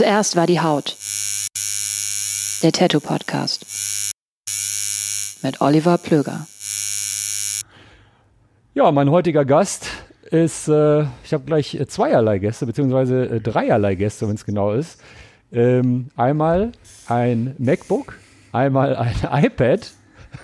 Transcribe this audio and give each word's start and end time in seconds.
Zuerst 0.00 0.34
war 0.34 0.46
die 0.46 0.60
Haut. 0.60 0.96
Der 2.62 2.72
Tattoo 2.72 3.00
Podcast. 3.00 3.66
Mit 5.42 5.60
Oliver 5.60 5.98
Plöger. 5.98 6.46
Ja, 8.72 8.90
mein 8.92 9.10
heutiger 9.10 9.44
Gast 9.44 9.88
ist, 10.30 10.68
äh, 10.68 11.02
ich 11.22 11.34
habe 11.34 11.44
gleich 11.44 11.78
zweierlei 11.86 12.38
Gäste, 12.38 12.64
beziehungsweise 12.64 13.26
äh, 13.26 13.40
dreierlei 13.42 13.94
Gäste, 13.94 14.26
wenn 14.26 14.36
es 14.36 14.46
genau 14.46 14.72
ist. 14.72 15.02
Ähm, 15.52 16.08
einmal 16.16 16.72
ein 17.06 17.54
MacBook, 17.58 18.18
einmal 18.52 18.96
ein 18.96 19.16
iPad, 19.44 19.92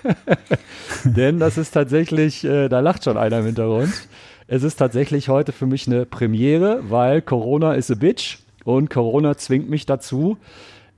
denn 1.05 1.39
das 1.39 1.57
ist 1.57 1.71
tatsächlich, 1.71 2.45
äh, 2.45 2.69
da 2.69 2.81
lacht 2.81 3.05
schon 3.05 3.17
einer 3.17 3.39
im 3.39 3.47
Hintergrund. 3.47 4.07
Es 4.49 4.63
ist 4.63 4.77
tatsächlich 4.77 5.31
heute 5.31 5.53
für 5.53 5.65
mich 5.65 5.87
eine 5.87 6.05
Premiere, 6.05 6.91
weil 6.91 7.23
Corona 7.23 7.73
is 7.73 7.91
a 7.91 7.95
bitch 7.95 8.46
und 8.67 8.91
Corona 8.91 9.37
zwingt 9.37 9.71
mich 9.71 9.87
dazu, 9.87 10.39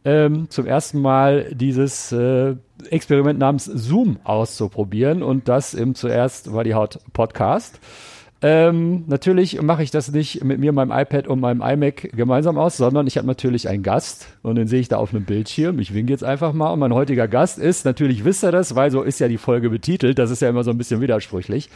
ähm, 0.05 0.49
zum 0.49 0.67
ersten 0.67 1.01
Mal 1.01 1.55
dieses 1.55 2.13
äh, 2.13 2.55
Experiment 2.89 3.39
namens 3.39 3.67
Zoom 3.67 4.19
auszuprobieren 4.25 5.23
und 5.23 5.49
das 5.49 5.75
im 5.75 5.95
zuerst 5.95 6.53
war 6.53 6.65
die 6.65 6.75
Haut 6.75 6.99
Podcast. 7.13 7.79
Ähm, 8.41 9.05
natürlich 9.09 9.61
mache 9.61 9.83
ich 9.83 9.91
das 9.91 10.11
nicht 10.13 10.45
mit 10.45 10.61
mir, 10.61 10.73
meinem 10.73 10.93
iPad 10.93 11.27
und 11.27 11.41
meinem 11.41 11.61
iMac 11.61 12.11
gemeinsam 12.17 12.57
aus, 12.57 12.77
sondern 12.77 13.07
ich 13.07 13.19
habe 13.19 13.27
natürlich 13.27 13.69
einen 13.69 13.83
Gast 13.83 14.29
und 14.43 14.55
den 14.55 14.69
sehe 14.69 14.81
ich 14.81 14.89
da 14.89 14.97
auf 14.97 15.13
einem 15.13 15.25
Bildschirm. 15.25 15.79
Ich 15.81 15.93
winke 15.93 16.13
jetzt 16.13 16.25
einfach 16.25 16.55
mal 16.55 16.71
und 16.71 16.79
mein 16.79 16.95
heutiger 16.95 17.29
Gast 17.29 17.59
ist, 17.59 17.85
natürlich 17.85 18.25
wisst 18.25 18.45
ihr 18.45 18.53
das, 18.53 18.77
weil 18.77 18.91
so 18.91 19.03
ist 19.03 19.19
ja 19.19 19.29
die 19.29 19.39
Folge 19.39 19.69
betitelt, 19.69 20.19
das 20.19 20.31
ist 20.31 20.41
ja 20.41 20.49
immer 20.49 20.65
so 20.65 20.71
ein 20.71 20.79
bisschen 20.79 21.01
widersprüchlich, 21.01 21.69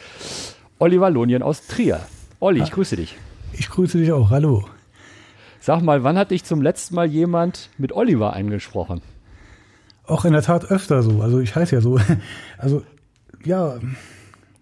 Oliver 0.78 1.10
Lonien 1.10 1.42
aus 1.42 1.66
Trier. 1.66 2.00
Olli, 2.40 2.62
ich 2.62 2.70
grüße 2.70 2.96
dich. 2.96 3.16
Ich 3.52 3.68
grüße 3.68 3.98
dich 3.98 4.12
auch, 4.12 4.30
hallo. 4.30 4.64
Sag 5.62 5.80
mal, 5.80 6.02
wann 6.02 6.18
hat 6.18 6.32
dich 6.32 6.42
zum 6.42 6.60
letzten 6.60 6.96
Mal 6.96 7.06
jemand 7.06 7.70
mit 7.78 7.92
Oliver 7.92 8.32
angesprochen? 8.32 9.00
Auch 10.04 10.24
in 10.24 10.32
der 10.32 10.42
Tat 10.42 10.64
öfter 10.64 11.04
so. 11.04 11.22
Also 11.22 11.38
ich 11.38 11.54
heiße 11.54 11.76
ja 11.76 11.80
so. 11.80 12.00
Also 12.58 12.82
ja, 13.44 13.76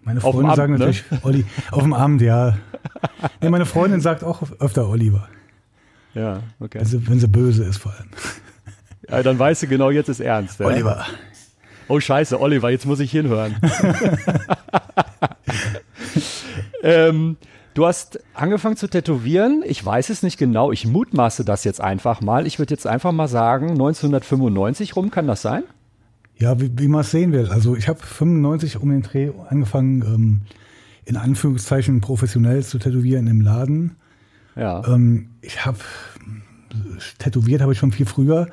meine 0.03 0.23
Abend, 0.23 0.55
sagen 0.55 0.73
ne? 0.73 0.79
natürlich 0.79 1.03
Olli. 1.23 1.45
Auf 1.71 1.81
dem 1.81 1.93
Abend, 1.93 2.21
ja. 2.21 2.55
Nee, 3.41 3.49
meine 3.49 3.65
Freundin 3.65 3.99
sagt 3.99 4.23
auch 4.23 4.43
öfter 4.59 4.89
Oliver. 4.89 5.27
Ja, 6.13 6.41
okay. 6.59 6.77
Wenn 6.77 6.85
sie, 6.85 7.07
wenn 7.07 7.19
sie 7.19 7.27
böse 7.27 7.63
ist 7.63 7.77
vor 7.77 7.93
allem. 7.93 8.09
Ja, 9.09 9.23
dann 9.23 9.39
weißt 9.39 9.63
du 9.63 9.67
genau, 9.67 9.89
jetzt 9.89 10.07
ist 10.07 10.19
ernst. 10.19 10.59
Ja? 10.59 10.67
Oliver. 10.67 11.07
Oh 11.87 11.99
scheiße, 11.99 12.39
Oliver, 12.39 12.69
jetzt 12.69 12.85
muss 12.85 12.99
ich 12.99 13.09
hinhören. 13.09 13.55
ähm, 16.83 17.37
du 17.73 17.85
hast 17.85 18.19
angefangen 18.33 18.77
zu 18.77 18.87
tätowieren. 18.87 19.63
Ich 19.65 19.85
weiß 19.85 20.09
es 20.09 20.23
nicht 20.23 20.37
genau. 20.37 20.71
Ich 20.71 20.85
mutmaße 20.85 21.45
das 21.45 21.63
jetzt 21.63 21.81
einfach 21.81 22.21
mal. 22.21 22.47
Ich 22.47 22.59
würde 22.59 22.73
jetzt 22.73 22.87
einfach 22.87 23.11
mal 23.11 23.27
sagen, 23.27 23.71
1995 23.71 24.95
rum, 24.95 25.11
kann 25.11 25.27
das 25.27 25.41
sein? 25.41 25.63
Ja, 26.37 26.59
wie, 26.59 26.71
wie 26.77 26.87
man 26.87 27.01
es 27.01 27.11
sehen 27.11 27.31
will. 27.31 27.49
Also 27.49 27.75
ich 27.75 27.87
habe 27.87 27.99
95 28.01 28.81
um 28.81 28.89
den 28.89 29.03
Dreh 29.03 29.31
angefangen, 29.49 30.01
ähm, 30.01 30.41
in 31.05 31.17
Anführungszeichen 31.17 32.01
professionell 32.01 32.63
zu 32.63 32.79
tätowieren 32.79 33.27
im 33.27 33.41
Laden. 33.41 33.95
Ja. 34.55 34.85
Ähm, 34.87 35.29
ich 35.41 35.65
habe 35.65 35.79
tätowiert 37.19 37.61
habe 37.61 37.73
ich 37.73 37.79
schon 37.79 37.91
viel 37.91 38.05
früher, 38.05 38.47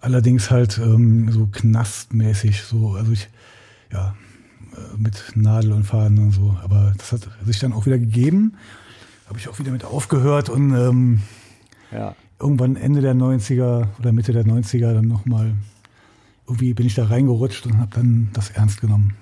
allerdings 0.00 0.50
halt 0.50 0.78
ähm, 0.78 1.30
so 1.30 1.46
knastmäßig 1.46 2.62
so, 2.62 2.92
also 2.92 3.12
ich 3.12 3.28
ja 3.92 4.14
mit 4.96 5.32
Nadel 5.34 5.72
und 5.72 5.84
Faden 5.84 6.18
und 6.18 6.32
so, 6.32 6.56
aber 6.62 6.92
das 6.96 7.12
hat 7.12 7.28
sich 7.44 7.58
dann 7.58 7.72
auch 7.72 7.86
wieder 7.86 7.98
gegeben, 7.98 8.56
habe 9.28 9.38
ich 9.38 9.48
auch 9.48 9.58
wieder 9.58 9.72
mit 9.72 9.84
aufgehört 9.84 10.48
und 10.48 10.74
ähm, 10.74 11.22
ja. 11.92 12.14
irgendwann 12.40 12.76
Ende 12.76 13.00
der 13.00 13.14
90er 13.14 13.86
oder 13.98 14.12
Mitte 14.12 14.32
der 14.32 14.44
90er 14.44 14.94
dann 14.94 15.08
nochmal 15.08 15.54
irgendwie 16.46 16.74
bin 16.74 16.86
ich 16.86 16.94
da 16.94 17.06
reingerutscht 17.06 17.66
und 17.66 17.78
habe 17.78 17.90
dann 17.94 18.30
das 18.32 18.50
ernst 18.50 18.80
genommen. 18.80 19.16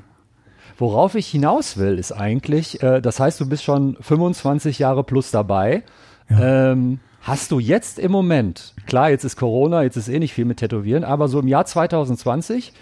Worauf 0.77 1.15
ich 1.15 1.29
hinaus 1.29 1.77
will, 1.77 1.99
ist 1.99 2.13
eigentlich, 2.13 2.83
äh, 2.83 3.01
das 3.01 3.21
heißt, 3.21 3.41
du 3.41 3.49
bist 3.49 3.63
schon 3.63 3.97
25 4.01 4.79
Jahre 4.79 5.05
plus 5.05 5.31
dabei. 5.31 5.85
Ja. 6.29 6.73
Ähm, 6.73 7.01
hast 7.23 7.51
du 7.53 7.61
jetzt 7.61 7.99
im 7.99 8.11
Moment, 8.11 8.75
klar, 8.87 9.11
jetzt 9.11 9.25
ist 9.25 9.37
Corona, 9.37 9.83
jetzt 9.83 9.97
ist 9.97 10.09
eh 10.09 10.19
nicht 10.19 10.35
viel 10.35 10.45
mit 10.45 10.59
Tätowieren, 10.59 11.05
aber 11.05 11.29
so 11.29 11.39
im 11.39 11.49
Jahr 11.49 11.65
2020, 11.65 12.73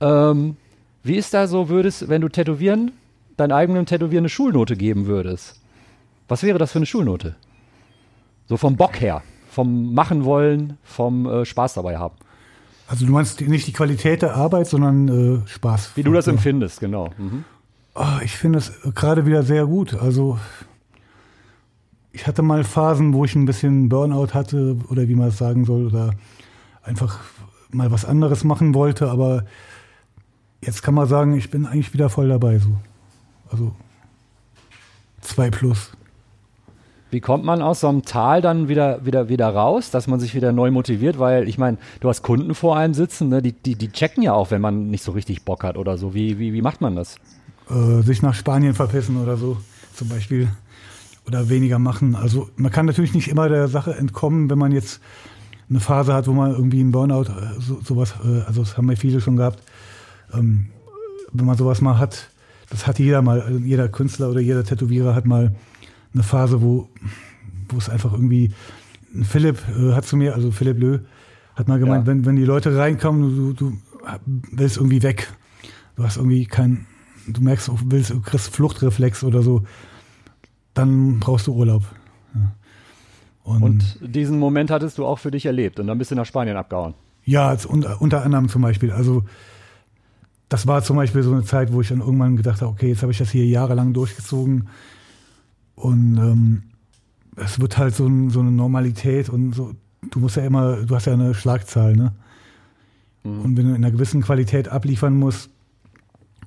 ähm, 0.00 0.56
wie 1.02 1.16
ist 1.16 1.34
da 1.34 1.46
so, 1.46 1.68
würdest, 1.68 2.08
wenn 2.08 2.20
du 2.20 2.28
Tätowieren, 2.28 2.92
deinem 3.36 3.52
eigenen 3.52 3.86
Tätowieren 3.86 4.22
eine 4.22 4.28
Schulnote 4.28 4.76
geben 4.76 5.06
würdest? 5.06 5.60
Was 6.28 6.42
wäre 6.42 6.58
das 6.58 6.72
für 6.72 6.78
eine 6.78 6.86
Schulnote? 6.86 7.36
So 8.46 8.56
vom 8.56 8.76
Bock 8.76 9.00
her, 9.00 9.22
vom 9.50 9.94
Machen 9.94 10.24
wollen, 10.24 10.78
vom 10.82 11.26
äh, 11.26 11.44
Spaß 11.44 11.74
dabei 11.74 11.98
haben. 11.98 12.14
Also 12.86 13.04
du 13.04 13.12
meinst 13.12 13.40
nicht 13.40 13.66
die 13.66 13.72
Qualität 13.72 14.22
der 14.22 14.34
Arbeit, 14.34 14.66
sondern 14.66 15.42
äh, 15.44 15.46
Spaß. 15.46 15.92
Wie 15.94 16.02
du 16.02 16.12
das 16.12 16.26
empfindest, 16.26 16.80
genau. 16.80 17.10
Mhm. 17.18 17.44
Ah, 17.94 18.20
ich 18.22 18.36
finde 18.36 18.58
es 18.58 18.72
gerade 18.94 19.26
wieder 19.26 19.42
sehr 19.42 19.66
gut. 19.66 19.94
Also 19.94 20.38
ich 22.12 22.26
hatte 22.26 22.42
mal 22.42 22.64
Phasen, 22.64 23.12
wo 23.12 23.24
ich 23.24 23.34
ein 23.34 23.44
bisschen 23.44 23.88
Burnout 23.88 24.32
hatte 24.32 24.76
oder 24.88 25.08
wie 25.08 25.14
man 25.14 25.28
es 25.28 25.38
sagen 25.38 25.64
soll 25.64 25.86
oder 25.86 26.14
einfach 26.82 27.20
mal 27.70 27.90
was 27.90 28.04
anderes 28.04 28.44
machen 28.44 28.74
wollte, 28.74 29.10
aber 29.10 29.44
jetzt 30.60 30.82
kann 30.82 30.94
man 30.94 31.06
sagen, 31.06 31.36
ich 31.36 31.50
bin 31.50 31.66
eigentlich 31.66 31.92
wieder 31.92 32.08
voll 32.08 32.28
dabei 32.28 32.58
so. 32.58 32.70
Also 33.50 33.74
zwei 35.20 35.50
plus. 35.50 35.92
Wie 37.10 37.20
kommt 37.20 37.44
man 37.44 37.62
aus 37.62 37.80
so 37.80 37.88
einem 37.88 38.02
Tal 38.02 38.42
dann 38.42 38.68
wieder, 38.68 39.04
wieder, 39.06 39.30
wieder 39.30 39.48
raus, 39.48 39.90
dass 39.90 40.06
man 40.08 40.20
sich 40.20 40.34
wieder 40.34 40.52
neu 40.52 40.70
motiviert? 40.70 41.18
Weil 41.18 41.48
ich 41.48 41.56
meine, 41.56 41.78
du 42.00 42.08
hast 42.08 42.22
Kunden 42.22 42.54
vor 42.54 42.76
einem 42.76 42.92
sitzen, 42.92 43.30
ne? 43.30 43.40
die, 43.40 43.52
die, 43.52 43.76
die 43.76 43.90
checken 43.90 44.22
ja 44.22 44.34
auch, 44.34 44.50
wenn 44.50 44.60
man 44.60 44.90
nicht 44.90 45.02
so 45.02 45.12
richtig 45.12 45.44
Bock 45.44 45.64
hat 45.64 45.78
oder 45.78 45.96
so. 45.96 46.12
Wie, 46.12 46.38
wie, 46.38 46.52
wie 46.52 46.60
macht 46.60 46.82
man 46.82 46.96
das? 46.96 47.16
Äh, 47.70 48.02
sich 48.02 48.20
nach 48.20 48.34
Spanien 48.34 48.74
verpissen 48.74 49.16
oder 49.16 49.38
so 49.38 49.56
zum 49.94 50.08
Beispiel 50.10 50.48
oder 51.26 51.48
weniger 51.48 51.78
machen. 51.78 52.14
Also 52.14 52.48
man 52.56 52.72
kann 52.72 52.86
natürlich 52.86 53.14
nicht 53.14 53.28
immer 53.28 53.48
der 53.48 53.68
Sache 53.68 53.94
entkommen, 53.94 54.50
wenn 54.50 54.58
man 54.58 54.72
jetzt 54.72 55.00
eine 55.70 55.80
Phase 55.80 56.14
hat, 56.14 56.26
wo 56.26 56.32
man 56.32 56.52
irgendwie 56.52 56.80
einen 56.80 56.92
Burnout, 56.92 57.24
äh, 57.24 57.60
so, 57.60 57.80
sowas, 57.82 58.14
äh, 58.24 58.42
also 58.46 58.62
das 58.62 58.76
haben 58.76 58.88
ja 58.90 58.96
viele 58.96 59.20
schon 59.20 59.36
gehabt, 59.36 59.62
ähm, 60.32 60.68
wenn 61.32 61.46
man 61.46 61.56
sowas 61.56 61.80
mal 61.80 61.98
hat, 61.98 62.30
das 62.70 62.86
hat 62.86 62.98
jeder 62.98 63.22
mal, 63.22 63.40
also 63.40 63.58
jeder 63.58 63.88
Künstler 63.88 64.30
oder 64.30 64.40
jeder 64.40 64.64
Tätowierer 64.64 65.14
hat 65.14 65.26
mal 65.26 65.54
eine 66.14 66.22
Phase, 66.22 66.62
wo, 66.62 66.88
wo 67.68 67.78
es 67.78 67.88
einfach 67.88 68.12
irgendwie, 68.12 68.52
Philipp 69.22 69.58
äh, 69.68 69.92
hat 69.94 70.04
zu 70.04 70.16
mir, 70.16 70.34
also 70.34 70.50
Philipp 70.50 70.78
Lö, 70.78 70.98
hat 71.54 71.68
mal 71.68 71.78
gemeint, 71.78 72.06
ja. 72.06 72.12
wenn, 72.12 72.24
wenn 72.24 72.36
die 72.36 72.44
Leute 72.44 72.76
reinkommen, 72.76 73.36
du, 73.36 73.52
du 73.52 73.78
willst 74.52 74.76
irgendwie 74.76 75.02
weg. 75.02 75.32
Du 75.96 76.04
hast 76.04 76.16
irgendwie 76.16 76.46
kein, 76.46 76.86
du 77.26 77.40
merkst, 77.40 77.68
du 77.68 77.76
willst, 77.86 78.10
du 78.10 78.20
kriegst 78.20 78.54
Fluchtreflex 78.54 79.24
oder 79.24 79.42
so, 79.42 79.64
dann 80.74 81.18
brauchst 81.18 81.46
du 81.46 81.54
Urlaub. 81.54 81.82
Ja. 82.34 82.52
Und, 83.42 83.62
und, 83.62 83.98
diesen 84.00 84.38
Moment 84.38 84.70
hattest 84.70 84.98
du 84.98 85.06
auch 85.06 85.18
für 85.18 85.30
dich 85.30 85.46
erlebt 85.46 85.80
und 85.80 85.86
dann 85.86 85.98
bist 85.98 86.10
du 86.10 86.14
nach 86.14 86.26
Spanien 86.26 86.56
abgehauen. 86.56 86.94
Ja, 87.24 87.56
unter, 87.66 88.00
unter 88.00 88.22
anderem 88.22 88.48
zum 88.48 88.62
Beispiel. 88.62 88.92
Also 88.92 89.24
das 90.48 90.66
war 90.66 90.82
zum 90.82 90.96
Beispiel 90.96 91.22
so 91.22 91.32
eine 91.32 91.44
Zeit, 91.44 91.72
wo 91.72 91.80
ich 91.80 91.88
dann 91.88 92.00
irgendwann 92.00 92.36
gedacht 92.36 92.62
habe, 92.62 92.72
okay, 92.72 92.88
jetzt 92.88 93.02
habe 93.02 93.12
ich 93.12 93.18
das 93.18 93.30
hier 93.30 93.46
jahrelang 93.46 93.92
durchgezogen 93.92 94.68
und 95.74 96.16
ähm, 96.16 96.62
es 97.36 97.60
wird 97.60 97.78
halt 97.78 97.94
so, 97.94 98.06
ein, 98.06 98.30
so, 98.30 98.40
eine 98.40 98.50
Normalität 98.50 99.28
und 99.28 99.54
so. 99.54 99.74
Du 100.10 100.20
musst 100.20 100.36
ja 100.36 100.44
immer, 100.44 100.76
du 100.76 100.94
hast 100.94 101.06
ja 101.06 101.12
eine 101.12 101.34
Schlagzahl, 101.34 101.94
ne? 101.94 102.12
Mhm. 103.24 103.40
Und 103.40 103.56
wenn 103.56 103.64
du 103.64 103.70
in 103.70 103.76
einer 103.76 103.90
gewissen 103.90 104.22
Qualität 104.22 104.68
abliefern 104.68 105.16
musst 105.16 105.50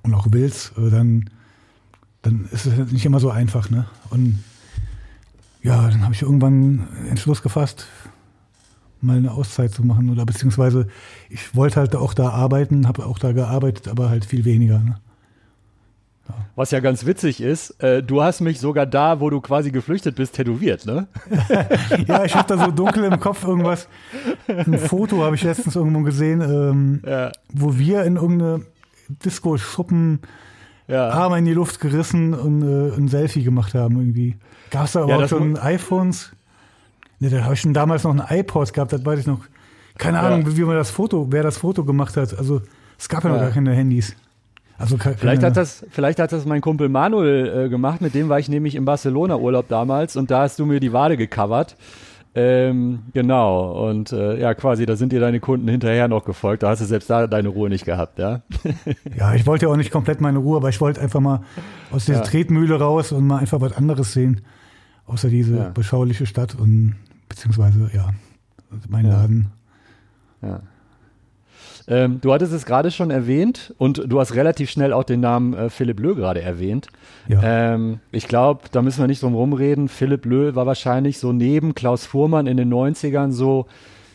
und 0.03 0.13
auch 0.13 0.27
willst, 0.31 0.77
äh, 0.77 0.89
dann, 0.89 1.29
dann 2.21 2.47
ist 2.51 2.65
es 2.65 2.91
nicht 2.91 3.05
immer 3.05 3.19
so 3.19 3.29
einfach, 3.29 3.69
ne? 3.69 3.85
Und 4.09 4.43
ja, 5.63 5.89
dann 5.89 6.03
habe 6.03 6.13
ich 6.13 6.23
irgendwann 6.23 6.87
Entschluss 7.09 7.41
gefasst, 7.41 7.85
mal 9.03 9.17
eine 9.17 9.31
Auszeit 9.31 9.71
zu 9.71 9.83
machen 9.83 10.09
oder 10.09 10.25
beziehungsweise 10.25 10.87
ich 11.29 11.55
wollte 11.55 11.77
halt 11.77 11.95
auch 11.95 12.13
da 12.13 12.29
arbeiten, 12.29 12.87
habe 12.87 13.05
auch 13.05 13.19
da 13.19 13.31
gearbeitet, 13.31 13.87
aber 13.87 14.09
halt 14.09 14.25
viel 14.25 14.45
weniger. 14.45 14.79
Ne? 14.79 14.97
Ja. 16.29 16.35
Was 16.55 16.71
ja 16.71 16.79
ganz 16.79 17.05
witzig 17.05 17.41
ist, 17.41 17.81
äh, 17.83 18.03
du 18.03 18.21
hast 18.21 18.41
mich 18.41 18.59
sogar 18.59 18.85
da, 18.85 19.19
wo 19.19 19.29
du 19.29 19.41
quasi 19.41 19.71
geflüchtet 19.71 20.15
bist, 20.15 20.35
tätowiert, 20.35 20.85
ne? 20.85 21.07
ja, 22.07 22.23
ich 22.23 22.35
habe 22.35 22.55
da 22.55 22.65
so 22.65 22.71
dunkel 22.71 23.03
im 23.05 23.19
Kopf 23.19 23.43
irgendwas. 23.43 23.87
Ein 24.47 24.77
Foto 24.77 25.23
habe 25.23 25.35
ich 25.35 25.43
letztens 25.43 25.75
irgendwo 25.75 26.01
gesehen, 26.01 26.41
ähm, 26.41 27.01
ja. 27.05 27.31
wo 27.53 27.77
wir 27.77 28.03
in 28.03 28.15
irgendeine 28.15 28.65
Disco-Schuppen 29.09 30.19
ja. 30.87 31.09
Arme 31.09 31.39
in 31.39 31.45
die 31.45 31.53
Luft 31.53 31.79
gerissen 31.79 32.33
und 32.33 32.61
äh, 32.61 32.95
ein 32.95 33.07
Selfie 33.07 33.43
gemacht 33.43 33.73
haben 33.73 33.97
irgendwie. 33.97 34.35
Gab 34.69 34.85
es 34.85 34.93
da 34.93 35.03
auch 35.03 35.27
schon 35.27 35.57
iPhones? 35.57 36.31
Ne, 37.21 37.29
da 37.29 37.43
habe 37.43 37.53
ich 37.53 37.61
schon 37.61 37.75
damals 37.75 38.03
noch 38.03 38.17
ein 38.17 38.39
iPod 38.39 38.73
gehabt, 38.73 38.91
das 38.91 39.05
weiß 39.05 39.19
ich 39.19 39.27
noch. 39.27 39.41
Keine 39.99 40.19
Ahnung, 40.19 40.41
ja. 40.41 40.57
wie 40.57 40.63
man 40.63 40.75
das 40.75 40.89
Foto, 40.89 41.27
wer 41.29 41.43
das 41.43 41.57
Foto 41.57 41.85
gemacht 41.85 42.17
hat. 42.17 42.35
Also 42.35 42.63
es 42.97 43.07
gab 43.07 43.23
ja 43.23 43.29
noch 43.29 43.39
gar 43.39 43.51
keine 43.51 43.73
Handys. 43.73 44.15
Also 44.79 44.97
keine, 44.97 45.15
vielleicht 45.17 45.43
hat 45.43 45.55
das, 45.55 45.85
vielleicht 45.91 46.17
hat 46.17 46.31
das 46.31 46.45
mein 46.45 46.61
Kumpel 46.61 46.89
Manuel 46.89 47.65
äh, 47.65 47.69
gemacht. 47.69 48.01
Mit 48.01 48.15
dem 48.15 48.27
war 48.27 48.39
ich 48.39 48.49
nämlich 48.49 48.73
im 48.73 48.85
Barcelona 48.85 49.37
Urlaub 49.37 49.67
damals 49.67 50.15
und 50.15 50.31
da 50.31 50.41
hast 50.41 50.57
du 50.57 50.65
mir 50.65 50.79
die 50.79 50.93
Wade 50.93 51.15
gecovert. 51.15 51.75
Ähm, 52.33 53.03
genau, 53.13 53.87
und 53.89 54.11
äh, 54.13 54.39
ja, 54.39 54.55
quasi, 54.55 54.87
da 54.87 54.95
sind 54.95 55.11
dir 55.11 55.19
deine 55.19 55.39
Kunden 55.39 55.67
hinterher 55.67 56.07
noch 56.07 56.25
gefolgt. 56.25 56.63
Da 56.63 56.69
hast 56.69 56.81
du 56.81 56.85
selbst 56.85 57.07
da 57.07 57.27
deine 57.27 57.49
Ruhe 57.49 57.69
nicht 57.69 57.85
gehabt, 57.85 58.17
ja? 58.17 58.41
ja, 59.15 59.35
ich 59.35 59.45
wollte 59.45 59.67
ja 59.67 59.71
auch 59.71 59.77
nicht 59.77 59.91
komplett 59.91 60.21
meine 60.21 60.39
Ruhe, 60.39 60.57
aber 60.57 60.69
ich 60.69 60.81
wollte 60.81 61.01
einfach 61.01 61.19
mal 61.19 61.43
aus 61.91 62.05
dieser 62.05 62.19
ja. 62.19 62.23
Tretmühle 62.23 62.79
raus 62.79 63.11
und 63.11 63.27
mal 63.27 63.37
einfach 63.37 63.61
was 63.61 63.73
anderes 63.73 64.13
sehen, 64.13 64.41
außer 65.05 65.29
diese 65.29 65.57
ja. 65.57 65.69
beschauliche 65.69 66.25
Stadt 66.25 66.55
und 66.55 66.95
beziehungsweise, 67.31 67.89
ja, 67.93 68.09
mein 68.89 69.05
Laden. 69.05 69.47
Ja. 70.41 70.61
Ähm, 71.87 72.19
du 72.21 72.31
hattest 72.33 72.53
es 72.53 72.65
gerade 72.65 72.91
schon 72.91 73.09
erwähnt 73.09 73.73
und 73.77 74.03
du 74.05 74.19
hast 74.19 74.35
relativ 74.35 74.69
schnell 74.69 74.93
auch 74.93 75.03
den 75.03 75.19
Namen 75.19 75.53
äh, 75.53 75.69
Philipp 75.69 75.99
Löh 75.99 76.15
gerade 76.15 76.41
erwähnt. 76.41 76.87
Ja. 77.27 77.41
Ähm, 77.43 77.99
ich 78.11 78.27
glaube, 78.27 78.61
da 78.71 78.81
müssen 78.81 78.99
wir 78.99 79.07
nicht 79.07 79.23
drum 79.23 79.33
rumreden. 79.33 79.87
Philipp 79.87 80.25
Löh 80.25 80.55
war 80.55 80.65
wahrscheinlich 80.65 81.19
so 81.19 81.31
neben 81.31 81.73
Klaus 81.73 82.05
Fuhrmann 82.05 82.47
in 82.47 82.57
den 82.57 82.71
90ern 82.71 83.31
so, 83.31 83.65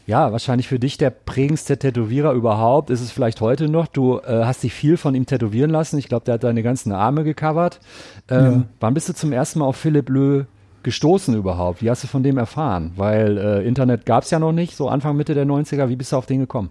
ja, 0.06 0.30
wahrscheinlich 0.30 0.69
für 0.69 0.78
dich 0.78 0.98
der 0.98 1.10
prägendste 1.10 1.78
Tätowierer 1.78 2.32
überhaupt. 2.32 2.90
Ist 2.90 3.00
es 3.00 3.10
vielleicht 3.10 3.40
heute 3.40 3.69
noch? 3.69 3.86
Du 3.88 4.19
äh, 4.19 4.44
hast 4.44 4.62
dich 4.62 4.72
viel 4.72 4.96
von 4.96 5.14
ihm 5.14 5.26
tätowieren 5.26 5.70
lassen. 5.70 5.98
Ich 5.98 6.08
glaube, 6.08 6.24
der 6.24 6.34
hat 6.34 6.44
deine 6.44 6.62
ganzen 6.62 6.92
Arme 6.92 7.24
gecovert. 7.24 7.80
Ähm, 8.28 8.52
ja. 8.52 8.62
Wann 8.80 8.94
bist 8.94 9.08
du 9.08 9.14
zum 9.14 9.32
ersten 9.32 9.58
Mal 9.58 9.66
auf 9.66 9.76
Philipp 9.76 10.08
Löh 10.08 10.44
gestoßen 10.86 11.34
überhaupt? 11.34 11.82
Wie 11.82 11.90
hast 11.90 12.04
du 12.04 12.06
von 12.06 12.22
dem 12.22 12.38
erfahren? 12.38 12.92
Weil 12.96 13.36
äh, 13.36 13.66
Internet 13.66 14.06
gab 14.06 14.22
es 14.22 14.30
ja 14.30 14.38
noch 14.38 14.52
nicht, 14.52 14.76
so 14.76 14.88
Anfang, 14.88 15.16
Mitte 15.16 15.34
der 15.34 15.44
90er. 15.44 15.88
Wie 15.88 15.96
bist 15.96 16.12
du 16.12 16.16
auf 16.16 16.26
den 16.26 16.38
gekommen? 16.38 16.70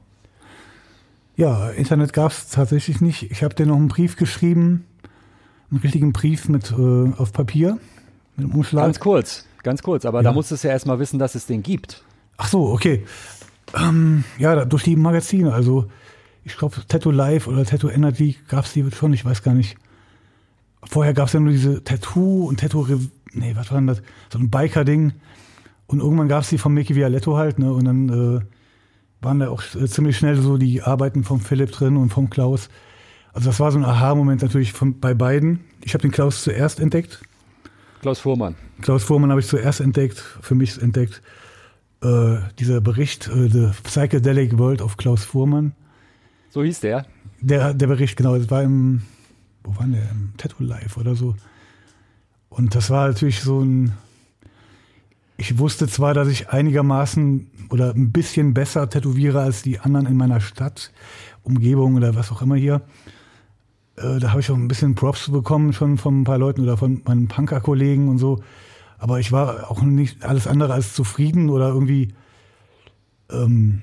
Ja, 1.35 1.69
Internet 1.69 2.13
gab 2.13 2.31
es 2.31 2.47
tatsächlich 2.47 3.01
nicht. 3.01 3.29
Ich 3.29 3.43
habe 3.43 3.53
dir 3.53 3.65
noch 3.65 3.75
einen 3.75 3.89
Brief 3.89 4.15
geschrieben, 4.15 4.85
einen 5.69 5.81
richtigen 5.81 6.13
Brief 6.13 6.47
mit 6.47 6.71
äh, 6.71 7.11
auf 7.17 7.33
Papier, 7.33 7.77
mit 8.37 8.45
einem 8.45 8.55
Umschlag. 8.55 8.85
Ganz 8.85 9.01
kurz, 9.01 9.45
ganz 9.63 9.83
kurz, 9.83 10.05
aber 10.05 10.19
ja. 10.19 10.23
da 10.23 10.31
musstest 10.31 10.63
du 10.63 10.69
ja 10.69 10.73
erstmal 10.73 10.97
wissen, 10.99 11.19
dass 11.19 11.35
es 11.35 11.45
den 11.45 11.61
gibt. 11.61 12.03
Ach 12.37 12.47
so, 12.47 12.71
okay. 12.71 13.03
Ähm, 13.77 14.23
ja, 14.37 14.63
durch 14.63 14.83
die 14.83 14.95
Magazine, 14.95 15.53
also 15.53 15.87
ich 16.45 16.55
glaube 16.55 16.77
Tattoo 16.87 17.11
Live 17.11 17.47
oder 17.47 17.65
Tattoo 17.65 17.89
Energy 17.89 18.37
gab 18.47 18.63
es 18.63 18.71
die 18.71 18.89
schon, 18.91 19.11
ich 19.11 19.25
weiß 19.25 19.43
gar 19.43 19.53
nicht. 19.53 19.75
Vorher 20.85 21.13
gab 21.13 21.27
es 21.27 21.33
ja 21.33 21.41
nur 21.41 21.51
diese 21.51 21.83
Tattoo 21.83 22.47
und 22.47 22.61
Tattoo, 22.61 22.87
nee, 23.35 23.55
was 23.55 23.71
war 23.71 23.77
denn 23.77 23.87
das? 23.87 24.01
So 24.31 24.39
ein 24.39 24.49
Biker-Ding. 24.49 25.13
Und 25.87 25.99
irgendwann 25.99 26.27
gab 26.27 26.43
es 26.43 26.49
die 26.49 26.57
von 26.57 26.73
Mickey 26.73 26.95
Vialetto 26.95 27.37
halt, 27.37 27.59
ne? 27.59 27.71
Und 27.71 27.85
dann 27.85 28.09
äh, 28.09 28.41
waren 29.21 29.39
da 29.39 29.49
auch 29.49 29.63
äh, 29.75 29.87
ziemlich 29.87 30.17
schnell 30.17 30.35
so 30.35 30.57
die 30.57 30.81
Arbeiten 30.81 31.23
vom 31.23 31.39
Philipp 31.39 31.71
drin 31.71 31.97
und 31.97 32.09
vom 32.09 32.29
Klaus. 32.29 32.69
Also 33.33 33.49
das 33.49 33.59
war 33.59 33.71
so 33.71 33.77
ein 33.77 33.85
Aha-Moment 33.85 34.41
natürlich 34.41 34.71
von, 34.71 34.99
bei 34.99 35.13
beiden. 35.13 35.59
Ich 35.83 35.93
habe 35.93 36.01
den 36.01 36.11
Klaus 36.11 36.43
zuerst 36.43 36.79
entdeckt. 36.79 37.21
Klaus 38.01 38.19
Fuhrmann. 38.19 38.55
Klaus 38.81 39.03
Fuhrmann 39.03 39.29
habe 39.29 39.41
ich 39.41 39.47
zuerst 39.47 39.81
entdeckt, 39.81 40.19
für 40.19 40.55
mich 40.55 40.81
entdeckt. 40.81 41.21
Äh, 42.01 42.37
dieser 42.59 42.81
Bericht, 42.81 43.27
äh, 43.27 43.49
The 43.49 43.69
Psychedelic 43.83 44.57
World 44.57 44.81
of 44.81 44.97
Klaus 44.97 45.23
Fuhrmann. 45.23 45.73
So 46.49 46.63
hieß 46.63 46.79
der? 46.81 47.05
Der, 47.41 47.73
der 47.73 47.87
Bericht, 47.87 48.15
genau. 48.15 48.37
Das 48.37 48.49
war 48.49 48.63
im, 48.63 49.01
wo 49.63 49.75
war 49.77 49.87
der? 49.87 50.09
Im 50.11 50.33
Tattoo 50.37 50.63
Live 50.63 50.97
oder 50.97 51.15
so. 51.15 51.35
Und 52.55 52.73
das 52.73 52.89
war 52.89 53.09
natürlich 53.09 53.41
so 53.41 53.59
ein, 53.59 53.91
ich 55.35 55.57
wusste 55.57 55.89
zwar, 55.89 56.13
dass 56.13 56.29
ich 56.29 56.49
einigermaßen 56.49 57.49
oder 57.69 57.93
ein 57.93 58.13
bisschen 58.13 58.53
besser 58.53 58.89
tätowiere 58.89 59.41
als 59.41 59.61
die 59.61 59.79
anderen 59.81 60.07
in 60.07 60.15
meiner 60.15 60.39
Stadt, 60.39 60.93
Umgebung 61.43 61.95
oder 61.95 62.15
was 62.15 62.31
auch 62.31 62.41
immer 62.41 62.55
hier. 62.55 62.81
Äh, 63.97 64.19
da 64.19 64.29
habe 64.29 64.39
ich 64.39 64.49
auch 64.49 64.55
ein 64.55 64.69
bisschen 64.69 64.95
Props 64.95 65.29
bekommen 65.29 65.73
schon 65.73 65.97
von 65.97 66.21
ein 66.21 66.23
paar 66.23 66.37
Leuten 66.37 66.61
oder 66.61 66.77
von 66.77 67.01
meinen 67.03 67.27
Punker-Kollegen 67.27 68.07
und 68.07 68.19
so. 68.19 68.41
Aber 68.99 69.19
ich 69.19 69.33
war 69.33 69.69
auch 69.69 69.81
nicht 69.81 70.23
alles 70.23 70.47
andere 70.47 70.73
als 70.73 70.93
zufrieden 70.93 71.49
oder 71.49 71.67
irgendwie. 71.67 72.13
Ähm, 73.29 73.81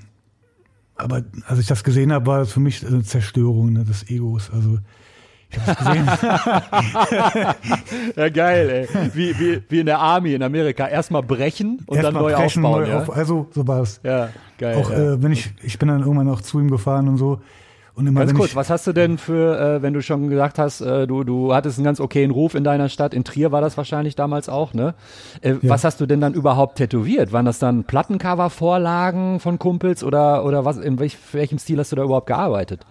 aber 0.95 1.25
als 1.47 1.59
ich 1.59 1.67
das 1.67 1.85
gesehen 1.85 2.11
habe, 2.11 2.25
war 2.25 2.39
das 2.39 2.53
für 2.53 2.61
mich 2.61 2.87
eine 2.87 3.03
Zerstörung 3.03 3.75
ne, 3.75 3.85
des 3.85 4.09
Egos. 4.09 4.51
Also. 4.51 4.79
ja, 8.17 8.29
geil, 8.31 8.71
ey. 8.71 8.89
Wie, 9.15 9.39
wie, 9.39 9.63
wie 9.69 9.81
in 9.81 9.87
der 9.87 9.99
Army 9.99 10.35
in 10.35 10.43
Amerika. 10.43 10.89
Erstmal 10.89 11.23
brechen 11.23 11.81
und 11.87 11.97
Erst 11.97 12.07
dann 12.07 12.15
neu 12.15 12.33
brechen, 12.33 12.65
aufbauen. 12.65 12.85
Neu 12.85 12.91
ja? 12.91 13.03
auf, 13.03 13.15
also 13.15 13.49
so 13.51 13.67
war 13.67 13.83
es. 13.83 14.01
Ja, 14.03 14.31
geil. 14.59 14.77
Auch 14.77 14.91
ja. 14.91 15.15
Äh, 15.15 15.23
wenn 15.23 15.33
ich, 15.33 15.51
ich 15.63 15.79
bin 15.79 15.89
dann 15.89 16.01
irgendwann 16.01 16.29
auch 16.29 16.41
zu 16.41 16.61
ihm 16.61 16.71
gefahren 16.71 17.09
und 17.09 17.19
so. 17.19 17.41
Und 17.95 18.07
immer, 18.07 18.21
ganz 18.21 18.33
kurz, 18.33 18.51
ich, 18.51 18.57
was 18.57 18.71
hast 18.71 18.87
du 18.87 18.95
denn 18.95 19.19
für, 19.19 19.61
äh, 19.61 19.83
wenn 19.83 19.93
du 19.93 20.01
schon 20.01 20.31
gesagt 20.31 20.59
hast, 20.59 20.81
äh, 20.81 21.07
du, 21.07 21.25
du 21.25 21.53
hattest 21.53 21.77
einen 21.77 21.85
ganz 21.85 22.01
okayen 22.01 22.31
Ruf 22.31 22.55
in 22.55 22.65
deiner 22.65 22.89
Stadt, 22.89 23.13
in 23.13 23.23
Trier 23.23 23.53
war 23.53 23.61
das 23.61 23.77
wahrscheinlich 23.77 24.17
damals 24.17 24.49
auch, 24.49 24.73
ne? 24.73 24.95
Äh, 25.43 25.51
ja. 25.51 25.59
Was 25.65 25.85
hast 25.85 26.01
du 26.01 26.07
denn 26.07 26.23
dann 26.23 26.33
überhaupt 26.33 26.79
tätowiert? 26.79 27.33
Waren 27.33 27.45
das 27.45 27.59
dann 27.59 27.85
Plattencover-Vorlagen 27.85 29.41
von 29.41 29.59
Kumpels 29.59 30.03
oder, 30.03 30.47
oder 30.47 30.65
was, 30.65 30.79
in 30.79 30.99
welch, 30.99 31.19
welchem 31.33 31.59
Stil 31.59 31.79
hast 31.79 31.93
du 31.93 31.97
da 31.97 32.05
überhaupt 32.05 32.29
gearbeitet? 32.29 32.87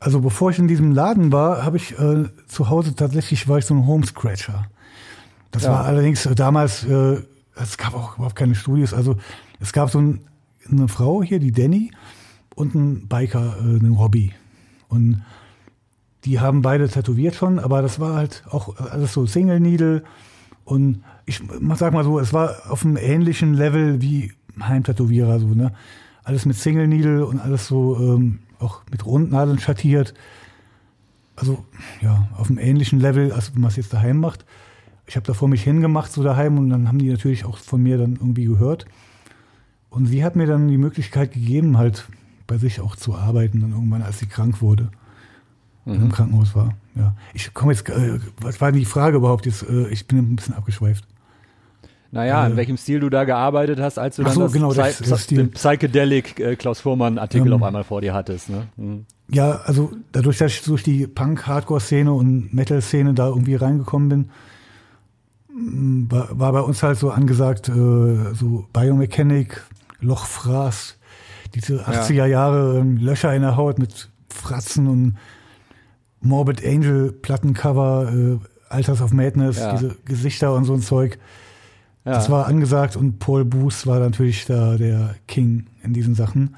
Also 0.00 0.20
bevor 0.20 0.50
ich 0.50 0.58
in 0.58 0.66
diesem 0.66 0.92
Laden 0.92 1.30
war, 1.30 1.62
habe 1.62 1.76
ich 1.76 1.98
äh, 1.98 2.24
zu 2.48 2.70
Hause 2.70 2.94
tatsächlich 2.94 3.46
war 3.48 3.58
ich 3.58 3.66
so 3.66 3.74
ein 3.74 3.86
Homescratcher. 3.86 4.66
Das 5.50 5.64
ja. 5.64 5.72
war 5.72 5.84
allerdings 5.84 6.24
äh, 6.24 6.34
damals, 6.34 6.84
äh, 6.84 7.18
es 7.54 7.76
gab 7.76 7.94
auch 7.94 8.16
überhaupt 8.16 8.34
keine 8.34 8.54
Studios. 8.54 8.94
Also 8.94 9.16
es 9.60 9.74
gab 9.74 9.90
so 9.90 10.00
ein, 10.00 10.20
eine 10.70 10.88
Frau 10.88 11.22
hier, 11.22 11.38
die 11.38 11.52
Danny, 11.52 11.92
und 12.54 12.74
ein 12.74 13.08
Biker, 13.08 13.56
äh, 13.58 13.62
einen 13.62 13.92
Robbie. 13.92 14.32
Und 14.88 15.22
die 16.24 16.40
haben 16.40 16.62
beide 16.62 16.88
tätowiert 16.88 17.34
schon, 17.34 17.58
aber 17.58 17.82
das 17.82 18.00
war 18.00 18.14
halt 18.14 18.44
auch 18.50 18.76
alles 18.78 19.12
so 19.12 19.26
Single 19.26 19.60
Needle. 19.60 20.02
Und 20.64 21.02
ich 21.26 21.42
sag 21.74 21.92
mal 21.92 22.04
so, 22.04 22.18
es 22.18 22.32
war 22.32 22.70
auf 22.70 22.84
einem 22.84 22.96
ähnlichen 22.96 23.52
Level 23.52 24.00
wie 24.00 24.32
Heimtätowierer, 24.60 25.40
so, 25.40 25.48
ne? 25.48 25.72
Alles 26.22 26.46
mit 26.46 26.56
Single 26.56 26.86
Needle 26.86 27.26
und 27.26 27.38
alles 27.40 27.66
so 27.66 27.96
ähm, 27.98 28.40
auch 28.60 28.82
mit 28.90 29.04
Rundnadeln 29.04 29.58
schattiert. 29.58 30.14
Also 31.36 31.64
ja, 32.00 32.28
auf 32.36 32.48
einem 32.48 32.58
ähnlichen 32.58 33.00
Level, 33.00 33.32
als 33.32 33.54
man 33.54 33.68
es 33.68 33.76
jetzt 33.76 33.92
daheim 33.92 34.18
macht. 34.18 34.44
Ich 35.06 35.16
habe 35.16 35.26
da 35.26 35.34
vor 35.34 35.48
mich 35.48 35.64
hingemacht, 35.64 36.12
so 36.12 36.22
daheim, 36.22 36.58
und 36.58 36.70
dann 36.70 36.86
haben 36.86 36.98
die 36.98 37.10
natürlich 37.10 37.44
auch 37.44 37.56
von 37.58 37.82
mir 37.82 37.98
dann 37.98 38.12
irgendwie 38.16 38.44
gehört. 38.44 38.84
Und 39.88 40.06
sie 40.06 40.24
hat 40.24 40.36
mir 40.36 40.46
dann 40.46 40.68
die 40.68 40.78
Möglichkeit 40.78 41.32
gegeben, 41.32 41.78
halt 41.78 42.08
bei 42.46 42.58
sich 42.58 42.80
auch 42.80 42.94
zu 42.94 43.16
arbeiten, 43.16 43.60
dann 43.60 43.72
irgendwann, 43.72 44.02
als 44.02 44.18
sie 44.20 44.26
krank 44.26 44.60
wurde. 44.60 44.90
Mhm. 45.84 45.94
Im 45.94 46.12
Krankenhaus 46.12 46.54
war. 46.54 46.74
Ja. 46.94 47.16
Ich 47.32 47.52
komme 47.54 47.72
jetzt, 47.72 47.88
äh, 47.88 48.20
was 48.40 48.60
war 48.60 48.70
die 48.70 48.84
Frage 48.84 49.16
überhaupt? 49.16 49.46
Jetzt, 49.46 49.62
äh, 49.62 49.88
ich 49.88 50.06
bin 50.06 50.18
ein 50.18 50.36
bisschen 50.36 50.54
abgeschweift. 50.54 51.04
Naja, 52.12 52.46
in 52.46 52.54
äh, 52.54 52.56
welchem 52.56 52.76
Stil 52.76 53.00
du 53.00 53.08
da 53.08 53.24
gearbeitet 53.24 53.78
hast, 53.80 53.98
als 53.98 54.16
du 54.16 54.24
dann 54.24 54.32
so, 54.32 54.42
das, 54.42 54.52
genau, 54.52 54.72
das, 54.72 54.98
das 54.98 55.26
den 55.28 55.52
Psychedelic 55.52 56.40
äh, 56.40 56.56
Klaus 56.56 56.80
Fuhrmann 56.80 57.18
Artikel 57.18 57.48
ähm, 57.48 57.54
auf 57.54 57.62
einmal 57.62 57.84
vor 57.84 58.00
dir 58.00 58.14
hattest. 58.14 58.50
Ne? 58.50 58.66
Mhm. 58.76 59.06
Ja, 59.28 59.60
also 59.64 59.92
dadurch, 60.10 60.38
dass 60.38 60.52
ich 60.52 60.62
durch 60.62 60.82
die 60.82 61.06
Punk-Hardcore-Szene 61.06 62.12
und 62.12 62.52
Metal-Szene 62.52 63.14
da 63.14 63.28
irgendwie 63.28 63.54
reingekommen 63.54 64.08
bin, 64.08 64.30
mm, 65.54 66.10
war, 66.10 66.28
war 66.38 66.52
bei 66.52 66.60
uns 66.60 66.82
halt 66.82 66.98
so 66.98 67.10
angesagt, 67.10 67.68
äh, 67.68 68.34
so 68.34 68.66
Biomechanik, 68.72 69.62
Lochfraß, 70.00 70.96
diese 71.54 71.86
80er 71.86 72.26
Jahre 72.26 72.78
ähm, 72.78 72.96
Löcher 72.96 73.34
in 73.34 73.42
der 73.42 73.56
Haut 73.56 73.78
mit 73.78 74.08
Fratzen 74.28 74.88
und 74.88 75.16
Morbid 76.20 76.64
Angel 76.64 77.12
Plattencover, 77.12 78.12
äh, 78.12 78.38
Alters 78.68 79.00
of 79.00 79.12
Madness, 79.12 79.58
ja. 79.58 79.72
diese 79.72 79.96
Gesichter 80.04 80.54
und 80.54 80.64
so 80.64 80.74
ein 80.74 80.82
Zeug. 80.82 81.18
Ja. 82.04 82.12
Das 82.12 82.30
war 82.30 82.46
angesagt 82.46 82.96
und 82.96 83.18
Paul 83.18 83.44
Booth 83.44 83.86
war 83.86 83.98
natürlich 83.98 84.46
da 84.46 84.76
der 84.76 85.16
King 85.28 85.66
in 85.82 85.92
diesen 85.92 86.14
Sachen. 86.14 86.56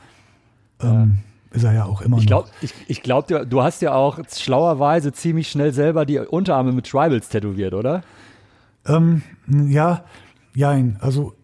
Ähm, 0.80 1.18
ist 1.50 1.64
er 1.64 1.72
ja 1.72 1.84
auch 1.84 2.00
immer 2.00 2.18
ich 2.18 2.26
glaub, 2.26 2.46
noch. 2.46 2.52
Ich, 2.62 2.72
ich 2.86 3.02
glaube, 3.02 3.46
du 3.46 3.62
hast 3.62 3.82
ja 3.82 3.92
auch 3.92 4.18
schlauerweise 4.32 5.12
ziemlich 5.12 5.48
schnell 5.48 5.72
selber 5.72 6.06
die 6.06 6.18
Unterarme 6.18 6.72
mit 6.72 6.86
Tribals 6.86 7.28
tätowiert, 7.28 7.74
oder? 7.74 8.02
Ähm, 8.86 9.22
ja, 9.46 10.04
jein. 10.54 10.96
Also, 11.00 11.34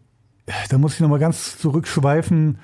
da 0.71 0.79
muss 0.79 0.95
ich 0.95 1.01
nochmal 1.01 1.19
ganz 1.19 1.59
zurückschweifen. 1.59 2.59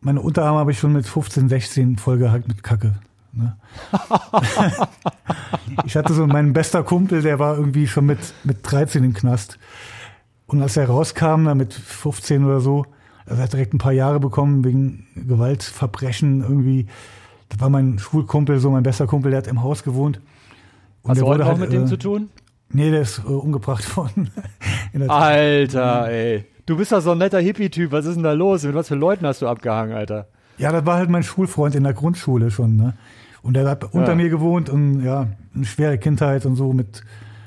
Meine 0.00 0.20
Unterarme 0.20 0.58
habe 0.60 0.72
ich 0.72 0.78
schon 0.78 0.92
mit 0.92 1.06
15, 1.06 1.48
16 1.48 1.98
vollgehackt 1.98 2.48
mit 2.48 2.62
Kacke. 2.62 2.94
Ne? 3.32 3.56
ich 5.86 5.96
hatte 5.96 6.12
so 6.14 6.26
meinen 6.26 6.52
bester 6.52 6.82
Kumpel, 6.82 7.22
der 7.22 7.38
war 7.38 7.56
irgendwie 7.56 7.86
schon 7.86 8.06
mit, 8.06 8.18
mit 8.44 8.58
13 8.62 9.04
im 9.04 9.14
Knast. 9.14 9.58
Und 10.52 10.60
als 10.60 10.76
er 10.76 10.86
rauskam, 10.86 11.50
mit 11.56 11.72
15 11.72 12.44
oder 12.44 12.60
so, 12.60 12.84
er 13.24 13.38
hat 13.38 13.54
direkt 13.54 13.72
ein 13.72 13.78
paar 13.78 13.92
Jahre 13.92 14.20
bekommen 14.20 14.64
wegen 14.64 15.06
Gewaltverbrechen 15.16 16.42
irgendwie. 16.42 16.88
Das 17.48 17.58
war 17.58 17.70
mein 17.70 17.98
Schulkumpel, 17.98 18.58
so 18.58 18.70
mein 18.70 18.82
bester 18.82 19.06
Kumpel, 19.06 19.30
der 19.30 19.38
hat 19.38 19.46
im 19.46 19.62
Haus 19.62 19.82
gewohnt. 19.82 20.20
Und 21.02 21.12
Hast 21.12 21.22
du 21.22 21.26
heute 21.26 21.46
halt, 21.46 21.58
mit 21.58 21.72
dem 21.72 21.84
äh, 21.84 21.86
zu 21.86 21.96
tun? 21.96 22.28
Nee, 22.68 22.90
der 22.90 23.00
ist 23.00 23.20
äh, 23.20 23.28
umgebracht 23.28 23.96
worden. 23.96 24.30
Alter, 25.08 26.10
ey. 26.10 26.44
Du 26.66 26.76
bist 26.76 26.92
doch 26.92 27.00
so 27.00 27.12
ein 27.12 27.18
netter 27.18 27.40
Hippie-Typ. 27.40 27.90
Was 27.90 28.04
ist 28.04 28.16
denn 28.16 28.22
da 28.22 28.32
los? 28.32 28.62
Mit 28.62 28.74
was 28.74 28.88
für 28.88 28.94
Leuten 28.94 29.26
hast 29.26 29.40
du 29.40 29.48
abgehangen, 29.48 29.96
Alter? 29.96 30.28
Ja, 30.58 30.70
das 30.70 30.84
war 30.84 30.96
halt 30.98 31.08
mein 31.08 31.22
Schulfreund 31.22 31.74
in 31.74 31.84
der 31.84 31.94
Grundschule 31.94 32.50
schon, 32.50 32.76
ne? 32.76 32.92
Und 33.42 33.54
der 33.54 33.66
hat 33.66 33.84
unter 33.94 34.10
ja. 34.10 34.14
mir 34.14 34.28
gewohnt 34.28 34.68
und 34.68 35.02
ja, 35.02 35.28
eine 35.54 35.64
schwere 35.64 35.96
Kindheit 35.96 36.44
und 36.44 36.56
so 36.56 36.74
mit 36.74 37.02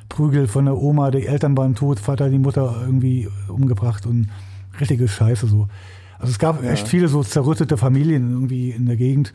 Prügel 0.09 0.47
von 0.47 0.65
der 0.65 0.77
Oma, 0.77 1.11
die 1.11 1.25
Eltern 1.25 1.57
waren 1.57 1.75
tot, 1.75 1.99
Vater 1.99 2.29
die 2.29 2.39
Mutter 2.39 2.77
irgendwie 2.81 3.27
umgebracht 3.47 4.05
und 4.05 4.29
richtige 4.79 5.07
Scheiße 5.07 5.47
so. 5.47 5.67
Also 6.19 6.31
es 6.31 6.39
gab 6.39 6.63
ja. 6.63 6.71
echt 6.71 6.87
viele 6.87 7.07
so 7.07 7.23
zerrüttete 7.23 7.77
Familien 7.77 8.31
irgendwie 8.31 8.71
in 8.71 8.85
der 8.85 8.95
Gegend 8.95 9.33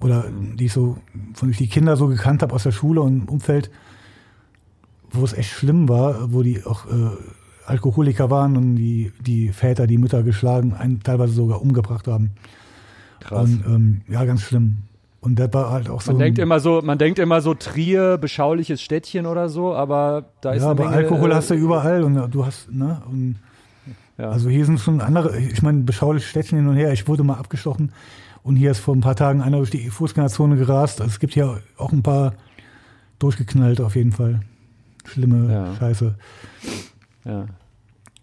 oder 0.00 0.26
die 0.30 0.66
ich 0.66 0.72
so, 0.72 0.96
von 1.34 1.50
ich 1.50 1.58
die 1.58 1.68
Kinder 1.68 1.96
so 1.96 2.08
gekannt 2.08 2.42
habe 2.42 2.54
aus 2.54 2.64
der 2.64 2.72
Schule 2.72 3.00
und 3.02 3.22
im 3.22 3.28
Umfeld, 3.28 3.70
wo 5.10 5.24
es 5.24 5.32
echt 5.32 5.50
schlimm 5.50 5.88
war, 5.88 6.32
wo 6.32 6.42
die 6.42 6.64
auch 6.64 6.86
äh, 6.86 7.10
Alkoholiker 7.66 8.30
waren 8.30 8.56
und 8.56 8.76
die, 8.76 9.12
die 9.20 9.50
Väter 9.50 9.86
die 9.86 9.98
Mütter 9.98 10.22
geschlagen, 10.22 10.74
einen 10.74 11.00
teilweise 11.00 11.34
sogar 11.34 11.62
umgebracht 11.62 12.08
haben. 12.08 12.32
Krass. 13.20 13.50
Und 13.50 13.64
ähm, 13.66 14.00
ja, 14.08 14.24
ganz 14.24 14.42
schlimm. 14.42 14.78
Und 15.22 15.38
das 15.38 15.52
war 15.52 15.70
halt 15.70 15.88
auch 15.88 16.00
so. 16.00 16.10
Man 16.10 16.18
denkt 16.18 16.40
immer 16.40 16.58
so, 16.58 16.82
man 16.82 16.98
denkt 16.98 17.20
immer 17.20 17.40
so 17.40 17.54
Trier, 17.54 18.18
beschauliches 18.18 18.82
Städtchen 18.82 19.24
oder 19.24 19.48
so, 19.48 19.72
aber 19.72 20.24
da 20.40 20.52
ist 20.52 20.62
Ja, 20.62 20.70
aber 20.70 20.84
Menge, 20.84 20.96
Alkohol 20.96 21.30
äh, 21.30 21.34
hast 21.34 21.50
du 21.50 21.54
überall 21.54 22.02
und 22.02 22.34
du 22.34 22.44
hast, 22.44 22.72
ne? 22.72 23.00
Und 23.08 23.36
ja. 24.18 24.30
Also 24.30 24.50
hier 24.50 24.66
sind 24.66 24.80
schon 24.80 25.00
andere, 25.00 25.38
ich 25.38 25.62
meine, 25.62 25.82
beschauliche 25.84 26.26
Städtchen 26.26 26.58
hin 26.58 26.66
und 26.66 26.74
her. 26.74 26.92
Ich 26.92 27.06
wurde 27.06 27.22
mal 27.22 27.36
abgestochen 27.38 27.92
und 28.42 28.56
hier 28.56 28.72
ist 28.72 28.80
vor 28.80 28.96
ein 28.96 29.00
paar 29.00 29.14
Tagen 29.14 29.40
einer 29.42 29.58
durch 29.58 29.70
die 29.70 29.90
Fußgängerzone 29.90 30.56
gerast. 30.56 31.00
Also 31.00 31.12
es 31.12 31.20
gibt 31.20 31.34
hier 31.34 31.60
auch 31.76 31.92
ein 31.92 32.02
paar 32.02 32.34
durchgeknallt 33.20 33.80
auf 33.80 33.94
jeden 33.94 34.12
Fall. 34.12 34.40
Schlimme 35.04 35.52
ja. 35.52 35.74
Scheiße. 35.76 36.16
Ja. 37.24 37.46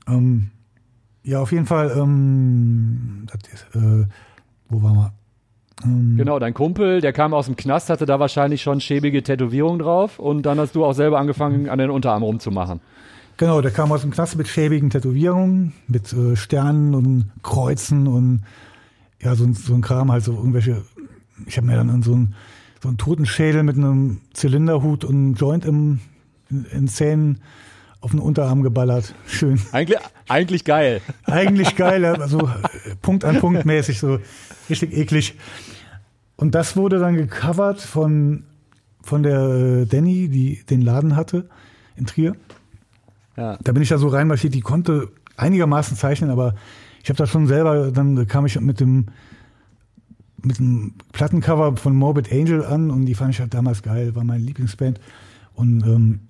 Ähm, 0.05 0.51
ja, 1.23 1.39
auf 1.39 1.51
jeden 1.53 1.65
Fall, 1.65 1.91
ähm, 1.95 3.27
ist, 3.53 3.65
äh, 3.73 4.05
wo 4.67 4.83
waren 4.83 4.95
wir? 4.95 5.13
Ähm, 5.83 6.15
genau, 6.17 6.39
dein 6.39 6.53
Kumpel, 6.53 7.01
der 7.01 7.13
kam 7.13 7.33
aus 7.33 7.45
dem 7.45 7.55
Knast, 7.55 7.89
hatte 7.89 8.05
da 8.05 8.19
wahrscheinlich 8.19 8.61
schon 8.61 8.81
schäbige 8.81 9.23
Tätowierungen 9.23 9.79
drauf 9.79 10.19
und 10.19 10.43
dann 10.43 10.59
hast 10.59 10.75
du 10.75 10.85
auch 10.85 10.93
selber 10.93 11.19
angefangen, 11.19 11.69
an 11.69 11.79
den 11.79 11.89
Unterarm 11.89 12.23
rumzumachen. 12.23 12.81
Genau, 13.37 13.61
der 13.61 13.71
kam 13.71 13.91
aus 13.91 14.01
dem 14.01 14.11
Knast 14.11 14.37
mit 14.37 14.47
schäbigen 14.49 14.89
Tätowierungen, 14.89 15.71
mit 15.87 16.11
äh, 16.11 16.35
Sternen 16.35 16.93
und 16.93 17.31
Kreuzen 17.41 18.07
und 18.07 18.43
ja, 19.21 19.35
so, 19.35 19.51
so 19.53 19.73
ein 19.73 19.81
Kram, 19.81 20.11
halt 20.11 20.23
so 20.23 20.33
irgendwelche, 20.33 20.81
ich 21.45 21.57
habe 21.57 21.67
mir 21.67 21.75
dann 21.75 22.03
so 22.03 22.13
einen, 22.13 22.35
so 22.81 22.89
einen 22.89 22.97
Totenschädel 22.97 23.63
mit 23.63 23.77
einem 23.77 24.21
Zylinderhut 24.33 25.05
und 25.05 25.15
einem 25.15 25.33
Joint 25.35 25.65
im, 25.65 25.99
in, 26.49 26.65
in 26.65 26.87
Zähnen 26.87 27.39
auf 28.01 28.11
den 28.11 28.19
Unterarm 28.19 28.63
geballert. 28.63 29.13
Schön. 29.27 29.59
Eigentlich, 29.71 29.99
eigentlich 30.27 30.63
geil. 30.63 31.01
Eigentlich 31.25 31.75
geil, 31.75 32.05
also 32.05 32.49
Punkt 33.01 33.25
an 33.25 33.39
Punkt 33.39 33.65
mäßig, 33.65 33.99
so 33.99 34.19
richtig 34.69 34.95
eklig. 34.95 35.35
Und 36.37 36.55
das 36.55 36.77
wurde 36.77 36.99
dann 36.99 37.15
gecovert 37.15 37.81
von, 37.81 38.45
von 39.01 39.23
der 39.23 39.39
äh, 39.39 39.85
Danny, 39.85 40.29
die 40.29 40.63
den 40.69 40.81
Laden 40.81 41.15
hatte 41.15 41.49
in 41.97 42.05
Trier. 42.05 42.35
Ja. 43.35 43.57
Da 43.61 43.71
bin 43.73 43.83
ich 43.83 43.89
da 43.89 43.97
so 43.97 44.07
reinmarschiert, 44.07 44.53
die 44.53 44.61
konnte 44.61 45.09
einigermaßen 45.35 45.97
zeichnen, 45.97 46.29
aber 46.29 46.55
ich 47.03 47.09
habe 47.09 47.17
da 47.17 47.25
schon 47.25 47.47
selber, 47.47 47.91
dann 47.91 48.27
kam 48.27 48.45
ich 48.45 48.59
mit 48.59 48.79
dem 48.79 49.07
mit 50.41 50.59
dem 50.59 50.93
Plattencover 51.11 51.75
von 51.75 51.95
Morbid 51.95 52.31
Angel 52.31 52.63
an 52.63 52.91
und 52.91 53.05
die 53.05 53.15
fand 53.15 53.33
ich 53.33 53.41
halt 53.41 53.53
damals 53.53 53.83
geil, 53.83 54.15
war 54.15 54.23
meine 54.23 54.43
Lieblingsband. 54.43 54.99
Und 55.53 55.83
ähm, 55.85 56.28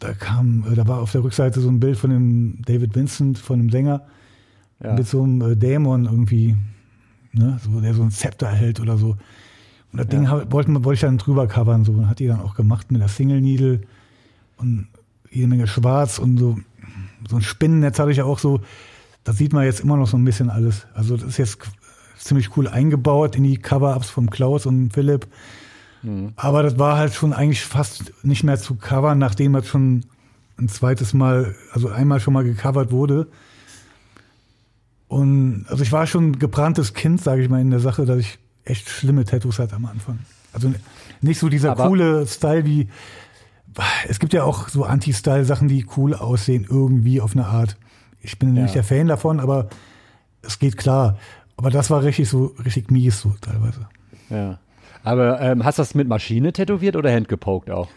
da 0.00 0.14
kam, 0.14 0.64
da 0.74 0.88
war 0.88 1.00
auf 1.00 1.12
der 1.12 1.22
Rückseite 1.22 1.60
so 1.60 1.68
ein 1.68 1.78
Bild 1.78 1.96
von 1.96 2.10
dem 2.10 2.62
David 2.62 2.94
Vincent, 2.96 3.38
von 3.38 3.58
dem 3.58 3.70
Sänger, 3.70 4.02
ja. 4.82 4.94
mit 4.94 5.06
so 5.06 5.22
einem 5.22 5.40
äh, 5.42 5.56
Dämon 5.56 6.06
irgendwie, 6.06 6.56
ne, 7.32 7.60
so, 7.62 7.80
der 7.80 7.94
so 7.94 8.02
ein 8.02 8.10
Zepter 8.10 8.48
hält 8.48 8.80
oder 8.80 8.96
so. 8.96 9.10
Und 9.92 9.98
das 9.98 10.06
ja. 10.06 10.18
Ding 10.18 10.50
wollte, 10.50 10.84
wollte 10.84 10.94
ich 10.94 11.00
dann 11.00 11.18
drüber 11.18 11.46
covern, 11.46 11.84
so, 11.84 11.92
und 11.92 12.08
hat 12.08 12.18
die 12.18 12.26
dann 12.26 12.40
auch 12.40 12.54
gemacht 12.54 12.90
mit 12.90 13.00
der 13.00 13.08
Single 13.08 13.40
Needle 13.40 13.82
und 14.56 14.88
jede 15.30 15.48
Menge 15.48 15.66
schwarz 15.66 16.18
und 16.18 16.38
so, 16.38 16.58
so 17.28 17.36
ein 17.36 17.42
Spinnennetz 17.42 17.98
hatte 17.98 18.10
ich 18.10 18.16
ja 18.16 18.24
auch 18.24 18.38
so, 18.38 18.60
das 19.24 19.36
sieht 19.36 19.52
man 19.52 19.64
jetzt 19.64 19.80
immer 19.80 19.96
noch 19.98 20.08
so 20.08 20.16
ein 20.16 20.24
bisschen 20.24 20.48
alles. 20.48 20.86
Also 20.94 21.16
das 21.16 21.28
ist 21.28 21.36
jetzt 21.36 21.58
ziemlich 22.18 22.56
cool 22.56 22.68
eingebaut 22.68 23.36
in 23.36 23.42
die 23.42 23.58
Cover-Ups 23.58 24.08
vom 24.08 24.30
Klaus 24.30 24.64
und 24.64 24.92
Philipp. 24.92 25.26
Mhm. 26.02 26.32
Aber 26.36 26.62
das 26.62 26.78
war 26.78 26.96
halt 26.96 27.14
schon 27.14 27.32
eigentlich 27.32 27.62
fast 27.62 28.12
nicht 28.22 28.44
mehr 28.44 28.58
zu 28.58 28.76
covern, 28.76 29.18
nachdem 29.18 29.52
das 29.52 29.66
schon 29.66 30.04
ein 30.58 30.68
zweites 30.68 31.14
Mal, 31.14 31.54
also 31.72 31.88
einmal 31.88 32.20
schon 32.20 32.34
mal 32.34 32.44
gecovert 32.44 32.90
wurde. 32.90 33.28
Und 35.08 35.66
also 35.68 35.82
ich 35.82 35.92
war 35.92 36.06
schon 36.06 36.30
ein 36.30 36.38
gebranntes 36.38 36.94
Kind, 36.94 37.20
sage 37.20 37.42
ich 37.42 37.48
mal, 37.48 37.60
in 37.60 37.70
der 37.70 37.80
Sache, 37.80 38.04
dass 38.06 38.18
ich 38.18 38.38
echt 38.64 38.88
schlimme 38.88 39.24
Tattoos 39.24 39.58
hatte 39.58 39.74
am 39.74 39.86
Anfang. 39.86 40.20
Also 40.52 40.72
nicht 41.20 41.38
so 41.38 41.48
dieser 41.48 41.72
Aber 41.72 41.88
coole 41.88 42.26
Style 42.26 42.64
wie, 42.64 42.88
es 44.08 44.18
gibt 44.18 44.32
ja 44.32 44.44
auch 44.44 44.68
so 44.68 44.84
Anti-Style-Sachen, 44.84 45.68
die 45.68 45.86
cool 45.96 46.14
aussehen, 46.14 46.66
irgendwie 46.68 47.20
auf 47.20 47.34
eine 47.34 47.46
Art. 47.46 47.76
Ich 48.20 48.38
bin 48.38 48.54
ja. 48.54 48.62
nicht 48.62 48.74
der 48.74 48.84
Fan 48.84 49.06
davon, 49.06 49.40
aber 49.40 49.68
es 50.42 50.58
geht 50.58 50.76
klar. 50.76 51.18
Aber 51.56 51.70
das 51.70 51.90
war 51.90 52.02
richtig 52.02 52.28
so, 52.28 52.54
richtig 52.64 52.90
mies 52.90 53.20
so 53.20 53.34
teilweise. 53.40 53.88
Ja. 54.28 54.58
Aber 55.02 55.40
ähm, 55.40 55.64
hast 55.64 55.78
du 55.78 55.82
das 55.82 55.94
mit 55.94 56.08
Maschine 56.08 56.52
tätowiert 56.52 56.96
oder 56.96 57.12
handgepokt 57.12 57.70
auch? 57.70 57.88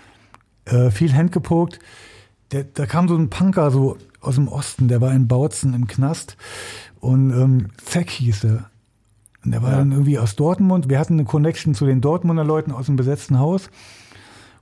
Äh, 0.65 0.91
viel 0.91 1.13
handgepokt. 1.13 1.79
Der, 2.51 2.63
da 2.63 2.85
kam 2.85 3.07
so 3.07 3.15
ein 3.15 3.29
Punker 3.29 3.71
so 3.71 3.97
aus 4.21 4.35
dem 4.35 4.47
Osten, 4.47 4.87
der 4.87 5.01
war 5.01 5.11
in 5.13 5.27
Bautzen 5.27 5.73
im 5.73 5.87
Knast 5.87 6.37
und 6.99 7.31
ähm, 7.31 7.67
Zack 7.83 8.09
hieß 8.09 8.45
er. 8.45 8.69
Und 9.43 9.51
der 9.51 9.61
war 9.61 9.71
ja. 9.71 9.77
dann 9.77 9.91
irgendwie 9.91 10.17
aus 10.17 10.35
Dortmund. 10.35 10.89
Wir 10.89 10.99
hatten 10.99 11.13
eine 11.13 11.25
Connection 11.25 11.75
zu 11.75 11.85
den 11.85 11.99
Dortmunder 11.99 12.45
Leuten 12.45 12.71
aus 12.71 12.85
dem 12.85 12.95
besetzten 12.95 13.39
Haus. 13.39 13.69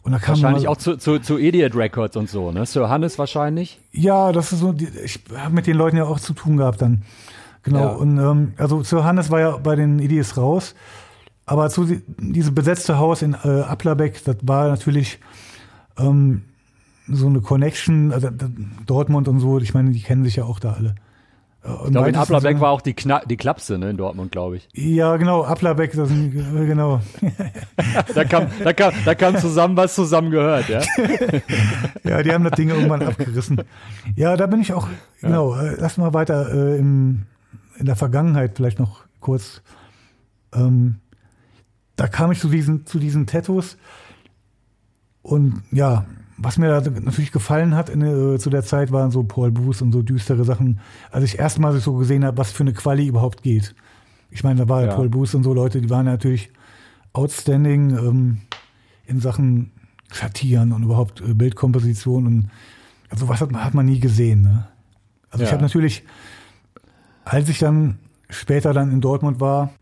Und 0.03 0.13
da 0.13 0.17
kam 0.17 0.29
wahrscheinlich 0.29 0.63
mal, 0.63 0.69
auch 0.71 0.77
zu, 0.77 0.97
zu, 0.97 1.19
zu 1.19 1.37
Idiot 1.37 1.75
Records 1.75 2.17
und 2.17 2.27
so, 2.27 2.51
ne? 2.51 2.65
Sir 2.65 2.89
Hannes 2.89 3.19
wahrscheinlich? 3.19 3.79
Ja, 3.91 4.31
das 4.31 4.51
ist 4.51 4.59
so, 4.59 4.73
ich 5.03 5.19
habe 5.35 5.53
mit 5.53 5.67
den 5.67 5.77
Leuten 5.77 5.97
ja 5.97 6.05
auch 6.05 6.19
zu 6.19 6.33
tun 6.33 6.57
gehabt 6.57 6.81
dann. 6.81 7.03
Genau. 7.61 7.79
Ja. 7.79 7.89
Und 7.89 8.17
ähm, 8.17 8.53
also 8.57 8.81
Sir 8.81 9.03
Hannes 9.03 9.29
war 9.29 9.39
ja 9.39 9.57
bei 9.57 9.75
den 9.75 9.99
Idiots 9.99 10.37
raus. 10.37 10.73
Aber 11.51 11.69
zu 11.69 11.85
dieses 12.17 12.55
besetzte 12.55 12.97
Haus 12.97 13.21
in 13.21 13.33
äh, 13.33 13.63
Applerbeck, 13.63 14.23
das 14.23 14.37
war 14.43 14.69
natürlich 14.69 15.19
ähm, 15.99 16.43
so 17.09 17.27
eine 17.27 17.41
Connection, 17.41 18.13
also 18.13 18.29
Dortmund 18.85 19.27
und 19.27 19.41
so, 19.41 19.59
ich 19.59 19.73
meine, 19.73 19.91
die 19.91 19.99
kennen 19.99 20.23
sich 20.23 20.37
ja 20.37 20.45
auch 20.45 20.59
da 20.59 20.71
alle. 20.71 20.95
Ich 21.83 21.91
glaube, 21.91 22.07
in 22.07 22.15
Applerbeck 22.15 22.61
war 22.61 22.71
auch 22.71 22.79
die, 22.79 22.93
Kna 22.93 23.23
die 23.25 23.35
Klapse 23.35 23.77
ne, 23.77 23.89
in 23.89 23.97
Dortmund, 23.97 24.31
glaube 24.31 24.55
ich. 24.55 24.69
Ja, 24.71 25.17
genau, 25.17 25.43
Applerbeck, 25.43 25.91
das 25.91 26.07
sind, 26.07 26.31
genau. 26.31 27.01
da, 28.15 28.23
kam, 28.23 28.47
da, 28.63 28.71
kam, 28.71 28.93
da 29.03 29.13
kam 29.13 29.35
zusammen, 29.35 29.75
was 29.75 29.93
zusammen 29.93 30.31
gehört, 30.31 30.69
ja. 30.69 30.79
ja, 32.05 32.23
die 32.23 32.31
haben 32.31 32.45
das 32.45 32.53
Ding 32.53 32.69
irgendwann 32.69 33.01
abgerissen. 33.01 33.61
Ja, 34.15 34.37
da 34.37 34.47
bin 34.47 34.61
ich 34.61 34.71
auch, 34.71 34.87
ja. 34.87 35.27
genau, 35.27 35.53
äh, 35.53 35.75
lass 35.77 35.97
mal 35.97 36.13
weiter 36.13 36.49
äh, 36.49 36.77
im, 36.79 37.23
in 37.77 37.87
der 37.87 37.97
Vergangenheit 37.97 38.53
vielleicht 38.55 38.79
noch 38.79 39.01
kurz. 39.19 39.61
Ähm, 40.53 41.01
da 41.95 42.07
kam 42.07 42.31
ich 42.31 42.39
zu 42.39 42.49
diesen, 42.49 42.85
zu 42.85 42.99
diesen 42.99 43.27
Tattoos 43.27 43.77
und 45.21 45.63
ja, 45.71 46.05
was 46.37 46.57
mir 46.57 46.81
da 46.81 46.89
natürlich 46.89 47.31
gefallen 47.31 47.75
hat 47.75 47.89
in, 47.89 48.01
äh, 48.01 48.39
zu 48.39 48.49
der 48.49 48.63
Zeit, 48.63 48.91
waren 48.91 49.11
so 49.11 49.23
Paul 49.23 49.51
Booth 49.51 49.81
und 49.81 49.91
so 49.91 50.01
düstere 50.01 50.43
Sachen. 50.43 50.79
Als 51.11 51.23
ich 51.23 51.37
erstmal 51.37 51.77
so 51.79 51.93
gesehen 51.93 52.25
habe, 52.25 52.37
was 52.37 52.51
für 52.51 52.63
eine 52.63 52.73
Quali 52.73 53.05
überhaupt 53.05 53.43
geht. 53.43 53.75
Ich 54.31 54.43
meine, 54.43 54.61
da 54.61 54.69
war 54.69 54.83
ja. 54.83 54.95
Paul 54.95 55.09
Booth 55.09 55.35
und 55.35 55.43
so 55.43 55.53
Leute, 55.53 55.81
die 55.81 55.89
waren 55.89 56.05
natürlich 56.05 56.51
outstanding 57.13 57.91
ähm, 57.91 58.41
in 59.05 59.19
Sachen 59.19 59.71
Schattieren 60.11 60.71
und 60.71 60.83
überhaupt 60.83 61.21
äh, 61.21 61.33
Bildkomposition 61.33 62.25
und 62.25 62.49
also 63.09 63.27
was 63.29 63.41
hat 63.41 63.51
man, 63.51 63.63
hat 63.63 63.73
man 63.73 63.85
nie 63.85 63.99
gesehen. 63.99 64.41
Ne? 64.41 64.67
Also 65.29 65.43
ja. 65.43 65.47
ich 65.47 65.53
habe 65.53 65.61
natürlich, 65.61 66.03
als 67.23 67.49
ich 67.49 67.59
dann 67.59 67.99
später 68.29 68.73
dann 68.73 68.91
in 68.91 69.01
Dortmund 69.01 69.39
war, 69.39 69.73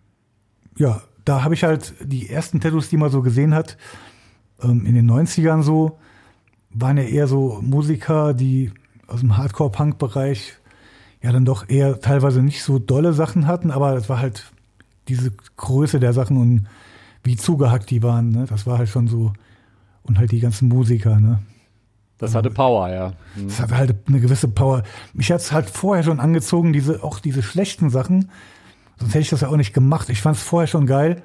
ja, 0.77 1.01
da 1.29 1.43
habe 1.43 1.53
ich 1.53 1.63
halt 1.63 1.93
die 2.01 2.27
ersten 2.27 2.59
Tattoos, 2.59 2.89
die 2.89 2.97
man 2.97 3.11
so 3.11 3.21
gesehen 3.21 3.53
hat, 3.53 3.77
ähm, 4.63 4.87
in 4.87 4.95
den 4.95 5.09
90ern 5.09 5.61
so, 5.61 5.99
waren 6.71 6.97
ja 6.97 7.03
eher 7.03 7.27
so 7.27 7.59
Musiker, 7.61 8.33
die 8.33 8.71
aus 9.05 9.19
dem 9.19 9.37
Hardcore-Punk-Bereich 9.37 10.53
ja 11.21 11.31
dann 11.31 11.45
doch 11.45 11.69
eher 11.69 11.99
teilweise 11.99 12.41
nicht 12.41 12.63
so 12.63 12.79
dolle 12.79 13.13
Sachen 13.13 13.45
hatten, 13.45 13.69
aber 13.69 13.93
es 13.93 14.09
war 14.09 14.19
halt 14.19 14.51
diese 15.07 15.31
Größe 15.57 15.99
der 15.99 16.13
Sachen 16.13 16.37
und 16.37 16.67
wie 17.23 17.35
zugehackt 17.35 17.91
die 17.91 18.01
waren, 18.01 18.31
ne? 18.31 18.45
Das 18.49 18.65
war 18.65 18.79
halt 18.79 18.89
schon 18.89 19.07
so. 19.07 19.33
Und 20.01 20.17
halt 20.17 20.31
die 20.31 20.39
ganzen 20.39 20.67
Musiker, 20.67 21.19
ne? 21.19 21.39
Das 22.17 22.33
hatte 22.33 22.49
Power, 22.49 22.89
ja. 22.89 23.13
Mhm. 23.35 23.49
Das 23.49 23.59
hatte 23.59 23.77
halt 23.77 23.95
eine 24.07 24.19
gewisse 24.19 24.47
Power. 24.47 24.81
Mich 25.13 25.31
hat's 25.31 25.51
halt 25.51 25.69
vorher 25.69 26.03
schon 26.03 26.19
angezogen, 26.19 26.73
diese, 26.73 27.03
auch 27.03 27.19
diese 27.19 27.43
schlechten 27.43 27.91
Sachen. 27.91 28.31
Sonst 28.99 29.13
hätte 29.13 29.21
ich 29.21 29.29
das 29.29 29.41
ja 29.41 29.47
auch 29.47 29.57
nicht 29.57 29.73
gemacht. 29.73 30.09
Ich 30.09 30.21
fand's 30.21 30.41
vorher 30.41 30.67
schon 30.67 30.85
geil. 30.85 31.23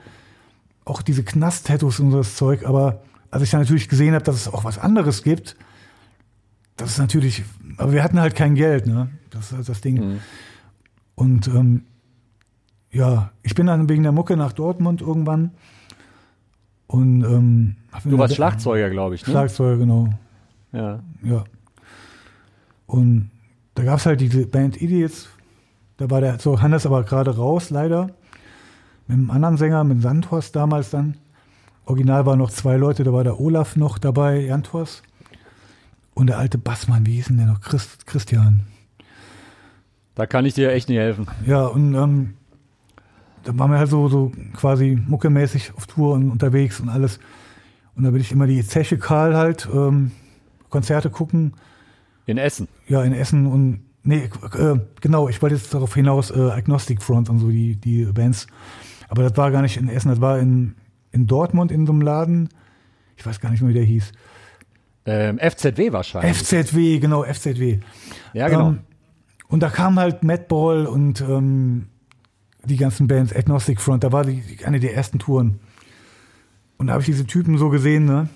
Auch 0.84 1.02
diese 1.02 1.24
Knast-Tattoos 1.24 2.00
und 2.00 2.10
so 2.10 2.18
das 2.18 2.36
Zeug, 2.36 2.64
aber 2.66 3.02
als 3.30 3.42
ich 3.42 3.50
dann 3.50 3.60
natürlich 3.60 3.88
gesehen 3.88 4.14
habe, 4.14 4.24
dass 4.24 4.36
es 4.36 4.48
auch 4.48 4.64
was 4.64 4.78
anderes 4.78 5.22
gibt, 5.22 5.56
das 6.76 6.90
ist 6.90 6.98
natürlich, 6.98 7.42
aber 7.78 7.92
wir 7.92 8.02
hatten 8.02 8.20
halt 8.20 8.34
kein 8.34 8.54
Geld, 8.54 8.86
ne? 8.86 9.08
Das 9.30 9.46
ist 9.46 9.52
halt 9.52 9.68
das 9.68 9.80
Ding. 9.80 9.96
Mhm. 9.96 10.18
Und 11.14 11.48
ähm, 11.48 11.84
ja, 12.90 13.32
ich 13.42 13.54
bin 13.54 13.66
dann 13.66 13.88
wegen 13.88 14.02
der 14.02 14.12
Mucke 14.12 14.36
nach 14.36 14.52
Dortmund 14.52 15.00
irgendwann. 15.00 15.52
Und 16.86 17.24
ähm, 17.24 17.76
du 18.04 18.18
warst 18.18 18.36
Schlagzeuger, 18.36 18.90
glaube 18.90 19.14
ich, 19.16 19.26
ne? 19.26 19.32
Schlagzeuger, 19.32 19.78
genau. 19.78 20.10
Ja. 20.72 21.00
Ja. 21.22 21.44
Und 22.86 23.30
da 23.74 23.82
gab 23.82 23.98
es 23.98 24.06
halt 24.06 24.20
diese 24.20 24.46
Band 24.46 24.80
Idiots. 24.80 25.28
Da 25.96 26.10
war 26.10 26.20
der 26.20 26.38
so 26.38 26.60
Hannes 26.60 26.86
aber 26.86 27.04
gerade 27.04 27.36
raus, 27.36 27.70
leider. 27.70 28.10
Mit 29.06 29.18
einem 29.18 29.30
anderen 29.30 29.56
Sänger, 29.56 29.84
mit 29.84 30.02
Sandhorst 30.02 30.56
damals 30.56 30.90
dann. 30.90 31.16
Original 31.86 32.24
waren 32.26 32.38
noch 32.38 32.50
zwei 32.50 32.76
Leute, 32.76 33.04
da 33.04 33.12
war 33.12 33.24
der 33.24 33.38
Olaf 33.38 33.76
noch 33.76 33.98
dabei, 33.98 34.40
Jantors. 34.40 35.02
Und 36.14 36.28
der 36.28 36.38
alte 36.38 36.58
Bassmann, 36.58 37.06
wie 37.06 37.14
hieß 37.14 37.26
denn 37.26 37.36
der 37.36 37.46
noch? 37.46 37.60
Christ, 37.60 38.06
Christian. 38.06 38.60
Da 40.14 40.26
kann 40.26 40.46
ich 40.46 40.54
dir 40.54 40.72
echt 40.72 40.88
nicht 40.88 40.98
helfen. 40.98 41.26
Ja, 41.44 41.66
und 41.66 41.94
ähm, 41.94 42.34
da 43.42 43.58
waren 43.58 43.70
wir 43.70 43.78
halt 43.78 43.90
so, 43.90 44.08
so 44.08 44.32
quasi 44.56 44.98
muckemäßig 45.06 45.74
auf 45.76 45.86
Tour 45.86 46.14
und 46.14 46.30
unterwegs 46.30 46.80
und 46.80 46.88
alles. 46.88 47.18
Und 47.96 48.04
da 48.04 48.10
bin 48.10 48.20
ich 48.20 48.32
immer 48.32 48.46
die 48.46 48.64
Zeche 48.64 48.96
Karl 48.96 49.36
halt, 49.36 49.68
ähm, 49.72 50.12
Konzerte 50.70 51.10
gucken. 51.10 51.54
In 52.26 52.38
Essen? 52.38 52.68
Ja, 52.88 53.02
in 53.02 53.12
Essen 53.12 53.46
und, 53.46 53.84
nee, 54.04 54.30
äh, 54.56 54.76
genau, 55.00 55.28
ich 55.28 55.42
wollte 55.42 55.56
jetzt 55.56 55.74
darauf 55.74 55.94
hinaus, 55.94 56.30
äh, 56.30 56.50
Agnostic 56.50 57.02
Front 57.02 57.28
und 57.28 57.40
so, 57.40 57.48
die, 57.48 57.76
die 57.76 58.04
Bands. 58.04 58.46
Aber 59.08 59.22
das 59.22 59.36
war 59.36 59.50
gar 59.50 59.62
nicht 59.62 59.76
in 59.76 59.88
Essen, 59.88 60.08
das 60.08 60.20
war 60.20 60.38
in 60.38 60.76
in 61.14 61.26
Dortmund 61.26 61.70
in 61.70 61.86
so 61.86 61.92
einem 61.92 62.02
Laden. 62.02 62.48
Ich 63.16 63.24
weiß 63.24 63.40
gar 63.40 63.50
nicht 63.50 63.62
mehr, 63.62 63.70
wie 63.70 63.74
der 63.74 63.84
hieß. 63.84 64.12
Ähm, 65.06 65.38
FZW 65.38 65.92
wahrscheinlich. 65.92 66.36
FZW, 66.36 66.98
genau, 66.98 67.22
FZW. 67.22 67.78
Ja, 68.32 68.48
genau. 68.48 68.70
Ähm, 68.70 68.80
und 69.48 69.62
da 69.62 69.70
kam 69.70 69.98
halt 69.98 70.24
Madball 70.24 70.86
und 70.86 71.20
ähm, 71.20 71.86
die 72.64 72.76
ganzen 72.76 73.06
Bands, 73.06 73.34
Agnostic 73.34 73.80
Front, 73.80 74.02
da 74.02 74.10
war 74.10 74.24
die, 74.24 74.42
eine 74.64 74.80
der 74.80 74.94
ersten 74.94 75.18
Touren. 75.18 75.60
Und 76.78 76.88
da 76.88 76.94
habe 76.94 77.02
ich 77.02 77.06
diese 77.06 77.26
Typen 77.26 77.58
so 77.58 77.68
gesehen, 77.68 78.06
ne? 78.06 78.28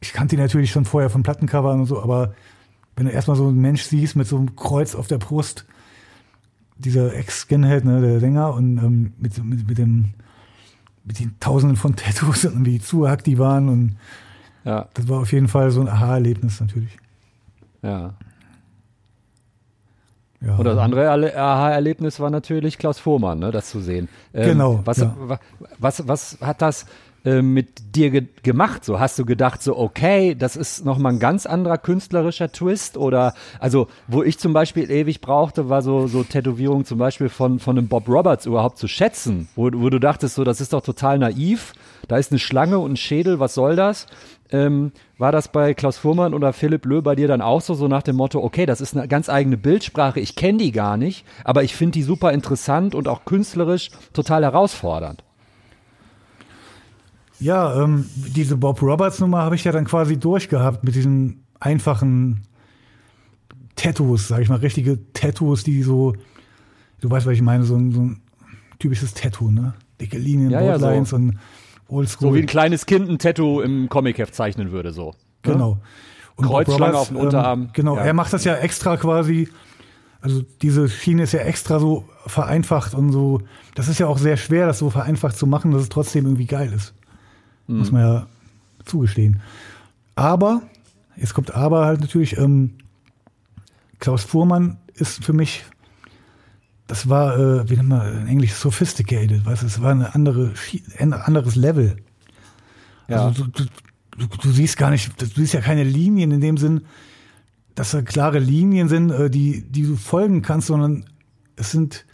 Ich 0.00 0.12
kannte 0.12 0.36
die 0.36 0.42
natürlich 0.42 0.70
schon 0.70 0.84
vorher 0.84 1.08
von 1.08 1.22
Plattencovern 1.22 1.80
und 1.80 1.86
so, 1.86 2.02
aber 2.02 2.34
wenn 2.96 3.06
du 3.06 3.12
erstmal 3.12 3.36
so 3.36 3.48
einen 3.48 3.60
Mensch 3.60 3.82
siehst 3.82 4.16
mit 4.16 4.26
so 4.26 4.36
einem 4.36 4.56
Kreuz 4.56 4.94
auf 4.94 5.06
der 5.06 5.18
Brust, 5.18 5.64
dieser 6.76 7.14
Ex-Skinhead, 7.14 7.84
ne, 7.84 8.00
der 8.00 8.20
Sänger, 8.20 8.54
und 8.54 8.78
ähm, 8.78 9.12
mit, 9.18 9.42
mit, 9.44 9.68
mit 9.68 9.78
dem 9.78 10.14
mit 11.04 11.18
den 11.18 11.38
Tausenden 11.40 11.76
von 11.76 11.96
Tattoos 11.96 12.44
und 12.44 12.64
wie 12.64 12.80
zuhackt 12.80 13.26
die 13.26 13.38
waren. 13.38 13.68
Und 13.68 13.96
ja. 14.64 14.88
das 14.94 15.08
war 15.08 15.20
auf 15.20 15.32
jeden 15.32 15.48
Fall 15.48 15.70
so 15.70 15.80
ein 15.80 15.88
Aha-Erlebnis 15.88 16.60
natürlich. 16.60 16.96
Ja. 17.82 18.14
ja. 20.40 20.56
Und 20.56 20.64
das 20.64 20.78
andere 20.78 21.10
Aha-Erlebnis 21.10 22.20
war 22.20 22.30
natürlich 22.30 22.78
Klaus 22.78 22.98
Vormann, 22.98 23.40
ne, 23.40 23.50
das 23.50 23.70
zu 23.70 23.80
sehen. 23.80 24.08
Ähm, 24.32 24.50
genau. 24.50 24.80
Was, 24.84 24.98
ja. 24.98 25.16
was, 25.78 26.06
was 26.06 26.38
hat 26.40 26.62
das 26.62 26.86
äh, 27.24 27.42
mit 27.42 27.94
dir 27.96 28.10
ge 28.10 28.26
gemacht? 28.42 28.84
So 28.84 29.00
hast 29.00 29.18
du 29.18 29.24
gedacht, 29.24 29.62
so 29.62 29.76
okay, 29.78 30.34
das 30.34 30.56
ist 30.56 30.84
noch 30.84 30.98
mal 30.98 31.10
ein 31.10 31.18
ganz 31.18 31.46
anderer 31.46 31.78
künstlerischer 31.78 32.50
Twist 32.50 32.96
oder 32.96 33.34
also 33.60 33.88
wo 34.08 34.22
ich 34.22 34.38
zum 34.38 34.52
Beispiel 34.52 34.90
ewig 34.90 35.20
brauchte, 35.20 35.68
war 35.68 35.82
so 35.82 36.06
so 36.06 36.22
Tätowierung 36.24 36.84
zum 36.84 36.98
Beispiel 36.98 37.28
von 37.28 37.58
von 37.58 37.78
einem 37.78 37.88
Bob 37.88 38.08
Roberts 38.08 38.46
überhaupt 38.46 38.78
zu 38.78 38.88
schätzen, 38.88 39.48
wo, 39.56 39.70
wo 39.72 39.90
du 39.90 39.98
dachtest, 39.98 40.34
so 40.34 40.44
das 40.44 40.60
ist 40.60 40.72
doch 40.72 40.82
total 40.82 41.18
naiv. 41.18 41.74
Da 42.08 42.16
ist 42.16 42.32
eine 42.32 42.40
Schlange 42.40 42.78
und 42.78 42.92
ein 42.92 42.96
Schädel, 42.96 43.38
was 43.38 43.54
soll 43.54 43.76
das? 43.76 44.06
Ähm, 44.50 44.92
war 45.18 45.32
das 45.32 45.48
bei 45.48 45.72
Klaus 45.72 45.96
Fuhrmann 45.96 46.34
oder 46.34 46.52
Philipp 46.52 46.84
Löh 46.84 47.00
bei 47.00 47.14
dir 47.14 47.28
dann 47.28 47.40
auch 47.40 47.60
so, 47.60 47.74
so 47.74 47.88
nach 47.88 48.02
dem 48.02 48.16
Motto, 48.16 48.42
okay, 48.42 48.66
das 48.66 48.80
ist 48.80 48.96
eine 48.96 49.08
ganz 49.08 49.28
eigene 49.28 49.56
Bildsprache, 49.56 50.20
ich 50.20 50.36
kenne 50.36 50.58
die 50.58 50.72
gar 50.72 50.96
nicht, 50.96 51.24
aber 51.44 51.62
ich 51.62 51.74
finde 51.74 51.92
die 51.92 52.02
super 52.02 52.32
interessant 52.32 52.94
und 52.94 53.08
auch 53.08 53.24
künstlerisch 53.24 53.90
total 54.12 54.42
herausfordernd? 54.42 55.24
Ja, 57.42 57.82
ähm, 57.82 58.06
diese 58.14 58.56
Bob 58.56 58.80
Roberts 58.82 59.18
Nummer 59.18 59.38
habe 59.42 59.56
ich 59.56 59.64
ja 59.64 59.72
dann 59.72 59.84
quasi 59.84 60.16
durchgehabt 60.16 60.84
mit 60.84 60.94
diesen 60.94 61.44
einfachen 61.58 62.42
Tattoos, 63.74 64.28
sag 64.28 64.40
ich 64.40 64.48
mal, 64.48 64.56
richtige 64.58 64.98
Tattoos, 65.12 65.64
die 65.64 65.82
so, 65.82 66.14
du 67.00 67.10
weißt, 67.10 67.26
was 67.26 67.34
ich 67.34 67.42
meine, 67.42 67.64
so 67.64 67.74
ein, 67.74 67.90
so 67.90 68.00
ein 68.00 68.22
typisches 68.78 69.14
Tattoo, 69.14 69.50
ne? 69.50 69.74
Dicke 70.00 70.18
Linien, 70.18 70.50
ja, 70.50 70.60
Boardlines 70.60 71.10
ja, 71.10 71.16
so. 71.16 71.16
und 71.16 71.38
Oldschool. 71.88 72.28
So 72.28 72.34
wie 72.34 72.40
ein 72.40 72.46
kleines 72.46 72.86
Kind 72.86 73.08
ein 73.08 73.18
Tattoo 73.18 73.60
im 73.60 73.88
Comicheft 73.88 74.34
zeichnen 74.34 74.70
würde, 74.70 74.92
so. 74.92 75.08
Ne? 75.08 75.14
Genau. 75.42 75.78
Und 76.36 76.46
Kreuzschlange 76.46 76.96
auf 76.96 77.08
dem 77.08 77.16
Unterarm. 77.16 77.62
Ähm, 77.62 77.70
genau, 77.72 77.96
ja. 77.96 78.04
er 78.04 78.14
macht 78.14 78.32
das 78.32 78.44
ja 78.44 78.54
extra 78.54 78.96
quasi, 78.96 79.48
also 80.20 80.42
diese 80.62 80.88
Schiene 80.88 81.24
ist 81.24 81.32
ja 81.32 81.40
extra 81.40 81.80
so 81.80 82.04
vereinfacht 82.26 82.94
und 82.94 83.10
so, 83.12 83.40
das 83.74 83.88
ist 83.88 83.98
ja 83.98 84.06
auch 84.06 84.18
sehr 84.18 84.36
schwer, 84.36 84.66
das 84.66 84.78
so 84.78 84.90
vereinfacht 84.90 85.36
zu 85.36 85.46
machen, 85.46 85.72
dass 85.72 85.82
es 85.82 85.88
trotzdem 85.88 86.24
irgendwie 86.24 86.46
geil 86.46 86.72
ist. 86.72 86.94
Mhm. 87.66 87.78
Muss 87.78 87.92
man 87.92 88.02
ja 88.02 88.26
zugestehen. 88.84 89.40
Aber, 90.14 90.62
jetzt 91.16 91.34
kommt 91.34 91.54
aber 91.54 91.86
halt 91.86 92.00
natürlich, 92.00 92.36
ähm, 92.36 92.74
Klaus 93.98 94.24
Fuhrmann 94.24 94.78
ist 94.94 95.24
für 95.24 95.32
mich, 95.32 95.64
das 96.86 97.08
war, 97.08 97.38
äh, 97.38 97.70
wie 97.70 97.76
nennt 97.76 97.88
man 97.88 98.22
in 98.22 98.26
Englisch, 98.26 98.52
sophisticated, 98.52 99.46
weißt 99.46 99.62
du, 99.62 99.66
es 99.66 99.80
war 99.80 99.92
eine 99.92 100.14
andere, 100.14 100.52
ein 100.98 101.12
anderes 101.12 101.56
Level. 101.56 101.96
Ja. 103.08 103.26
Also 103.26 103.46
du, 103.46 103.64
du, 104.18 104.26
du, 104.26 104.50
siehst 104.50 104.76
gar 104.76 104.90
nicht, 104.90 105.20
du 105.20 105.26
siehst 105.26 105.54
ja 105.54 105.60
keine 105.60 105.84
Linien 105.84 106.32
in 106.32 106.40
dem 106.40 106.56
Sinn, 106.56 106.82
dass 107.74 107.92
da 107.92 108.02
klare 108.02 108.38
Linien 108.38 108.88
sind, 108.88 109.10
äh, 109.10 109.30
die, 109.30 109.62
die 109.62 109.84
du 109.84 109.96
folgen 109.96 110.42
kannst, 110.42 110.66
sondern 110.66 111.06
es 111.56 111.70
sind, 111.70 112.04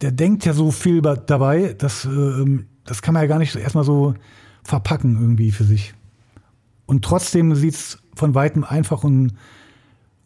der 0.00 0.12
denkt 0.12 0.44
ja 0.44 0.52
so 0.52 0.70
viel 0.70 1.02
dabei, 1.02 1.74
dass, 1.74 2.04
äh, 2.04 2.64
das 2.86 3.02
kann 3.02 3.14
man 3.14 3.22
ja 3.22 3.28
gar 3.28 3.38
nicht 3.38 3.54
erstmal 3.54 3.84
so 3.84 4.14
verpacken 4.62 5.16
irgendwie 5.20 5.52
für 5.52 5.64
sich. 5.64 5.94
Und 6.86 7.04
trotzdem 7.04 7.54
sieht 7.54 7.74
es 7.74 7.98
von 8.14 8.34
weitem 8.34 8.64
einfach 8.64 9.04
und 9.04 9.32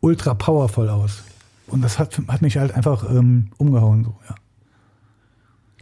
ultra 0.00 0.34
powervoll 0.34 0.88
aus. 0.88 1.24
Und 1.66 1.82
das 1.82 1.98
hat, 1.98 2.20
hat 2.28 2.42
mich 2.42 2.56
halt 2.56 2.72
einfach 2.72 3.08
ähm, 3.08 3.50
umgehauen. 3.56 4.04
So, 4.04 4.16
ja. 4.28 4.34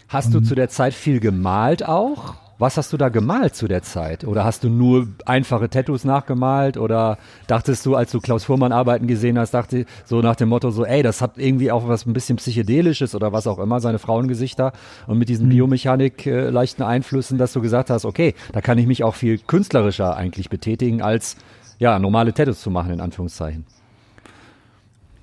Hast 0.09 0.27
und, 0.27 0.33
du 0.35 0.41
zu 0.43 0.55
der 0.55 0.69
Zeit 0.69 0.95
viel 0.95 1.21
gemalt 1.21 1.85
auch? 1.85 2.35
Was 2.59 2.77
hast 2.77 2.93
du 2.93 2.97
da 2.97 3.09
gemalt 3.09 3.55
zu 3.55 3.69
der 3.69 3.83
Zeit? 3.83 4.25
Oder 4.25 4.45
hast 4.45 4.65
du 4.65 4.69
nur 4.69 5.07
einfache 5.27 5.71
Tattoos 5.71 6.05
nachgemalt? 6.05 6.77
Oder 6.77 7.19
dachtest 7.47 7.87
du, 7.87 7.95
als 7.95 8.11
du 8.11 8.21
Klaus 8.21 8.45
Fuhrmann 8.45 8.73
arbeiten 8.73 9.07
gesehen 9.07 9.39
hast, 9.39 9.55
dachte 9.55 9.87
so 10.05 10.21
nach 10.21 10.35
dem 10.35 10.49
Motto 10.49 10.71
so, 10.71 10.85
ey, 10.85 11.03
das 11.03 11.23
hat 11.23 11.39
irgendwie 11.39 11.71
auch 11.71 11.87
was 11.87 12.05
ein 12.05 12.13
bisschen 12.13 12.37
psychedelisches 12.37 13.15
oder 13.15 13.33
was 13.33 13.47
auch 13.47 13.61
immer, 13.61 13.79
seine 13.81 14.01
Frauengesichter 14.01 14.73
und 15.07 15.19
mit 15.19 15.29
diesen 15.29 15.47
mhm. 15.47 15.51
Biomechanik 15.51 16.27
äh, 16.27 16.51
leichten 16.51 16.83
Einflüssen, 16.83 17.39
dass 17.39 17.53
du 17.53 17.61
gesagt 17.61 17.91
hast, 17.91 18.05
okay, 18.05 18.35
da 18.53 18.61
kann 18.61 18.79
ich 18.79 18.87
mich 18.87 19.05
auch 19.05 19.15
viel 19.15 19.39
künstlerischer 19.39 20.17
eigentlich 20.17 20.51
betätigen, 20.51 21.01
als 21.01 21.37
ja, 21.79 21.99
normale 22.01 22.35
Tattoos 22.35 22.61
zu 22.61 22.71
machen, 22.73 22.93
in 22.93 23.01
Anführungszeichen. 23.01 23.65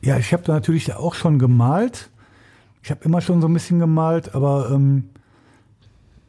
Ja, 0.02 0.18
ich 0.18 0.32
habe 0.32 0.44
da 0.44 0.54
natürlich 0.54 0.94
auch 0.94 1.16
schon 1.16 1.38
gemalt. 1.38 2.10
Ich 2.82 2.92
habe 2.92 3.04
immer 3.04 3.20
schon 3.20 3.42
so 3.42 3.48
ein 3.48 3.54
bisschen 3.54 3.80
gemalt, 3.80 4.36
aber 4.36 4.70
ähm, 4.72 5.10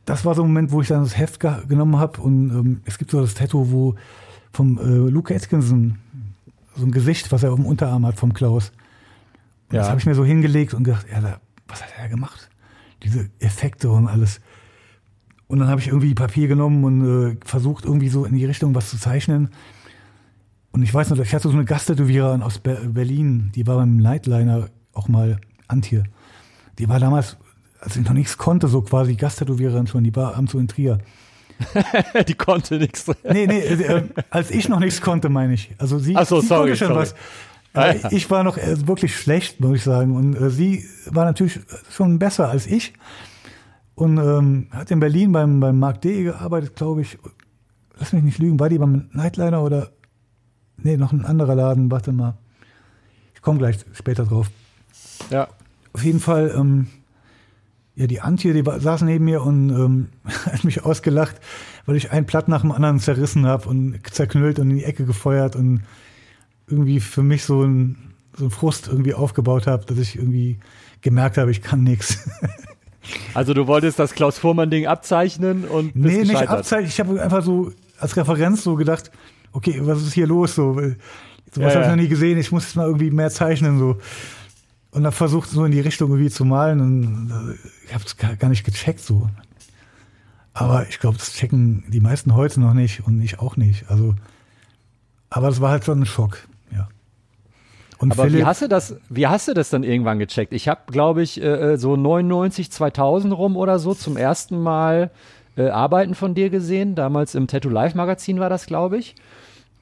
das 0.06 0.24
war 0.24 0.34
so 0.34 0.42
ein 0.42 0.48
Moment, 0.48 0.70
wo 0.72 0.80
ich 0.80 0.88
dann 0.88 1.02
das 1.02 1.18
Heft 1.18 1.40
genommen 1.40 1.98
habe 1.98 2.20
und 2.22 2.50
ähm, 2.50 2.80
es 2.84 2.96
gibt 2.96 3.10
so 3.10 3.20
das 3.20 3.34
Tattoo, 3.34 3.70
wo 3.70 3.94
vom 4.52 4.78
äh, 4.78 5.10
Luke 5.10 5.34
Atkinson 5.34 5.98
so 6.74 6.86
ein 6.86 6.92
Gesicht, 6.92 7.32
was 7.32 7.42
er 7.42 7.50
auf 7.50 7.56
dem 7.56 7.66
Unterarm 7.66 8.06
hat 8.06 8.16
vom 8.16 8.32
Klaus. 8.32 8.70
Und 9.68 9.74
ja. 9.74 9.80
Das 9.80 9.88
habe 9.90 10.00
ich 10.00 10.06
mir 10.06 10.14
so 10.14 10.24
hingelegt 10.24 10.74
und 10.74 10.84
gedacht, 10.84 11.06
ja, 11.10 11.40
was 11.68 11.82
hat 11.82 11.90
er 11.98 12.08
gemacht? 12.08 12.48
Diese 13.02 13.28
Effekte 13.40 13.90
und 13.90 14.06
alles. 14.06 14.40
Und 15.48 15.58
dann 15.58 15.68
habe 15.68 15.80
ich 15.80 15.88
irgendwie 15.88 16.14
Papier 16.14 16.48
genommen 16.48 16.84
und 16.84 17.32
äh, 17.32 17.36
versucht 17.44 17.84
irgendwie 17.84 18.08
so 18.08 18.24
in 18.24 18.34
die 18.34 18.44
Richtung 18.44 18.74
was 18.74 18.90
zu 18.90 18.98
zeichnen. 18.98 19.50
Und 20.72 20.82
ich 20.82 20.92
weiß 20.92 21.10
noch, 21.10 21.18
ich 21.18 21.34
hatte 21.34 21.48
so 21.48 21.54
eine 21.54 21.64
Gasttätowiererin 21.64 22.42
aus 22.42 22.58
Berlin, 22.58 23.50
die 23.54 23.66
war 23.66 23.76
beim 23.76 23.96
Nightliner 23.96 24.68
auch 24.92 25.08
mal 25.08 25.40
Antje. 25.68 26.04
Die 26.78 26.88
war 26.88 27.00
damals, 27.00 27.38
als 27.80 27.96
ich 27.96 28.04
noch 28.04 28.12
nichts 28.12 28.36
konnte, 28.38 28.68
so 28.68 28.82
quasi 28.82 29.14
Gasttätowiererin 29.14 29.86
schon, 29.86 30.04
die 30.04 30.14
war 30.14 30.34
abends 30.34 30.52
so 30.52 30.58
in 30.58 30.68
Trier. 30.68 30.98
die 32.28 32.34
konnte 32.34 32.78
nichts. 32.78 33.06
Nee, 33.24 33.46
nee, 33.46 33.60
äh, 33.60 34.02
als 34.30 34.50
ich 34.50 34.68
noch 34.68 34.80
nichts 34.80 35.00
konnte, 35.00 35.28
meine 35.28 35.54
ich. 35.54 35.74
Also 35.78 35.98
sie, 35.98 36.14
so, 36.24 36.40
sie 36.40 36.46
sorry, 36.46 36.60
konnte 36.70 36.76
schon 36.76 36.88
sorry. 36.88 37.00
was. 37.00 37.14
Ah, 37.72 37.92
ja. 37.92 38.12
Ich 38.12 38.30
war 38.30 38.42
noch 38.42 38.58
äh, 38.58 38.86
wirklich 38.86 39.16
schlecht, 39.16 39.60
muss 39.60 39.76
ich 39.76 39.82
sagen. 39.82 40.16
Und 40.16 40.34
äh, 40.34 40.50
sie 40.50 40.84
war 41.06 41.24
natürlich 41.24 41.60
schon 41.90 42.18
besser 42.18 42.48
als 42.48 42.66
ich. 42.66 42.94
Und 43.94 44.18
ähm, 44.18 44.68
hat 44.70 44.90
in 44.90 45.00
Berlin 45.00 45.32
beim, 45.32 45.60
beim 45.60 45.78
Markt 45.78 46.04
D 46.04 46.24
gearbeitet, 46.24 46.76
glaube 46.76 47.02
ich. 47.02 47.18
Lass 47.98 48.12
mich 48.12 48.22
nicht 48.22 48.38
lügen, 48.38 48.60
war 48.60 48.68
die 48.68 48.78
beim 48.78 49.08
Nightliner 49.12 49.62
oder 49.62 49.90
Nee, 50.76 50.96
noch 50.96 51.12
ein 51.12 51.24
anderer 51.24 51.54
Laden, 51.54 51.90
warte 51.90 52.12
mal. 52.12 52.34
Ich 53.34 53.42
komme 53.42 53.58
gleich 53.58 53.78
später 53.92 54.24
drauf. 54.24 54.50
Ja. 55.30 55.48
Auf 55.92 56.04
jeden 56.04 56.20
Fall, 56.20 56.54
ähm, 56.56 56.88
ja, 57.96 58.06
die 58.06 58.20
Antje, 58.20 58.52
die 58.52 58.62
saß 58.62 59.02
neben 59.02 59.24
mir 59.24 59.42
und 59.42 59.70
ähm, 59.70 60.08
hat 60.46 60.64
mich 60.64 60.84
ausgelacht, 60.84 61.36
weil 61.86 61.96
ich 61.96 62.12
ein 62.12 62.26
Platt 62.26 62.48
nach 62.48 62.60
dem 62.60 62.72
anderen 62.72 63.00
zerrissen 63.00 63.46
habe 63.46 63.68
und 63.68 63.98
zerknüllt 64.10 64.58
und 64.58 64.70
in 64.70 64.76
die 64.76 64.84
Ecke 64.84 65.04
gefeuert 65.04 65.56
und 65.56 65.82
irgendwie 66.68 67.00
für 67.00 67.22
mich 67.22 67.44
so 67.44 67.62
ein, 67.62 67.96
so 68.36 68.44
ein 68.44 68.50
Frust 68.50 68.88
irgendwie 68.88 69.14
aufgebaut 69.14 69.66
habe, 69.66 69.86
dass 69.86 69.98
ich 69.98 70.16
irgendwie 70.16 70.58
gemerkt 71.00 71.38
habe, 71.38 71.50
ich 71.50 71.62
kann 71.62 71.82
nichts. 71.82 72.28
Also 73.34 73.54
du 73.54 73.68
wolltest 73.68 74.00
das 74.00 74.14
Klaus 74.14 74.36
Fuhrmann-Ding 74.36 74.88
abzeichnen 74.88 75.64
und 75.64 75.94
bist 75.94 76.16
Nee, 76.16 76.24
nicht 76.24 76.48
abzeichnen. 76.48 76.88
Ich 76.88 76.98
habe 76.98 77.22
einfach 77.22 77.44
so 77.44 77.70
als 78.00 78.16
Referenz 78.16 78.64
so 78.64 78.74
gedacht, 78.74 79.12
okay, 79.52 79.80
was 79.82 80.02
ist 80.02 80.14
hier 80.14 80.26
los? 80.26 80.56
So, 80.56 80.74
so 80.74 80.82
was 81.62 81.72
ja, 81.72 81.74
habe 81.74 81.82
ich 81.82 81.88
noch 81.88 82.02
nie 82.02 82.08
gesehen, 82.08 82.36
ich 82.36 82.50
muss 82.50 82.64
jetzt 82.64 82.74
mal 82.74 82.86
irgendwie 82.86 83.12
mehr 83.12 83.30
zeichnen. 83.30 83.78
So. 83.78 83.98
Und 84.96 85.02
dann 85.02 85.12
versucht 85.12 85.50
so 85.50 85.62
in 85.66 85.72
die 85.72 85.80
Richtung 85.80 86.08
irgendwie 86.08 86.30
zu 86.30 86.46
malen 86.46 86.80
und 86.80 87.30
äh, 87.30 87.86
ich 87.86 87.92
habe 87.92 88.04
es 88.06 88.16
gar 88.16 88.48
nicht 88.48 88.64
gecheckt 88.64 89.00
so. 89.00 89.28
Aber 90.54 90.88
ich 90.88 91.00
glaube, 91.00 91.18
das 91.18 91.34
checken 91.34 91.84
die 91.88 92.00
meisten 92.00 92.34
heute 92.34 92.60
noch 92.60 92.72
nicht 92.72 93.06
und 93.06 93.20
ich 93.20 93.38
auch 93.38 93.58
nicht. 93.58 93.90
Also, 93.90 94.14
aber 95.28 95.48
das 95.48 95.60
war 95.60 95.70
halt 95.70 95.84
schon 95.84 96.00
ein 96.00 96.06
Schock, 96.06 96.38
ja. 96.74 96.88
Und 97.98 98.12
aber 98.12 98.22
Philipp, 98.22 98.40
wie 98.40 98.44
hast 98.46 98.62
du 98.62 98.68
das, 98.68 98.96
wie 99.10 99.26
hast 99.26 99.48
du 99.48 99.52
das 99.52 99.68
dann 99.68 99.84
irgendwann 99.84 100.18
gecheckt? 100.18 100.54
Ich 100.54 100.66
habe, 100.66 100.80
glaube 100.86 101.20
ich, 101.20 101.42
äh, 101.42 101.74
äh 101.74 101.76
so 101.76 101.94
99, 101.96 102.72
2000 102.72 103.36
rum 103.36 103.58
oder 103.58 103.78
so 103.78 103.92
zum 103.92 104.16
ersten 104.16 104.58
Mal 104.58 105.10
äh, 105.58 105.68
Arbeiten 105.68 106.14
von 106.14 106.34
dir 106.34 106.48
gesehen. 106.48 106.94
Damals 106.94 107.34
im 107.34 107.48
Tattoo 107.48 107.68
Live 107.68 107.94
Magazin 107.94 108.40
war 108.40 108.48
das, 108.48 108.64
glaube 108.64 108.96
ich. 108.96 109.14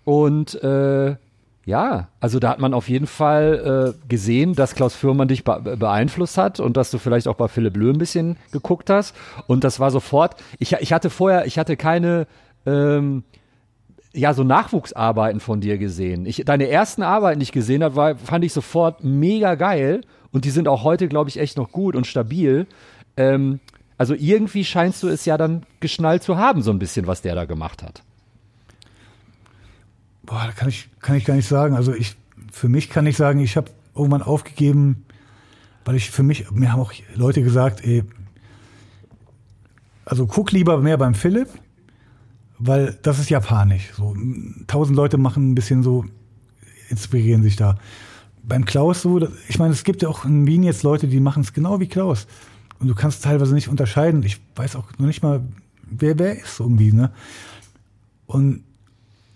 Und 0.05 0.61
äh, 0.61 1.14
ja, 1.66 2.09
also 2.20 2.38
da 2.38 2.50
hat 2.50 2.59
man 2.59 2.74
auf 2.74 2.88
jeden 2.88 3.07
Fall 3.07 3.94
äh, 3.96 4.09
gesehen, 4.09 4.55
dass 4.55 4.74
Klaus 4.74 4.94
Fürmann 4.94 5.29
dich 5.29 5.44
be 5.44 5.77
beeinflusst 5.79 6.37
hat 6.37 6.61
und 6.61 6.77
dass 6.77 6.90
du 6.90 6.98
vielleicht 6.98 7.27
auch 7.27 7.37
bei 7.37 7.48
Philipp 7.48 7.77
Löh 7.77 7.90
ein 7.90 7.98
bisschen 7.98 8.37
geguckt 8.53 8.90
hast. 8.90 9.16
Und 9.46 9.64
das 9.64 9.81
war 9.81 9.90
sofort, 9.90 10.37
ich, 10.59 10.72
ich 10.72 10.92
hatte 10.92 11.09
vorher, 11.09 11.46
ich 11.46 11.59
hatte 11.59 11.77
keine, 11.77 12.27
ähm, 12.66 13.24
ja, 14.12 14.35
so 14.35 14.44
Nachwuchsarbeiten 14.44 15.40
von 15.40 15.61
dir 15.61 15.79
gesehen. 15.79 16.27
Ich, 16.27 16.42
deine 16.44 16.68
ersten 16.68 17.03
Arbeiten, 17.03 17.40
die 17.40 17.44
ich 17.44 17.53
gesehen 17.53 17.83
habe, 17.83 17.96
war, 17.96 18.16
fand 18.16 18.44
ich 18.44 18.53
sofort 18.53 19.03
mega 19.03 19.55
geil. 19.55 20.03
Und 20.33 20.44
die 20.44 20.50
sind 20.50 20.68
auch 20.68 20.85
heute, 20.85 21.09
glaube 21.09 21.31
ich, 21.31 21.38
echt 21.38 21.57
noch 21.57 21.72
gut 21.72 21.96
und 21.96 22.07
stabil. 22.07 22.66
Ähm, 23.16 23.61
also 23.96 24.14
irgendwie 24.14 24.64
scheinst 24.64 25.03
du 25.03 25.09
es 25.09 25.24
ja 25.24 25.38
dann 25.38 25.64
geschnallt 25.81 26.22
zu 26.22 26.37
haben, 26.37 26.62
so 26.62 26.70
ein 26.70 26.79
bisschen, 26.79 27.07
was 27.07 27.22
der 27.22 27.35
da 27.35 27.44
gemacht 27.44 27.83
hat. 27.83 28.03
Boah, 30.27 30.45
da 30.47 30.53
kann 30.53 30.69
ich, 30.69 30.89
kann 31.01 31.17
ich 31.17 31.25
gar 31.25 31.35
nicht 31.35 31.49
sagen. 31.49 31.75
Also 31.75 31.95
ich, 31.95 32.17
für 32.51 32.69
mich 32.69 32.91
kann 32.91 33.07
ich 33.07 33.17
sagen, 33.17 33.41
ich 33.41 33.57
habe 33.57 33.71
irgendwann 33.95 34.23
aufgegeben, 34.23 35.05
weil 35.85 35.97
ich 35.97 36.11
für 36.11 36.23
mich, 36.23 36.51
mir 36.51 36.73
haben 36.73 36.81
auch 36.81 36.93
Leute 37.15 37.43
gesagt, 37.43 37.85
ey, 37.85 38.05
also 40.05 40.27
guck 40.27 40.53
lieber 40.53 40.79
mehr 40.79 40.97
beim 40.97 41.15
Philipp, 41.15 41.49
weil 42.59 42.99
das 43.03 43.19
ist 43.19 43.31
japanisch. 43.31 43.93
So, 43.97 44.17
tausend 44.67 44.97
Leute 44.97 45.19
machen 45.19 45.51
ein 45.51 45.55
bisschen 45.55 45.83
so, 45.83 46.05
inspirieren 46.89 47.43
sich 47.43 47.57
da. 47.57 47.79
Beim 48.43 48.65
Klaus 48.65 49.03
so, 49.03 49.27
ich 49.49 49.59
meine, 49.59 49.73
es 49.73 49.85
gibt 49.85 50.03
ja 50.03 50.09
auch 50.09 50.25
in 50.25 50.47
Wien 50.47 50.63
jetzt 50.63 50.83
Leute, 50.83 51.09
die 51.09 51.21
machen 51.21 51.43
es 51.43 51.53
genau 51.53 51.81
wie 51.81 51.89
Klaus. 51.89 52.27
Und 52.79 52.89
du 52.89 52.95
kannst 52.95 53.25
teilweise 53.25 53.55
nicht 53.55 53.69
unterscheiden. 53.69 54.23
Ich 54.23 54.41
weiß 54.57 54.77
auch 54.77 54.91
noch 54.99 55.07
nicht 55.07 55.23
mal, 55.23 55.43
wer 55.91 56.19
wer 56.19 56.39
ist 56.39 56.61
irgendwie, 56.61 56.93
ne? 56.93 57.11
Und 58.27 58.65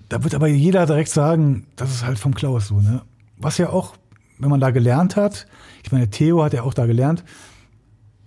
da 0.08 0.24
wird 0.24 0.34
aber 0.34 0.48
jeder 0.48 0.86
direkt 0.86 1.10
sagen, 1.10 1.66
das 1.76 1.90
ist 1.90 2.04
halt 2.04 2.18
vom 2.18 2.34
Klaus 2.34 2.68
so, 2.68 2.80
ne? 2.80 3.02
Was 3.36 3.58
ja 3.58 3.70
auch, 3.70 3.94
wenn 4.38 4.50
man 4.50 4.60
da 4.60 4.70
gelernt 4.70 5.16
hat, 5.16 5.46
ich 5.84 5.92
meine, 5.92 6.10
Theo 6.10 6.42
hat 6.42 6.54
ja 6.54 6.62
auch 6.62 6.74
da 6.74 6.86
gelernt, 6.86 7.24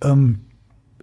ähm, 0.04 0.42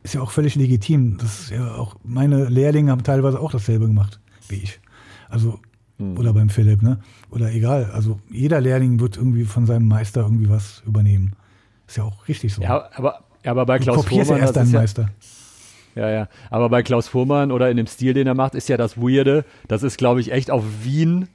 ist 0.02 0.14
ja 0.14 0.20
auch 0.20 0.30
völlig 0.30 0.54
legitim. 0.54 1.18
Das 1.18 1.40
ist 1.40 1.50
ja 1.50 1.74
auch, 1.74 1.96
meine 2.04 2.46
Lehrlinge 2.46 2.90
haben 2.90 3.02
teilweise 3.02 3.40
auch 3.40 3.50
dasselbe 3.50 3.86
gemacht, 3.86 4.20
wie 4.48 4.56
ich. 4.56 4.80
Also, 5.28 5.60
mhm. 5.98 6.16
oder 6.16 6.32
beim 6.32 6.48
Philipp, 6.48 6.82
ne? 6.82 7.00
Oder 7.30 7.52
egal. 7.52 7.90
Also, 7.92 8.20
jeder 8.30 8.60
Lehrling 8.60 9.00
wird 9.00 9.16
irgendwie 9.16 9.44
von 9.44 9.66
seinem 9.66 9.88
Meister 9.88 10.22
irgendwie 10.22 10.48
was 10.48 10.82
übernehmen. 10.86 11.34
Ist 11.86 11.96
ja 11.96 12.04
auch 12.04 12.28
richtig 12.28 12.54
so. 12.54 12.62
Ja, 12.62 12.88
aber, 12.94 13.24
aber 13.44 13.66
bei 13.66 13.78
Klaus 13.78 14.08
ja 14.10 14.36
erst 14.36 14.56
deinen 14.56 14.72
Meister. 14.72 15.02
Ja, 15.02 15.08
ja, 15.98 16.08
ja. 16.10 16.28
Aber 16.50 16.68
bei 16.68 16.82
Klaus 16.82 17.08
Fuhrmann 17.08 17.50
oder 17.50 17.70
in 17.70 17.76
dem 17.76 17.88
Stil, 17.88 18.14
den 18.14 18.26
er 18.26 18.34
macht, 18.34 18.54
ist 18.54 18.68
ja 18.68 18.76
das 18.76 18.96
Weirde, 18.96 19.44
das 19.66 19.82
ist, 19.82 19.98
glaube 19.98 20.20
ich, 20.20 20.30
echt 20.30 20.50
auf 20.50 20.62
Wien 20.82 21.28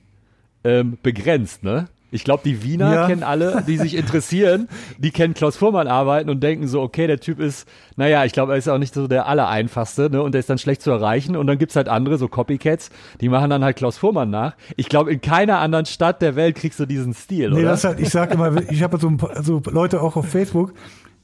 ähm, 0.63 0.97
begrenzt, 1.03 1.63
ne? 1.63 1.87
Ich 2.11 2.23
glaube, 2.23 2.43
die 2.45 2.61
Wiener 2.61 2.93
ja. 2.93 3.07
kennen 3.07 3.23
alle, 3.23 3.63
die 3.67 3.77
sich 3.77 3.95
interessieren, 3.97 4.69
die 4.99 5.09
kennen 5.09 5.33
Klaus 5.33 5.57
Fuhrmann 5.57 5.87
arbeiten 5.87 6.29
und 6.29 6.41
denken 6.41 6.67
so, 6.67 6.79
okay, 6.79 7.07
der 7.07 7.19
Typ 7.19 7.39
ist, 7.39 7.67
naja, 7.97 8.23
ich 8.23 8.33
glaube, 8.33 8.51
er 8.51 8.57
ist 8.59 8.69
auch 8.69 8.77
nicht 8.77 8.93
so 8.93 9.07
der 9.07 9.25
allereinfachste, 9.25 10.11
ne? 10.11 10.21
Und 10.21 10.33
der 10.33 10.39
ist 10.39 10.49
dann 10.49 10.59
schlecht 10.59 10.81
zu 10.83 10.91
erreichen. 10.91 11.35
Und 11.35 11.47
dann 11.47 11.57
gibt's 11.57 11.75
halt 11.75 11.89
andere, 11.89 12.17
so 12.19 12.27
Copycats, 12.27 12.91
die 13.19 13.29
machen 13.29 13.49
dann 13.49 13.63
halt 13.63 13.75
Klaus 13.75 13.97
Fuhrmann 13.97 14.29
nach. 14.29 14.55
Ich 14.77 14.89
glaube, 14.89 15.11
in 15.11 15.21
keiner 15.21 15.57
anderen 15.57 15.87
Stadt 15.87 16.21
der 16.21 16.35
Welt 16.37 16.55
kriegst 16.55 16.79
du 16.79 16.85
diesen 16.85 17.15
Stil, 17.15 17.49
nee, 17.49 17.61
oder? 17.61 17.71
Das 17.71 17.83
halt, 17.83 17.99
ich 17.99 18.09
sag 18.09 18.31
immer, 18.31 18.61
ich 18.71 18.83
habe 18.83 18.97
so, 18.99 19.07
ein 19.07 19.17
paar, 19.17 19.43
so 19.43 19.61
Leute 19.65 19.99
auch 19.99 20.15
auf 20.15 20.29
Facebook, 20.29 20.73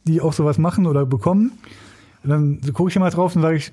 die 0.07 0.19
auch 0.19 0.33
sowas 0.33 0.57
machen 0.57 0.87
oder 0.87 1.05
bekommen. 1.05 1.51
Und 2.23 2.29
dann 2.29 2.61
gucke 2.73 2.89
ich 2.89 2.95
immer 2.95 3.09
drauf 3.09 3.35
und 3.35 3.41
sage 3.41 3.57
ich, 3.57 3.71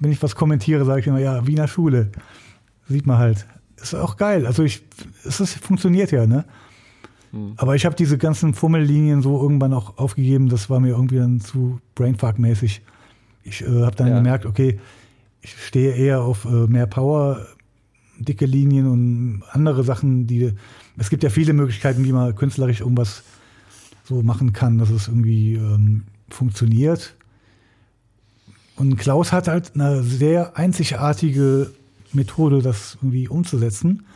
wenn 0.00 0.12
ich 0.12 0.22
was 0.22 0.34
kommentiere, 0.34 0.84
sage 0.84 1.00
ich 1.00 1.06
immer, 1.06 1.18
ja, 1.18 1.46
Wiener 1.46 1.68
Schule. 1.68 2.10
Sieht 2.88 3.06
man 3.06 3.18
halt. 3.18 3.46
Ist 3.80 3.94
auch 3.94 4.16
geil. 4.16 4.46
Also 4.46 4.62
ich, 4.62 4.82
es 5.24 5.40
ist, 5.40 5.54
funktioniert 5.54 6.10
ja, 6.10 6.26
ne? 6.26 6.44
Hm. 7.32 7.54
Aber 7.56 7.74
ich 7.74 7.84
habe 7.84 7.96
diese 7.96 8.18
ganzen 8.18 8.54
Fummellinien 8.54 9.22
so 9.22 9.40
irgendwann 9.40 9.72
auch 9.72 9.98
aufgegeben. 9.98 10.48
Das 10.48 10.70
war 10.70 10.80
mir 10.80 10.90
irgendwie 10.90 11.16
dann 11.16 11.40
zu 11.40 11.80
Brainfuck-mäßig. 11.94 12.82
Ich 13.42 13.62
äh, 13.62 13.82
habe 13.82 13.96
dann 13.96 14.08
ja. 14.08 14.16
gemerkt, 14.16 14.46
okay, 14.46 14.78
ich 15.40 15.54
stehe 15.62 15.92
eher 15.94 16.22
auf 16.22 16.44
äh, 16.44 16.66
mehr 16.66 16.86
Power, 16.86 17.46
dicke 18.18 18.46
Linien 18.46 18.86
und 18.86 19.42
andere 19.50 19.84
Sachen, 19.84 20.26
die. 20.26 20.52
Es 20.98 21.10
gibt 21.10 21.22
ja 21.22 21.30
viele 21.30 21.52
Möglichkeiten, 21.52 22.04
wie 22.04 22.12
man 22.12 22.34
künstlerisch 22.34 22.80
irgendwas 22.80 23.22
so 24.04 24.22
machen 24.22 24.52
kann, 24.52 24.78
dass 24.78 24.90
es 24.90 25.08
irgendwie 25.08 25.54
ähm, 25.54 26.04
funktioniert. 26.30 27.14
Und 28.76 28.96
Klaus 28.96 29.32
hat 29.32 29.48
halt 29.48 29.72
eine 29.74 30.02
sehr 30.02 30.56
einzigartige 30.56 31.72
Methode, 32.12 32.62
das 32.62 32.98
irgendwie 33.00 33.28
umzusetzen. 33.28 34.06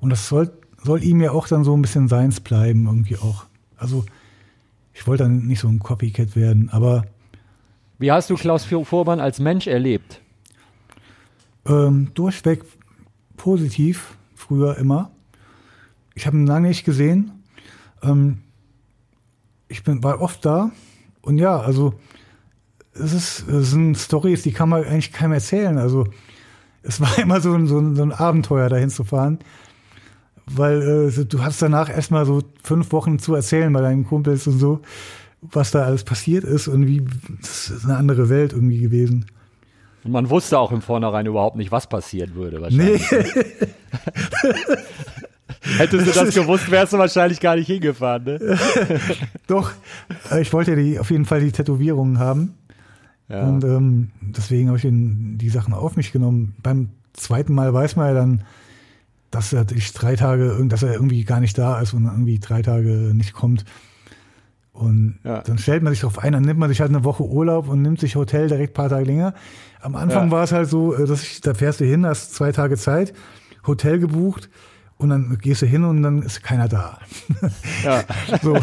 Und 0.00 0.10
das 0.10 0.28
soll, 0.28 0.52
soll 0.82 1.02
ihm 1.02 1.20
ja 1.20 1.32
auch 1.32 1.48
dann 1.48 1.64
so 1.64 1.74
ein 1.74 1.82
bisschen 1.82 2.08
seins 2.08 2.40
bleiben, 2.40 2.86
irgendwie 2.86 3.16
auch. 3.16 3.44
Also, 3.76 4.04
ich 4.92 5.06
wollte 5.06 5.24
dann 5.24 5.46
nicht 5.46 5.60
so 5.60 5.68
ein 5.68 5.78
Copycat 5.78 6.36
werden, 6.36 6.68
aber. 6.70 7.04
Wie 7.98 8.12
hast 8.12 8.28
du 8.28 8.34
Klaus 8.34 8.64
Vormann 8.64 9.20
als 9.20 9.38
Mensch 9.38 9.66
erlebt? 9.66 10.20
Ähm, 11.66 12.10
durchweg 12.14 12.62
positiv, 13.36 14.16
früher 14.34 14.76
immer. 14.76 15.10
Ich 16.14 16.26
habe 16.26 16.36
ihn 16.36 16.46
lange 16.46 16.68
nicht 16.68 16.84
gesehen. 16.84 17.32
Ähm, 18.02 18.42
ich 19.68 19.82
bin, 19.82 20.02
war 20.02 20.20
oft 20.20 20.44
da. 20.44 20.70
Und 21.22 21.38
ja, 21.38 21.58
also 21.58 21.94
es, 22.94 23.12
ist, 23.12 23.48
es 23.48 23.70
sind 23.70 23.96
Stories, 23.96 24.42
die 24.42 24.52
kann 24.52 24.68
man 24.68 24.84
eigentlich 24.84 25.12
keinem 25.12 25.32
erzählen. 25.32 25.78
Also 25.78 26.06
es 26.82 27.00
war 27.00 27.18
immer 27.22 27.40
so 27.40 27.54
ein, 27.54 27.66
so 27.66 27.78
ein, 27.78 27.96
so 27.96 28.02
ein 28.02 28.12
Abenteuer, 28.12 28.68
dahin 28.68 28.90
zu 28.90 29.04
fahren. 29.04 29.38
Weil 30.46 31.10
äh, 31.16 31.24
du 31.24 31.42
hast 31.42 31.62
danach 31.62 31.88
erstmal 31.88 32.26
so 32.26 32.42
fünf 32.62 32.92
Wochen 32.92 33.18
zu 33.18 33.34
erzählen 33.34 33.72
bei 33.72 33.80
deinen 33.80 34.04
Kumpels 34.04 34.46
und 34.46 34.58
so, 34.58 34.80
was 35.40 35.70
da 35.70 35.84
alles 35.84 36.04
passiert 36.04 36.44
ist 36.44 36.68
und 36.68 36.86
wie, 36.86 37.02
das 37.40 37.70
ist 37.70 37.84
eine 37.84 37.96
andere 37.96 38.28
Welt 38.28 38.52
irgendwie 38.52 38.78
gewesen. 38.78 39.24
Und 40.04 40.12
man 40.12 40.28
wusste 40.28 40.58
auch 40.58 40.70
im 40.70 40.82
Vornherein 40.82 41.24
überhaupt 41.24 41.56
nicht, 41.56 41.72
was 41.72 41.86
passieren 41.86 42.34
würde 42.34 42.60
wahrscheinlich. 42.60 43.10
Nee. 43.10 43.18
Hättest 45.78 46.06
du 46.06 46.12
das 46.12 46.34
gewusst, 46.34 46.70
wärst 46.70 46.92
du 46.92 46.98
wahrscheinlich 46.98 47.40
gar 47.40 47.56
nicht 47.56 47.66
hingefahren, 47.66 48.24
ne? 48.24 48.38
Doch, 49.46 49.72
äh, 50.30 50.42
ich 50.42 50.52
wollte 50.52 50.76
die, 50.76 50.98
auf 50.98 51.10
jeden 51.10 51.24
Fall 51.24 51.40
die 51.40 51.52
Tätowierungen 51.52 52.18
haben. 52.18 52.54
Ja. 53.28 53.46
Und 53.46 53.64
ähm, 53.64 54.10
deswegen 54.20 54.68
habe 54.68 54.78
ich 54.78 54.86
die 54.86 55.48
Sachen 55.48 55.72
auf 55.72 55.96
mich 55.96 56.12
genommen. 56.12 56.54
Beim 56.62 56.90
zweiten 57.14 57.54
Mal 57.54 57.72
weiß 57.72 57.96
man 57.96 58.08
ja 58.08 58.14
dann, 58.14 58.44
dass 59.30 59.52
er 59.52 59.66
ich 59.74 59.92
drei 59.92 60.14
Tage, 60.16 60.64
dass 60.68 60.82
er 60.82 60.92
irgendwie 60.92 61.24
gar 61.24 61.40
nicht 61.40 61.56
da 61.58 61.80
ist 61.80 61.94
und 61.94 62.04
irgendwie 62.04 62.38
drei 62.38 62.62
Tage 62.62 63.12
nicht 63.14 63.32
kommt. 63.32 63.64
Und 64.72 65.18
ja. 65.22 65.40
dann 65.42 65.58
stellt 65.58 65.82
man 65.82 65.92
sich 65.92 66.00
darauf 66.00 66.18
ein, 66.18 66.32
dann 66.32 66.42
nimmt 66.42 66.58
man 66.58 66.68
sich 66.68 66.80
halt 66.80 66.90
eine 66.90 67.04
Woche 67.04 67.24
Urlaub 67.24 67.68
und 67.68 67.80
nimmt 67.80 68.00
sich 68.00 68.16
Hotel 68.16 68.48
direkt 68.48 68.72
ein 68.72 68.74
paar 68.74 68.88
Tage 68.88 69.04
länger. 69.04 69.34
Am 69.80 69.94
Anfang 69.94 70.26
ja. 70.26 70.30
war 70.32 70.44
es 70.44 70.52
halt 70.52 70.68
so, 70.68 70.94
äh, 70.94 71.06
dass 71.06 71.22
ich, 71.22 71.40
da 71.40 71.54
fährst 71.54 71.80
du 71.80 71.84
hin, 71.84 72.04
hast 72.04 72.34
zwei 72.34 72.52
Tage 72.52 72.76
Zeit, 72.76 73.14
Hotel 73.66 74.00
gebucht 74.00 74.50
und 74.96 75.10
dann 75.10 75.38
gehst 75.38 75.62
du 75.62 75.66
hin 75.66 75.84
und 75.84 76.02
dann 76.02 76.22
ist 76.22 76.42
keiner 76.42 76.68
da. 76.68 76.98
Ja. 77.82 78.04
so. 78.42 78.54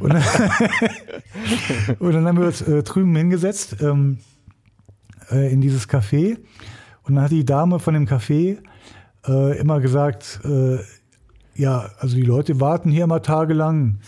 und, 0.00 0.12
dann, 0.12 0.22
und 1.98 2.12
dann 2.12 2.26
haben 2.26 2.38
wir 2.38 2.46
uns 2.46 2.62
äh, 2.62 2.82
drüben 2.82 3.14
hingesetzt 3.14 3.76
ähm, 3.80 4.18
äh, 5.30 5.52
in 5.52 5.60
dieses 5.60 5.88
Café 5.88 6.38
und 7.02 7.14
dann 7.14 7.24
hat 7.24 7.30
die 7.30 7.44
Dame 7.44 7.78
von 7.78 7.94
dem 7.94 8.06
Café 8.06 8.58
äh, 9.28 9.58
immer 9.58 9.80
gesagt, 9.80 10.40
äh, 10.44 10.78
ja, 11.54 11.90
also 11.98 12.16
die 12.16 12.22
Leute 12.22 12.60
warten 12.60 12.90
hier 12.90 13.04
immer 13.04 13.22
tagelang. 13.22 14.00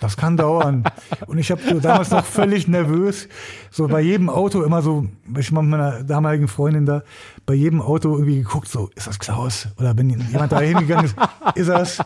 Das 0.00 0.16
kann 0.16 0.36
dauern. 0.36 0.84
Und 1.26 1.38
ich 1.38 1.50
habe 1.50 1.60
so 1.62 1.78
damals 1.78 2.10
noch 2.10 2.24
völlig 2.24 2.66
nervös, 2.66 3.28
so 3.70 3.86
bei 3.88 4.00
jedem 4.00 4.30
Auto 4.30 4.62
immer 4.62 4.80
so, 4.80 5.06
ich 5.38 5.52
war 5.54 5.62
mit 5.62 5.70
meiner 5.72 6.02
damaligen 6.02 6.48
Freundin 6.48 6.86
da, 6.86 7.02
bei 7.46 7.54
jedem 7.54 7.80
Auto 7.80 8.12
irgendwie 8.12 8.38
geguckt, 8.38 8.68
so, 8.68 8.90
ist 8.94 9.06
das 9.06 9.18
Klaus? 9.18 9.68
Oder 9.78 9.96
wenn 9.96 10.10
jemand 10.10 10.52
da 10.52 10.60
hingegangen 10.60 11.06
ist, 11.06 11.16
ist 11.54 11.68
das? 11.68 11.98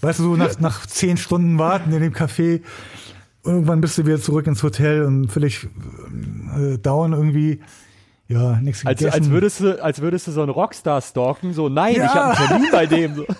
Weißt 0.00 0.20
du, 0.20 0.24
so 0.24 0.36
nach, 0.36 0.58
nach 0.60 0.86
zehn 0.86 1.16
Stunden 1.16 1.58
warten 1.58 1.92
in 1.92 2.00
dem 2.00 2.12
Café, 2.12 2.60
irgendwann 3.44 3.80
bist 3.80 3.98
du 3.98 4.06
wieder 4.06 4.20
zurück 4.20 4.46
ins 4.46 4.62
Hotel 4.62 5.02
und 5.04 5.28
völlig 5.28 5.68
äh, 6.56 6.78
down 6.78 7.12
irgendwie. 7.12 7.60
Ja, 8.28 8.60
nichts 8.60 8.84
als, 8.84 8.98
gegessen. 8.98 9.22
Als 9.22 9.30
würdest, 9.30 9.60
du, 9.60 9.82
als 9.82 10.00
würdest 10.00 10.26
du 10.26 10.32
so 10.32 10.42
einen 10.42 10.50
Rockstar 10.50 11.00
stalken, 11.00 11.54
so, 11.54 11.70
nein, 11.70 11.94
ja. 11.96 12.04
ich 12.04 12.14
habe 12.14 12.36
einen 12.36 12.48
Termin 12.48 12.68
bei 12.70 12.86
dem. 12.86 13.14
So. 13.16 13.26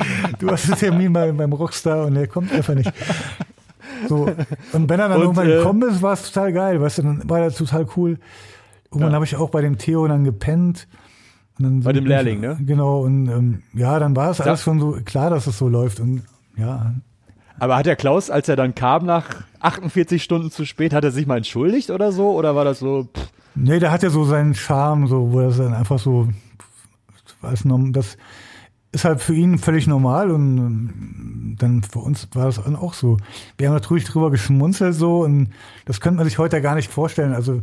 Du 0.38 0.50
hast 0.50 0.66
einen 0.66 0.78
Termin 0.78 1.12
bei, 1.12 1.32
beim 1.32 1.52
Rockstar 1.52 2.06
und 2.06 2.14
der 2.14 2.26
kommt 2.26 2.52
einfach 2.52 2.74
nicht. 2.74 2.92
So. 4.08 4.28
Und 4.72 4.88
wenn 4.88 5.00
er 5.00 5.08
dann 5.08 5.18
und, 5.18 5.22
irgendwann 5.22 5.50
äh, 5.50 5.56
gekommen 5.56 5.88
ist, 5.90 6.02
war 6.02 6.14
es 6.14 6.30
total 6.30 6.52
geil, 6.52 6.80
weißt 6.80 6.98
du, 6.98 7.02
dann 7.02 7.28
war 7.28 7.40
das 7.40 7.56
total 7.56 7.86
cool. 7.96 8.18
Irgendwann 8.90 9.12
ja. 9.12 9.14
habe 9.14 9.24
ich 9.24 9.36
auch 9.36 9.50
bei 9.50 9.60
dem 9.60 9.78
Theo 9.78 10.06
dann 10.06 10.24
gepennt. 10.24 10.88
Dann 11.58 11.80
bei 11.80 11.92
dem 11.92 12.06
Lehrling, 12.06 12.40
ne? 12.40 12.58
Genau, 12.64 13.02
und 13.02 13.28
ähm, 13.28 13.62
ja, 13.74 13.98
dann 13.98 14.16
war 14.16 14.30
es 14.30 14.40
alles 14.40 14.62
schon 14.62 14.80
so 14.80 14.98
klar, 15.04 15.30
dass 15.30 15.46
es 15.46 15.58
so 15.58 15.68
läuft. 15.68 16.00
Und 16.00 16.22
ja. 16.56 16.94
Aber 17.58 17.76
hat 17.76 17.86
der 17.86 17.96
Klaus, 17.96 18.30
als 18.30 18.48
er 18.48 18.56
dann 18.56 18.74
kam, 18.74 19.04
nach 19.04 19.26
48 19.60 20.22
Stunden 20.22 20.50
zu 20.50 20.64
spät, 20.64 20.94
hat 20.94 21.04
er 21.04 21.10
sich 21.10 21.26
mal 21.26 21.36
entschuldigt 21.36 21.90
oder 21.90 22.12
so? 22.12 22.30
Oder 22.30 22.56
war 22.56 22.64
das 22.64 22.78
so? 22.78 23.08
Pff? 23.14 23.30
Nee, 23.54 23.78
der 23.78 23.90
hat 23.90 24.02
ja 24.02 24.10
so 24.10 24.24
seinen 24.24 24.54
Charme, 24.54 25.06
so, 25.06 25.32
wo 25.32 25.40
er 25.40 25.50
dann 25.50 25.74
einfach 25.74 25.98
so, 25.98 26.28
weiß 27.42 27.66
noch, 27.66 27.80
das 27.90 28.16
ist 28.92 29.04
halt 29.04 29.20
für 29.20 29.34
ihn 29.34 29.58
völlig 29.58 29.86
normal 29.86 30.30
und 30.30 30.58
ähm, 30.58 31.56
dann 31.58 31.82
für 31.82 32.00
uns 32.00 32.28
war 32.32 32.46
das 32.46 32.62
dann 32.62 32.76
auch 32.76 32.94
so. 32.94 33.18
Wir 33.56 33.68
haben 33.68 33.74
natürlich 33.74 34.04
drüber 34.04 34.30
geschmunzelt 34.30 34.94
so 34.94 35.20
und 35.20 35.50
das 35.84 36.00
könnte 36.00 36.18
man 36.18 36.26
sich 36.26 36.38
heute 36.38 36.60
gar 36.60 36.74
nicht 36.74 36.90
vorstellen. 36.90 37.32
Also 37.32 37.62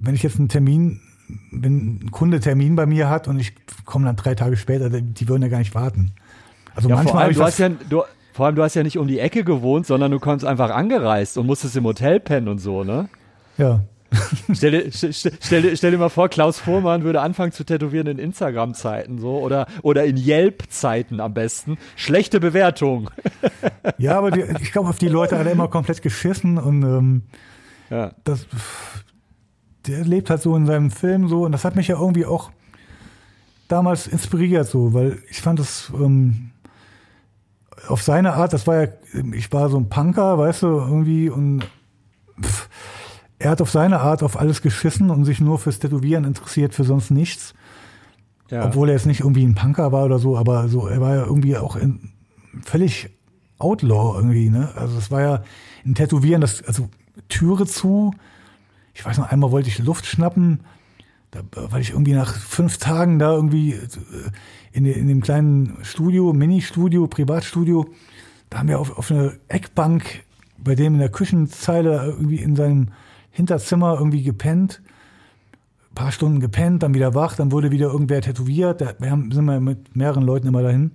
wenn 0.00 0.14
ich 0.14 0.22
jetzt 0.22 0.38
einen 0.38 0.48
Termin, 0.48 1.00
wenn 1.50 2.00
ein 2.04 2.10
Kunde 2.10 2.40
Termin 2.40 2.76
bei 2.76 2.86
mir 2.86 3.08
hat 3.08 3.28
und 3.28 3.38
ich 3.38 3.52
komme 3.84 4.06
dann 4.06 4.16
drei 4.16 4.34
Tage 4.34 4.56
später, 4.56 4.88
die 4.90 5.28
würden 5.28 5.42
ja 5.42 5.48
gar 5.48 5.58
nicht 5.58 5.74
warten. 5.74 6.12
Also 6.74 6.88
ja, 6.88 6.96
manchmal 6.96 7.12
vor 7.12 7.20
allem, 7.22 7.34
du 7.34 7.42
hast 7.42 7.58
ja, 7.58 7.68
du, 7.68 8.02
vor 8.32 8.46
allem, 8.46 8.54
du 8.54 8.62
hast 8.62 8.74
ja 8.74 8.82
nicht 8.82 8.98
um 8.98 9.08
die 9.08 9.18
Ecke 9.18 9.44
gewohnt, 9.44 9.86
sondern 9.86 10.10
du 10.10 10.20
kommst 10.20 10.44
einfach 10.44 10.70
angereist 10.70 11.38
und 11.38 11.46
musstest 11.46 11.76
im 11.76 11.84
Hotel 11.84 12.20
pennen 12.20 12.48
und 12.48 12.58
so, 12.58 12.84
ne? 12.84 13.08
Ja. 13.56 13.80
stell, 14.54 14.70
dir, 14.70 14.90
stell, 14.92 15.62
dir, 15.62 15.76
stell 15.76 15.90
dir 15.90 15.98
mal 15.98 16.08
vor, 16.08 16.28
Klaus 16.28 16.58
Vormann 16.58 17.02
würde 17.02 17.20
anfangen 17.20 17.52
zu 17.52 17.64
tätowieren 17.64 18.06
in 18.06 18.18
Instagram-Zeiten 18.18 19.18
so 19.18 19.38
oder, 19.38 19.66
oder 19.82 20.04
in 20.04 20.16
Yelp-Zeiten 20.16 21.20
am 21.20 21.34
besten. 21.34 21.78
Schlechte 21.96 22.40
Bewertung. 22.40 23.10
ja, 23.98 24.16
aber 24.16 24.30
die, 24.30 24.44
ich 24.62 24.72
glaube, 24.72 24.88
auf 24.88 24.98
die 24.98 25.08
Leute 25.08 25.38
hat 25.38 25.46
er 25.46 25.52
immer 25.52 25.68
komplett 25.68 26.00
geschissen 26.00 26.58
und 26.58 26.82
ähm, 26.82 27.22
ja. 27.90 28.12
das, 28.24 28.46
der 29.86 30.04
lebt 30.04 30.30
halt 30.30 30.42
so 30.42 30.54
in 30.56 30.66
seinem 30.66 30.90
Film 30.90 31.28
so 31.28 31.44
und 31.44 31.52
das 31.52 31.64
hat 31.64 31.76
mich 31.76 31.88
ja 31.88 31.98
irgendwie 31.98 32.26
auch 32.26 32.50
damals 33.68 34.06
inspiriert 34.06 34.66
so, 34.66 34.94
weil 34.94 35.18
ich 35.30 35.40
fand 35.40 35.58
das 35.58 35.92
ähm, 35.94 36.50
auf 37.86 38.02
seine 38.02 38.34
Art, 38.34 38.52
das 38.52 38.66
war 38.66 38.82
ja, 38.82 38.88
ich 39.32 39.52
war 39.52 39.68
so 39.68 39.78
ein 39.78 39.88
Punker, 39.88 40.38
weißt 40.38 40.62
du, 40.62 40.66
irgendwie 40.66 41.30
und 41.30 41.64
pff, 42.42 42.68
er 43.38 43.50
hat 43.50 43.62
auf 43.62 43.70
seine 43.70 44.00
Art 44.00 44.22
auf 44.22 44.38
alles 44.38 44.62
geschissen 44.62 45.10
und 45.10 45.24
sich 45.24 45.40
nur 45.40 45.58
fürs 45.58 45.78
Tätowieren 45.78 46.24
interessiert, 46.24 46.74
für 46.74 46.84
sonst 46.84 47.10
nichts. 47.10 47.54
Ja. 48.50 48.64
Obwohl 48.64 48.88
er 48.88 48.94
jetzt 48.94 49.06
nicht 49.06 49.20
irgendwie 49.20 49.44
ein 49.44 49.54
Punker 49.54 49.92
war 49.92 50.04
oder 50.04 50.18
so, 50.18 50.36
aber 50.36 50.68
so, 50.68 50.86
er 50.86 51.00
war 51.00 51.14
ja 51.14 51.24
irgendwie 51.24 51.56
auch 51.56 51.76
in, 51.76 52.12
völlig 52.64 53.10
Outlaw 53.58 54.16
irgendwie, 54.16 54.50
ne? 54.50 54.70
Also 54.74 54.98
es 54.98 55.10
war 55.10 55.20
ja 55.20 55.42
ein 55.84 55.94
Tätowieren, 55.94 56.40
das, 56.40 56.62
also 56.64 56.88
Türe 57.28 57.66
zu. 57.66 58.12
Ich 58.98 59.04
weiß 59.04 59.18
noch, 59.18 59.30
einmal 59.30 59.52
wollte 59.52 59.68
ich 59.68 59.78
Luft 59.78 60.06
schnappen, 60.06 60.58
da, 61.30 61.42
weil 61.52 61.80
ich 61.80 61.90
irgendwie 61.90 62.14
nach 62.14 62.34
fünf 62.34 62.78
Tagen 62.78 63.20
da 63.20 63.32
irgendwie 63.32 63.74
äh, 63.74 63.86
in, 64.72 64.86
in 64.86 65.06
dem 65.06 65.20
kleinen 65.20 65.78
Studio, 65.82 66.32
Mini-Studio, 66.32 67.06
Privatstudio, 67.06 67.86
da 68.50 68.58
haben 68.58 68.68
wir 68.68 68.80
auf, 68.80 68.98
auf 68.98 69.12
einer 69.12 69.34
Eckbank 69.46 70.24
bei 70.58 70.74
dem 70.74 70.94
in 70.94 70.98
der 70.98 71.10
Küchenzeile 71.10 72.06
irgendwie 72.06 72.38
in 72.38 72.56
seinem 72.56 72.88
Hinterzimmer 73.30 73.94
irgendwie 73.96 74.24
gepennt, 74.24 74.82
ein 75.92 75.94
paar 75.94 76.10
Stunden 76.10 76.40
gepennt, 76.40 76.82
dann 76.82 76.92
wieder 76.92 77.14
wach, 77.14 77.36
dann 77.36 77.52
wurde 77.52 77.70
wieder 77.70 77.92
irgendwer 77.92 78.20
tätowiert. 78.20 78.80
Wir 78.98 79.10
haben, 79.12 79.30
sind 79.30 79.44
wir 79.44 79.60
mit 79.60 79.94
mehreren 79.94 80.24
Leuten 80.24 80.48
immer 80.48 80.62
dahin. 80.62 80.90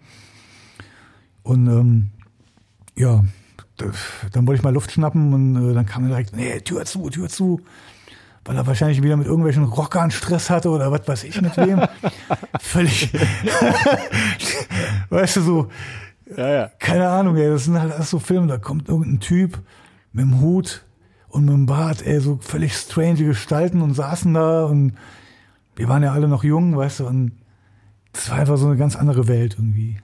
Und 1.44 1.68
ähm, 1.68 2.10
ja, 2.98 3.24
dann 3.78 4.46
wollte 4.46 4.60
ich 4.60 4.64
mal 4.64 4.74
Luft 4.74 4.92
schnappen 4.92 5.34
und 5.34 5.72
äh, 5.72 5.74
dann 5.74 5.86
kam 5.86 6.04
er 6.04 6.10
direkt, 6.10 6.36
nee, 6.36 6.60
Tür 6.60 6.84
zu, 6.84 7.10
Tür 7.10 7.30
zu. 7.30 7.62
Weil 8.46 8.58
er 8.58 8.68
wahrscheinlich 8.68 9.02
wieder 9.02 9.16
mit 9.16 9.28
irgendwelchen 9.28 9.64
Rockern 9.64 10.12
Stress 10.12 10.50
hatte 10.50 10.70
oder 10.70 10.92
was 10.92 11.08
weiß 11.08 11.24
ich 11.24 11.42
mit 11.42 11.56
wem. 11.58 11.82
Völlig. 12.60 13.14
weißt 15.10 15.38
du, 15.38 15.42
so. 15.42 15.68
Ja, 16.36 16.50
ja. 16.50 16.72
Keine 16.80 17.08
Ahnung, 17.08 17.38
ey. 17.38 17.50
Das 17.50 17.66
sind 17.66 17.80
halt 17.80 17.94
alles 17.94 18.10
so 18.10 18.20
Filme, 18.20 18.48
da 18.48 18.58
kommt 18.58 18.90
irgendein 18.90 19.20
Typ 19.20 19.60
mit 20.12 20.26
dem 20.26 20.42
Hut, 20.42 20.84
und 21.34 21.46
mit 21.46 21.54
dem 21.54 21.66
Bart, 21.66 22.06
ey, 22.06 22.20
so 22.20 22.38
völlig 22.40 22.76
strange 22.76 23.26
Gestalten 23.26 23.82
und 23.82 23.96
saßen 23.96 24.32
da 24.34 24.66
und 24.66 24.94
wir 25.76 25.90
waren 25.90 26.04
ja 26.04 26.14
alle 26.14 26.28
noch 26.28 26.44
jung, 26.44 26.78
weißt 26.78 27.00
du, 27.00 27.08
und 27.08 27.32
das 28.12 28.30
war 28.30 28.38
einfach 28.38 28.58
so 28.58 28.68
eine 28.68 28.78
ganz 28.78 28.96
andere 28.96 29.28
Welt 29.28 29.56
irgendwie. 29.58 29.98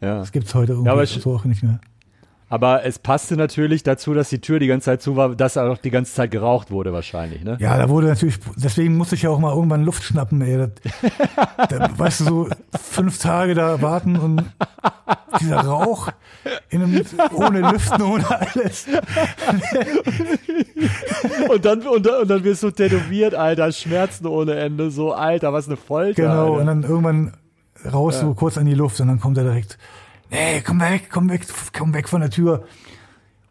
Ja. 0.00 0.18
Das 0.18 0.32
gibt's 0.32 0.54
heute 0.54 0.72
irgendwie 0.72 0.90
ja, 0.90 1.06
so 1.06 1.34
auch 1.34 1.44
nicht 1.44 1.62
mehr. 1.62 1.78
Aber 2.48 2.84
es 2.84 3.00
passte 3.00 3.36
natürlich 3.36 3.82
dazu, 3.82 4.14
dass 4.14 4.28
die 4.28 4.40
Tür 4.40 4.60
die 4.60 4.68
ganze 4.68 4.84
Zeit 4.84 5.02
zu 5.02 5.16
war, 5.16 5.34
dass 5.34 5.56
auch 5.56 5.78
die 5.78 5.90
ganze 5.90 6.14
Zeit 6.14 6.30
geraucht 6.30 6.70
wurde 6.70 6.92
wahrscheinlich, 6.92 7.42
ne? 7.42 7.56
Ja, 7.58 7.76
da 7.76 7.88
wurde 7.88 8.06
natürlich, 8.06 8.38
deswegen 8.54 8.96
musste 8.96 9.16
ich 9.16 9.22
ja 9.22 9.30
auch 9.30 9.40
mal 9.40 9.52
irgendwann 9.52 9.84
Luft 9.84 10.04
schnappen, 10.04 10.40
ey. 10.42 10.58
Das, 10.58 10.70
da, 11.68 11.90
weißt 11.98 12.20
du, 12.20 12.24
so 12.24 12.48
fünf 12.80 13.18
Tage 13.18 13.54
da 13.54 13.82
warten 13.82 14.16
und 14.16 14.44
dieser 15.40 15.62
Rauch 15.62 16.12
in 16.70 16.84
einem, 16.84 17.04
ohne 17.34 17.72
Lüften, 17.72 18.02
ohne 18.02 18.24
alles. 18.30 18.86
und, 21.48 21.64
dann, 21.64 21.82
und, 21.82 22.06
dann, 22.06 22.22
und 22.22 22.28
dann 22.28 22.44
wirst 22.44 22.62
du 22.62 22.70
tätowiert, 22.70 23.34
Alter, 23.34 23.72
Schmerzen 23.72 24.28
ohne 24.28 24.54
Ende, 24.54 24.92
so, 24.92 25.12
Alter, 25.12 25.52
was 25.52 25.66
eine 25.66 25.76
Folter. 25.76 26.22
Genau, 26.22 26.54
Alter. 26.54 26.60
und 26.60 26.66
dann 26.66 26.84
irgendwann 26.84 27.32
raus, 27.92 28.14
ja. 28.14 28.20
so 28.20 28.34
kurz 28.34 28.56
an 28.56 28.66
die 28.66 28.74
Luft 28.74 29.00
und 29.00 29.08
dann 29.08 29.18
kommt 29.18 29.36
er 29.36 29.44
direkt 29.44 29.78
nee, 30.30 30.60
komm 30.60 30.80
weg, 30.80 31.08
komm 31.10 31.28
weg, 31.30 31.46
komm 31.76 31.94
weg 31.94 32.08
von 32.08 32.20
der 32.20 32.30
Tür. 32.30 32.64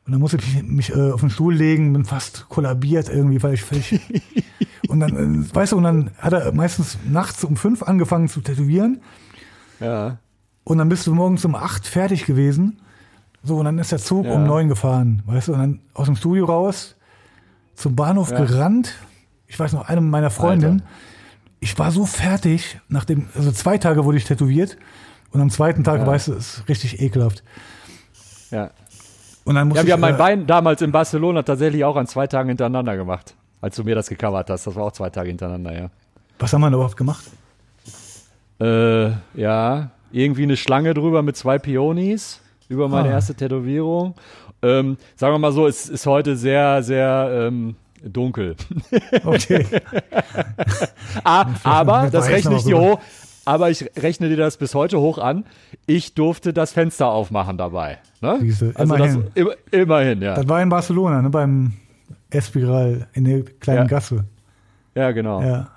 Und 0.06 0.12
dann 0.12 0.22
musste 0.22 0.38
ich 0.38 0.64
mich, 0.64 0.92
äh, 0.96 1.12
auf 1.12 1.22
den 1.22 1.30
Stuhl 1.32 1.56
legen, 1.56 1.92
bin 1.94 2.06
fast 2.06 2.48
kollabiert 2.50 3.10
irgendwie, 3.10 3.42
weil 3.42 3.56
ich 3.56 3.64
völlig. 3.64 4.00
und 4.88 5.00
dann, 5.00 5.44
äh, 5.44 5.56
weißt 5.56 5.72
du, 5.72 5.78
und 5.78 5.84
dann 5.84 6.12
hat 6.20 6.34
er 6.34 6.52
meistens 6.52 6.98
nachts 7.10 7.44
um 7.44 7.56
fünf 7.58 7.82
angefangen 7.82 8.28
zu 8.28 8.42
tätowieren. 8.42 9.02
Ja. 9.80 10.20
Und 10.64 10.78
dann 10.78 10.90
bist 10.90 11.08
du 11.08 11.14
morgens 11.16 11.44
um 11.46 11.56
acht 11.56 11.88
fertig 11.88 12.26
gewesen. 12.26 12.80
So, 13.44 13.58
und 13.58 13.66
dann 13.66 13.78
ist 13.80 13.92
der 13.92 14.00
Zug 14.00 14.26
Ja. 14.26 14.34
um 14.34 14.44
neun 14.44 14.68
gefahren, 14.70 15.22
weißt 15.26 15.48
du, 15.50 15.54
und 15.54 15.60
dann 15.60 15.80
aus 15.94 16.06
dem 16.08 16.16
Studio 16.16 16.46
raus, 16.46 16.96
zum 17.76 17.96
Bahnhof 17.96 18.32
Ja. 18.32 18.44
gerannt. 18.44 18.94
Ich 19.48 19.60
weiß 19.60 19.74
noch, 19.74 19.88
eine 19.88 20.02
meiner 20.02 20.32
Freundinnen, 20.32 20.82
Alter. 20.82 20.90
ich 21.60 21.78
war 21.78 21.92
so 21.92 22.06
fertig, 22.06 22.80
nach 22.90 23.06
dem, 23.06 23.28
also 23.36 23.52
zwei 23.52 23.78
Tage 23.78 24.04
wurde 24.06 24.18
ich 24.18 24.26
tätowiert 24.26 24.78
und 25.36 25.42
am 25.42 25.50
zweiten 25.50 25.84
Tag, 25.84 26.00
Ja. 26.00 26.08
weißt 26.08 26.30
du, 26.30 26.34
ist 26.34 26.64
richtig 26.70 27.02
ekelhaft. 27.02 27.44
Ja. 28.52 28.72
Und 29.44 29.56
dann 29.56 29.70
Ja, 29.72 29.86
wir 29.86 29.94
haben 29.94 30.00
mein 30.00 30.16
äh, 30.16 30.18
Bein 30.18 30.48
damals 30.48 30.82
in 30.82 30.92
Barcelona 30.92 31.44
tatsächlich 31.44 31.84
auch 31.84 31.98
an 31.98 32.08
zwei 32.08 32.26
Tagen 32.26 32.48
hintereinander 32.50 32.96
gemacht. 32.96 33.36
Als 33.62 33.76
du 33.76 33.84
mir 33.84 33.96
das 33.96 34.08
gecovert 34.10 34.50
hast. 34.50 34.66
Das 34.66 34.76
war 34.76 34.86
auch 34.86 34.92
zwei 34.92 35.10
Tage 35.10 35.28
hintereinander, 35.28 35.74
ja. 35.78 35.90
Was 36.40 36.54
haben 36.54 36.62
wir 36.62 36.68
denn 36.68 36.76
überhaupt 36.76 36.98
gemacht? 36.98 37.26
Äh, 38.60 39.12
ja, 39.34 39.92
irgendwie 40.12 40.44
eine 40.44 40.56
Schlange 40.58 40.94
drüber 40.94 41.22
mit 41.22 41.36
zwei 41.36 41.60
Pionis 41.60 42.42
über 42.70 42.88
meine 42.88 43.10
Ah. 43.10 43.14
erste 43.14 43.36
Tätowierung. 43.36 44.16
Ähm, 44.62 44.98
sagen 45.16 45.34
wir 45.34 45.40
mal 45.40 45.52
so, 45.52 45.68
es 45.68 45.90
ist 45.90 46.06
heute 46.06 46.38
sehr, 46.38 46.82
sehr 46.82 47.48
ähm, 47.50 47.76
dunkel. 48.04 48.56
Okay. 49.26 49.66
Ah, 51.24 51.46
aber 51.64 52.10
das 52.12 52.28
rechne 52.28 52.58
ich 52.58 52.64
dir 52.64 52.78
hoch. 52.80 53.00
Aber 53.46 53.70
ich 53.70 53.86
rechne 53.96 54.28
dir 54.30 54.38
das 54.38 54.58
bis 54.58 54.74
heute 54.74 55.00
hoch 55.00 55.20
an. 55.20 55.46
Ich 55.86 56.16
durfte 56.16 56.52
das 56.52 56.74
Fenster 56.74 57.08
aufmachen 57.10 57.58
dabei. 57.58 58.00
Ne? 58.22 58.40
Siehste, 58.42 58.72
also 58.74 58.96
immerhin. 58.96 59.24
Das, 59.24 59.32
im, 59.36 59.50
immerhin, 59.72 60.22
ja. 60.22 60.34
Das 60.34 60.50
war 60.50 60.62
in 60.64 60.70
Barcelona, 60.70 61.22
ne, 61.22 61.30
beim 61.30 61.74
Espiral 62.32 63.08
in 63.14 63.26
der 63.26 63.44
kleinen 63.44 63.84
Ja. 63.84 63.88
Gasse. 63.88 64.26
Ja, 64.96 65.12
genau. 65.12 65.42
Ja. 65.42 65.70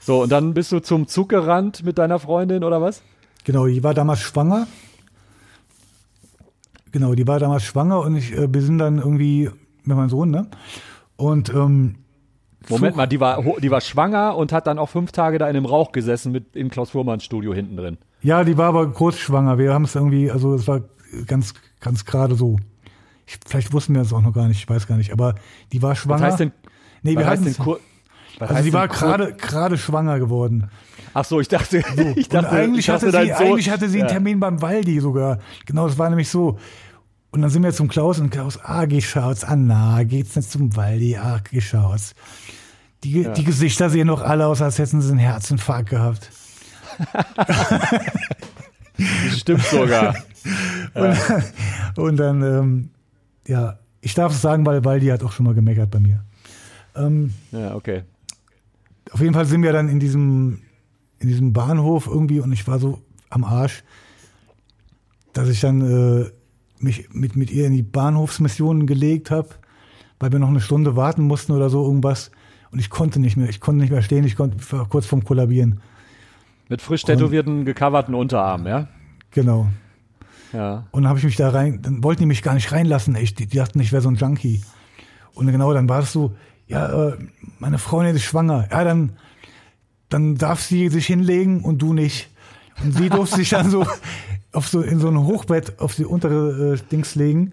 So, 0.00 0.22
und 0.22 0.32
dann 0.32 0.54
bist 0.54 0.72
du 0.72 0.80
zum 0.80 1.06
Zug 1.06 1.28
gerannt 1.28 1.84
mit 1.84 1.98
deiner 1.98 2.18
Freundin 2.18 2.64
oder 2.64 2.80
was? 2.80 3.02
Genau, 3.44 3.66
die 3.66 3.82
war 3.84 3.94
damals 3.94 4.20
schwanger. 4.20 4.66
Genau, 6.92 7.14
die 7.14 7.26
war 7.26 7.38
damals 7.38 7.64
schwanger 7.64 8.00
und 8.00 8.16
ich, 8.16 8.32
äh, 8.32 8.52
wir 8.52 8.62
sind 8.62 8.78
dann 8.78 8.98
irgendwie 8.98 9.50
mit 9.84 9.96
meinem 9.96 10.08
Sohn, 10.08 10.30
ne? 10.30 10.46
Und 11.16 11.50
ähm, 11.52 11.96
Moment 12.68 12.96
mal, 12.96 13.06
die 13.06 13.20
war, 13.20 13.42
die 13.60 13.70
war 13.70 13.80
schwanger 13.80 14.36
und 14.36 14.52
hat 14.52 14.66
dann 14.66 14.78
auch 14.78 14.88
fünf 14.88 15.12
Tage 15.12 15.38
da 15.38 15.48
in 15.48 15.54
dem 15.54 15.66
Rauch 15.66 15.92
gesessen 15.92 16.32
mit 16.32 16.56
im 16.56 16.70
Klaus 16.70 16.90
Fuhrmanns 16.90 17.24
Studio 17.24 17.52
hinten 17.52 17.76
drin. 17.76 17.98
Ja, 18.22 18.44
die 18.44 18.56
war 18.56 18.68
aber 18.68 18.90
kurz 18.92 19.18
schwanger. 19.18 19.58
Wir 19.58 19.72
haben 19.72 19.84
es 19.84 19.94
irgendwie, 19.94 20.30
also 20.30 20.54
es 20.54 20.66
war 20.66 20.80
ganz, 21.26 21.54
ganz 21.80 22.04
gerade 22.04 22.34
so. 22.34 22.56
Ich, 23.26 23.38
vielleicht 23.46 23.72
wussten 23.72 23.94
wir 23.94 24.02
das 24.02 24.12
auch 24.12 24.22
noch 24.22 24.32
gar 24.32 24.48
nicht, 24.48 24.58
ich 24.58 24.68
weiß 24.68 24.86
gar 24.86 24.96
nicht. 24.96 25.12
Aber 25.12 25.34
die 25.72 25.82
war 25.82 25.90
Was 25.90 25.98
schwanger. 25.98 26.22
heißt 26.22 26.40
denn, 26.40 26.52
nee, 27.02 27.12
wir 27.12 27.20
was 27.20 27.26
heißt 27.26 27.42
hatten 27.42 27.54
denn 27.54 27.64
kur 27.64 27.80
was 28.38 28.50
also 28.50 28.64
denn 28.64 28.72
war 28.72 28.88
gerade 28.88 29.34
gerade 29.34 29.78
schwanger 29.78 30.18
geworden. 30.18 30.70
Ach 31.12 31.24
so, 31.24 31.40
ich 31.40 31.48
dachte, 31.48 31.78
ich 32.16 32.26
Und 32.26 32.34
dachte, 32.34 32.50
eigentlich 32.50 32.80
ich 32.80 32.86
dachte, 32.86 33.06
hatte 33.06 33.26
sie, 33.26 33.32
eigentlich 33.32 33.70
hatte 33.70 33.88
sie 33.88 33.98
einen 34.00 34.08
ja. 34.08 34.14
Termin 34.14 34.40
beim 34.40 34.60
Waldi 34.60 34.98
sogar. 35.00 35.38
Genau, 35.66 35.86
das 35.86 35.98
war 35.98 36.08
nämlich 36.08 36.28
so. 36.28 36.58
Und 37.34 37.42
dann 37.42 37.50
sind 37.50 37.64
wir 37.64 37.72
zum 37.72 37.88
Klaus 37.88 38.20
und 38.20 38.30
Klaus, 38.30 38.60
ah, 38.62 38.84
geh 38.84 39.00
schaut's 39.00 39.42
an, 39.42 39.66
na, 39.66 40.04
geht's 40.04 40.36
nicht 40.36 40.48
zum 40.48 40.76
Waldi, 40.76 41.16
ah, 41.16 41.40
geh 41.50 41.60
schaut's. 41.60 42.14
Die, 43.02 43.26
die 43.36 43.42
Gesichter 43.42 43.90
sehen 43.90 44.06
doch 44.06 44.22
alle 44.22 44.46
aus, 44.46 44.62
als 44.62 44.78
hätten 44.78 45.02
sie 45.02 45.10
einen 45.10 45.18
Herzinfarkt 45.18 45.90
gehabt. 45.90 46.30
Stimmt 49.36 49.64
sogar. 49.64 50.14
Und 51.96 52.18
dann, 52.18 52.42
ähm, 52.44 52.90
ja, 53.48 53.80
ich 54.00 54.14
darf 54.14 54.30
es 54.30 54.40
sagen, 54.40 54.64
weil 54.64 54.84
Waldi 54.84 55.08
hat 55.08 55.24
auch 55.24 55.32
schon 55.32 55.46
mal 55.46 55.56
gemeckert 55.56 55.90
bei 55.90 55.98
mir. 55.98 56.22
Ähm, 56.94 57.34
ja, 57.50 57.74
okay. 57.74 58.04
auf 59.10 59.20
jeden 59.20 59.34
Fall 59.34 59.46
sind 59.46 59.64
wir 59.64 59.72
dann 59.72 59.88
in 59.88 59.98
diesem, 59.98 60.62
in 61.18 61.26
diesem 61.26 61.52
Bahnhof 61.52 62.06
irgendwie 62.06 62.38
und 62.38 62.52
ich 62.52 62.64
war 62.68 62.78
so 62.78 63.02
am 63.28 63.42
Arsch, 63.42 63.82
dass 65.32 65.48
ich 65.48 65.58
dann 65.58 65.80
äh, 65.80 66.30
mich 66.84 67.08
mit, 67.12 67.34
mit 67.34 67.50
ihr 67.50 67.66
in 67.66 67.72
die 67.72 67.82
Bahnhofsmission 67.82 68.86
gelegt 68.86 69.30
habe, 69.30 69.48
weil 70.20 70.30
wir 70.30 70.38
noch 70.38 70.48
eine 70.48 70.60
Stunde 70.60 70.94
warten 70.94 71.22
mussten 71.22 71.52
oder 71.52 71.70
so 71.70 71.84
irgendwas. 71.84 72.30
Und 72.70 72.78
ich 72.78 72.90
konnte 72.90 73.20
nicht 73.20 73.36
mehr, 73.36 73.48
ich 73.48 73.60
konnte 73.60 73.80
nicht 73.80 73.90
mehr 73.90 74.02
stehen, 74.02 74.24
ich 74.24 74.36
konnte 74.36 74.56
ich 74.58 74.72
war 74.72 74.88
kurz 74.88 75.06
vorm 75.06 75.24
Kollabieren. 75.24 75.80
Mit 76.68 76.80
frisch 76.80 77.02
tätowierten, 77.02 77.64
gecoverten 77.64 78.14
Unterarm, 78.14 78.66
ja? 78.66 78.88
Genau. 79.30 79.68
Ja. 80.52 80.86
Und 80.92 81.02
dann 81.02 81.08
habe 81.08 81.18
ich 81.18 81.24
mich 81.24 81.36
da 81.36 81.50
rein, 81.50 81.82
dann 81.82 82.02
wollten 82.04 82.22
die 82.22 82.26
mich 82.26 82.42
gar 82.42 82.54
nicht 82.54 82.70
reinlassen. 82.72 83.16
Ich, 83.16 83.34
die, 83.34 83.46
die 83.46 83.56
dachten, 83.58 83.80
ich 83.80 83.92
wäre 83.92 84.02
so 84.02 84.08
ein 84.08 84.16
Junkie. 84.16 84.62
Und 85.34 85.46
genau, 85.48 85.72
dann 85.72 85.88
war 85.88 86.00
es 86.00 86.12
so, 86.12 86.34
ja, 86.66 87.08
äh, 87.08 87.18
meine 87.58 87.78
Freundin 87.78 88.14
ist 88.14 88.22
schwanger. 88.22 88.68
Ja, 88.70 88.84
dann, 88.84 89.16
dann 90.08 90.36
darf 90.36 90.62
sie 90.62 90.88
sich 90.88 91.06
hinlegen 91.06 91.62
und 91.62 91.82
du 91.82 91.92
nicht. 91.92 92.30
Und 92.82 92.92
sie 92.92 93.08
durfte 93.08 93.36
sich 93.36 93.50
dann 93.50 93.68
so 93.68 93.86
auf 94.54 94.68
so 94.68 94.80
in 94.80 94.98
so 95.00 95.08
ein 95.08 95.18
Hochbett 95.18 95.80
auf 95.80 95.94
die 95.94 96.04
untere 96.04 96.74
äh, 96.74 96.78
Dings 96.90 97.14
legen. 97.14 97.52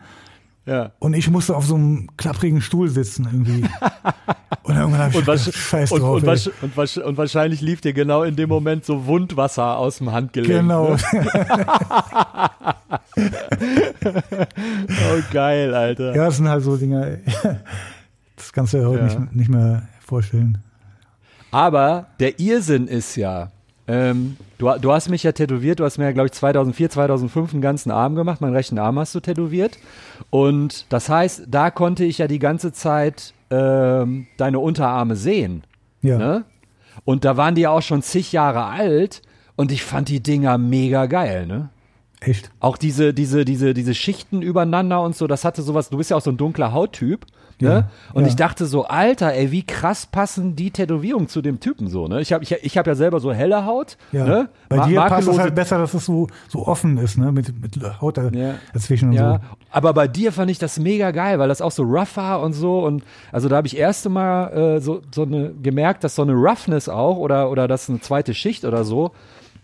Ja. 0.66 0.92
Und 1.00 1.14
ich 1.16 1.30
musste 1.30 1.56
auf 1.56 1.66
so 1.66 1.76
einem 1.76 2.08
klapprigen 2.18 2.62
Stuhl 2.62 2.90
sitzen 2.90 3.28
irgendwie. 3.32 3.66
Und 4.64 4.76
irgendwann 4.78 5.00
habe 5.02 5.10
ich 5.10 5.16
Und, 5.18 5.26
gedacht, 5.26 5.48
wasch, 5.48 5.56
Scheiß 5.56 5.90
drauf. 5.90 6.22
und, 6.22 6.28
und, 6.62 6.78
wasch, 6.78 6.98
und 6.98 7.18
wahrscheinlich 7.18 7.62
lief 7.62 7.82
dir 7.82 7.94
genau 7.94 8.22
in 8.22 8.36
dem 8.36 8.48
Moment 8.48 8.86
so 8.86 9.08
Wundwasser 9.08 9.76
aus 9.78 9.98
dem 9.98 10.12
Handgelenk. 10.12 10.62
genau. 10.62 10.92
Ne? 10.94 10.98
Oh, 13.98 15.22
geil, 15.34 15.74
Alter. 15.74 16.16
Ja, 16.16 16.26
das 16.26 16.38
sind 16.38 16.48
halt 16.50 16.64
so 16.64 16.78
Dinge. 16.78 17.20
Das 18.38 18.52
kannst 18.54 18.74
du 18.74 18.78
ja 18.78 18.88
heute 18.88 19.06
Ja. 19.06 19.20
nicht, 19.20 19.36
nicht 19.36 19.50
mehr 19.50 19.84
vorstellen. 20.04 20.58
Aber 21.52 22.08
der 22.20 22.40
Irrsinn 22.40 22.88
ist 22.88 23.16
ja, 23.16 23.52
ähm, 23.92 24.38
du, 24.58 24.72
du 24.80 24.92
hast 24.94 25.10
mich 25.10 25.24
ja 25.24 25.34
tätowiert, 25.34 25.82
du 25.82 25.84
hast 25.84 25.98
mir 25.98 26.06
ja, 26.06 26.12
glaube 26.14 26.28
ich, 26.28 26.32
2004, 26.32 26.90
2005 26.92 27.52
einen 27.52 27.62
ganzen 27.62 27.92
Arm 27.92 28.16
gemacht, 28.16 28.40
meinen 28.40 28.56
rechten 28.56 28.80
Arm 28.80 28.98
hast 28.98 29.14
du 29.14 29.20
tätowiert. 29.20 29.78
Und 30.30 30.86
das 30.88 31.10
heißt, 31.10 31.44
da 31.50 31.72
konnte 31.72 32.06
ich 32.06 32.20
ja 32.20 32.28
die 32.28 32.40
ganze 32.40 32.72
Zeit 32.72 33.34
ähm, 33.50 34.28
deine 34.38 34.60
Unterarme 34.60 35.18
sehen. 35.18 35.66
Ja. 36.02 36.18
Ne? 36.18 36.46
Und 37.04 37.26
da 37.26 37.36
waren 37.36 37.56
die 37.56 37.62
ja 37.62 37.72
auch 37.72 37.82
schon 37.82 38.02
zig 38.02 38.32
Jahre 38.32 38.64
alt 38.64 39.22
und 39.58 39.74
ich 39.74 39.84
fand 39.84 40.08
die 40.08 40.22
Dinger 40.22 40.58
mega 40.58 41.06
geil, 41.08 41.46
ne? 41.46 41.70
Echt. 42.22 42.52
Auch 42.60 42.78
diese, 42.78 43.14
diese, 43.14 43.46
diese, 43.46 43.74
diese 43.74 43.96
Schichten 43.96 44.42
übereinander 44.42 45.02
und 45.02 45.16
so, 45.16 45.26
das 45.28 45.44
hatte 45.44 45.64
sowas, 45.64 45.90
du 45.90 45.98
bist 45.98 46.12
ja 46.12 46.18
auch 46.18 46.22
so 46.22 46.30
ein 46.30 46.38
dunkler 46.38 46.72
Hauttyp. 46.72 47.26
Ne? 47.62 47.70
Ja, 47.70 47.90
Und 48.14 48.24
ja. 48.24 48.28
ich 48.30 48.36
dachte 48.36 48.66
so, 48.66 48.86
Alter, 48.86 49.34
ey, 49.34 49.52
wie 49.52 49.64
krass 49.64 50.06
passen 50.06 50.56
die 50.56 50.72
Tätowierungen 50.72 51.28
zu 51.28 51.42
dem 51.42 51.60
Typen 51.60 51.88
so, 51.88 52.08
ne? 52.08 52.22
Ich 52.22 52.34
habe 52.34 52.44
ich, 52.44 52.52
ich 52.52 52.78
hab 52.78 52.88
ja 52.88 52.96
selber 52.96 53.20
so 53.20 53.32
helle 53.34 53.66
Haut. 53.66 53.98
Ja. 54.12 54.26
Ne? 54.26 54.50
Bei 54.70 54.78
Ma- 54.78 54.88
dir 54.88 55.02
passt 55.02 55.28
es 55.28 55.38
halt 55.38 55.56
besser, 55.56 55.78
dass 55.78 55.94
es 55.94 56.06
so, 56.06 56.28
so 56.50 56.68
offen 56.68 56.98
ist, 56.98 57.18
ne? 57.18 57.32
Mit, 57.32 57.62
mit 57.62 58.02
Haut 58.02 58.18
dazwischen 58.74 59.10
und 59.10 59.14
Ja, 59.16 59.34
so. 59.36 59.40
aber 59.72 59.94
bei 59.94 60.08
dir 60.08 60.32
fand 60.32 60.50
ich 60.52 60.60
das 60.60 60.80
mega 60.80 61.12
geil, 61.12 61.40
weil 61.40 61.48
das 61.50 61.62
auch 61.62 61.72
so 61.72 61.84
rough 61.84 62.18
war 62.18 62.42
und 62.42 62.54
so. 62.54 62.80
Und 62.84 63.04
also 63.32 63.50
da 63.50 63.58
habe 63.58 63.68
ich 63.68 63.78
erste 63.78 64.10
Mal 64.10 64.48
äh, 64.78 64.80
so, 64.82 65.02
so 65.14 65.24
eine, 65.24 65.52
gemerkt, 65.62 66.04
dass 66.04 66.16
so 66.16 66.22
eine 66.22 66.34
Roughness 66.34 66.90
auch 66.90 67.18
oder, 67.18 67.50
oder 67.52 67.68
das 67.68 67.90
eine 67.90 68.00
zweite 68.02 68.34
Schicht 68.34 68.66
oder 68.66 68.84
so, 68.84 69.12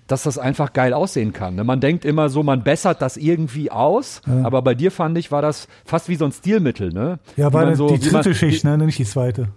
dass 0.08 0.24
das 0.24 0.38
einfach 0.38 0.74
geil 0.74 0.94
aussehen 0.94 1.34
kann. 1.34 1.56
Ne? 1.56 1.64
Man 1.64 1.80
denkt 1.80 2.06
immer 2.06 2.30
so, 2.30 2.42
man 2.44 2.64
bessert 2.64 3.02
das 3.02 3.18
irgendwie 3.18 3.70
aus, 3.72 4.22
aber 4.44 4.62
bei 4.62 4.74
dir 4.74 4.92
fand 4.92 5.18
ich, 5.18 5.32
war 5.32 5.42
das 5.42 5.68
fast 5.86 6.10
wie 6.10 6.16
so 6.16 6.26
ein 6.26 6.32
Stilmittel. 6.32 6.92
Ne? 6.94 7.20
Ja, 7.36 7.52
war 7.54 7.76
so, 7.76 7.88
die 7.90 8.02
wie 8.06 8.12
man- 8.12 8.22
dritte 8.24 8.34
Schicht, 8.36 8.64
ne? 8.64 8.78
Nicht 8.78 9.00
die 9.00 9.06
zweite. 9.06 9.50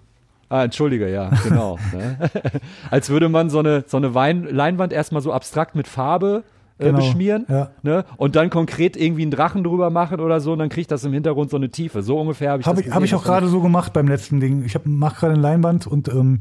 Ah, 0.49 0.65
entschuldige, 0.65 1.09
ja, 1.09 1.31
genau. 1.45 1.79
ne? 1.93 2.19
Als 2.91 3.09
würde 3.09 3.29
man 3.29 3.51
so 3.51 3.61
eine, 3.61 3.85
so 3.87 3.97
eine 3.97 4.15
Wein 4.15 4.43
Leinwand 4.51 4.93
erstmal 4.93 5.23
so 5.23 5.33
abstrakt 5.33 5.77
mit 5.77 5.87
Farbe 5.87 6.43
äh, 6.79 6.87
Genau, 6.87 6.99
beschmieren 6.99 7.47
ja. 7.49 7.71
ne? 7.83 8.05
und 8.17 8.35
dann 8.35 8.51
konkret 8.51 8.97
irgendwie 8.97 9.23
einen 9.23 9.31
Drachen 9.31 9.63
drüber 9.63 9.91
machen 9.91 10.19
oder 10.19 10.41
so 10.41 10.53
und 10.53 10.59
dann 10.59 10.69
kriegt 10.69 10.91
das 10.91 11.05
im 11.05 11.13
Hintergrund 11.13 11.51
so 11.51 11.57
eine 11.57 11.69
Tiefe. 11.69 12.03
So 12.03 12.19
ungefähr 12.19 12.51
habe 12.51 12.63
ich 12.63 12.67
Habe 12.67 12.79
das 12.79 12.87
ich, 12.89 12.93
hab 12.93 13.03
ich 13.05 13.15
auch 13.15 13.23
gerade 13.23 13.47
so 13.47 13.61
gemacht 13.61 13.93
beim 13.93 14.09
letzten 14.09 14.41
Ding. 14.41 14.65
Ich 14.65 14.75
hab, 14.75 14.83
mach 14.87 15.21
gerade 15.21 15.35
eine 15.35 15.43
Leinwand 15.43 15.87
und 15.87 16.09
ähm, 16.09 16.41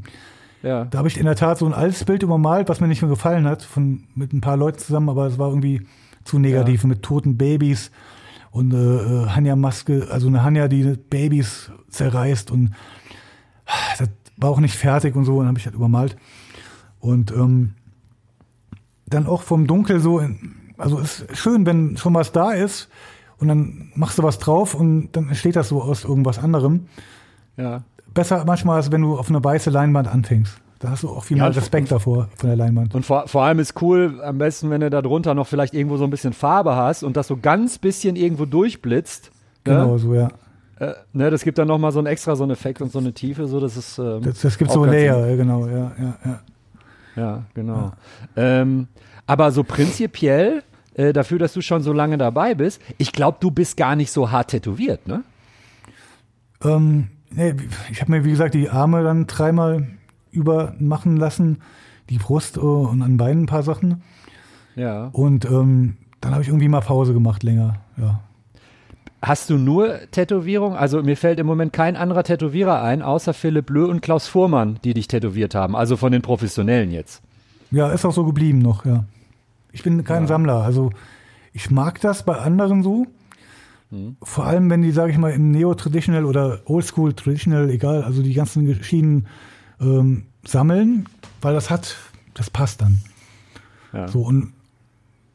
Ja. 0.62 0.84
da 0.84 0.98
habe 0.98 1.08
ich 1.08 1.18
in 1.18 1.24
der 1.24 1.36
Tat 1.36 1.58
so 1.58 1.66
ein 1.66 1.72
altes 1.72 2.04
Bild 2.04 2.22
übermalt, 2.22 2.68
was 2.68 2.80
mir 2.80 2.88
nicht 2.88 3.02
mehr 3.02 3.08
gefallen 3.08 3.46
hat, 3.46 3.62
von, 3.62 4.04
mit 4.14 4.32
ein 4.32 4.40
paar 4.40 4.56
Leuten 4.56 4.78
zusammen, 4.78 5.08
aber 5.08 5.26
es 5.26 5.38
war 5.38 5.48
irgendwie 5.48 5.86
zu 6.24 6.38
negativ, 6.38 6.84
mit 6.84 7.02
toten 7.02 7.38
Babys 7.38 7.90
und 8.50 8.72
äh, 8.72 8.76
äh, 8.76 9.26
Hanja-Maske, 9.28 10.08
also 10.10 10.28
eine 10.28 10.42
Hanja, 10.42 10.68
die 10.68 10.96
Babys 11.08 11.70
zerreißt 11.88 12.50
und 12.50 12.74
ah, 13.66 13.72
das 13.98 14.10
war 14.36 14.50
auch 14.50 14.60
nicht 14.60 14.76
fertig 14.76 15.16
und 15.16 15.24
so, 15.24 15.34
und 15.34 15.40
dann 15.40 15.48
habe 15.48 15.58
ich 15.58 15.64
das 15.64 15.74
übermalt. 15.74 16.16
Und 16.98 17.30
ähm, 17.32 17.74
dann 19.06 19.26
auch 19.26 19.42
vom 19.42 19.66
Dunkel 19.66 20.00
so, 20.00 20.18
in, 20.18 20.56
also 20.76 20.98
es 20.98 21.20
ist 21.20 21.38
schön, 21.38 21.66
wenn 21.66 21.96
schon 21.96 22.14
was 22.14 22.32
da 22.32 22.52
ist 22.52 22.88
und 23.38 23.48
dann 23.48 23.92
machst 23.94 24.18
du 24.18 24.22
was 24.22 24.38
drauf 24.38 24.74
und 24.74 25.12
dann 25.12 25.28
entsteht 25.28 25.56
das 25.56 25.68
so 25.68 25.82
aus 25.82 26.04
irgendwas 26.04 26.38
anderem. 26.38 26.86
ja. 27.56 27.82
Besser 28.14 28.44
manchmal, 28.46 28.76
als 28.76 28.90
wenn 28.92 29.02
du 29.02 29.18
auf 29.18 29.28
eine 29.28 29.42
weiße 29.42 29.70
Leinwand 29.70 30.08
anfängst. 30.08 30.60
Da 30.80 30.90
hast 30.90 31.02
du 31.02 31.10
auch 31.10 31.24
viel 31.24 31.36
Ja, 31.36 31.44
mehr 31.44 31.56
Respekt 31.56 31.92
davor, 31.92 32.28
von 32.36 32.48
der 32.48 32.56
Leinwand. 32.56 32.94
Und 32.94 33.04
vor, 33.04 33.28
vor 33.28 33.42
allem 33.42 33.58
ist 33.58 33.80
cool, 33.82 34.20
am 34.24 34.38
besten, 34.38 34.70
wenn 34.70 34.80
du 34.80 34.88
da 34.88 35.02
drunter 35.02 35.34
noch 35.34 35.46
vielleicht 35.46 35.74
irgendwo 35.74 35.98
so 35.98 36.04
ein 36.04 36.10
bisschen 36.10 36.32
Farbe 36.32 36.74
hast 36.74 37.02
und 37.02 37.16
das 37.18 37.26
so 37.26 37.36
ganz 37.36 37.78
bisschen 37.78 38.16
irgendwo 38.16 38.46
durchblitzt. 38.46 39.30
Genau 39.64 39.92
Ne? 39.92 39.98
so, 39.98 40.14
ja. 40.14 40.28
Äh, 40.78 40.94
ne, 41.12 41.28
das 41.30 41.44
gibt 41.44 41.58
dann 41.58 41.68
nochmal 41.68 41.92
so 41.92 41.98
ein 41.98 42.06
extra, 42.06 42.34
so 42.34 42.44
einen 42.44 42.52
Effekt 42.52 42.80
und 42.80 42.90
so 42.90 42.98
eine 42.98 43.12
Tiefe, 43.12 43.46
so 43.46 43.60
dass 43.60 43.76
es. 43.76 43.98
Ähm, 43.98 44.22
das, 44.22 44.40
das 44.40 44.56
gibt 44.56 44.70
so 44.70 44.86
Layer, 44.86 45.28
ja, 45.28 45.36
genau, 45.36 45.66
ja, 45.66 45.92
ja, 45.98 46.18
ja. 46.24 46.40
Ja, 47.16 47.42
genau. 47.52 47.92
Ja. 48.36 48.60
Ähm, 48.62 48.88
aber 49.26 49.52
so 49.52 49.62
prinzipiell, 49.64 50.62
äh, 50.94 51.12
dafür, 51.12 51.38
dass 51.38 51.52
du 51.52 51.60
schon 51.60 51.82
so 51.82 51.92
lange 51.92 52.16
dabei 52.16 52.54
bist, 52.54 52.80
ich 52.96 53.12
glaube, 53.12 53.36
du 53.40 53.50
bist 53.50 53.76
gar 53.76 53.96
nicht 53.96 54.10
so 54.10 54.30
hart 54.30 54.48
tätowiert, 54.48 55.06
ne? 55.06 55.22
Ähm, 56.64 57.08
nee, 57.30 57.54
ich 57.90 58.00
habe 58.00 58.12
mir, 58.12 58.24
wie 58.24 58.30
gesagt, 58.30 58.54
die 58.54 58.70
Arme 58.70 59.02
dann 59.02 59.26
dreimal 59.26 59.86
übermachen 60.30 61.16
lassen, 61.16 61.58
die 62.08 62.18
Brust 62.18 62.58
uh, 62.58 62.88
und 62.88 63.02
an 63.02 63.16
Beinen 63.16 63.44
ein 63.44 63.46
paar 63.46 63.62
Sachen. 63.62 64.02
Ja. 64.76 65.08
Und 65.12 65.44
ähm, 65.44 65.96
dann 66.20 66.32
habe 66.32 66.42
ich 66.42 66.48
irgendwie 66.48 66.68
mal 66.68 66.80
Pause 66.80 67.12
gemacht 67.12 67.42
länger, 67.42 67.76
ja. 67.96 68.20
Hast 69.22 69.50
du 69.50 69.58
nur 69.58 69.98
Tätowierung? 70.12 70.74
Also 70.74 71.02
mir 71.02 71.16
fällt 71.16 71.38
im 71.40 71.46
Moment 71.46 71.74
kein 71.74 71.94
anderer 71.94 72.22
Tätowierer 72.24 72.82
ein, 72.82 73.02
außer 73.02 73.34
Philipp 73.34 73.68
Löh 73.68 73.84
und 73.84 74.00
Klaus 74.00 74.28
Fuhrmann, 74.28 74.78
die 74.82 74.94
dich 74.94 75.08
tätowiert 75.08 75.54
haben. 75.54 75.76
Also 75.76 75.98
von 75.98 76.10
den 76.10 76.22
Professionellen 76.22 76.90
jetzt. 76.90 77.20
Ja, 77.70 77.90
ist 77.90 78.06
auch 78.06 78.14
so 78.14 78.24
geblieben 78.24 78.60
noch, 78.60 78.86
ja. 78.86 79.04
Ich 79.72 79.82
bin 79.82 80.02
kein 80.04 80.22
ja. 80.22 80.28
Sammler. 80.28 80.62
Also 80.62 80.90
ich 81.52 81.70
mag 81.70 82.00
das 82.00 82.24
bei 82.24 82.38
anderen 82.38 82.82
so. 82.82 83.06
Mhm. 83.90 84.16
Vor 84.22 84.46
allem, 84.46 84.70
wenn 84.70 84.82
die, 84.82 84.92
sage 84.92 85.12
ich 85.12 85.18
mal, 85.18 85.32
im 85.32 85.50
Neo-Traditional 85.50 86.24
oder 86.24 86.60
Oldschool 86.64 87.12
Traditional, 87.12 87.70
egal, 87.70 88.02
also 88.02 88.22
die 88.22 88.34
ganzen 88.34 88.82
Schienen 88.82 89.26
ähm, 89.80 90.24
sammeln, 90.44 91.08
weil 91.40 91.54
das 91.54 91.70
hat, 91.70 91.96
das 92.34 92.50
passt 92.50 92.80
dann. 92.80 93.00
Ja. 93.92 94.08
So, 94.08 94.22
und 94.22 94.52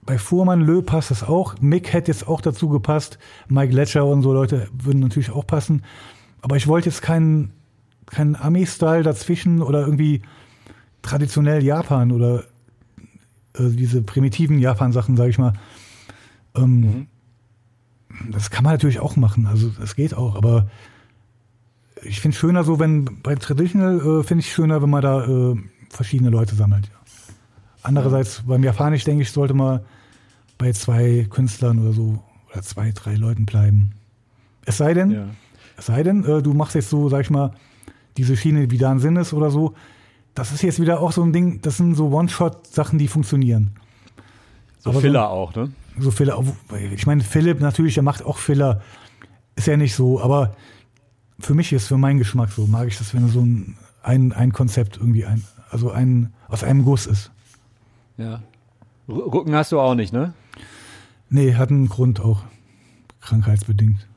bei 0.06 0.18
Fuhrmann, 0.18 0.62
Lö 0.62 0.82
passt 0.82 1.12
das 1.12 1.24
auch. 1.24 1.56
Mick 1.62 1.92
hätte 1.92 2.12
jetzt 2.12 2.28
auch 2.28 2.42
dazu 2.42 2.70
gepasst. 2.70 3.18
Mike 3.48 3.74
Letcher 3.74 4.06
und 4.06 4.22
so 4.22 4.34
Leute 4.34 4.70
würden 4.72 5.00
natürlich 5.00 5.32
auch 5.32 5.48
passen. 5.48 5.84
Aber 6.42 6.56
ich 6.58 6.68
wollte 6.68 6.90
jetzt 6.90 7.02
keinen 7.02 7.52
keinen 8.06 8.36
Ami-Style 8.36 9.04
dazwischen 9.04 9.62
oder 9.62 9.82
irgendwie 9.82 10.22
traditionell 11.02 11.64
Japan 11.64 12.12
oder 12.12 12.44
äh, 13.54 13.70
diese 13.70 14.02
primitiven 14.02 14.60
Japan-Sachen, 14.60 15.18
sage 15.18 15.32
ich 15.32 15.38
mal. 15.38 15.54
Ähm, 16.56 16.82
mhm. 16.82 17.08
Das 18.32 18.50
kann 18.50 18.64
man 18.64 18.74
natürlich 18.74 19.00
auch 19.00 19.16
machen, 19.16 19.46
also 19.48 19.70
das 19.80 19.96
geht 19.96 20.14
auch, 20.14 20.36
aber 20.36 20.68
ich 22.04 22.22
finde 22.22 22.36
es 22.36 22.40
schöner 22.40 22.64
so, 22.64 22.80
wenn 22.80 23.22
bei 23.24 23.36
Traditional 23.36 24.00
äh, 24.00 24.24
finde 24.24 24.42
ich 24.42 24.54
schöner, 24.54 24.82
wenn 24.82 24.90
man 24.90 25.02
da 25.02 25.26
äh, 25.26 25.56
verschiedene 25.90 26.30
Leute 26.30 26.56
sammelt. 26.56 26.90
Andererseits 27.84 28.44
beim 28.46 28.64
Japanisch 28.64 29.04
denke 29.04 29.24
ich, 29.24 29.32
sollte 29.32 29.54
man 29.54 29.82
bei 30.58 30.72
zwei 30.72 31.28
Künstlern 31.30 31.80
oder 31.80 31.94
so 31.94 32.24
oder 32.52 32.62
zwei, 32.62 32.92
drei 32.92 33.16
Leuten 33.16 33.46
bleiben. 33.46 33.92
Es 34.66 34.78
sei 34.78 34.94
denn, 34.94 35.12
ja. 35.12 35.28
es 35.78 35.88
sei 35.88 36.04
denn, 36.04 36.24
äh, 36.26 36.42
du 36.42 36.54
machst 36.54 36.76
jetzt 36.76 36.90
so, 36.90 37.10
sag 37.10 37.22
ich 37.22 37.30
mal, 37.30 37.52
diese 38.18 38.38
Schiene 38.38 38.72
wie 38.72 38.78
da 38.78 38.92
ein 38.92 39.00
Sinn 39.00 39.18
ist 39.18 39.34
oder 39.34 39.52
so. 39.52 39.74
Das 40.34 40.52
ist 40.52 40.64
jetzt 40.64 40.82
wieder 40.82 41.00
auch 41.00 41.12
so 41.12 41.24
ein 41.24 41.32
Ding, 41.32 41.62
das 41.62 41.78
sind 41.78 41.96
so 41.96 42.10
One-Shot-Sachen, 42.10 43.00
die 43.00 43.08
funktionieren. 43.08 43.72
So 44.80 44.90
Aber 44.90 45.02
Filler 45.02 45.22
so, 45.22 45.28
auch, 45.28 45.56
ne? 45.56 45.72
So 45.98 46.12
Filler. 46.12 46.44
Ich 46.94 47.06
meine, 47.06 47.24
Philipp 47.24 47.62
natürlich, 47.62 47.94
der 47.94 48.04
macht 48.04 48.24
auch 48.24 48.38
Filler. 48.38 48.82
Ist 49.56 49.68
ja 49.68 49.78
nicht 49.78 49.96
so, 49.96 50.22
aber 50.22 50.56
für 51.40 51.54
mich 51.54 51.72
ist, 51.72 51.88
für 51.88 51.98
meinen 51.98 52.20
Geschmack 52.20 52.52
so, 52.52 52.68
mag 52.68 52.88
ich 52.88 52.98
das, 52.98 53.14
wenn 53.14 53.28
so 53.28 53.42
ein, 53.42 53.78
ein, 54.04 54.34
ein 54.34 54.52
Konzept 54.52 54.98
irgendwie 54.98 55.26
ein, 55.26 55.44
also 55.70 55.92
ein, 55.92 56.34
aus 56.48 56.64
einem 56.64 56.84
Guss 56.84 57.06
ist. 57.06 57.32
Ja. 58.18 58.42
Rücken 59.08 59.56
hast 59.56 59.72
du 59.72 59.80
auch 59.80 59.96
nicht, 59.96 60.14
ne? 60.14 60.34
Nee, 61.30 61.56
hat 61.56 61.70
einen 61.70 61.88
Grund 61.88 62.20
auch. 62.20 62.44
Krankheitsbedingt. 63.22 64.08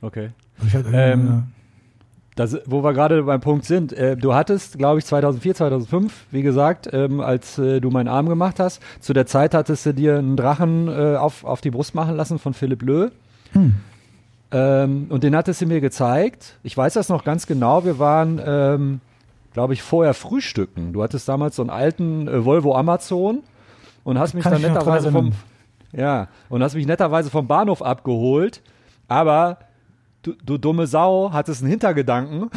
Okay. 0.00 0.30
Hatte, 0.72 0.88
ähm. 0.92 1.52
Das, 2.38 2.56
wo 2.66 2.84
wir 2.84 2.92
gerade 2.92 3.24
beim 3.24 3.40
Punkt 3.40 3.64
sind, 3.64 3.92
äh, 3.92 4.16
du 4.16 4.32
hattest, 4.32 4.78
glaube 4.78 5.00
ich, 5.00 5.04
2004, 5.06 5.56
2005, 5.56 6.26
wie 6.30 6.42
gesagt, 6.42 6.88
ähm, 6.92 7.20
als 7.20 7.58
äh, 7.58 7.80
du 7.80 7.90
meinen 7.90 8.06
Arm 8.06 8.28
gemacht 8.28 8.60
hast, 8.60 8.80
zu 9.00 9.12
der 9.12 9.26
Zeit 9.26 9.54
hattest 9.54 9.86
du 9.86 9.92
dir 9.92 10.18
einen 10.18 10.36
Drachen 10.36 10.86
äh, 10.86 11.16
auf, 11.16 11.42
auf 11.42 11.60
die 11.60 11.70
Brust 11.70 11.96
machen 11.96 12.16
lassen 12.16 12.38
von 12.38 12.54
Philipp 12.54 12.82
Löh. 12.82 13.10
Hm. 13.52 13.74
Ähm, 14.52 15.06
und 15.08 15.24
den 15.24 15.34
hattest 15.34 15.60
du 15.62 15.66
mir 15.66 15.80
gezeigt. 15.80 16.58
Ich 16.62 16.76
weiß 16.76 16.94
das 16.94 17.08
noch 17.08 17.24
ganz 17.24 17.48
genau. 17.48 17.84
Wir 17.84 17.98
waren, 17.98 18.40
ähm, 18.44 19.00
glaube 19.52 19.72
ich, 19.72 19.82
vorher 19.82 20.14
frühstücken. 20.14 20.92
Du 20.92 21.02
hattest 21.02 21.28
damals 21.28 21.56
so 21.56 21.62
einen 21.62 21.70
alten 21.70 22.28
äh, 22.28 22.44
Volvo 22.44 22.76
Amazon 22.76 23.40
und 24.04 24.16
hast 24.16 24.34
mich 24.34 24.44
dann 24.44 24.62
netterweise 24.62 25.10
vom, 25.10 25.32
ja, 25.92 26.28
und 26.48 26.62
hast 26.62 26.76
mich 26.76 26.86
netterweise 26.86 27.30
vom 27.30 27.48
Bahnhof 27.48 27.82
abgeholt, 27.82 28.62
aber 29.08 29.58
du, 30.22 30.34
du 30.44 30.58
dumme 30.58 30.86
Sau 30.86 31.30
hattest 31.32 31.62
einen 31.62 31.70
Hintergedanken, 31.70 32.50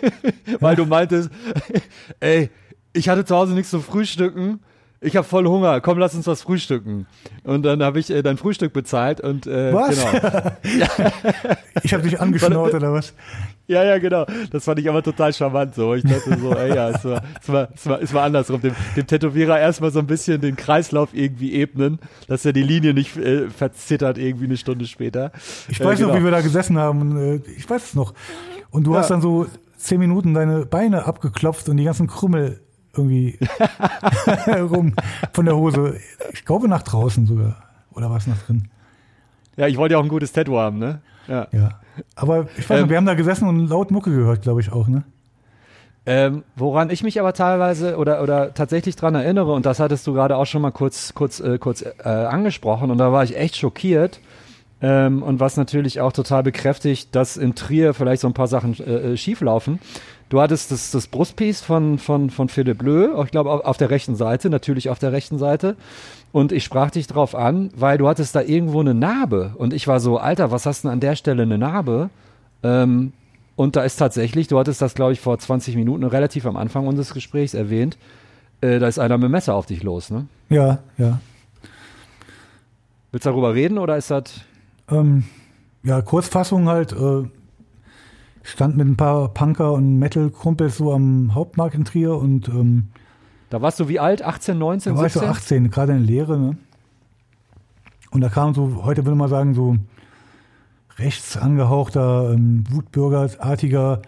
weil 0.60 0.76
du 0.76 0.86
meintest, 0.86 1.30
ey, 2.20 2.50
ich 2.92 3.08
hatte 3.08 3.24
zu 3.24 3.36
Hause 3.36 3.54
nichts 3.54 3.70
zum 3.70 3.82
Frühstücken. 3.82 4.60
Ich 5.02 5.16
habe 5.16 5.26
voll 5.26 5.46
Hunger. 5.46 5.80
Komm, 5.80 5.98
lass 5.98 6.14
uns 6.14 6.26
was 6.26 6.42
frühstücken. 6.42 7.06
Und 7.42 7.62
dann 7.62 7.82
habe 7.82 7.98
ich 7.98 8.10
äh, 8.10 8.22
dein 8.22 8.36
Frühstück 8.36 8.74
bezahlt 8.74 9.22
und 9.22 9.46
äh, 9.46 9.72
was? 9.72 9.96
genau. 9.96 10.52
ich 11.82 11.94
habe 11.94 12.02
dich 12.02 12.20
angeschnauzt 12.20 12.74
oder 12.74 12.92
was? 12.92 13.14
Ja, 13.70 13.84
ja, 13.84 13.98
genau. 13.98 14.26
Das 14.50 14.64
fand 14.64 14.80
ich 14.80 14.88
aber 14.88 15.00
total 15.00 15.32
charmant 15.32 15.76
so. 15.76 15.94
Ich 15.94 16.02
dachte 16.02 16.36
so, 16.36 16.52
ey, 16.52 16.74
ja, 16.74 16.90
es 16.90 17.04
war, 17.04 17.22
es 17.40 17.48
war, 17.48 17.68
es 17.72 17.86
war, 17.86 18.02
es 18.02 18.12
war 18.12 18.24
andersrum. 18.24 18.60
Dem, 18.60 18.74
dem 18.96 19.06
Tätowierer 19.06 19.60
erstmal 19.60 19.92
so 19.92 20.00
ein 20.00 20.08
bisschen 20.08 20.40
den 20.40 20.56
Kreislauf 20.56 21.10
irgendwie 21.12 21.52
ebnen, 21.54 22.00
dass 22.26 22.44
er 22.44 22.52
die 22.52 22.64
Linie 22.64 22.94
nicht 22.94 23.16
äh, 23.16 23.48
verzittert 23.48 24.18
irgendwie 24.18 24.46
eine 24.46 24.56
Stunde 24.56 24.86
später. 24.86 25.30
Ich 25.68 25.78
weiß 25.78 26.00
äh, 26.00 26.02
genau. 26.02 26.14
noch, 26.14 26.20
wie 26.20 26.24
wir 26.24 26.32
da 26.32 26.40
gesessen 26.40 26.78
haben. 26.78 27.16
Äh, 27.16 27.36
ich 27.56 27.70
weiß 27.70 27.84
es 27.84 27.94
noch. 27.94 28.12
Und 28.70 28.88
du 28.88 28.94
ja. 28.94 28.98
hast 28.98 29.10
dann 29.12 29.20
so 29.20 29.46
zehn 29.76 30.00
Minuten 30.00 30.34
deine 30.34 30.66
Beine 30.66 31.06
abgeklopft 31.06 31.68
und 31.68 31.76
die 31.76 31.84
ganzen 31.84 32.08
Krümmel 32.08 32.60
irgendwie 32.96 33.38
rum 34.48 34.94
von 35.32 35.44
der 35.44 35.54
Hose. 35.54 36.00
Ich 36.32 36.44
glaube 36.44 36.66
nach 36.66 36.82
draußen 36.82 37.24
sogar. 37.24 37.56
Oder 37.92 38.10
war 38.10 38.16
es 38.16 38.26
nach 38.26 38.42
drin? 38.42 38.68
Ja, 39.56 39.66
ich 39.66 39.76
wollte 39.76 39.94
ja 39.94 39.98
auch 39.98 40.04
ein 40.04 40.08
gutes 40.08 40.32
Tattoo 40.32 40.58
haben, 40.58 40.78
ne? 40.78 41.00
Ja. 41.28 41.46
ja. 41.52 41.80
Aber 42.16 42.48
ich 42.56 42.68
weiß 42.68 42.78
ähm, 42.78 42.84
nicht, 42.84 42.90
wir 42.90 42.96
haben 42.96 43.06
da 43.06 43.14
gesessen 43.14 43.48
und 43.48 43.68
laut 43.68 43.90
Mucke 43.90 44.10
gehört, 44.10 44.42
glaube 44.42 44.60
ich 44.60 44.72
auch, 44.72 44.88
ne? 44.88 45.04
Ähm, 46.06 46.44
woran 46.56 46.88
ich 46.90 47.02
mich 47.02 47.20
aber 47.20 47.34
teilweise 47.34 47.96
oder, 47.96 48.22
oder 48.22 48.54
tatsächlich 48.54 48.96
dran 48.96 49.14
erinnere, 49.14 49.52
und 49.52 49.66
das 49.66 49.80
hattest 49.80 50.06
du 50.06 50.14
gerade 50.14 50.36
auch 50.36 50.46
schon 50.46 50.62
mal 50.62 50.70
kurz, 50.70 51.14
kurz, 51.14 51.40
äh, 51.40 51.58
kurz 51.58 51.82
äh, 51.82 52.08
angesprochen, 52.08 52.90
und 52.90 52.98
da 52.98 53.12
war 53.12 53.22
ich 53.22 53.36
echt 53.36 53.56
schockiert. 53.56 54.20
Ähm, 54.82 55.22
und 55.22 55.40
was 55.40 55.58
natürlich 55.58 56.00
auch 56.00 56.12
total 56.12 56.42
bekräftigt, 56.42 57.14
dass 57.14 57.36
in 57.36 57.54
Trier 57.54 57.92
vielleicht 57.92 58.22
so 58.22 58.28
ein 58.28 58.34
paar 58.34 58.48
Sachen 58.48 58.78
äh, 58.80 59.12
äh 59.12 59.16
schief 59.18 59.42
laufen. 59.42 59.78
Du 60.30 60.40
hattest 60.40 60.70
das, 60.70 60.92
das 60.92 61.08
Brustpiece 61.08 61.60
von, 61.60 61.98
von, 61.98 62.30
von 62.30 62.48
Philipp 62.48 62.82
Löh, 62.82 63.20
ich 63.24 63.32
glaube 63.32 63.50
auf, 63.50 63.62
auf 63.62 63.76
der 63.76 63.90
rechten 63.90 64.14
Seite, 64.14 64.48
natürlich 64.48 64.88
auf 64.88 65.00
der 65.00 65.10
rechten 65.10 65.38
Seite. 65.38 65.76
Und 66.30 66.52
ich 66.52 66.62
sprach 66.62 66.92
dich 66.92 67.08
drauf 67.08 67.34
an, 67.34 67.70
weil 67.74 67.98
du 67.98 68.06
hattest 68.08 68.36
da 68.36 68.40
irgendwo 68.40 68.78
eine 68.78 68.94
Narbe. 68.94 69.54
Und 69.58 69.74
ich 69.74 69.88
war 69.88 69.98
so, 69.98 70.18
Alter, 70.18 70.52
was 70.52 70.66
hast 70.66 70.84
du 70.84 70.88
denn 70.88 70.92
an 70.92 71.00
der 71.00 71.16
Stelle 71.16 71.42
eine 71.42 71.58
Narbe? 71.58 72.10
Ähm, 72.62 73.12
und 73.56 73.74
da 73.74 73.82
ist 73.82 73.96
tatsächlich, 73.96 74.46
du 74.46 74.56
hattest 74.56 74.80
das, 74.80 74.94
glaube 74.94 75.12
ich, 75.12 75.20
vor 75.20 75.36
20 75.36 75.74
Minuten 75.74 76.04
relativ 76.04 76.46
am 76.46 76.56
Anfang 76.56 76.86
unseres 76.86 77.12
Gesprächs 77.12 77.52
erwähnt, 77.52 77.98
äh, 78.60 78.78
da 78.78 78.86
ist 78.86 79.00
einer 79.00 79.18
mit 79.18 79.24
dem 79.24 79.32
Messer 79.32 79.56
auf 79.56 79.66
dich 79.66 79.82
los, 79.82 80.10
ne? 80.10 80.28
Ja, 80.48 80.78
ja. 80.96 81.20
Willst 83.10 83.26
du 83.26 83.30
darüber 83.30 83.52
reden 83.52 83.78
oder 83.78 83.96
ist 83.96 84.12
das. 84.12 84.42
Ähm, 84.88 85.24
ja, 85.82 86.00
Kurzfassung 86.02 86.68
halt. 86.68 86.92
Äh, 86.92 87.24
stand 88.42 88.76
mit 88.76 88.86
ein 88.86 88.96
paar 88.96 89.28
Punker 89.28 89.72
und 89.72 89.98
Metal-Kumpels 89.98 90.78
so 90.78 90.92
am 90.92 91.34
Hauptmarkt 91.34 91.74
in 91.74 91.84
Trier 91.84 92.16
und 92.16 92.48
ähm, 92.48 92.88
da 93.50 93.60
warst 93.60 93.80
du 93.80 93.88
wie 93.88 93.98
alt? 93.98 94.22
18, 94.22 94.56
19, 94.56 94.94
da 94.94 95.00
17? 95.00 95.22
War 95.22 95.28
ich 95.28 95.36
so 95.36 95.40
18, 95.42 95.70
gerade 95.70 95.92
in 95.92 96.04
Lehre. 96.04 96.38
Ne? 96.38 96.56
Und 98.12 98.20
da 98.20 98.28
kam 98.28 98.54
so, 98.54 98.84
heute 98.84 99.04
würde 99.04 99.16
man 99.16 99.28
sagen, 99.28 99.54
so 99.54 99.76
rechts 100.98 101.36
angehauchter, 101.36 102.32
ähm, 102.32 102.64
Wutbürgerartiger, 102.70 104.02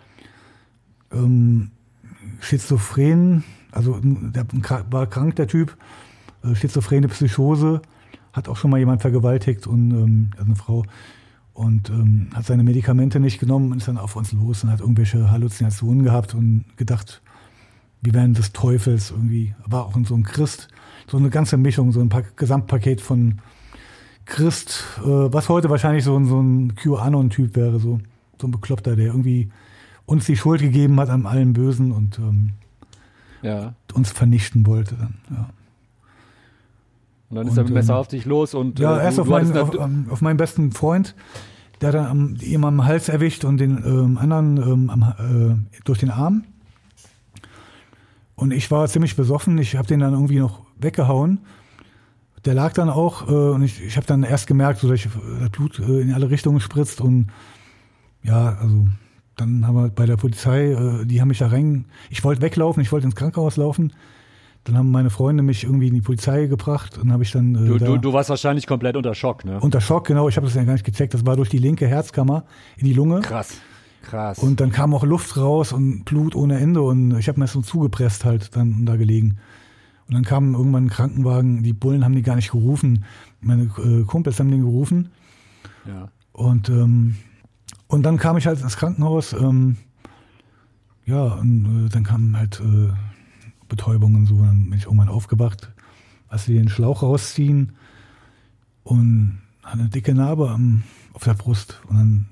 ähm, 1.12 1.70
Schizophren, 2.40 3.44
also 3.72 3.98
der 4.02 4.46
war 4.90 5.06
krank, 5.06 5.36
der 5.36 5.48
Typ, 5.48 5.76
äh, 6.44 6.54
schizophrene 6.54 7.08
Psychose, 7.08 7.82
hat 8.32 8.48
auch 8.48 8.56
schon 8.56 8.70
mal 8.70 8.78
jemand 8.78 9.02
vergewaltigt 9.02 9.66
und 9.66 9.90
ähm, 9.90 10.30
also 10.34 10.44
eine 10.44 10.56
Frau 10.56 10.84
und 11.54 11.90
ähm, 11.90 12.28
hat 12.34 12.46
seine 12.46 12.62
Medikamente 12.62 13.20
nicht 13.20 13.38
genommen 13.38 13.72
und 13.72 13.78
ist 13.78 13.88
dann 13.88 13.98
auf 13.98 14.16
uns 14.16 14.32
los 14.32 14.64
und 14.64 14.70
hat 14.70 14.80
irgendwelche 14.80 15.30
Halluzinationen 15.30 16.02
gehabt 16.02 16.34
und 16.34 16.64
gedacht, 16.76 17.22
wie 18.00 18.14
wären 18.14 18.34
des 18.34 18.52
Teufels 18.52 19.10
irgendwie, 19.10 19.54
war 19.66 19.86
auch 19.86 19.96
so 20.04 20.14
ein 20.14 20.24
Christ, 20.24 20.68
so 21.06 21.16
eine 21.16 21.30
ganze 21.30 21.56
Mischung, 21.56 21.92
so 21.92 22.00
ein 22.00 22.10
Gesamtpaket 22.36 23.00
von 23.00 23.40
Christ, 24.24 24.84
äh, 24.98 25.06
was 25.06 25.48
heute 25.48 25.70
wahrscheinlich 25.70 26.04
so, 26.04 26.22
so 26.24 26.40
ein 26.40 26.74
QAnon-Typ 26.74 27.54
wäre, 27.54 27.78
so, 27.78 28.00
so 28.40 28.46
ein 28.46 28.50
Bekloppter, 28.50 28.96
der 28.96 29.06
irgendwie 29.06 29.50
uns 30.06 30.26
die 30.26 30.36
Schuld 30.36 30.60
gegeben 30.60 30.98
hat 30.98 31.10
an 31.10 31.26
allem 31.26 31.52
Bösen 31.52 31.92
und 31.92 32.18
ähm, 32.18 32.52
ja. 33.42 33.74
uns 33.92 34.10
vernichten 34.10 34.66
wollte 34.66 34.96
dann, 34.96 35.14
ja. 35.30 35.50
Und 37.32 37.36
dann 37.36 37.48
ist 37.48 37.56
er 37.56 37.64
mit 37.64 37.72
Messer 37.72 37.94
ähm, 37.94 37.98
auf 37.98 38.08
dich 38.08 38.26
los 38.26 38.52
und 38.52 38.78
ja, 38.78 38.98
äh, 38.98 39.04
erst 39.04 39.18
auf 39.18 39.26
meinen, 39.26 39.56
auf, 39.56 39.70
auf 40.10 40.20
meinen 40.20 40.36
besten 40.36 40.70
Freund, 40.70 41.14
der 41.80 41.88
hat 41.88 41.94
dann 41.94 42.04
am, 42.04 42.34
jemanden 42.34 42.80
am 42.80 42.86
Hals 42.86 43.08
erwischt 43.08 43.46
und 43.46 43.56
den 43.56 43.82
ähm, 43.86 44.18
anderen 44.18 44.58
ähm, 44.58 44.90
am, 44.90 45.02
äh, 45.02 45.80
durch 45.86 45.98
den 45.98 46.10
Arm. 46.10 46.44
Und 48.34 48.50
ich 48.50 48.70
war 48.70 48.86
ziemlich 48.86 49.16
besoffen. 49.16 49.56
Ich 49.56 49.76
habe 49.76 49.88
den 49.88 50.00
dann 50.00 50.12
irgendwie 50.12 50.40
noch 50.40 50.60
weggehauen. 50.78 51.38
Der 52.44 52.52
lag 52.52 52.74
dann 52.74 52.90
auch 52.90 53.26
äh, 53.26 53.32
und 53.32 53.62
ich, 53.62 53.82
ich 53.82 53.96
habe 53.96 54.06
dann 54.06 54.24
erst 54.24 54.46
gemerkt, 54.46 54.80
so 54.80 54.88
dass 54.88 54.96
ich, 54.96 55.08
das 55.40 55.48
Blut 55.48 55.78
äh, 55.78 56.02
in 56.02 56.12
alle 56.12 56.28
Richtungen 56.28 56.60
spritzt 56.60 57.00
und 57.00 57.28
ja, 58.22 58.58
also 58.60 58.88
dann 59.36 59.66
haben 59.66 59.74
wir 59.74 59.88
bei 59.88 60.04
der 60.04 60.18
Polizei, 60.18 60.72
äh, 60.72 61.06
die 61.06 61.22
haben 61.22 61.28
mich 61.28 61.38
da 61.38 61.46
rein. 61.46 61.86
Ich 62.10 62.22
wollte 62.24 62.42
weglaufen, 62.42 62.82
ich 62.82 62.92
wollte 62.92 63.06
ins 63.06 63.16
Krankenhaus 63.16 63.56
laufen. 63.56 63.94
Dann 64.64 64.76
haben 64.76 64.90
meine 64.90 65.10
Freunde 65.10 65.42
mich 65.42 65.64
irgendwie 65.64 65.88
in 65.88 65.94
die 65.94 66.00
Polizei 66.00 66.46
gebracht 66.46 66.96
und 66.96 67.12
habe 67.12 67.24
ich 67.24 67.32
dann. 67.32 67.54
Äh, 67.54 67.66
Du, 67.66 67.78
da 67.78 67.86
du, 67.86 67.98
du 67.98 68.12
warst 68.12 68.30
wahrscheinlich 68.30 68.66
komplett 68.66 68.96
unter 68.96 69.14
Schock, 69.14 69.44
ne? 69.44 69.58
unter 69.60 69.80
Schock, 69.80 70.06
genau, 70.06 70.28
ich 70.28 70.36
habe 70.36 70.46
das 70.46 70.54
ja 70.54 70.62
gar 70.62 70.74
nicht 70.74 70.84
gecheckt. 70.84 71.14
Das 71.14 71.26
war 71.26 71.36
durch 71.36 71.48
die 71.48 71.58
linke 71.58 71.86
Herzkammer 71.86 72.44
in 72.76 72.86
die 72.86 72.94
Lunge. 72.94 73.20
Krass. 73.20 73.54
Krass. 74.02 74.38
Und 74.38 74.60
dann 74.60 74.72
kam 74.72 74.94
auch 74.94 75.04
Luft 75.04 75.36
raus 75.36 75.72
und 75.72 76.04
Blut 76.04 76.34
ohne 76.34 76.58
Ende 76.58 76.82
und 76.82 77.16
ich 77.18 77.28
habe 77.28 77.38
mir 77.38 77.44
das 77.44 77.52
so 77.52 77.62
zugepresst 77.62 78.24
halt 78.24 78.56
dann 78.56 78.84
da 78.84 78.96
gelegen. 78.96 79.38
Und 80.08 80.14
dann 80.14 80.24
kam 80.24 80.54
irgendwann 80.54 80.86
ein 80.86 80.90
Krankenwagen, 80.90 81.62
die 81.62 81.72
Bullen 81.72 82.04
haben 82.04 82.14
die 82.14 82.22
gar 82.22 82.36
nicht 82.36 82.50
gerufen, 82.50 83.04
meine 83.40 83.70
äh, 83.78 84.02
Kumpels 84.04 84.38
haben 84.40 84.50
den 84.50 84.62
gerufen 84.62 85.10
ja. 85.86 86.08
und 86.32 86.68
ähm, 86.68 87.16
und 87.86 88.02
dann 88.04 88.18
kam 88.18 88.36
ich 88.36 88.46
halt 88.46 88.60
ins 88.60 88.76
Krankenhaus, 88.76 89.32
ähm, 89.32 89.76
ja 91.06 91.22
und 91.34 91.86
äh, 91.86 91.88
dann 91.88 92.02
kam 92.02 92.36
halt 92.36 92.60
äh, 92.60 92.92
Betäubung 93.72 94.14
und 94.14 94.26
so, 94.26 94.36
dann 94.36 94.68
bin 94.68 94.78
ich 94.78 94.84
irgendwann 94.84 95.08
aufgewacht, 95.08 95.72
als 96.28 96.44
sie 96.44 96.52
den 96.52 96.68
Schlauch 96.68 97.02
rausziehen 97.02 97.72
und 98.84 99.40
hatte 99.62 99.80
eine 99.80 99.88
dicke 99.88 100.14
Narbe 100.14 100.50
am, 100.50 100.82
auf 101.14 101.24
der 101.24 101.32
Brust 101.32 101.80
und 101.88 101.96
dann 101.96 102.26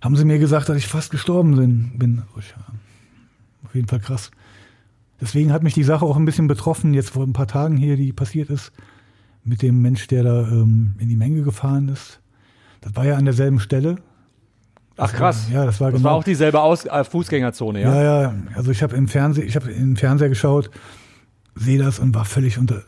haben 0.00 0.14
sie 0.16 0.24
mir 0.24 0.38
gesagt, 0.38 0.68
dass 0.68 0.76
ich 0.76 0.86
fast 0.86 1.10
gestorben 1.10 1.56
bin. 1.56 1.98
bin. 1.98 2.22
Auf 3.64 3.74
jeden 3.74 3.88
Fall 3.88 3.98
krass. 3.98 4.30
Deswegen 5.20 5.52
hat 5.52 5.64
mich 5.64 5.74
die 5.74 5.82
Sache 5.82 6.04
auch 6.06 6.16
ein 6.16 6.24
bisschen 6.24 6.46
betroffen, 6.46 6.94
jetzt 6.94 7.10
vor 7.10 7.24
ein 7.24 7.32
paar 7.32 7.48
Tagen 7.48 7.76
hier, 7.76 7.96
die 7.96 8.12
passiert 8.12 8.50
ist, 8.50 8.72
mit 9.44 9.62
dem 9.62 9.82
Mensch, 9.82 10.06
der 10.06 10.22
da 10.22 10.48
ähm, 10.48 10.94
in 10.98 11.08
die 11.08 11.16
Menge 11.16 11.42
gefahren 11.42 11.88
ist. 11.88 12.20
Das 12.80 12.94
war 12.94 13.04
ja 13.04 13.16
an 13.16 13.24
derselben 13.24 13.58
Stelle. 13.58 13.96
Ach 15.00 15.12
krass. 15.12 15.48
Ja, 15.50 15.64
das 15.64 15.80
war 15.80 15.90
das 15.90 15.98
genau. 15.98 16.10
war 16.10 16.16
auch 16.16 16.24
dieselbe 16.24 16.60
Aus 16.60 16.84
äh, 16.84 17.04
Fußgängerzone, 17.04 17.80
ja? 17.80 17.94
Ja, 17.94 18.22
ja. 18.22 18.34
Also 18.54 18.70
ich 18.70 18.82
habe 18.82 18.96
im 18.96 19.08
Fernsehen, 19.08 19.48
ich 19.48 19.56
habe 19.56 19.70
in 19.70 19.90
den 19.90 19.96
Fernseher 19.96 20.28
geschaut, 20.28 20.70
sehe 21.54 21.78
das 21.78 21.98
und 21.98 22.14
war 22.14 22.24
völlig 22.24 22.58
unter, 22.58 22.82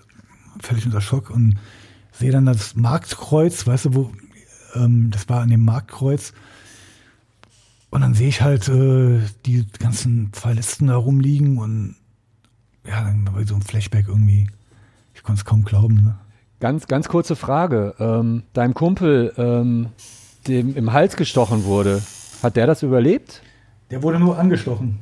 völlig 0.61 0.85
unter 0.85 1.01
Schock 1.01 1.31
und 1.31 1.59
sehe 2.13 2.31
dann 2.31 2.45
das 2.45 2.77
Marktkreuz, 2.77 3.67
weißt 3.67 3.87
du, 3.87 3.95
wo, 3.95 4.13
ähm, 4.75 5.11
das 5.11 5.29
war 5.29 5.41
an 5.41 5.49
dem 5.49 5.65
Marktkreuz. 5.65 6.33
Und 7.91 8.01
dann 8.03 8.15
sehe 8.15 8.29
ich 8.29 8.43
halt 8.43 8.69
äh, 8.69 9.21
die 9.47 9.67
ganzen 9.79 10.31
Verletzten 10.33 10.89
da 10.89 10.97
rumliegen 10.97 11.59
und 11.59 11.97
ja, 12.87 13.03
dann 13.03 13.29
war 13.33 13.47
so 13.47 13.55
ein 13.55 13.63
Flashback 13.63 14.09
irgendwie. 14.09 14.49
Ich 15.15 15.23
konnte 15.23 15.41
es 15.41 15.45
kaum 15.45 15.65
glauben. 15.65 15.97
Ne? 15.97 16.15
Ganz, 16.61 16.87
ganz 16.87 17.09
kurze 17.09 17.37
Frage. 17.37 17.95
Ähm, 17.99 18.45
deinem 18.53 18.75
Kumpel, 18.75 19.33
ähm, 19.37 19.89
dem 20.49 20.77
im 20.77 20.93
Hals 20.93 21.17
gestochen 21.17 21.65
wurde, 21.65 22.03
hat 22.43 22.57
der 22.57 22.67
das 22.67 22.83
überlebt? 22.83 23.43
Der 23.91 24.03
wurde 24.03 24.19
nur 24.19 24.39
angestochen. 24.39 24.99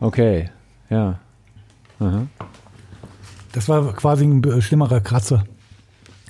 Okay, 0.00 0.50
ja. 0.90 1.18
Aha. 2.00 2.26
Das 3.52 3.68
war 3.68 3.92
quasi 3.94 4.24
ein 4.26 4.60
schlimmerer 4.62 5.00
Kratzer. 5.00 5.44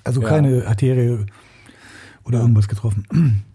Also 0.05 0.21
Ja. 0.23 0.29
keine 0.29 0.67
Arterie 0.67 1.25
oder 2.25 2.41
irgendwas 2.41 2.69
getroffen. 2.69 3.43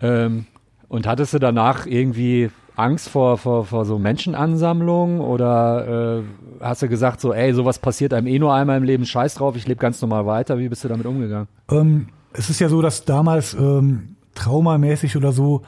Ähm, 0.00 0.46
und 0.86 1.08
hattest 1.08 1.34
du 1.34 1.40
danach 1.40 1.84
irgendwie 1.84 2.50
Angst 2.76 3.08
vor, 3.08 3.36
vor, 3.36 3.64
vor 3.64 3.84
so 3.84 3.98
Menschenansammlungen 3.98 5.20
oder 5.20 6.20
äh, 6.20 6.22
hast 6.64 6.82
du 6.82 6.88
gesagt 6.88 7.20
so, 7.20 7.32
ey, 7.32 7.52
sowas 7.52 7.80
passiert 7.80 8.14
einem 8.14 8.28
eh 8.28 8.38
nur 8.38 8.54
einmal 8.54 8.76
im 8.76 8.84
Leben, 8.84 9.04
scheiß 9.04 9.34
drauf, 9.34 9.56
ich 9.56 9.66
lebe 9.66 9.80
ganz 9.80 10.00
normal 10.00 10.24
weiter. 10.26 10.56
Wie 10.60 10.68
bist 10.68 10.84
du 10.84 10.88
damit 10.88 11.04
umgegangen? 11.04 11.48
Ähm, 11.72 12.10
es 12.32 12.50
ist 12.50 12.60
ja 12.60 12.68
so, 12.68 12.82
dass 12.82 13.04
damals 13.04 13.54
ähm, 13.54 14.16
traumamäßig 14.34 15.16
oder 15.16 15.32
so 15.32 15.62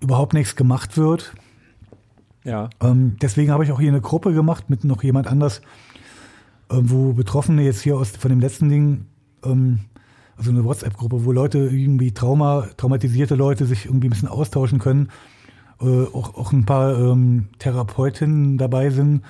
überhaupt 0.00 0.34
nichts 0.34 0.56
gemacht 0.56 0.96
wird. 0.96 1.32
Ja. 2.44 2.70
Ähm, 2.80 3.16
deswegen 3.20 3.50
habe 3.50 3.64
ich 3.64 3.72
auch 3.72 3.80
hier 3.80 3.90
eine 3.90 4.00
Gruppe 4.00 4.32
gemacht 4.32 4.70
mit 4.70 4.84
noch 4.84 5.02
jemand 5.02 5.26
anders, 5.26 5.62
ähm, 6.70 6.90
wo 6.90 7.12
Betroffene 7.12 7.62
jetzt 7.62 7.80
hier 7.80 7.96
aus 7.96 8.10
von 8.10 8.30
dem 8.30 8.40
letzten 8.40 8.68
Ding, 8.68 9.06
ähm, 9.44 9.80
also 10.36 10.50
eine 10.50 10.64
WhatsApp-Gruppe, 10.64 11.24
wo 11.24 11.32
Leute 11.32 11.58
irgendwie 11.58 12.12
Trauma, 12.12 12.68
traumatisierte 12.76 13.34
Leute 13.34 13.66
sich 13.66 13.86
irgendwie 13.86 14.08
ein 14.08 14.10
bisschen 14.10 14.28
austauschen 14.28 14.78
können. 14.78 15.08
Äh, 15.80 16.04
auch, 16.04 16.34
auch 16.34 16.52
ein 16.52 16.64
paar 16.64 16.98
ähm, 16.98 17.48
Therapeutinnen 17.58 18.58
dabei 18.58 18.90
sind. 18.90 19.22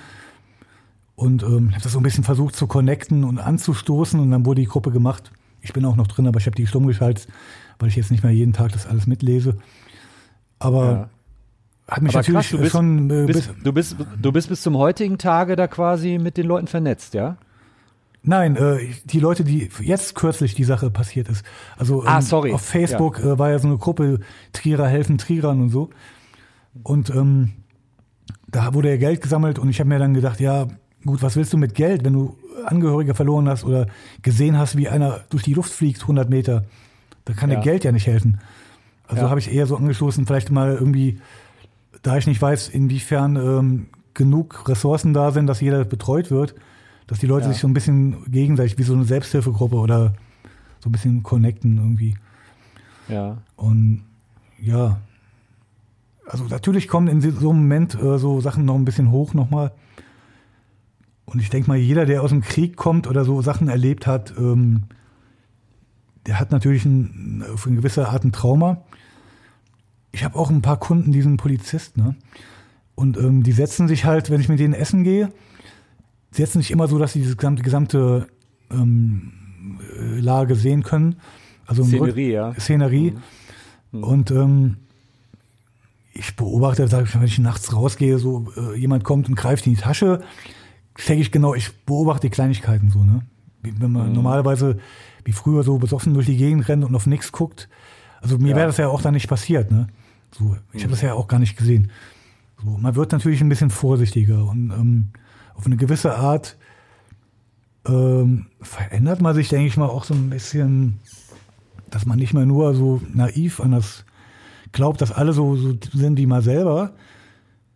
Und 1.15 1.43
ähm, 1.43 1.69
ich 1.69 1.75
habe 1.75 1.83
das 1.83 1.91
so 1.93 1.99
ein 1.99 2.03
bisschen 2.03 2.23
versucht 2.23 2.55
zu 2.55 2.67
connecten 2.67 3.23
und 3.23 3.39
anzustoßen 3.39 4.19
und 4.19 4.31
dann 4.31 4.45
wurde 4.45 4.61
die 4.61 4.67
Gruppe 4.67 4.91
gemacht. 4.91 5.31
Ich 5.61 5.73
bin 5.73 5.85
auch 5.85 5.95
noch 5.95 6.07
drin, 6.07 6.27
aber 6.27 6.39
ich 6.39 6.45
habe 6.45 6.55
die 6.55 6.67
stumm 6.67 6.87
geschaltet, 6.87 7.27
weil 7.79 7.89
ich 7.89 7.95
jetzt 7.95 8.11
nicht 8.11 8.23
mehr 8.23 8.31
jeden 8.31 8.53
Tag 8.53 8.71
das 8.71 8.87
alles 8.87 9.07
mitlese. 9.07 9.57
Aber 10.59 10.85
ja. 10.85 11.09
hat 11.87 12.03
mich 12.03 12.13
Aber 12.13 12.19
natürlich 12.19 12.49
krass, 12.49 12.49
du 12.51 12.57
bist, 12.59 12.71
schon 12.71 13.09
äh, 13.09 13.25
bist, 13.25 13.53
du, 13.63 13.73
bist, 13.73 13.95
du 14.21 14.31
bist 14.31 14.49
bis 14.49 14.61
zum 14.61 14.77
heutigen 14.77 15.17
Tage 15.17 15.55
da 15.55 15.67
quasi 15.67 16.17
mit 16.17 16.37
den 16.37 16.47
Leuten 16.47 16.67
vernetzt, 16.67 17.13
ja? 17.13 17.37
Nein, 18.23 18.57
äh, 18.57 18.79
die 19.05 19.19
Leute, 19.19 19.43
die 19.43 19.69
jetzt 19.81 20.15
kürzlich 20.15 20.53
die 20.53 20.65
Sache 20.65 20.89
passiert 20.89 21.29
ist. 21.29 21.45
Also 21.77 22.03
Ah, 22.03 22.17
ähm, 22.17 22.21
sorry. 22.21 22.53
auf 22.53 22.61
Facebook 22.61 23.19
äh, 23.19 23.39
war 23.39 23.51
ja 23.51 23.59
so 23.59 23.67
eine 23.67 23.77
Gruppe 23.77 24.19
Trierer 24.51 24.87
helfen 24.87 25.17
Trierern 25.17 25.61
und 25.61 25.69
so. 25.69 25.89
Und 26.83 27.09
ähm, 27.09 27.53
da 28.47 28.73
wurde 28.73 28.89
ja 28.89 28.97
Geld 28.97 29.21
gesammelt 29.21 29.59
und 29.59 29.69
ich 29.69 29.79
habe 29.79 29.89
mir 29.89 29.99
dann 29.99 30.13
gedacht, 30.13 30.39
ja 30.39 30.67
gut, 31.05 31.21
was 31.21 31.35
willst 31.35 31.53
du 31.53 31.57
mit 31.57 31.73
Geld, 31.73 32.03
wenn 32.03 32.13
du 32.13 32.37
Angehörige 32.65 33.13
verloren 33.15 33.47
hast 33.47 33.63
oder 33.63 33.87
gesehen 34.21 34.57
hast, 34.57 34.77
wie 34.77 34.89
einer 34.89 35.21
durch 35.29 35.43
die 35.43 35.53
Luft 35.53 35.71
fliegt, 35.71 36.01
100 36.01 36.29
Meter? 36.29 36.65
Da 37.25 37.33
kann 37.33 37.49
Ja. 37.49 37.57
dir 37.57 37.61
Geld 37.63 37.83
ja 37.83 37.91
nicht 37.91 38.07
helfen. 38.07 38.39
Also 39.07 39.23
Ja. 39.23 39.29
habe 39.29 39.39
ich 39.39 39.51
eher 39.53 39.65
so 39.67 39.77
angestoßen, 39.77 40.25
vielleicht 40.25 40.51
mal 40.51 40.73
irgendwie, 40.73 41.19
da 42.03 42.17
ich 42.17 42.27
nicht 42.27 42.41
weiß, 42.41 42.69
inwiefern 42.69 43.35
ähm, 43.35 43.85
genug 44.13 44.67
Ressourcen 44.67 45.13
da 45.13 45.31
sind, 45.31 45.47
dass 45.47 45.61
jeder 45.61 45.85
betreut 45.85 46.31
wird, 46.31 46.55
dass 47.07 47.19
die 47.19 47.27
Leute 47.27 47.45
Ja. 47.47 47.53
sich 47.53 47.61
so 47.61 47.67
ein 47.67 47.73
bisschen 47.73 48.29
gegenseitig 48.31 48.77
wie 48.77 48.83
so 48.83 48.93
eine 48.93 49.05
Selbsthilfegruppe 49.05 49.75
oder 49.75 50.13
so 50.79 50.89
ein 50.89 50.91
bisschen 50.91 51.23
connecten 51.23 51.77
irgendwie. 51.77 52.17
Ja. 53.07 53.37
Und 53.55 54.03
ja, 54.59 54.99
also 56.27 56.43
natürlich 56.45 56.87
kommen 56.87 57.07
in 57.07 57.21
so 57.21 57.49
einem 57.51 57.59
Moment 57.61 57.95
äh, 57.95 58.17
so 58.19 58.41
Sachen 58.41 58.65
noch 58.65 58.75
ein 58.75 58.83
bisschen 58.85 59.11
hoch 59.11 59.33
nochmal. 59.33 59.71
Und 61.27 61.41
ich 61.41 61.49
denke 61.49 61.67
mal, 61.67 61.77
jeder, 61.77 62.05
der 62.05 62.23
aus 62.23 62.29
dem 62.29 62.41
Krieg 62.41 62.77
kommt 62.77 63.05
oder 63.05 63.25
so 63.25 63.41
Sachen 63.41 63.67
erlebt 63.67 64.07
hat, 64.07 64.33
ähm, 64.37 64.83
der 66.25 66.39
hat 66.39 66.51
natürlich 66.51 66.85
ein, 66.85 67.43
auf 67.53 67.67
eine 67.67 67.75
gewisse 67.75 68.07
Art 68.07 68.23
ein 68.23 68.31
Trauma. 68.31 68.83
Ich 70.13 70.23
habe 70.23 70.39
auch 70.39 70.49
ein 70.49 70.61
paar 70.61 70.77
Kunden, 70.77 71.11
die 71.11 71.21
sind 71.21 71.37
Polizist, 71.37 71.97
ne? 71.97 72.15
Und 72.95 73.17
ähm, 73.17 73.43
die 73.43 73.51
setzen 73.51 73.87
sich 73.87 74.05
halt, 74.05 74.31
wenn 74.31 74.41
ich 74.41 74.49
mit 74.49 74.59
denen 74.59 74.73
essen 74.73 75.03
gehe, 75.03 75.31
setzen 76.31 76.61
sich 76.61 76.71
immer 76.71 76.87
so, 76.87 76.97
dass 76.97 77.13
sie 77.13 77.21
diese 77.21 77.35
gesamte, 77.35 77.61
gesamte 77.61 78.27
ähm, 78.71 79.33
äh, 79.99 80.19
Lage 80.19 80.55
sehen 80.55 80.81
können. 80.83 81.17
Also 81.67 81.83
Szenerie, 81.83 82.31
ja. 82.31 82.53
Szenerie. 82.55 83.13
Und 83.91 84.31
ähm, 84.31 84.77
ich 86.13 86.35
beobachte, 86.35 86.87
sag 86.87 87.05
ich, 87.05 87.15
wenn 87.15 87.23
ich 87.23 87.37
nachts 87.37 87.73
rausgehe, 87.73 88.17
so 88.17 88.47
äh, 88.55 88.79
jemand 88.79 89.03
kommt 89.03 89.29
und 89.29 89.35
greift 89.35 89.67
in 89.67 89.75
die 89.75 89.81
Tasche, 89.81 90.21
checke 90.97 91.21
ich 91.21 91.31
genau, 91.31 91.53
ich 91.53 91.71
beobachte 91.85 92.27
die 92.27 92.31
Kleinigkeiten 92.31 92.89
so, 92.91 93.03
ne? 93.03 93.21
Wenn 93.61 93.91
man 93.91 94.13
normalerweise 94.13 94.79
wie 95.25 95.33
früher 95.33 95.63
so 95.63 95.77
besoffen 95.77 96.13
durch 96.13 96.25
die 96.25 96.37
Gegend 96.37 96.67
rennt 96.69 96.85
und 96.85 96.95
auf 96.95 97.05
nichts 97.05 97.31
guckt. 97.31 97.67
Also 98.21 98.37
mir 98.37 98.51
Ja. 98.51 98.55
wäre 98.55 98.67
das 98.67 98.77
ja 98.77 98.87
auch 98.87 99.01
dann 99.01 99.13
nicht 99.13 99.27
passiert, 99.27 99.71
ne? 99.71 99.87
So, 100.31 100.55
ich 100.73 100.83
habe 100.83 100.91
das 100.91 101.01
ja 101.01 101.13
auch 101.13 101.27
gar 101.27 101.39
nicht 101.39 101.57
gesehen. 101.57 101.91
So, 102.63 102.77
man 102.77 102.95
wird 102.95 103.11
natürlich 103.11 103.41
ein 103.41 103.49
bisschen 103.49 103.69
vorsichtiger 103.69 104.45
und 104.45 104.71
ähm, 104.71 105.09
auf 105.55 105.65
eine 105.65 105.77
gewisse 105.77 106.15
Art 106.15 106.57
ähm, 107.87 108.47
verändert 108.61 109.21
man 109.21 109.35
sich, 109.35 109.49
denke 109.49 109.67
ich 109.67 109.77
mal, 109.77 109.87
auch 109.87 110.03
so 110.03 110.13
ein 110.13 110.29
bisschen, 110.29 110.99
dass 111.89 112.05
man 112.05 112.19
nicht 112.19 112.33
mehr 112.33 112.45
nur 112.45 112.73
so 112.75 113.01
naiv 113.13 113.59
an 113.59 113.71
das 113.71 114.05
glaubt, 114.71 115.01
dass 115.01 115.11
alle 115.11 115.33
so, 115.33 115.55
so 115.55 115.73
sind 115.93 116.17
wie 116.17 116.25
man 116.25 116.41
selber 116.41 116.93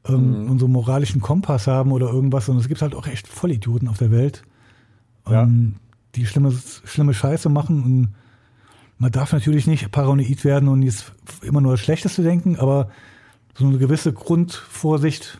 ähm, 0.07 0.49
und 0.49 0.59
so 0.59 0.67
moralischen 0.67 1.21
Kompass 1.21 1.67
haben 1.67 1.91
oder 1.91 2.09
irgendwas, 2.09 2.45
sondern 2.45 2.61
es 2.61 2.67
gibt 2.67 2.81
halt 2.81 2.95
auch 2.95 3.07
echt 3.07 3.27
Vollidioten 3.27 3.87
auf 3.87 3.97
der 3.97 4.11
Welt, 4.11 4.43
Ja. 5.29 5.43
ähm, 5.43 5.75
die 6.15 6.25
schlimme, 6.25 6.53
schlimme 6.85 7.13
Scheiße 7.13 7.49
machen 7.49 7.83
und 7.83 8.15
man 8.97 9.11
darf 9.11 9.33
natürlich 9.33 9.65
nicht 9.65 9.91
paranoid 9.91 10.43
werden 10.43 10.69
und 10.69 10.83
jetzt 10.83 11.13
immer 11.41 11.61
nur 11.61 11.71
das 11.73 11.79
Schlechteste 11.79 12.21
denken, 12.21 12.57
aber 12.57 12.89
so 13.55 13.65
eine 13.65 13.77
gewisse 13.77 14.13
Grundvorsicht, 14.13 15.39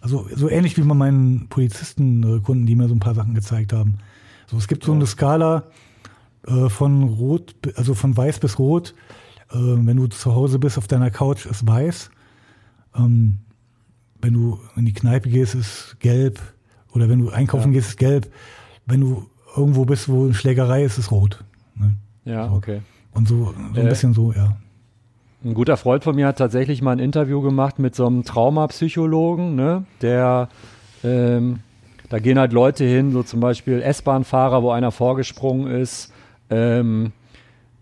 also 0.00 0.26
so 0.34 0.48
ähnlich 0.48 0.76
wie 0.76 0.82
bei 0.82 0.94
meinen 0.94 1.48
Polizistenkunden, 1.48 2.66
die 2.66 2.76
mir 2.76 2.88
so 2.88 2.94
ein 2.94 3.00
paar 3.00 3.14
Sachen 3.14 3.34
gezeigt 3.34 3.72
haben. 3.72 3.98
So, 4.46 4.56
es 4.58 4.68
gibt 4.68 4.84
so 4.84 4.92
eine 4.92 5.06
Skala, 5.06 5.64
äh, 6.46 6.68
von 6.68 7.04
rot, 7.04 7.54
also 7.76 7.94
von 7.94 8.16
weiß 8.16 8.40
bis 8.40 8.58
rot. 8.58 8.94
Äh, 9.50 9.56
wenn 9.56 9.96
du 9.96 10.06
zu 10.08 10.34
Hause 10.34 10.58
bist 10.58 10.76
auf 10.78 10.88
deiner 10.88 11.10
Couch 11.10 11.46
ist 11.46 11.66
weiß. 11.66 12.10
Ähm, 12.96 13.38
wenn 14.22 14.32
du 14.32 14.58
in 14.76 14.86
die 14.86 14.92
Kneipe 14.94 15.28
gehst, 15.28 15.54
ist 15.54 15.96
gelb. 16.00 16.40
Oder 16.94 17.08
wenn 17.08 17.18
du 17.18 17.30
einkaufen 17.30 17.72
ja. 17.72 17.78
gehst, 17.78 17.90
ist 17.90 17.96
gelb. 17.98 18.32
Wenn 18.86 19.00
du 19.00 19.26
irgendwo 19.56 19.84
bist, 19.84 20.08
wo 20.08 20.24
eine 20.24 20.34
Schlägerei 20.34 20.84
ist, 20.84 20.98
ist 20.98 21.10
rot. 21.10 21.44
Ne? 21.74 21.94
Ja, 22.24 22.48
so. 22.48 22.54
okay. 22.54 22.80
Und 23.12 23.28
so, 23.28 23.52
so 23.74 23.80
ein 23.80 23.86
äh, 23.86 23.88
bisschen 23.90 24.14
so, 24.14 24.32
ja. 24.32 24.56
Ein 25.44 25.54
guter 25.54 25.76
Freund 25.76 26.04
von 26.04 26.14
mir 26.14 26.28
hat 26.28 26.38
tatsächlich 26.38 26.82
mal 26.82 26.92
ein 26.92 26.98
Interview 27.00 27.42
gemacht 27.42 27.78
mit 27.78 27.94
so 27.94 28.06
einem 28.06 28.24
Traumapsychologen, 28.24 29.56
ne, 29.56 29.84
der 30.00 30.48
ähm, 31.02 31.58
da 32.12 32.18
gehen 32.18 32.38
halt 32.38 32.52
Leute 32.52 32.84
hin, 32.84 33.10
so 33.10 33.22
zum 33.22 33.40
Beispiel 33.40 33.80
S-Bahn-Fahrer, 33.80 34.62
wo 34.62 34.70
einer 34.70 34.92
vorgesprungen 34.92 35.66
ist, 35.66 36.12
ähm, 36.50 37.12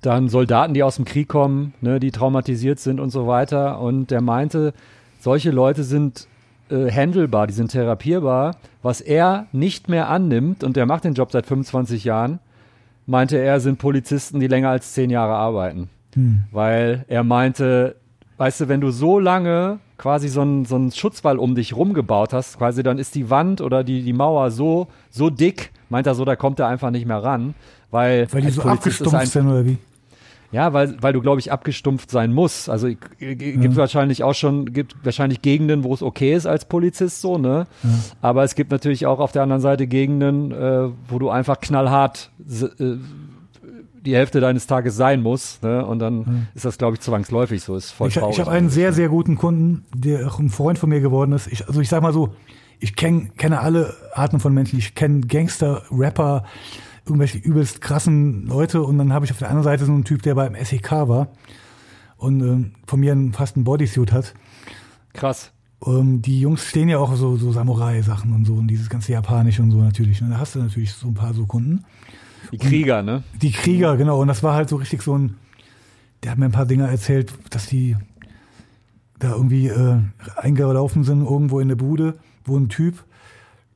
dann 0.02 0.28
Soldaten, 0.28 0.72
die 0.72 0.84
aus 0.84 0.96
dem 0.96 1.04
Krieg 1.04 1.28
kommen, 1.28 1.74
ne, 1.80 2.00
die 2.00 2.12
traumatisiert 2.12 2.78
sind 2.78 3.00
und 3.00 3.10
so 3.10 3.26
weiter. 3.26 3.80
Und 3.80 4.10
der 4.10 4.22
meinte, 4.22 4.72
solche 5.20 5.50
Leute 5.50 5.84
sind 5.84 6.26
äh, 6.70 6.90
handelbar, 6.90 7.46
die 7.46 7.52
sind 7.52 7.70
therapierbar. 7.70 8.56
Was 8.82 9.00
er 9.00 9.46
nicht 9.52 9.88
mehr 9.88 10.08
annimmt, 10.08 10.64
und 10.64 10.76
der 10.76 10.86
macht 10.86 11.04
den 11.04 11.14
Job 11.14 11.30
seit 11.32 11.46
25 11.46 12.04
Jahren, 12.04 12.38
meinte 13.06 13.38
er, 13.38 13.60
sind 13.60 13.78
Polizisten, 13.78 14.40
die 14.40 14.46
länger 14.46 14.70
als 14.70 14.92
zehn 14.92 15.10
Jahre 15.10 15.34
arbeiten. 15.34 15.88
Hm. 16.14 16.44
Weil 16.50 17.04
er 17.08 17.24
meinte, 17.24 17.96
weißt 18.38 18.62
du, 18.62 18.68
wenn 18.68 18.80
du 18.80 18.90
so 18.90 19.18
lange 19.18 19.78
quasi 19.98 20.28
so 20.28 20.40
einen, 20.40 20.64
so 20.64 20.76
einen 20.76 20.92
Schutzwall 20.92 21.38
um 21.38 21.54
dich 21.54 21.76
rumgebaut 21.76 22.32
hast, 22.32 22.56
quasi 22.56 22.82
dann 22.82 22.98
ist 22.98 23.14
die 23.14 23.28
Wand 23.28 23.60
oder 23.60 23.84
die, 23.84 24.02
die 24.02 24.14
Mauer 24.14 24.50
so, 24.50 24.88
so 25.10 25.28
dick, 25.28 25.72
meint 25.90 26.06
er 26.06 26.14
so, 26.14 26.24
da 26.24 26.36
kommt 26.36 26.58
er 26.58 26.68
einfach 26.68 26.90
nicht 26.90 27.06
mehr 27.06 27.22
ran. 27.22 27.54
Weil, 27.90 28.32
weil 28.32 28.42
die 28.42 28.50
so 28.50 28.62
abgestumpft 28.62 29.26
sind 29.26 29.46
oder 29.46 29.66
wie? 29.66 29.76
Ja, 30.52 30.72
weil, 30.72 30.96
weil 31.00 31.12
du, 31.12 31.20
glaube 31.20 31.38
ich, 31.38 31.52
abgestumpft 31.52 32.10
sein 32.10 32.32
musst. 32.32 32.68
Also 32.68 32.88
gibt 32.88 33.42
ja. 33.42 33.76
wahrscheinlich 33.76 34.24
auch 34.24 34.34
schon, 34.34 34.72
gibt 34.72 34.96
wahrscheinlich 35.04 35.42
Gegenden, 35.42 35.84
wo 35.84 35.94
es 35.94 36.02
okay 36.02 36.34
ist 36.34 36.46
als 36.46 36.64
Polizist 36.64 37.20
so, 37.20 37.38
ne? 37.38 37.66
Ja. 37.82 37.90
Aber 38.20 38.42
es 38.42 38.56
gibt 38.56 38.72
natürlich 38.72 39.06
auch 39.06 39.20
auf 39.20 39.30
der 39.30 39.42
anderen 39.42 39.62
Seite 39.62 39.86
Gegenden, 39.86 40.50
äh, 40.50 40.88
wo 41.08 41.20
du 41.20 41.30
einfach 41.30 41.60
knallhart 41.60 42.30
äh, 42.48 42.96
die 44.04 44.14
Hälfte 44.16 44.40
deines 44.40 44.66
Tages 44.66 44.96
sein 44.96 45.22
muss. 45.22 45.60
Ne? 45.62 45.84
Und 45.84 45.98
dann 45.98 46.18
mhm. 46.18 46.46
ist 46.54 46.64
das, 46.64 46.78
glaube 46.78 46.94
ich, 46.94 47.00
zwangsläufig 47.00 47.62
so. 47.62 47.76
Ist 47.76 47.90
voll 47.90 48.08
ich 48.08 48.16
ich 48.16 48.40
habe 48.40 48.50
einen 48.50 48.70
sehr, 48.70 48.92
sehr 48.92 49.08
guten 49.08 49.36
Kunden, 49.36 49.84
der 49.94 50.26
auch 50.26 50.38
ein 50.38 50.48
Freund 50.48 50.78
von 50.78 50.88
mir 50.88 51.00
geworden 51.00 51.32
ist. 51.32 51.46
Ich, 51.46 51.66
also 51.66 51.80
ich 51.80 51.88
sag 51.88 52.02
mal 52.02 52.12
so, 52.12 52.34
ich 52.78 52.96
kenn, 52.96 53.36
kenne 53.36 53.60
alle 53.60 53.94
Arten 54.14 54.40
von 54.40 54.54
Menschen. 54.54 54.78
Ich 54.78 54.94
kenne 54.94 55.20
Gangster, 55.20 55.82
Rapper, 55.90 56.44
irgendwelche 57.04 57.38
übelst 57.38 57.80
krassen 57.80 58.46
Leute. 58.46 58.82
Und 58.82 58.98
dann 58.98 59.12
habe 59.12 59.24
ich 59.24 59.32
auf 59.32 59.38
der 59.38 59.48
anderen 59.48 59.64
Seite 59.64 59.84
so 59.84 59.92
einen 59.92 60.04
Typ, 60.04 60.22
der 60.22 60.34
beim 60.34 60.54
SEK 60.54 60.90
war 60.92 61.28
und 62.16 62.40
ähm, 62.40 62.72
von 62.86 63.00
mir 63.00 63.12
einen, 63.12 63.32
fast 63.32 63.56
einen 63.56 63.64
Bodysuit 63.64 64.12
hat. 64.12 64.34
Krass. 65.12 65.52
Ähm, 65.84 66.22
die 66.22 66.40
Jungs 66.40 66.64
stehen 66.64 66.88
ja 66.88 66.98
auch 66.98 67.14
so, 67.16 67.36
so 67.36 67.52
Samurai-Sachen 67.52 68.32
und 68.32 68.44
so 68.44 68.54
und 68.54 68.68
dieses 68.68 68.88
ganze 68.88 69.12
Japanische 69.12 69.62
und 69.62 69.70
so 69.70 69.78
natürlich. 69.78 70.22
Und 70.22 70.30
da 70.30 70.38
hast 70.38 70.54
du 70.54 70.58
natürlich 70.60 70.92
so 70.92 71.08
ein 71.08 71.14
paar 71.14 71.34
so 71.34 71.46
Kunden. 71.46 71.84
Die 72.52 72.58
Krieger, 72.58 73.02
ne? 73.02 73.22
Die 73.40 73.52
Krieger, 73.52 73.96
genau. 73.96 74.20
Und 74.20 74.28
das 74.28 74.42
war 74.42 74.54
halt 74.54 74.68
so 74.68 74.76
richtig 74.76 75.02
so 75.02 75.16
ein, 75.16 75.36
der 76.22 76.32
hat 76.32 76.38
mir 76.38 76.46
ein 76.46 76.52
paar 76.52 76.66
Dinge 76.66 76.88
erzählt, 76.88 77.32
dass 77.50 77.66
die 77.66 77.96
da 79.18 79.32
irgendwie 79.32 79.68
äh, 79.68 79.98
eingelaufen 80.36 81.04
sind, 81.04 81.24
irgendwo 81.24 81.60
in 81.60 81.68
der 81.68 81.76
Bude, 81.76 82.14
wo 82.44 82.56
ein 82.56 82.68
Typ 82.68 83.04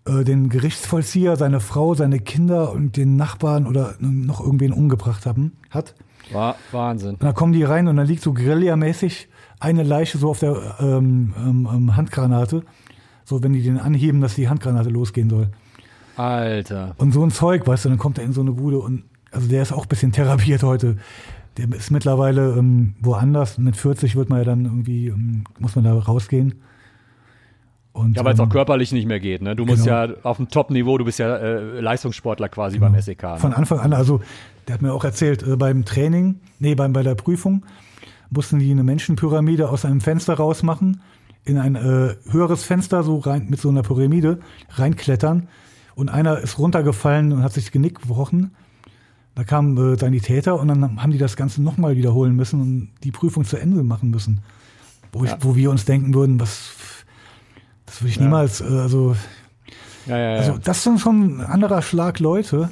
äh, 0.07 0.24
den 0.24 0.48
Gerichtsvollzieher, 0.48 1.36
seine 1.36 1.61
Frau, 1.61 1.94
seine 1.94 2.20
Kinder 2.20 2.72
und 2.72 2.96
den 2.96 3.16
Nachbarn 3.16 3.66
oder 3.66 3.94
noch 4.00 4.40
irgendwen 4.40 4.72
umgebracht 4.72 5.26
haben, 5.26 5.52
hat. 5.70 5.94
War 6.32 6.57
Wahnsinn. 6.72 7.12
Und 7.12 7.22
da 7.22 7.32
kommen 7.32 7.52
die 7.52 7.64
rein 7.64 7.88
und 7.88 7.96
dann 7.96 8.07
liegt 8.07 8.22
so 8.22 8.32
Guerilla-mäßig 8.32 9.28
eine 9.61 9.82
Leiche 9.82 10.18
so 10.18 10.30
auf 10.30 10.40
der 10.40 10.76
ähm, 10.80 11.34
ähm, 11.38 11.68
ähm 11.72 11.96
Handgranate. 11.96 12.62
So, 13.24 13.42
wenn 13.42 13.52
die 13.52 13.62
den 13.62 13.78
anheben, 13.78 14.20
dass 14.20 14.34
die 14.34 14.48
Handgranate 14.48 14.90
losgehen 14.90 15.30
soll. 15.30 15.48
Alter. 16.16 16.94
Und 16.98 17.12
so 17.12 17.24
ein 17.24 17.30
Zeug, 17.30 17.66
weißt 17.66 17.86
du, 17.86 17.88
dann 17.88 17.98
kommt 17.98 18.18
er 18.18 18.24
in 18.24 18.32
so 18.32 18.42
eine 18.42 18.52
Bude 18.52 18.78
und 18.78 19.05
also 19.30 19.48
der 19.48 19.62
ist 19.62 19.72
auch 19.72 19.84
ein 19.84 19.88
bisschen 19.88 20.12
therapiert 20.12 20.62
heute. 20.62 20.96
Der 21.57 21.72
ist 21.72 21.90
mittlerweile 21.90 22.55
ähm, 22.57 22.94
woanders. 23.00 23.59
Mit 23.59 23.76
40 23.76 24.16
wird 24.16 24.28
man 24.28 24.38
ja 24.38 24.44
dann 24.44 24.64
irgendwie, 24.64 25.09
ähm, 25.09 25.44
muss 25.59 25.76
man 25.76 25.84
da 25.84 25.94
rausgehen. 25.94 26.62
Und, 27.95 28.16
ja, 28.16 28.24
weil 28.24 28.34
es 28.34 28.40
ähm, 28.40 28.47
auch 28.47 28.51
körperlich 28.51 28.90
nicht 28.90 29.07
mehr 29.07 29.20
geht. 29.20 29.40
Ne? 29.40 29.55
Du 29.55 29.64
musst 29.64 29.84
genau. 29.84 30.07
ja 30.07 30.14
auf 30.24 30.38
dem 30.38 30.49
Top-Niveau, 30.49 30.99
du 30.99 31.05
bist 31.05 31.20
ja 31.20 31.36
äh, 31.36 31.80
Leistungssportler 31.80 32.49
quasi 32.49 32.78
genau. 32.78 32.90
beim 32.90 33.01
SEK. 33.01 33.22
Ne? 33.22 33.36
Von 33.38 33.55
Anfang 33.55 33.78
an, 33.78 33.92
also 33.92 34.20
der 34.66 34.74
hat 34.74 34.82
mir 34.82 34.92
auch 34.92 35.05
erzählt, 35.05 35.45
äh, 35.45 35.57
beim 35.57 35.84
Training, 35.84 36.40
nee, 36.59 36.74
beim, 36.74 36.92
bei 36.92 37.05
der 37.05 37.14
Prüfung 37.14 37.64
mussten 38.30 38.59
die 38.59 38.72
eine 38.72 38.82
Menschenpyramide 38.82 39.68
aus 39.68 39.84
einem 39.84 40.01
Fenster 40.01 40.34
rausmachen, 40.34 41.03
in 41.45 41.57
ein 41.57 41.76
äh, 41.76 42.16
höheres 42.32 42.64
Fenster 42.64 43.05
so 43.05 43.18
rein 43.18 43.47
mit 43.49 43.61
so 43.61 43.68
einer 43.68 43.82
Pyramide 43.82 44.40
reinklettern 44.70 45.47
und 45.95 46.09
einer 46.09 46.38
ist 46.40 46.59
runtergefallen 46.59 47.32
und 47.32 47.45
hat 47.45 47.53
sich 47.53 47.66
das 47.66 47.72
Genick 47.72 48.01
gebrochen. 48.03 48.51
Da 49.36 49.45
kamen 49.45 49.76
äh, 49.76 49.97
Sanitäter 49.97 50.59
und 50.59 50.66
dann 50.66 51.01
haben 51.01 51.12
die 51.12 51.18
das 51.18 51.36
Ganze 51.36 51.62
nochmal 51.62 51.97
wiederholen 51.97 52.34
müssen 52.34 52.61
und 52.61 52.88
die 53.05 53.12
Prüfung 53.12 53.45
zu 53.45 53.57
Ende 53.57 53.84
machen 53.84 54.11
müssen. 54.11 54.40
Wo, 55.12 55.22
ich, 55.22 55.30
ja. 55.30 55.38
wo 55.42 55.55
wir 55.55 55.70
uns 55.70 55.84
denken 55.84 56.12
würden, 56.12 56.40
was, 56.40 56.74
das 57.95 58.03
würde 58.03 58.11
ich 58.11 58.16
ja. 58.16 58.22
niemals, 58.22 58.61
äh, 58.61 58.64
also, 58.64 59.14
ja, 60.07 60.34
also 60.34 60.59
das 60.59 60.82
sind 60.82 60.99
schon 60.99 61.38
ein 61.38 61.40
anderer 61.40 61.80
Schlag 61.80 62.18
Leute. 62.18 62.70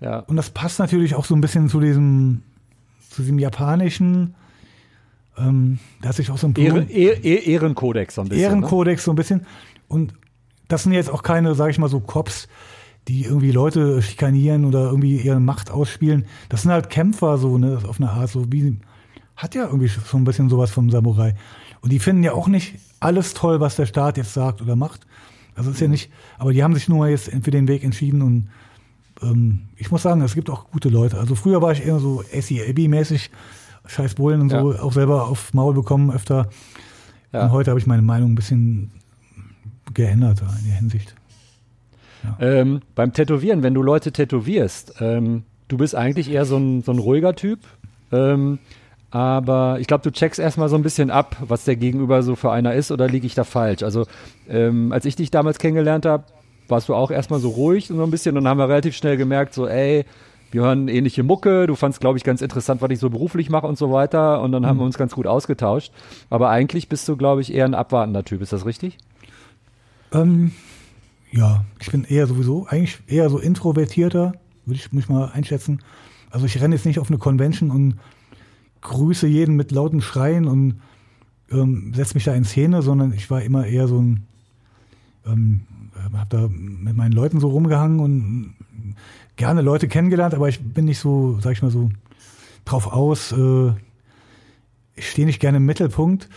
Ja. 0.00 0.18
Und 0.18 0.34
das 0.34 0.50
passt 0.50 0.80
natürlich 0.80 1.14
auch 1.14 1.24
so 1.24 1.36
ein 1.36 1.40
bisschen 1.40 1.68
zu 1.68 1.78
diesem, 1.78 2.42
zu 3.08 3.22
diesem 3.22 3.38
japanischen, 3.38 4.34
ähm, 5.38 5.78
da 6.00 6.08
hat 6.08 6.16
sich 6.16 6.32
auch 6.32 6.38
so 6.38 6.48
ein 6.48 6.54
Ehren, 6.56 6.88
Ehrenkodex 6.88 8.16
so 8.16 8.22
ein 8.22 8.28
bisschen. 8.28 8.42
Ne? 8.42 8.48
Ehrenkodex 8.48 9.02
ne? 9.02 9.04
so 9.04 9.12
ein 9.12 9.16
bisschen. 9.16 9.46
Und 9.86 10.12
das 10.66 10.82
sind 10.82 10.92
jetzt 10.92 11.10
auch 11.10 11.22
keine, 11.22 11.54
sage 11.54 11.70
ich 11.70 11.78
mal 11.78 11.88
so, 11.88 12.00
Cops, 12.00 12.48
die 13.06 13.24
irgendwie 13.24 13.52
Leute 13.52 14.02
schikanieren 14.02 14.64
oder 14.64 14.86
irgendwie 14.86 15.18
ihre 15.18 15.38
Macht 15.38 15.70
ausspielen. 15.70 16.26
Das 16.48 16.62
sind 16.62 16.72
halt 16.72 16.90
Kämpfer 16.90 17.38
so, 17.38 17.58
ne, 17.58 17.78
auf 17.86 18.00
eine 18.00 18.10
Art, 18.10 18.30
so 18.30 18.50
wie, 18.52 18.76
hat 19.36 19.54
ja 19.54 19.66
irgendwie 19.66 19.88
so 19.88 20.16
ein 20.16 20.24
bisschen 20.24 20.48
sowas 20.48 20.72
vom 20.72 20.90
Samurai. 20.90 21.36
Und 21.80 21.92
die 21.92 22.00
finden 22.00 22.24
ja 22.24 22.32
auch 22.32 22.48
nicht 22.48 22.74
alles 23.02 23.34
toll, 23.34 23.60
was 23.60 23.76
der 23.76 23.86
Staat 23.86 24.16
jetzt 24.16 24.32
sagt 24.32 24.62
oder 24.62 24.76
macht. 24.76 25.06
Also 25.54 25.70
ist 25.70 25.80
ja 25.80 25.88
nicht, 25.88 26.10
aber 26.38 26.52
die 26.52 26.62
haben 26.62 26.74
sich 26.74 26.88
nur 26.88 26.98
mal 26.98 27.10
jetzt 27.10 27.30
für 27.42 27.50
den 27.50 27.68
Weg 27.68 27.84
entschieden 27.84 28.22
und 28.22 28.48
ähm, 29.22 29.68
ich 29.76 29.90
muss 29.90 30.02
sagen, 30.02 30.22
es 30.22 30.34
gibt 30.34 30.48
auch 30.48 30.70
gute 30.70 30.88
Leute. 30.88 31.18
Also 31.18 31.34
früher 31.34 31.60
war 31.60 31.72
ich 31.72 31.84
eher 31.84 31.98
so 31.98 32.22
SE-Abby-mäßig, 32.22 33.30
scheiß 33.86 34.14
Bullen 34.14 34.40
und 34.40 34.50
so, 34.50 34.72
ja. 34.72 34.80
auch 34.80 34.92
selber 34.92 35.28
auf 35.28 35.52
Maul 35.52 35.74
bekommen 35.74 36.10
öfter. 36.10 36.48
Ja. 37.32 37.44
Und 37.44 37.52
heute 37.52 37.70
habe 37.70 37.80
ich 37.80 37.86
meine 37.86 38.02
Meinung 38.02 38.32
ein 38.32 38.34
bisschen 38.34 38.90
geändert 39.92 40.42
in 40.60 40.66
der 40.66 40.76
Hinsicht. 40.76 41.14
Ja. 42.24 42.36
Ähm, 42.40 42.80
beim 42.94 43.12
Tätowieren, 43.12 43.62
wenn 43.62 43.74
du 43.74 43.82
Leute 43.82 44.12
tätowierst, 44.12 44.94
ähm, 45.00 45.44
du 45.68 45.76
bist 45.76 45.94
eigentlich 45.94 46.30
eher 46.30 46.44
so 46.44 46.56
ein, 46.56 46.82
so 46.82 46.92
ein 46.92 46.98
ruhiger 46.98 47.34
Typ. 47.34 47.60
Ähm, 48.12 48.58
aber 49.12 49.76
ich 49.78 49.86
glaube, 49.86 50.02
du 50.02 50.10
checkst 50.10 50.40
erstmal 50.40 50.70
so 50.70 50.76
ein 50.76 50.82
bisschen 50.82 51.10
ab, 51.10 51.36
was 51.46 51.64
der 51.64 51.76
Gegenüber 51.76 52.22
so 52.22 52.34
für 52.34 52.50
einer 52.50 52.72
ist, 52.72 52.90
oder 52.90 53.06
liege 53.08 53.26
ich 53.26 53.34
da 53.34 53.44
falsch? 53.44 53.82
Also, 53.82 54.06
ähm, 54.48 54.90
als 54.90 55.04
ich 55.04 55.16
dich 55.16 55.30
damals 55.30 55.58
kennengelernt 55.58 56.06
habe, 56.06 56.24
warst 56.68 56.88
du 56.88 56.94
auch 56.94 57.10
erstmal 57.10 57.38
so 57.38 57.50
ruhig 57.50 57.90
und 57.90 57.98
so 57.98 58.04
ein 58.04 58.10
bisschen. 58.10 58.38
Und 58.38 58.44
dann 58.44 58.50
haben 58.50 58.58
wir 58.58 58.70
relativ 58.70 58.96
schnell 58.96 59.18
gemerkt, 59.18 59.52
so, 59.52 59.68
ey, 59.68 60.06
wir 60.50 60.62
hören 60.62 60.88
ähnliche 60.88 61.22
Mucke. 61.22 61.66
Du 61.66 61.74
fandst, 61.74 62.00
glaube 62.00 62.16
ich, 62.16 62.24
ganz 62.24 62.40
interessant, 62.40 62.80
was 62.80 62.90
ich 62.90 63.00
so 63.00 63.10
beruflich 63.10 63.50
mache 63.50 63.66
und 63.66 63.76
so 63.76 63.92
weiter. 63.92 64.40
Und 64.40 64.52
dann 64.52 64.62
mhm. 64.62 64.66
haben 64.66 64.78
wir 64.78 64.86
uns 64.86 64.96
ganz 64.96 65.14
gut 65.14 65.26
ausgetauscht. 65.26 65.92
Aber 66.30 66.48
eigentlich 66.48 66.88
bist 66.88 67.06
du, 67.06 67.18
glaube 67.18 67.42
ich, 67.42 67.52
eher 67.52 67.66
ein 67.66 67.74
abwartender 67.74 68.24
Typ. 68.24 68.40
Ist 68.40 68.54
das 68.54 68.64
richtig? 68.64 68.96
Ähm, 70.14 70.52
ja, 71.30 71.66
ich 71.80 71.90
bin 71.90 72.04
eher 72.04 72.26
sowieso, 72.26 72.66
eigentlich 72.66 72.98
eher 73.06 73.28
so 73.28 73.38
introvertierter, 73.38 74.32
würde 74.64 74.80
ich 74.80 74.90
mich 74.90 75.10
mal 75.10 75.30
einschätzen. 75.34 75.82
Also 76.30 76.46
ich 76.46 76.58
renne 76.62 76.76
jetzt 76.76 76.86
nicht 76.86 76.98
auf 76.98 77.08
eine 77.08 77.18
Convention 77.18 77.70
und 77.70 77.98
grüße 78.82 79.26
jeden 79.26 79.56
mit 79.56 79.70
lauten 79.72 80.00
Schreien 80.00 80.46
und 80.46 80.80
ähm, 81.50 81.92
setze 81.94 82.14
mich 82.14 82.24
da 82.24 82.34
in 82.34 82.44
Szene, 82.44 82.82
sondern 82.82 83.12
ich 83.12 83.30
war 83.30 83.42
immer 83.42 83.66
eher 83.66 83.88
so 83.88 84.00
ein, 84.00 84.26
ähm, 85.26 85.62
habe 86.12 86.26
da 86.28 86.48
mit 86.48 86.96
meinen 86.96 87.12
Leuten 87.12 87.40
so 87.40 87.48
rumgehangen 87.48 88.00
und 88.00 88.54
gerne 89.36 89.62
Leute 89.62 89.88
kennengelernt, 89.88 90.34
aber 90.34 90.48
ich 90.48 90.60
bin 90.60 90.84
nicht 90.84 90.98
so, 90.98 91.38
sag 91.40 91.52
ich 91.52 91.62
mal 91.62 91.70
so, 91.70 91.90
drauf 92.64 92.92
aus. 92.92 93.32
Äh, 93.32 93.72
ich 94.94 95.10
stehe 95.10 95.26
nicht 95.26 95.40
gerne 95.40 95.56
im 95.56 95.66
Mittelpunkt 95.66 96.28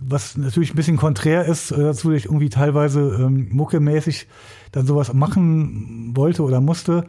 was 0.00 0.36
natürlich 0.36 0.72
ein 0.72 0.76
bisschen 0.76 0.96
konträr 0.96 1.44
ist 1.44 1.70
äh, 1.70 1.82
dazu, 1.82 2.10
dass 2.10 2.18
ich 2.18 2.24
irgendwie 2.26 2.48
teilweise 2.48 3.00
ähm, 3.20 3.48
muckemäßig 3.50 4.26
dann 4.72 4.86
sowas 4.86 5.12
machen 5.12 6.16
wollte 6.16 6.42
oder 6.42 6.60
musste. 6.60 7.08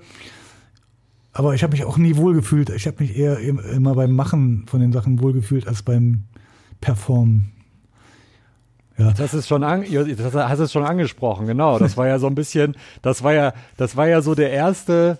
Aber 1.37 1.53
ich 1.53 1.63
habe 1.63 1.71
mich 1.71 1.83
auch 1.83 1.97
nie 1.97 2.15
wohlgefühlt. 2.15 2.69
Ich 2.69 2.87
habe 2.87 3.03
mich 3.03 3.17
eher 3.17 3.37
immer 3.39 3.93
beim 3.93 4.15
Machen 4.15 4.63
von 4.67 4.79
den 4.79 4.93
Sachen 4.93 5.21
wohlgefühlt 5.21 5.67
als 5.67 5.83
beim 5.83 6.23
Performen. 6.79 7.51
Ja. 8.97 9.11
Das 9.11 9.33
ist 9.33 9.49
schon 9.49 9.65
an, 9.65 9.83
das 10.17 10.33
hast 10.33 10.59
es 10.59 10.71
schon 10.71 10.85
angesprochen, 10.85 11.45
genau. 11.45 11.77
Das 11.77 11.97
war 11.97 12.07
ja 12.07 12.19
so 12.19 12.27
ein 12.27 12.35
bisschen, 12.35 12.77
das 13.01 13.21
war 13.21 13.33
ja, 13.33 13.53
das 13.75 13.97
war 13.97 14.07
ja 14.07 14.21
so 14.21 14.33
der 14.33 14.51
erste, 14.51 15.17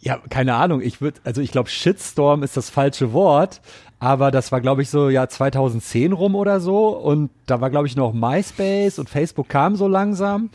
ja, 0.00 0.18
keine 0.28 0.54
Ahnung, 0.54 0.82
ich 0.82 1.00
würde, 1.00 1.18
also 1.24 1.40
ich 1.40 1.50
glaube, 1.50 1.70
Shitstorm 1.70 2.42
ist 2.42 2.58
das 2.58 2.68
falsche 2.68 3.14
Wort, 3.14 3.62
aber 4.00 4.30
das 4.30 4.52
war, 4.52 4.60
glaube 4.60 4.82
ich, 4.82 4.90
so 4.90 5.08
ja 5.08 5.26
2010 5.26 6.12
rum 6.12 6.34
oder 6.34 6.60
so 6.60 6.88
und 6.88 7.30
da 7.46 7.62
war, 7.62 7.70
glaube 7.70 7.86
ich, 7.86 7.96
noch 7.96 8.12
MySpace 8.12 8.98
und 8.98 9.08
Facebook 9.08 9.48
kam 9.48 9.76
so 9.76 9.88
langsam 9.88 10.50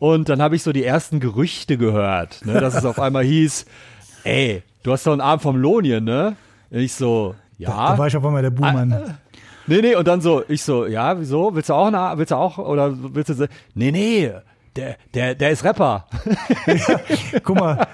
und 0.00 0.28
dann 0.28 0.42
habe 0.42 0.56
ich 0.56 0.64
so 0.64 0.72
die 0.72 0.84
ersten 0.84 1.20
Gerüchte 1.20 1.78
gehört, 1.78 2.44
ne, 2.44 2.54
dass 2.54 2.74
es 2.74 2.84
auf 2.84 2.98
einmal 2.98 3.22
hieß, 3.22 3.66
ey, 4.24 4.62
du 4.82 4.92
hast 4.92 5.06
doch 5.06 5.12
einen 5.12 5.20
Arm 5.20 5.40
vom 5.40 5.56
Lonien, 5.56 6.04
ne? 6.04 6.36
Und 6.70 6.78
ich 6.78 6.92
so, 6.92 7.34
ja. 7.58 7.70
Da, 7.70 7.92
da 7.92 7.98
war 7.98 8.06
ich 8.06 8.16
auf 8.16 8.24
einmal 8.24 8.42
der 8.42 8.50
Buhmann. 8.50 8.92
Ah, 8.92 9.18
nee, 9.66 9.80
nee, 9.80 9.94
und 9.94 10.06
dann 10.06 10.20
so, 10.20 10.42
ich 10.48 10.62
so, 10.62 10.86
ja, 10.86 11.18
wieso? 11.18 11.54
Willst 11.54 11.68
du 11.68 11.74
auch, 11.74 11.86
eine, 11.86 12.18
willst 12.18 12.30
du 12.30 12.36
auch, 12.36 12.58
oder 12.58 12.92
willst 13.14 13.30
du, 13.30 13.48
nee, 13.74 13.92
nee, 13.92 14.32
der, 14.74 14.96
der, 15.12 15.34
der 15.34 15.50
ist 15.50 15.64
Rapper. 15.64 16.06
Ja, 16.66 17.00
guck 17.42 17.56
mal. 17.56 17.86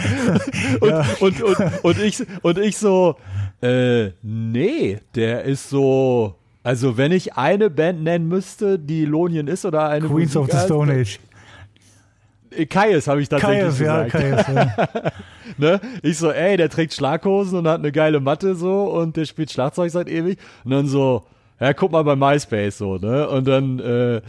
und, 0.80 0.88
ja. 0.88 1.04
und, 1.20 1.42
und, 1.42 1.84
und, 1.84 1.98
ich, 1.98 2.24
und 2.42 2.58
ich 2.58 2.76
so, 2.76 3.16
äh, 3.60 4.10
nee, 4.22 5.00
der 5.14 5.42
ist 5.42 5.68
so, 5.68 6.36
also 6.62 6.96
wenn 6.96 7.10
ich 7.10 7.34
eine 7.34 7.70
Band 7.70 8.02
nennen 8.02 8.28
müsste, 8.28 8.78
die 8.78 9.04
Lonien 9.04 9.48
ist 9.48 9.64
oder 9.64 9.88
eine 9.88 10.06
Queens 10.06 10.34
Musik 10.34 10.54
of 10.54 10.60
the 10.60 10.66
Stone 10.66 10.92
Age. 10.92 11.18
Kaius 12.68 13.06
habe 13.06 13.22
ich 13.22 13.28
tatsächlich 13.28 13.60
Kaius, 13.60 13.78
gesagt. 13.78 14.14
Ja, 14.14 14.20
Kaius, 14.20 14.46
ja. 14.48 15.12
ne? 15.58 15.80
Ich 16.02 16.18
so, 16.18 16.30
ey, 16.30 16.56
der 16.56 16.68
trägt 16.68 16.94
Schlaghosen 16.94 17.58
und 17.58 17.68
hat 17.68 17.80
eine 17.80 17.92
geile 17.92 18.20
Matte 18.20 18.54
so 18.54 18.84
und 18.84 19.16
der 19.16 19.24
spielt 19.24 19.50
Schlagzeug 19.50 19.90
seit 19.90 20.08
ewig. 20.08 20.38
Und 20.64 20.70
dann 20.70 20.86
so, 20.86 21.24
ja, 21.62 21.72
guck 21.74 21.92
mal 21.92 22.02
bei 22.02 22.16
MySpace 22.16 22.76
so, 22.76 22.96
ne? 22.96 23.28
Und 23.28 23.46
dann, 23.46 23.78
äh, 23.78 24.20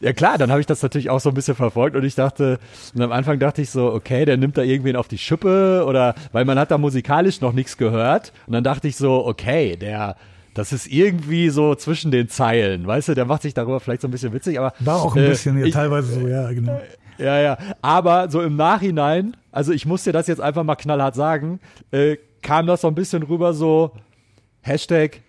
ja 0.00 0.12
klar, 0.14 0.38
dann 0.38 0.50
habe 0.50 0.60
ich 0.60 0.66
das 0.66 0.82
natürlich 0.82 1.10
auch 1.10 1.20
so 1.20 1.28
ein 1.28 1.34
bisschen 1.34 1.54
verfolgt 1.54 1.94
und 1.96 2.04
ich 2.04 2.14
dachte, 2.14 2.58
und 2.94 3.02
am 3.02 3.12
Anfang 3.12 3.38
dachte 3.38 3.60
ich 3.60 3.68
so, 3.68 3.92
okay, 3.92 4.24
der 4.24 4.38
nimmt 4.38 4.56
da 4.56 4.62
irgendwen 4.62 4.96
auf 4.96 5.06
die 5.06 5.18
Schippe 5.18 5.84
oder, 5.86 6.14
weil 6.32 6.46
man 6.46 6.58
hat 6.58 6.70
da 6.70 6.78
musikalisch 6.78 7.42
noch 7.42 7.52
nichts 7.52 7.76
gehört. 7.76 8.32
Und 8.46 8.54
dann 8.54 8.64
dachte 8.64 8.88
ich 8.88 8.96
so, 8.96 9.26
okay, 9.26 9.76
der, 9.76 10.16
das 10.54 10.72
ist 10.72 10.86
irgendwie 10.86 11.50
so 11.50 11.74
zwischen 11.74 12.10
den 12.10 12.30
Zeilen, 12.30 12.86
weißt 12.86 13.08
du, 13.08 13.14
der 13.14 13.26
macht 13.26 13.42
sich 13.42 13.52
darüber 13.52 13.80
vielleicht 13.80 14.00
so 14.00 14.08
ein 14.08 14.10
bisschen 14.10 14.32
witzig, 14.32 14.58
aber. 14.58 14.72
War 14.80 15.02
auch 15.02 15.14
ein 15.14 15.24
äh, 15.24 15.28
bisschen, 15.28 15.58
ja, 15.58 15.66
ich, 15.66 15.74
teilweise 15.74 16.20
so, 16.20 16.26
ja, 16.26 16.50
genau. 16.52 16.80
Ja, 17.18 17.40
ja. 17.40 17.58
Aber 17.82 18.30
so 18.30 18.40
im 18.42 18.56
Nachhinein, 18.56 19.36
also 19.52 19.72
ich 19.72 19.86
muss 19.86 20.04
dir 20.04 20.12
das 20.12 20.26
jetzt 20.26 20.40
einfach 20.40 20.64
mal 20.64 20.76
knallhart 20.76 21.14
sagen, 21.14 21.60
äh, 21.90 22.16
kam 22.42 22.66
das 22.66 22.82
so 22.82 22.88
ein 22.88 22.94
bisschen 22.94 23.22
rüber 23.22 23.52
so, 23.52 23.92
Hashtag 24.60 25.20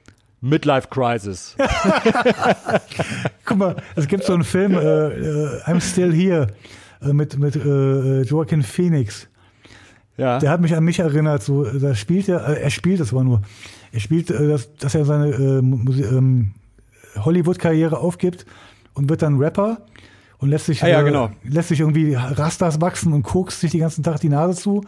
Midlife 0.41 0.87
Crisis. 0.89 1.55
Guck 3.45 3.57
mal, 3.57 3.75
es 3.95 4.07
gibt 4.07 4.23
so 4.23 4.33
einen 4.33 4.43
Film, 4.43 4.73
äh, 4.73 4.77
äh, 4.77 5.61
I'm 5.63 5.81
Still 5.81 6.13
Here, 6.13 6.47
äh, 7.01 7.13
mit, 7.13 7.37
mit 7.37 7.55
äh, 7.55 8.21
Joaquin 8.21 8.63
Phoenix. 8.63 9.27
Ja. 10.17 10.39
Der 10.39 10.51
hat 10.51 10.61
mich 10.61 10.75
an 10.75 10.83
mich 10.83 10.99
erinnert, 10.99 11.43
so, 11.43 11.63
da 11.63 11.95
spielt 11.95 12.29
er, 12.29 12.47
äh, 12.47 12.61
er 12.61 12.69
spielt 12.69 12.99
das 12.99 13.13
war 13.13 13.23
nur, 13.23 13.41
er 13.91 13.99
spielt, 13.99 14.29
äh, 14.29 14.47
dass, 14.47 14.75
dass 14.75 14.95
er 14.95 15.05
seine 15.05 15.31
ähm, 15.31 16.53
Hollywood-Karriere 17.17 17.97
aufgibt 17.97 18.45
und 18.93 19.09
wird 19.09 19.21
dann 19.21 19.37
Rapper 19.37 19.85
und 20.39 20.49
lässt 20.49 20.65
sich, 20.65 20.83
ah, 20.83 20.87
ja, 20.87 21.01
genau. 21.01 21.29
lässt 21.43 21.69
sich 21.69 21.81
irgendwie 21.81 22.15
Rastas 22.15 22.81
wachsen 22.81 23.13
und 23.13 23.23
kokst 23.23 23.59
sich 23.59 23.71
den 23.71 23.81
ganzen 23.81 24.03
Tag 24.03 24.19
die 24.21 24.29
Nase 24.29 24.59
zu 24.59 24.83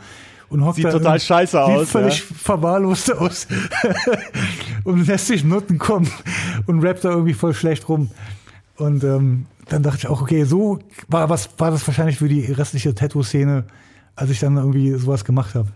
und 0.50 0.66
hockt 0.66 0.78
Sieht 0.78 0.90
total 0.90 1.20
scheiße 1.20 1.52
sieht 1.52 1.60
aus. 1.60 1.80
Sieht 1.82 1.90
völlig 1.90 2.20
ja. 2.20 2.36
verwahrlost 2.36 3.14
aus. 3.14 3.48
und 4.84 5.08
lässt 5.08 5.28
sich 5.28 5.44
Nutten 5.44 5.78
kommen 5.78 6.10
und 6.68 6.84
rappt 6.84 7.06
da 7.06 7.12
irgendwie 7.12 7.34
voll 7.34 7.54
schlecht 7.54 7.88
rum. 7.90 8.10
Und 8.78 9.04
ähm, 9.04 9.46
dann 9.68 9.84
dachte 9.84 10.00
ich 10.00 10.08
auch, 10.08 10.22
okay, 10.22 10.44
so 10.44 10.80
war, 11.08 11.30
was, 11.30 11.50
war 11.58 11.72
das 11.72 11.86
wahrscheinlich 11.86 12.18
für 12.18 12.28
die 12.28 12.52
restliche 12.52 12.94
Tattoo-Szene, 12.96 13.66
als 14.16 14.30
ich 14.30 14.40
dann 14.40 14.58
irgendwie 14.58 14.94
sowas 14.94 15.24
gemacht 15.24 15.56
habe. 15.56 15.70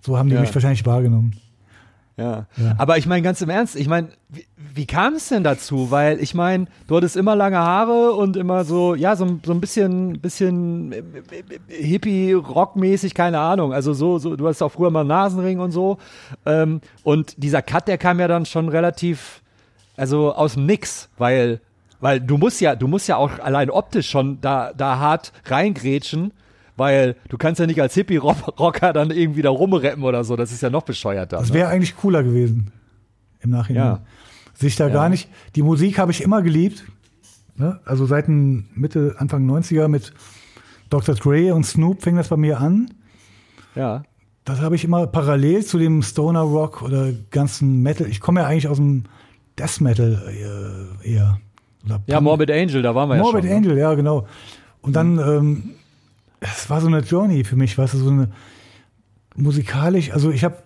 So 0.00 0.18
haben 0.18 0.28
die 0.28 0.34
ja. 0.34 0.40
mich 0.40 0.54
wahrscheinlich 0.54 0.84
wahrgenommen. 0.84 1.36
Ja. 2.16 2.46
ja. 2.56 2.74
Aber 2.78 2.96
ich 2.96 3.06
meine, 3.06 3.22
ganz 3.22 3.40
im 3.40 3.48
Ernst, 3.48 3.74
ich 3.74 3.88
meine, 3.88 4.08
wie, 4.28 4.46
wie 4.56 4.86
kam 4.86 5.14
es 5.14 5.28
denn 5.28 5.42
dazu? 5.42 5.90
Weil 5.90 6.20
ich 6.20 6.34
meine, 6.34 6.66
du 6.86 6.96
hattest 6.96 7.16
immer 7.16 7.34
lange 7.34 7.58
Haare 7.58 8.12
und 8.12 8.36
immer 8.36 8.64
so, 8.64 8.94
ja, 8.94 9.16
so, 9.16 9.40
so 9.44 9.52
ein 9.52 9.60
bisschen, 9.60 10.20
bisschen 10.20 10.92
äh, 10.92 11.02
Hippie-Rock-mäßig, 11.68 13.14
keine 13.14 13.40
Ahnung. 13.40 13.72
Also 13.72 13.94
so, 13.94 14.18
so, 14.18 14.36
du 14.36 14.46
hattest 14.46 14.62
auch 14.62 14.72
früher 14.72 14.90
mal 14.90 15.00
einen 15.00 15.08
Nasenring 15.08 15.58
und 15.58 15.72
so. 15.72 15.98
Ähm, 16.46 16.80
und 17.02 17.42
dieser 17.42 17.62
Cut, 17.62 17.88
der 17.88 17.98
kam 17.98 18.20
ja 18.20 18.28
dann 18.28 18.46
schon 18.46 18.68
relativ, 18.68 19.42
also 19.96 20.32
aus 20.34 20.54
dem 20.54 20.66
Nix, 20.66 21.08
weil, 21.18 21.60
weil 22.00 22.20
du 22.20 22.38
musst 22.38 22.60
ja, 22.60 22.76
du 22.76 22.86
musst 22.86 23.08
ja 23.08 23.16
auch 23.16 23.40
allein 23.40 23.70
optisch 23.70 24.08
schon 24.08 24.40
da, 24.40 24.72
da 24.72 24.98
hart 25.00 25.32
reingrätschen 25.46 26.32
weil 26.76 27.16
du 27.28 27.38
kannst 27.38 27.60
ja 27.60 27.66
nicht 27.66 27.80
als 27.80 27.94
Hippie-Rocker 27.94 28.92
dann 28.92 29.10
irgendwie 29.10 29.42
da 29.42 29.50
rumreppen 29.50 30.04
oder 30.04 30.24
so, 30.24 30.36
das 30.36 30.52
ist 30.52 30.62
ja 30.62 30.70
noch 30.70 30.82
bescheuerter. 30.82 31.38
Das 31.38 31.52
wäre 31.52 31.68
ne? 31.68 31.74
eigentlich 31.74 31.96
cooler 31.96 32.22
gewesen 32.22 32.72
im 33.40 33.50
Nachhinein. 33.50 33.84
Ja. 33.84 34.00
Sich 34.54 34.76
da 34.76 34.88
ja. 34.88 34.92
gar 34.92 35.08
nicht. 35.08 35.28
Die 35.56 35.62
Musik 35.62 35.98
habe 35.98 36.12
ich 36.12 36.22
immer 36.22 36.42
geliebt. 36.42 36.84
Ne? 37.56 37.80
Also 37.84 38.06
seit 38.06 38.28
Mitte, 38.28 39.14
Anfang 39.18 39.48
90er 39.48 39.88
mit 39.88 40.12
Dr. 40.90 41.14
Dre 41.14 41.54
und 41.54 41.64
Snoop 41.64 42.02
fing 42.02 42.16
das 42.16 42.28
bei 42.28 42.36
mir 42.36 42.60
an. 42.60 42.90
Ja. 43.74 44.02
Das 44.44 44.60
habe 44.60 44.74
ich 44.74 44.84
immer 44.84 45.06
parallel 45.06 45.64
zu 45.64 45.78
dem 45.78 46.02
Stoner 46.02 46.40
Rock 46.40 46.82
oder 46.82 47.12
ganzen 47.30 47.82
Metal. 47.82 48.06
Ich 48.06 48.20
komme 48.20 48.40
ja 48.40 48.46
eigentlich 48.46 48.68
aus 48.68 48.76
dem 48.76 49.04
Death 49.58 49.80
Metal 49.80 50.22
äh, 51.02 51.12
eher. 51.12 51.40
ja, 52.06 52.20
Morbid 52.20 52.50
Angel, 52.50 52.82
da 52.82 52.94
waren 52.94 53.08
wir 53.08 53.16
Morbid 53.16 53.44
ja 53.44 53.50
schon. 53.50 53.50
Morbid 53.50 53.50
Angel, 53.52 53.74
ne? 53.74 53.80
ja, 53.80 53.94
genau. 53.94 54.26
Und 54.82 54.96
dann 54.96 55.18
ähm, 55.18 55.70
es 56.52 56.70
war 56.70 56.80
so 56.80 56.86
eine 56.86 57.00
Journey 57.00 57.44
für 57.44 57.56
mich, 57.56 57.76
weißt 57.76 57.94
du, 57.94 57.98
so 57.98 58.10
eine 58.10 58.30
musikalisch, 59.36 60.12
also 60.12 60.30
ich 60.30 60.44
habe 60.44 60.62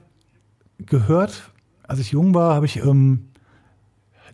gehört, 0.79 1.51
als 1.83 1.99
ich 2.01 2.13
jung 2.13 2.35
war, 2.35 2.55
habe 2.55 2.67
ich 2.67 2.79
ähm, 2.79 3.29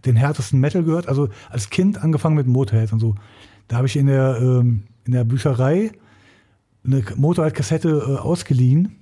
den 0.04 0.16
härtesten 0.16 0.60
Metal 0.60 0.82
gehört, 0.82 1.08
also 1.08 1.28
als 1.50 1.70
Kind 1.70 2.02
angefangen 2.02 2.36
mit 2.36 2.46
Motorhead 2.46 2.92
und 2.92 3.00
so. 3.00 3.14
Da 3.68 3.76
habe 3.76 3.86
ich 3.86 3.96
in 3.96 4.06
der, 4.06 4.38
ähm, 4.40 4.84
in 5.04 5.12
der 5.12 5.24
Bücherei 5.24 5.92
eine 6.84 7.02
Motorhead-Kassette 7.16 7.88
äh, 7.88 8.18
ausgeliehen 8.18 8.96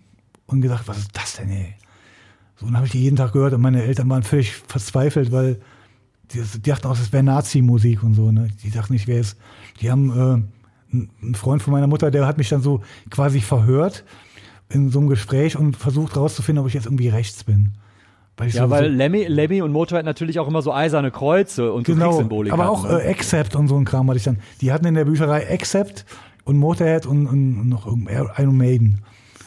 und 0.47 0.61
gedacht, 0.61 0.87
was 0.87 0.99
ist 0.99 1.17
das 1.17 1.37
denn, 1.37 1.51
ey? 1.51 1.75
So, 2.57 2.67
und 2.67 2.77
habe 2.77 2.87
ich 2.87 2.93
die 2.93 3.03
jeden 3.03 3.17
Tag 3.17 3.33
gehört 3.33 3.55
und 3.55 3.61
meine 3.61 3.83
Eltern 3.83 4.09
waren 4.09 4.23
völlig 4.23 4.53
verzweifelt, 4.53 5.33
weil 5.33 5.59
die, 6.33 6.43
die 6.43 6.71
dachten 6.71 6.87
auch, 6.87 6.97
das 6.97 7.13
wäre 7.13 7.23
Nazi-Musik 7.23 8.03
und 8.03 8.15
so, 8.15 8.31
ne? 8.31 8.49
Die 8.63 8.71
dachten, 8.71 8.95
ich 8.95 9.07
wäre 9.07 9.21
es. 9.21 9.37
Die 9.81 9.91
haben 9.91 10.11
äh, 10.11 10.62
ein 10.93 11.35
Freund 11.35 11.63
von 11.63 11.73
meiner 11.73 11.87
Mutter, 11.87 12.11
der 12.11 12.27
hat 12.27 12.39
mich 12.39 12.49
dann 12.49 12.63
so 12.63 12.83
quasi 13.11 13.41
verhört 13.41 14.05
in 14.69 14.91
so 14.91 14.99
einem 14.99 15.09
Gespräch 15.09 15.57
und 15.57 15.77
versucht 15.77 16.17
rauszufinden, 16.17 16.63
ob 16.63 16.69
ich 16.69 16.75
jetzt 16.75 16.87
irgendwie 16.87 17.09
rechts 17.09 17.45
bin. 17.45 17.73
Weil 18.37 18.49
ja, 18.49 18.65
so, 18.65 18.71
weil 18.71 18.91
so 18.91 18.97
Lemmy, 18.97 19.25
Lemmy 19.25 19.63
und 19.63 19.73
Motorhead 19.73 20.07
natürlich 20.07 20.39
auch 20.39 20.49
immer 20.49 20.63
so 20.63 20.73
eiserne 20.73 21.11
Kreuze 21.11 21.73
und 21.73 21.85
genau, 21.85 22.05
so 22.05 22.11
Kriegssymbolik 22.11 22.53
Aber 22.53 22.71
auch 22.71 22.89
ne? 22.89 23.03
äh, 23.03 23.11
Accept 23.11 23.55
und 23.57 23.69
so 23.69 23.77
ein 23.77 23.85
Kram 23.85 24.09
hatte 24.09 24.19
ich 24.19 24.25
dann. 24.25 24.39
Die 24.61 24.73
hatten 24.73 24.87
in 24.87 24.95
der 24.95 25.05
Bücherei 25.05 25.51
Accept 25.51 26.07
und 26.45 26.57
Motorhead 26.57 27.07
und, 27.07 27.27
und 27.27 27.69
noch 27.69 27.87
Iron 27.87 28.57
Maiden. 28.57 29.03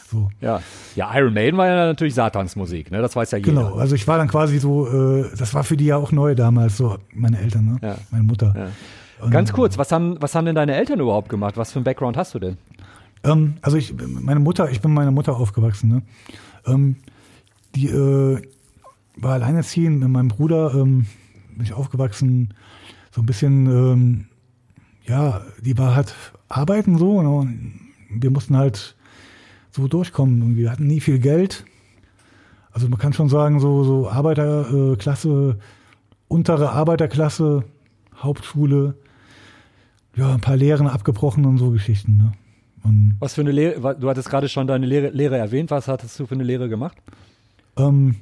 So. 0.08 0.30
Ja. 0.40 0.62
ja, 0.94 1.10
Iron 1.18 1.34
Maiden 1.34 1.58
war 1.58 1.66
ja 1.66 1.86
natürlich 1.86 2.14
Satansmusik, 2.14 2.92
ne? 2.92 3.02
Das 3.02 3.16
weiß 3.16 3.32
ja 3.32 3.38
jeder. 3.38 3.50
Genau, 3.50 3.74
also 3.74 3.96
ich 3.96 4.06
war 4.06 4.18
dann 4.18 4.28
quasi 4.28 4.58
so, 4.58 4.86
äh, 4.86 5.24
das 5.36 5.52
war 5.52 5.64
für 5.64 5.76
die 5.76 5.86
ja 5.86 5.96
auch 5.96 6.12
neu 6.12 6.36
damals, 6.36 6.76
so 6.76 6.96
meine 7.12 7.40
Eltern, 7.40 7.64
ne? 7.64 7.78
Ja. 7.82 7.96
meine 8.12 8.22
Mutter. 8.22 8.54
Ja. 8.56 8.68
Ganz 9.30 9.52
kurz, 9.52 9.78
was 9.78 9.92
haben, 9.92 10.20
was 10.20 10.34
haben 10.34 10.44
denn 10.44 10.54
deine 10.54 10.74
Eltern 10.74 11.00
überhaupt 11.00 11.28
gemacht? 11.28 11.56
Was 11.56 11.72
für 11.72 11.78
einen 11.78 11.84
Background 11.84 12.16
hast 12.16 12.34
du 12.34 12.38
denn? 12.38 12.58
Ähm, 13.24 13.54
also 13.62 13.76
ich, 13.76 13.94
meine 13.98 14.40
Mutter, 14.40 14.70
ich 14.70 14.80
bin 14.80 14.90
mit 14.90 14.96
meiner 14.96 15.10
Mutter 15.10 15.36
aufgewachsen. 15.36 15.88
Ne? 15.88 16.02
Ähm, 16.66 16.96
die 17.74 17.88
äh, 17.88 18.42
war 19.16 19.32
alleinerziehend 19.32 20.00
mit 20.00 20.08
meinem 20.08 20.28
Bruder, 20.28 20.74
ähm, 20.74 21.06
bin 21.54 21.64
ich 21.64 21.72
aufgewachsen, 21.72 22.54
so 23.10 23.22
ein 23.22 23.26
bisschen, 23.26 23.66
ähm, 23.66 24.24
ja, 25.04 25.40
die 25.60 25.78
war 25.78 25.94
halt 25.94 26.14
arbeiten 26.48 26.98
so 26.98 27.22
ne? 27.22 27.30
und 27.30 27.80
wir 28.10 28.30
mussten 28.30 28.56
halt 28.56 28.94
so 29.70 29.88
durchkommen 29.88 30.42
und 30.42 30.56
wir 30.56 30.70
hatten 30.70 30.86
nie 30.86 31.00
viel 31.00 31.18
Geld. 31.18 31.64
Also 32.72 32.88
man 32.88 32.98
kann 32.98 33.14
schon 33.14 33.28
sagen, 33.28 33.58
so, 33.58 33.84
so 33.84 34.10
Arbeiterklasse, 34.10 35.58
untere 36.28 36.70
Arbeiterklasse, 36.70 37.64
Hauptschule, 38.16 38.96
ja, 40.16 40.32
ein 40.32 40.40
paar 40.40 40.56
Lehren 40.56 40.86
abgebrochen 40.86 41.44
und 41.44 41.58
so 41.58 41.70
Geschichten. 41.70 42.16
Ne? 42.16 42.32
Und 42.82 43.16
was 43.18 43.34
für 43.34 43.42
eine 43.42 43.52
Lehre, 43.52 43.96
du 43.96 44.08
hattest 44.08 44.28
gerade 44.28 44.48
schon 44.48 44.66
deine 44.66 44.86
Lehre, 44.86 45.10
Lehre 45.10 45.36
erwähnt, 45.36 45.70
was 45.70 45.88
hattest 45.88 46.18
du 46.18 46.26
für 46.26 46.34
eine 46.34 46.44
Lehre 46.44 46.68
gemacht? 46.68 46.96
Ähm, 47.76 48.16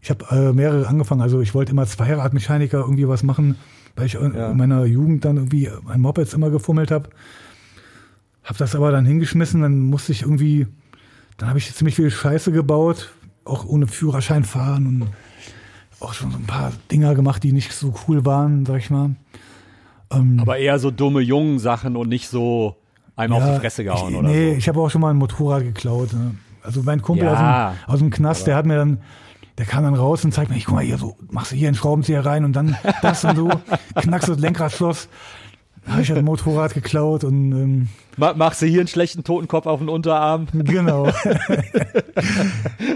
ich 0.00 0.10
habe 0.10 0.24
äh, 0.30 0.52
mehrere 0.52 0.86
angefangen, 0.86 1.20
also 1.20 1.40
ich 1.40 1.54
wollte 1.54 1.72
immer 1.72 1.86
Zweiradmechaniker 1.86 2.78
irgendwie 2.78 3.08
was 3.08 3.22
machen, 3.22 3.56
weil 3.96 4.06
ich 4.06 4.14
ja. 4.14 4.50
in 4.50 4.56
meiner 4.56 4.84
Jugend 4.84 5.24
dann 5.24 5.36
irgendwie 5.36 5.68
ein 5.88 6.00
Mopeds 6.00 6.32
immer 6.32 6.50
gefummelt 6.50 6.90
habe. 6.90 7.10
Habe 8.44 8.58
das 8.58 8.74
aber 8.74 8.90
dann 8.90 9.04
hingeschmissen, 9.04 9.60
dann 9.60 9.80
musste 9.80 10.12
ich 10.12 10.22
irgendwie, 10.22 10.66
dann 11.36 11.50
habe 11.50 11.58
ich 11.58 11.74
ziemlich 11.74 11.96
viel 11.96 12.10
Scheiße 12.10 12.52
gebaut, 12.52 13.12
auch 13.44 13.66
ohne 13.66 13.86
Führerschein 13.86 14.44
fahren 14.44 14.86
und 14.86 15.08
auch 16.00 16.14
schon 16.14 16.30
so 16.30 16.38
ein 16.38 16.46
paar 16.46 16.72
Dinger 16.90 17.14
gemacht, 17.14 17.42
die 17.42 17.52
nicht 17.52 17.72
so 17.72 17.92
cool 18.06 18.24
waren, 18.24 18.64
sag 18.64 18.78
ich 18.78 18.90
mal. 18.90 19.16
Ähm, 20.12 20.38
Aber 20.40 20.58
eher 20.58 20.78
so 20.78 20.90
dumme 20.90 21.20
jungen 21.20 21.58
Sachen 21.58 21.96
und 21.96 22.08
nicht 22.08 22.28
so 22.28 22.76
einmal 23.16 23.40
ja, 23.40 23.46
auf 23.46 23.54
die 23.54 23.60
Fresse 23.60 23.84
gehauen 23.84 24.12
ich, 24.12 24.18
oder 24.18 24.28
nee, 24.28 24.52
so. 24.52 24.56
ich 24.56 24.68
habe 24.68 24.80
auch 24.80 24.90
schon 24.90 25.00
mal 25.00 25.10
ein 25.10 25.16
Motorrad 25.16 25.62
geklaut. 25.62 26.12
Ne? 26.12 26.34
Also 26.62 26.82
mein 26.82 27.02
Kumpel 27.02 27.26
Ja, 27.26 27.32
aus, 27.32 27.38
dem, 27.38 27.92
aus 27.92 27.98
dem 27.98 28.10
Knast, 28.10 28.46
der 28.46 28.56
hat 28.56 28.66
mir 28.66 28.76
dann, 28.76 29.00
der 29.58 29.66
kam 29.66 29.84
dann 29.84 29.94
raus 29.94 30.24
und 30.24 30.32
zeigt 30.32 30.50
mir, 30.50 30.56
ich 30.56 30.64
guck 30.66 30.76
mal 30.76 30.84
hier 30.84 30.98
so, 30.98 31.16
machst 31.30 31.52
du 31.52 31.56
hier 31.56 31.68
einen 31.68 31.76
Schraubenzieher 31.76 32.24
rein 32.24 32.44
und 32.44 32.54
dann 32.54 32.76
das 33.02 33.24
und 33.24 33.36
so, 33.36 33.50
knackst 33.94 34.28
das 34.28 34.38
Lenkradschloss. 34.38 35.08
Habe 35.86 36.02
ich 36.02 36.08
das 36.08 36.20
Motorrad 36.22 36.74
geklaut 36.74 37.24
und 37.24 37.52
ähm, 37.52 37.88
Ma 38.18 38.34
machst 38.34 38.60
du 38.60 38.66
hier 38.66 38.80
einen 38.80 38.88
schlechten 38.88 39.24
Totenkopf 39.24 39.64
auf 39.64 39.78
den 39.78 39.88
Unterarm? 39.88 40.46
Genau. 40.52 41.06
äh, 41.08 41.12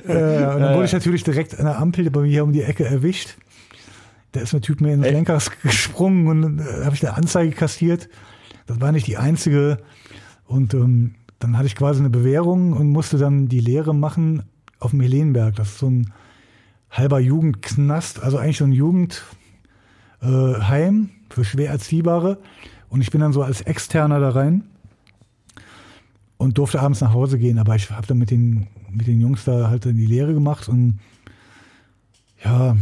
und 0.05 0.09
dann 0.09 0.75
wurde 0.75 0.85
ich 0.85 0.93
natürlich 0.93 1.25
direkt 1.25 1.59
an 1.59 1.65
der 1.65 1.79
Ampel 1.79 2.11
bei 2.11 2.21
mir 2.21 2.45
um 2.45 2.53
die 2.53 2.63
Ecke 2.63 2.85
erwischt. 2.85 3.37
Da 4.33 4.41
ist 4.41 4.55
ein 4.55 4.63
Typ 4.63 4.81
mir 4.81 4.93
ins 4.93 5.05
Echt? 5.05 5.15
Lenker 5.15 5.39
gesprungen 5.63 6.27
und 6.27 6.61
äh, 6.61 6.85
habe 6.85 6.95
ich 6.95 7.07
eine 7.07 7.17
Anzeige 7.17 7.53
kassiert. 7.55 8.09
Das 8.67 8.81
war 8.81 8.93
nicht 8.93 9.07
die 9.07 9.19
einzige. 9.19 9.79
Und 10.45 10.75
ähm, 10.75 11.15
dann 11.39 11.57
hatte 11.57 11.67
ich 11.67 11.77
quasi 11.77 12.01
eine 12.01 12.11
Bewährung 12.11 12.73
und 12.73 12.91
musste 12.91 13.19
dann 13.19 13.49
die 13.49 13.61
Lehre 13.61 13.95
machen 13.95 14.43
auf 14.79 14.91
dem 14.93 15.01
Helenberg. 15.01 15.57
Das 15.57 15.69
ist 15.69 15.79
so 15.79 15.91
ein 15.91 16.13
halber 16.91 17.21
Jugendknast, 17.21 18.23
also 18.23 18.39
eigentlich 18.39 18.59
so 18.59 18.65
ein 18.65 18.73
Jugendheim 18.73 19.11
äh, 20.21 21.35
für 21.35 21.45
schwer 21.45 21.71
Erziehbare. 21.71 22.39
Und 22.89 23.01
ich 23.01 23.11
bin 23.11 23.21
dann 23.21 23.33
so 23.33 23.43
als 23.43 23.63
Externer 23.63 24.21
da 24.21 24.31
rein 24.31 24.65
und 26.37 26.59
durfte 26.59 26.81
abends 26.81 27.01
nach 27.01 27.15
Hause 27.15 27.39
gehen, 27.39 27.59
aber 27.59 27.77
ich 27.77 27.91
habe 27.91 28.07
dann 28.07 28.19
mit 28.19 28.31
den, 28.31 28.67
mit 28.91 29.07
den 29.07 29.21
Jungs 29.21 29.45
da 29.45 29.71
halt 29.71 29.87
dann 29.87 29.97
die 29.97 30.07
Lehre 30.07 30.35
gemacht 30.35 30.69
und 30.69 30.99
ja, 32.45 32.77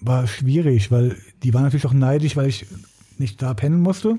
war 0.00 0.26
schwierig, 0.26 0.90
weil 0.90 1.16
die 1.42 1.54
waren 1.54 1.62
natürlich 1.64 1.86
auch 1.86 1.92
neidisch, 1.92 2.36
weil 2.36 2.48
ich 2.48 2.66
nicht 3.18 3.40
da 3.42 3.54
pennen 3.54 3.80
musste. 3.80 4.18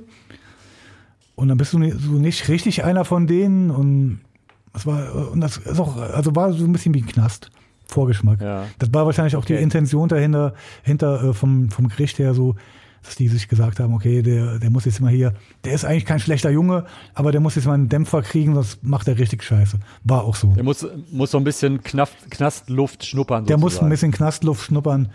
Und 1.36 1.50
dann 1.50 1.58
bist 1.58 1.74
du 1.74 1.80
nicht, 1.80 1.98
so 2.00 2.12
nicht 2.14 2.48
richtig 2.50 2.84
einer 2.84 3.06
von 3.06 3.28
denen 3.28 3.70
und 3.70 4.20
das 4.74 4.86
war, 4.86 5.32
und 5.32 5.42
das 5.42 5.58
ist 5.58 5.80
auch, 5.80 5.98
also 5.98 6.36
war 6.36 6.54
so 6.54 6.64
ein 6.66 6.72
bisschen 6.72 6.94
wie 6.94 7.02
ein 7.02 7.08
Knast. 7.08 7.50
Vorgeschmack. 7.88 8.42
Ja. 8.42 8.66
Das 8.80 8.94
war 8.94 9.06
wahrscheinlich 9.06 9.36
auch 9.38 9.46
die 9.46 9.54
Okay. 9.54 9.64
Intention 9.64 10.10
dahinter, 10.10 10.54
hinter 10.84 11.24
äh, 11.30 11.34
vom, 11.34 11.70
vom 11.72 11.88
Gericht 11.88 12.20
her 12.20 12.34
so, 12.34 12.56
dass 13.04 13.16
die 13.16 13.30
sich 13.30 13.48
gesagt 13.48 13.80
haben, 13.80 13.94
okay, 13.94 14.22
der, 14.22 14.60
der 14.60 14.70
muss 14.70 14.84
jetzt 14.84 15.00
mal 15.00 15.10
hier, 15.12 15.34
der 15.64 15.72
ist 15.74 15.86
eigentlich 15.86 16.04
kein 16.06 16.20
schlechter 16.20 16.50
Junge, 16.50 16.84
aber 17.14 17.32
der 17.32 17.40
muss 17.40 17.56
jetzt 17.56 17.66
mal 17.66 17.76
einen 17.76 17.88
Dämpfer 17.88 18.22
kriegen, 18.24 18.56
sonst 18.56 18.84
macht 18.84 19.08
er 19.08 19.18
richtig 19.18 19.42
scheiße. 19.44 19.80
War 20.04 20.26
auch 20.26 20.36
so. 20.36 20.50
Der 20.52 20.64
muss, 20.64 20.86
muss 21.12 21.32
so 21.32 21.38
ein 21.38 21.46
bisschen 21.46 21.82
Knaff, 21.82 22.12
Knastluft 22.30 23.06
schnuppern. 23.06 23.46
Der 23.46 23.58
muss 23.58 23.66
ein 23.66 23.70
sozusagen. 23.72 23.90
bisschen 23.90 24.12
Knastluft 24.12 24.64
schnuppern. 24.66 25.10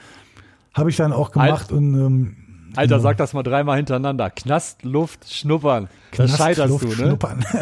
Habe 0.75 0.91
ich 0.91 0.97
dann 0.97 1.13
auch 1.13 1.31
gemacht 1.33 1.71
und 1.73 1.95
ähm, 1.95 2.37
Alter, 2.77 3.01
sag 3.01 3.17
das 3.19 3.35
mal 3.35 3.43
dreimal 3.43 3.77
hintereinander. 3.77 4.31
Knastluft 4.31 5.31
schnuppern. 5.33 5.89
Da 6.17 6.27
scheiterst 6.27 6.79
Knastluft 6.79 6.85
du, 6.85 6.89
ne? 6.89 6.95
schnuppern. 7.09 7.45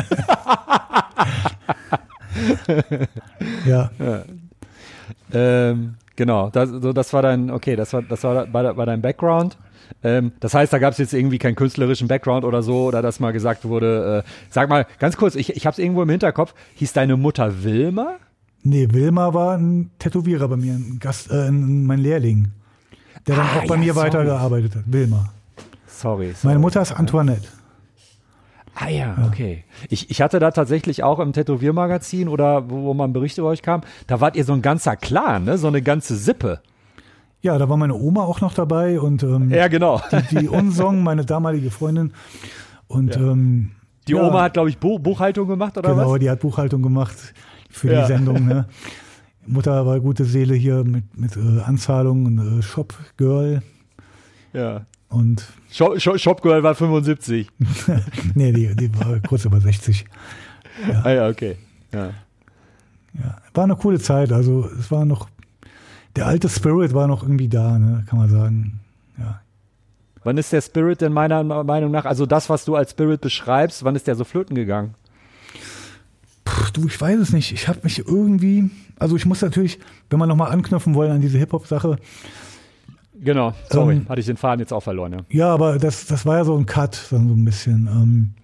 ja, 3.66 3.90
Ähm, 5.32 5.94
genau, 6.16 6.50
das, 6.50 6.70
so, 6.70 6.92
das 6.92 7.12
war 7.12 7.22
dein, 7.22 7.50
okay, 7.50 7.76
das 7.76 7.92
war, 7.92 8.02
das 8.02 8.24
war, 8.24 8.52
war, 8.52 8.76
war 8.76 8.86
dein 8.86 9.02
Background. 9.02 9.56
Ähm, 10.02 10.32
das 10.40 10.54
heißt, 10.54 10.72
da 10.72 10.78
gab 10.78 10.92
es 10.92 10.98
jetzt 10.98 11.12
irgendwie 11.12 11.38
keinen 11.38 11.56
künstlerischen 11.56 12.08
Background 12.08 12.44
oder 12.44 12.62
so, 12.62 12.86
oder 12.86 13.02
dass 13.02 13.20
mal 13.20 13.32
gesagt 13.32 13.64
wurde, 13.64 14.24
äh, 14.24 14.30
sag 14.48 14.68
mal, 14.68 14.86
ganz 14.98 15.16
kurz, 15.16 15.34
ich, 15.34 15.54
ich 15.56 15.66
habe 15.66 15.72
es 15.74 15.78
irgendwo 15.78 16.02
im 16.02 16.08
Hinterkopf, 16.08 16.54
hieß 16.74 16.92
deine 16.92 17.16
Mutter 17.16 17.62
Wilma? 17.64 18.16
nee, 18.62 18.88
Wilma 18.90 19.32
war 19.32 19.56
ein 19.56 19.90
Tätowierer 19.98 20.46
bei 20.48 20.56
mir, 20.56 20.74
ein 20.74 20.98
Gast, 21.00 21.30
äh, 21.30 21.48
ein- 21.48 21.86
mein 21.86 21.98
Lehrling, 21.98 22.48
der 23.26 23.36
dann 23.36 23.46
Ah, 23.46 23.58
auch 23.60 23.66
bei 23.66 23.74
ja, 23.76 23.80
mir 23.80 23.94
sorry. 23.94 24.06
weitergearbeitet 24.06 24.76
hat. 24.76 24.82
Wilma. 24.86 25.30
Sorry. 25.86 26.26
sorry. 26.32 26.36
Meine 26.44 26.58
Mutter 26.60 26.80
ist 26.82 26.92
Antoinette. 26.92 27.48
Ah 28.74 28.88
ja, 28.88 29.16
okay. 29.26 29.64
Ich, 29.90 30.10
ich 30.10 30.22
hatte 30.22 30.38
da 30.38 30.52
tatsächlich 30.52 31.02
auch 31.02 31.18
im 31.18 31.32
Tätowiermagazin 31.32 32.28
oder 32.28 32.70
wo, 32.70 32.84
wo 32.84 32.94
mal 32.94 33.04
ein 33.04 33.12
Bericht 33.12 33.36
über 33.36 33.48
euch 33.48 33.62
kam, 33.62 33.82
da 34.06 34.20
wart 34.20 34.36
ihr 34.36 34.44
so 34.44 34.52
ein 34.54 34.62
ganzer 34.62 34.96
Clan, 34.96 35.44
ne? 35.44 35.58
so 35.58 35.66
eine 35.66 35.82
ganze 35.82 36.16
Sippe. 36.16 36.60
Ja, 37.42 37.58
da 37.58 37.68
war 37.68 37.76
meine 37.76 37.94
Oma 37.94 38.22
auch 38.22 38.40
noch 38.40 38.54
dabei 38.54 39.00
und 39.00 39.22
ähm, 39.22 39.50
Ja, 39.50 39.68
genau. 39.68 40.00
die, 40.30 40.36
die 40.40 40.48
Unsong, 40.48 41.02
meine 41.02 41.24
damalige 41.26 41.70
Freundin. 41.70 42.12
Und 42.86 43.16
ähm, 43.16 43.72
Die 44.08 44.12
ja, 44.12 44.22
Oma 44.22 44.42
hat, 44.42 44.54
glaube 44.54 44.68
ich, 44.70 44.78
Buch, 44.78 44.98
Buchhaltung 45.00 45.48
gemacht 45.48 45.76
oder 45.76 45.90
Genau, 45.94 46.12
was? 46.12 46.18
die 46.20 46.30
hat 46.30 46.40
Buchhaltung 46.40 46.80
gemacht 46.82 47.16
für 47.70 47.92
Ja. 47.92 48.02
die 48.02 48.06
Sendung. 48.06 48.46
Ne? 48.46 48.66
Mutter 49.46 49.86
war 49.86 50.00
gute 50.00 50.24
Seele 50.24 50.54
hier 50.54 50.84
mit, 50.84 51.16
mit 51.18 51.36
äh, 51.36 51.60
Anzahlung 51.60 52.26
und 52.26 52.58
äh, 52.58 52.62
Shop 52.62 52.94
Girl 53.16 53.62
Ja. 54.52 54.86
und 55.08 55.46
Shop, 55.70 56.00
Shop, 56.00 56.18
Shopgirl 56.18 56.62
war 56.62 56.74
75. 56.74 57.48
nee, 58.34 58.52
die, 58.52 58.74
die 58.76 58.94
war 58.98 59.18
kurz 59.20 59.44
über 59.44 59.60
60. 59.60 60.04
Ah 61.04 61.10
ja, 61.10 61.28
okay. 61.28 61.56
Ja. 61.92 62.10
Ja, 63.14 63.36
war 63.54 63.64
eine 63.64 63.76
coole 63.76 63.98
Zeit. 63.98 64.32
Also 64.32 64.68
es 64.78 64.90
war 64.90 65.04
noch 65.04 65.28
der 66.16 66.26
alte 66.26 66.48
Spirit 66.48 66.92
war 66.94 67.06
noch 67.06 67.22
irgendwie 67.22 67.48
da, 67.48 67.78
ne? 67.78 68.04
kann 68.08 68.18
man 68.18 68.28
sagen. 68.30 68.80
Ja. 69.18 69.40
Wann 70.24 70.38
ist 70.38 70.52
der 70.52 70.60
Spirit 70.60 71.00
denn 71.00 71.12
meiner 71.12 71.42
Meinung 71.42 71.90
nach, 71.90 72.04
also 72.04 72.26
das, 72.26 72.50
was 72.50 72.64
du 72.64 72.74
als 72.76 72.90
Spirit 72.90 73.20
beschreibst, 73.20 73.84
wann 73.84 73.96
ist 73.96 74.06
der 74.06 74.16
so 74.16 74.24
flöten 74.24 74.54
gegangen? 74.54 74.94
Puh, 76.50 76.70
du, 76.72 76.86
ich 76.86 77.00
weiß 77.00 77.18
es 77.20 77.32
nicht. 77.32 77.52
Ich 77.52 77.68
habe 77.68 77.80
mich 77.82 77.98
irgendwie, 78.00 78.70
also 78.98 79.16
ich 79.16 79.24
muss 79.26 79.40
natürlich, 79.40 79.78
wenn 80.08 80.18
wir 80.18 80.26
nochmal 80.26 80.50
anknüpfen 80.50 80.94
wollen 80.94 81.12
an 81.12 81.20
diese 81.20 81.38
Hip-Hop-Sache, 81.38 81.98
Genau, 83.22 83.52
sorry, 83.68 83.96
Ähm, 83.96 84.08
hatte 84.08 84.20
ich 84.20 84.26
den 84.26 84.38
Faden 84.38 84.60
jetzt 84.60 84.72
auch 84.72 84.82
verloren. 84.82 85.12
Ja. 85.12 85.18
Ja, 85.28 85.54
aber 85.54 85.78
das, 85.78 86.06
das 86.06 86.24
war 86.24 86.38
ja 86.38 86.44
so 86.44 86.56
ein 86.56 86.64
Cut, 86.64 87.08
dann 87.10 87.28
so 87.28 87.34
ein 87.34 87.44
bisschen. 87.44 87.86
Ähm, 87.86 88.34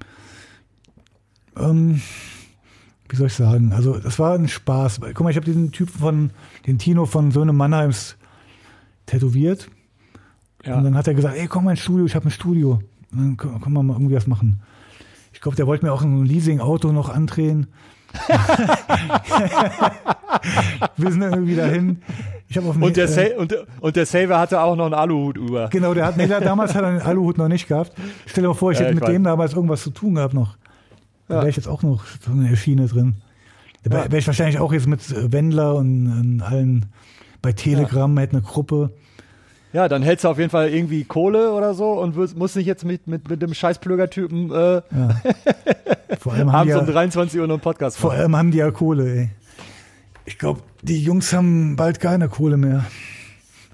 ähm, 1.57 2.03
wie 3.09 3.17
soll 3.17 3.29
ich 3.29 3.35
sagen? 3.35 3.73
Also, 3.73 3.99
das 3.99 4.19
war 4.19 4.35
ein 4.35 4.49
Spaß. 4.49 5.01
Guck 5.01 5.21
mal, 5.21 5.31
ich 5.31 5.37
habe 5.37 5.47
diesen 5.47 5.73
Typen 5.73 5.99
von, 5.99 6.31
den 6.67 6.79
Tino 6.79 7.07
von 7.07 7.31
Söhne 7.31 7.55
Mannheims 7.55 8.17
tätowiert. 9.07 9.69
Ja. 10.63 10.77
Und 10.77 10.85
dann 10.85 10.95
hat 10.95 11.09
er 11.09 11.15
gesagt, 11.15 11.39
ey, 11.39 11.47
komm 11.47 11.65
mal 11.65 11.71
ins 11.71 11.81
Studio, 11.81 12.05
ich 12.05 12.15
habe 12.15 12.27
ein 12.27 12.31
Studio. 12.31 12.81
Und 13.13 13.19
dann 13.19 13.37
können 13.39 13.73
wir 13.73 13.83
mal 13.83 13.95
irgendwie 13.95 14.17
was 14.17 14.27
machen. 14.27 14.61
Ich 15.33 15.41
glaube, 15.41 15.57
der 15.57 15.67
wollte 15.67 15.87
mir 15.87 15.93
auch 15.93 16.03
ein 16.03 16.25
Leasing-Auto 16.25 16.93
noch 16.93 17.09
andrehen. 17.09 17.69
Wir 20.97 21.11
sind 21.11 21.21
dann 21.21 21.33
irgendwie 21.33 21.57
dahin. 21.57 22.03
Ich 22.49 22.59
auf 22.59 22.77
Und, 22.77 22.97
der 22.97 23.09
äh, 23.19 23.35
und, 23.37 23.55
und 23.81 23.97
der 23.97 24.07
Saver 24.07 24.39
hatte 24.39 24.61
auch 24.61 24.77
noch 24.77 24.85
einen 24.87 24.95
Aluhut 24.95 25.37
über. 25.37 25.69
Genau, 25.69 25.95
der 25.95 26.07
hat, 26.07 26.17
nee, 26.17 26.27
der, 26.29 26.41
damals 26.41 26.75
hat 26.75 26.85
er 26.85 26.93
den 26.93 27.03
Aluhut 27.03 27.39
noch 27.39 27.49
nicht 27.49 27.67
gehabt. 27.69 27.93
Stell 28.27 28.43
dir 28.43 28.49
mal 28.49 28.55
vor, 28.55 28.71
ich 28.73 28.79
Ja, 28.79 28.85
hätte 28.85 28.95
ich 28.95 29.01
mit 29.01 29.09
weiß. 29.09 29.12
dem 29.12 29.25
damals 29.25 29.53
irgendwas 29.55 29.83
zu 29.83 29.91
tun 29.91 30.14
gehabt 30.14 30.35
noch. 30.35 30.57
Da 31.29 31.35
Ja. 31.35 31.41
wäre 31.41 31.51
ich 31.51 31.57
jetzt 31.57 31.67
auch 31.69 31.83
noch 31.83 32.05
so 32.25 32.31
in 32.31 32.49
der 32.49 32.57
Schiene 32.57 32.87
drin. 32.87 33.17
Da 33.83 33.91
wäre 33.91 34.09
Ja. 34.11 34.17
ich 34.19 34.27
wahrscheinlich 34.27 34.59
auch 34.61 34.73
jetzt 34.73 34.87
mit 34.87 35.01
Wendler 35.33 35.75
und, 35.75 36.07
und 36.07 36.43
allen 36.43 36.87
bei 37.43 37.53
Telegram, 37.53 38.17
hätte 38.19 38.35
eine 38.37 38.43
Gruppe. 38.43 38.91
Ja, 39.77 39.89
dann 39.89 40.01
hältst 40.03 40.24
du 40.24 40.29
auf 40.29 40.39
jeden 40.39 40.49
Fall 40.49 40.70
irgendwie 40.70 41.05
Kohle 41.05 41.53
oder 41.53 41.74
so 41.74 42.01
und 42.01 42.16
wirst, 42.16 42.35
musst 42.35 42.57
nicht 42.57 42.64
jetzt 42.64 42.83
mit, 42.87 43.07
mit, 43.07 43.29
mit 43.29 43.43
dem 43.43 43.53
scheiß 43.53 43.79
Plöger-Typen 43.79 44.51
äh, 44.51 44.55
Ja. 44.55 44.83
vor, 46.18 46.33
allem 46.33 46.49
abends 46.61 46.74
um 46.74 46.87
ja, 46.87 46.93
23 46.93 47.39
Uhr 47.39 47.47
noch 47.47 47.57
einen 47.57 47.61
Podcast 47.61 47.99
vor 47.99 48.09
machen. 48.11 48.20
allem 48.22 48.37
haben 48.37 48.51
die 48.53 48.59
ja 48.59 48.70
Kohle, 48.70 49.14
ey. 49.14 49.31
Ich 50.24 50.39
glaube, 50.39 50.62
die 50.81 51.03
Jungs 51.03 51.31
haben 51.35 51.77
bald 51.77 52.01
keine 52.01 52.31
Kohle 52.31 52.57
mehr. 52.57 52.87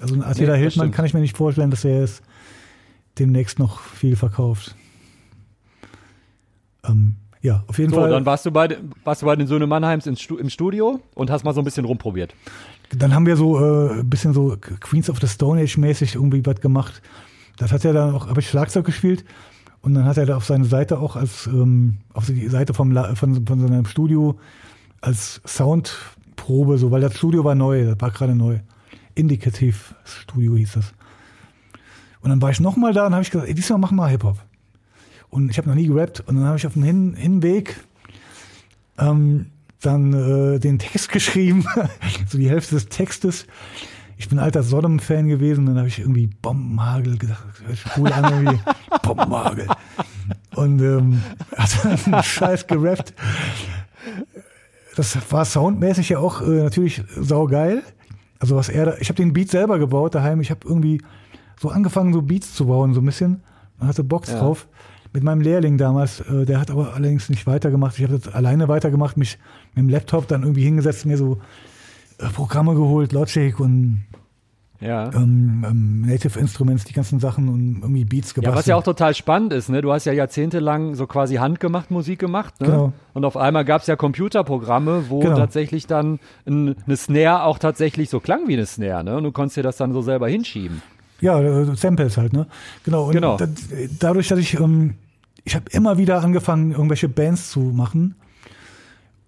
Also 0.01 0.17
ein 0.17 0.25
Attila 0.25 0.55
das 0.55 0.59
Hildmann 0.59 0.91
kann 0.91 1.05
ich 1.05 1.15
mir 1.15 1.21
nicht 1.21 1.37
vorstellen, 1.37 1.71
dass 1.71 1.85
er 1.85 2.01
jetzt 2.01 2.23
demnächst 3.21 3.61
noch 3.61 3.79
viel 3.81 4.17
verkauft. 4.17 4.75
Ähm, 6.85 7.15
ja, 7.43 7.65
auf 7.69 7.79
jeden 7.79 7.91
So, 7.93 8.01
Fall. 8.01 8.11
dann 8.11 8.27
warst 8.27 8.45
du 8.47 8.51
bei, 8.51 8.69
den- 8.69 8.93
warst 9.05 9.23
du 9.23 9.27
bei 9.27 9.37
den 9.37 9.47
Söhne 9.47 9.67
Mannheims 9.67 10.07
im 10.07 10.17
Studio 10.17 11.01
und 11.15 11.31
hast 11.31 11.45
mal 11.45 11.53
so 11.55 11.61
ein 11.61 11.65
bisschen 11.65 11.85
rumprobiert. 11.85 12.35
Dann 12.97 13.15
haben 13.15 13.27
wir 13.27 13.37
so 13.37 13.59
äh, 13.59 14.01
ein 14.01 14.11
bisschen 14.11 14.35
so 14.35 14.57
Queens 14.81 15.09
of 15.09 15.19
the 15.21 15.27
Stone 15.27 15.61
Age 15.61 15.79
mäßig 15.79 16.15
irgendwie 16.15 16.45
was 16.45 16.61
gemacht. 16.61 17.01
Das 17.57 17.73
hat 17.73 17.85
er 17.85 17.93
dann 17.93 18.15
auch, 18.15 18.29
habe 18.29 18.41
ich 18.41 18.49
Schlagzeug 18.49 18.85
gespielt 18.85 19.25
und 19.81 19.95
dann 19.95 20.05
hat 20.05 20.17
er 20.17 20.27
da 20.27 20.37
auf 20.37 20.45
seine 20.45 20.65
Seite 20.65 20.99
auch 20.99 21.17
als, 21.17 21.47
ähm, 21.47 21.99
auf 22.13 22.27
die 22.27 22.49
Seite 22.49 22.75
vom, 22.75 22.95
von, 23.17 23.47
von 23.47 23.61
seinem 23.61 23.87
Studio 23.87 24.39
als 25.01 25.41
Soundprobe, 25.45 26.79
so, 26.79 26.91
weil 26.91 27.01
das 27.01 27.17
Studio 27.17 27.45
war 27.45 27.55
neu, 27.55 27.87
das 27.87 28.01
war 28.01 28.11
gerade 28.11 28.35
neu. 28.35 28.61
Indikativ 29.15 29.95
Studio 30.05 30.57
hieß 30.57 30.73
das. 30.73 30.95
Und 32.21 32.31
dann 32.31 32.41
war 32.41 32.51
ich 32.51 32.61
nochmal 32.61 32.93
da 32.93 33.07
und 33.07 33.13
habe 33.13 33.23
ich 33.23 33.31
gesagt, 33.31 33.49
ey, 33.49 33.55
diesmal 33.55 33.79
machen 33.79 33.97
wir 33.97 34.07
Hip-Hop. 34.07 34.39
Und 35.29 35.51
ich 35.51 35.59
habe 35.59 35.69
noch 35.69 35.75
nie 35.75 35.87
gerappt 35.87 36.21
und 36.21 36.37
dann 36.37 36.45
habe 36.45 36.57
ich 36.57 36.67
auf 36.67 36.75
dem 36.75 36.85
Hin 36.85 37.15
Hinweg 37.15 37.77
ähm, 38.99 39.47
dann 39.83 40.13
äh, 40.55 40.59
den 40.59 40.79
Text 40.79 41.09
geschrieben, 41.13 41.65
so 42.29 42.39
die 42.39 42.49
Hälfte 42.49 42.75
des 42.77 42.89
Textes. 42.89 43.47
Ich 44.17 44.29
bin 44.29 44.39
alter 44.39 44.63
Sodom-Fan 44.63 45.27
gewesen, 45.29 45.67
dann 45.67 45.79
habe 45.79 45.89
ich 45.89 45.99
irgendwie 45.99 46.29
Bombenhagel 46.29 47.19
gedacht, 47.19 47.45
das 47.49 47.67
hört 47.67 47.77
sich 47.77 47.87
cool 47.97 48.13
an 48.13 48.25
irgendwie. 48.45 48.61
Bombenhagel. 49.03 49.67
Und 50.55 50.81
ähm, 50.81 51.23
hat 51.57 51.85
dann 51.85 52.15
einen 52.15 52.23
Scheiß 52.23 52.67
gerappt. 52.69 53.15
Das 54.97 55.17
war 55.33 55.45
soundmäßig 55.45 56.11
ja 56.11 56.19
auch 56.19 56.43
äh, 56.43 56.63
natürlich 56.63 57.03
saugeil. 57.17 57.83
Also 58.39 58.57
was 58.57 58.69
er 58.69 58.87
da, 58.87 58.95
ich 59.01 59.09
habe 59.09 59.17
den 59.17 59.33
Beat 59.33 59.51
selber 59.51 59.79
gebaut 59.79 60.15
daheim. 60.15 60.41
Ich 60.41 60.51
habe 60.51 60.61
irgendwie 60.67 61.01
so 61.61 61.71
angefangen, 61.71 62.13
so 62.13 62.23
Beats 62.23 62.55
zu 62.55 62.67
bauen, 62.67 62.93
so 62.93 63.01
ein 63.01 63.07
bisschen. 63.07 63.43
Man 63.79 63.89
hatte 63.89 64.05
Bock 64.05 64.29
Ja. 64.29 64.39
drauf. 64.39 64.69
mit 65.15 65.23
meinem 65.23 65.43
Lehrling 65.43 65.77
damals, 65.77 66.21
äh, 66.21 66.47
der 66.47 66.59
hat 66.59 66.71
aber 66.71 66.95
allerdings 66.95 67.29
nicht 67.29 67.47
weitergemacht. 67.47 67.99
Ich 67.99 68.05
habe 68.05 68.19
das 68.19 68.33
alleine 68.33 68.69
weitergemacht, 68.69 69.19
mich 69.19 69.39
mit 69.75 69.79
dem 69.85 69.89
Laptop 69.89 70.29
dann 70.29 70.43
irgendwie 70.43 70.65
hingesetzt, 70.65 71.07
mir 71.07 71.17
so 71.17 71.39
äh, 72.19 72.29
Programme 72.29 72.75
geholt, 72.75 73.13
Logic 73.13 73.59
und 73.61 74.05
Ja. 74.81 75.11
ähm, 75.15 75.65
ähm, 75.69 76.01
Native 76.07 76.39
Instruments, 76.41 76.85
die 76.85 76.93
ganzen 76.93 77.21
Sachen 77.21 77.49
und 77.49 77.79
irgendwie 77.83 78.05
Beats 78.05 78.31
Ja, 78.31 78.35
gebastelt. 78.35 78.57
was 78.59 78.67
ja 78.67 78.77
auch 78.77 78.83
total 78.83 79.15
spannend 79.15 79.53
ist, 79.53 79.69
ne? 79.69 79.81
Du 79.81 79.93
hast 79.93 80.05
ja 80.07 80.13
jahrzehntelang 80.13 80.95
so 80.97 81.07
quasi 81.07 81.37
handgemacht 81.37 81.91
Musik 81.93 82.19
gemacht, 82.19 82.61
ne? 82.61 82.67
Genau. 82.67 82.93
Und 83.15 83.25
auf 83.25 83.37
einmal 83.37 83.65
gab 83.65 83.83
es 83.83 83.87
ja 83.87 83.95
Computerprogramme, 83.97 85.05
wo 85.09 85.21
Genau. 85.21 85.37
tatsächlich 85.37 85.87
dann 85.87 86.19
ein, 86.47 86.75
eine 86.85 86.97
Snare 86.97 87.45
auch 87.45 87.59
tatsächlich 87.61 88.11
so 88.11 88.19
klang 88.21 88.49
wie 88.49 88.55
eine 88.55 88.67
Snare, 88.67 89.05
ne? 89.05 89.17
Und 89.17 89.25
du 89.25 89.31
konntest 89.33 89.57
dir 89.57 89.63
das 89.63 89.77
dann 89.77 89.93
so 89.93 90.03
selber 90.03 90.29
hinschieben. 90.29 90.83
Ja, 91.21 91.41
äh, 91.41 91.77
Samples 91.77 92.17
halt, 92.17 92.33
ne? 92.33 92.49
Genau. 92.85 93.05
Und 93.07 93.13
Genau. 93.13 93.37
da- 93.37 93.47
dadurch, 94.01 94.27
dass 94.29 94.41
ich, 94.41 94.59
ähm, 94.59 94.95
ich 95.45 95.55
habe 95.55 95.67
immer 95.71 95.97
wieder 95.97 96.21
angefangen, 96.25 96.73
irgendwelche 96.73 97.09
Bands 97.09 97.51
zu 97.53 97.61
machen 97.61 98.17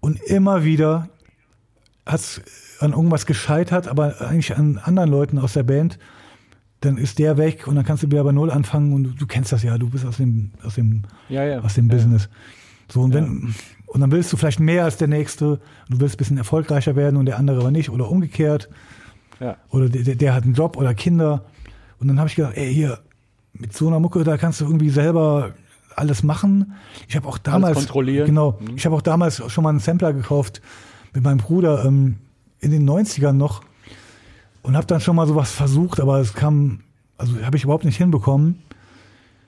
und 0.05 0.21
immer 0.21 0.63
wieder 0.63 1.09
hat's 2.05 2.41
an 2.79 2.91
irgendwas 2.91 3.25
gescheitert, 3.25 3.87
aber 3.87 4.21
eigentlich 4.21 4.55
an 4.55 4.77
anderen 4.83 5.09
Leuten 5.09 5.39
aus 5.39 5.53
der 5.53 5.63
Band. 5.63 5.97
Dann 6.81 6.97
ist 6.97 7.17
der 7.19 7.37
weg 7.37 7.67
und 7.67 7.75
dann 7.75 7.85
kannst 7.85 8.03
du 8.03 8.07
wieder 8.07 8.23
bei 8.23 8.31
Null 8.31 8.51
anfangen 8.51 8.93
und 8.93 9.03
du, 9.05 9.09
du 9.11 9.25
kennst 9.25 9.51
das 9.51 9.63
ja, 9.63 9.77
du 9.77 9.89
bist 9.89 10.05
aus 10.05 10.17
dem, 10.17 10.51
aus 10.63 10.75
dem, 10.75 11.03
Ja, 11.29 11.43
ja. 11.43 11.59
aus 11.61 11.73
dem 11.75 11.87
Ja, 11.89 11.95
Business. 11.95 12.29
So, 12.91 13.01
und, 13.01 13.13
wenn, 13.13 13.55
und 13.87 14.01
dann 14.01 14.11
willst 14.11 14.31
du 14.31 14.37
vielleicht 14.37 14.59
mehr 14.59 14.83
als 14.83 14.97
der 14.97 15.07
Nächste 15.07 15.47
und 15.53 15.59
du 15.89 15.99
willst 15.99 16.15
ein 16.15 16.17
bisschen 16.19 16.37
erfolgreicher 16.37 16.95
werden 16.95 17.15
und 17.17 17.25
der 17.25 17.37
andere 17.39 17.59
aber 17.61 17.71
nicht 17.71 17.89
oder 17.89 18.09
umgekehrt 18.09 18.69
Ja. 19.39 19.57
oder 19.69 19.89
der, 19.89 20.03
der- 20.03 20.15
der 20.15 20.33
hat 20.35 20.43
einen 20.43 20.53
Job 20.53 20.77
oder 20.77 20.93
Kinder. 20.93 21.45
Und 21.99 22.07
dann 22.09 22.19
habe 22.19 22.29
ich 22.29 22.35
gedacht, 22.35 22.53
ey, 22.57 22.71
hier, 22.71 22.99
mit 23.53 23.73
so 23.73 23.87
einer 23.87 23.99
Mucke, 24.01 24.23
da 24.23 24.37
kannst 24.37 24.59
du 24.61 24.65
irgendwie 24.65 24.89
selber 24.89 25.53
alles 25.95 26.23
machen. 26.23 26.73
Ich 27.07 27.15
habe 27.15 27.27
auch 27.27 27.37
damals. 27.37 27.77
kontrollieren. 27.77 28.25
Genau. 28.27 28.59
Ich 28.75 28.85
habe 28.85 28.95
auch 28.95 29.01
damals 29.01 29.41
schon 29.51 29.63
mal 29.63 29.69
einen 29.69 29.79
Sampler 29.79 30.13
gekauft 30.13 30.61
mit 31.13 31.23
meinem 31.23 31.37
Bruder 31.37 31.85
ähm, 31.85 32.17
in 32.59 32.71
den 32.71 32.89
90ern 32.89 33.33
noch 33.33 33.61
und 34.63 34.75
habe 34.75 34.87
dann 34.87 34.99
schon 34.99 35.15
mal 35.15 35.27
sowas 35.27 35.51
versucht, 35.51 35.99
aber 35.99 36.19
es 36.19 36.33
kam, 36.33 36.81
also 37.17 37.39
habe 37.43 37.55
ich 37.57 37.63
überhaupt 37.63 37.85
nicht 37.85 37.97
hinbekommen. 37.97 38.61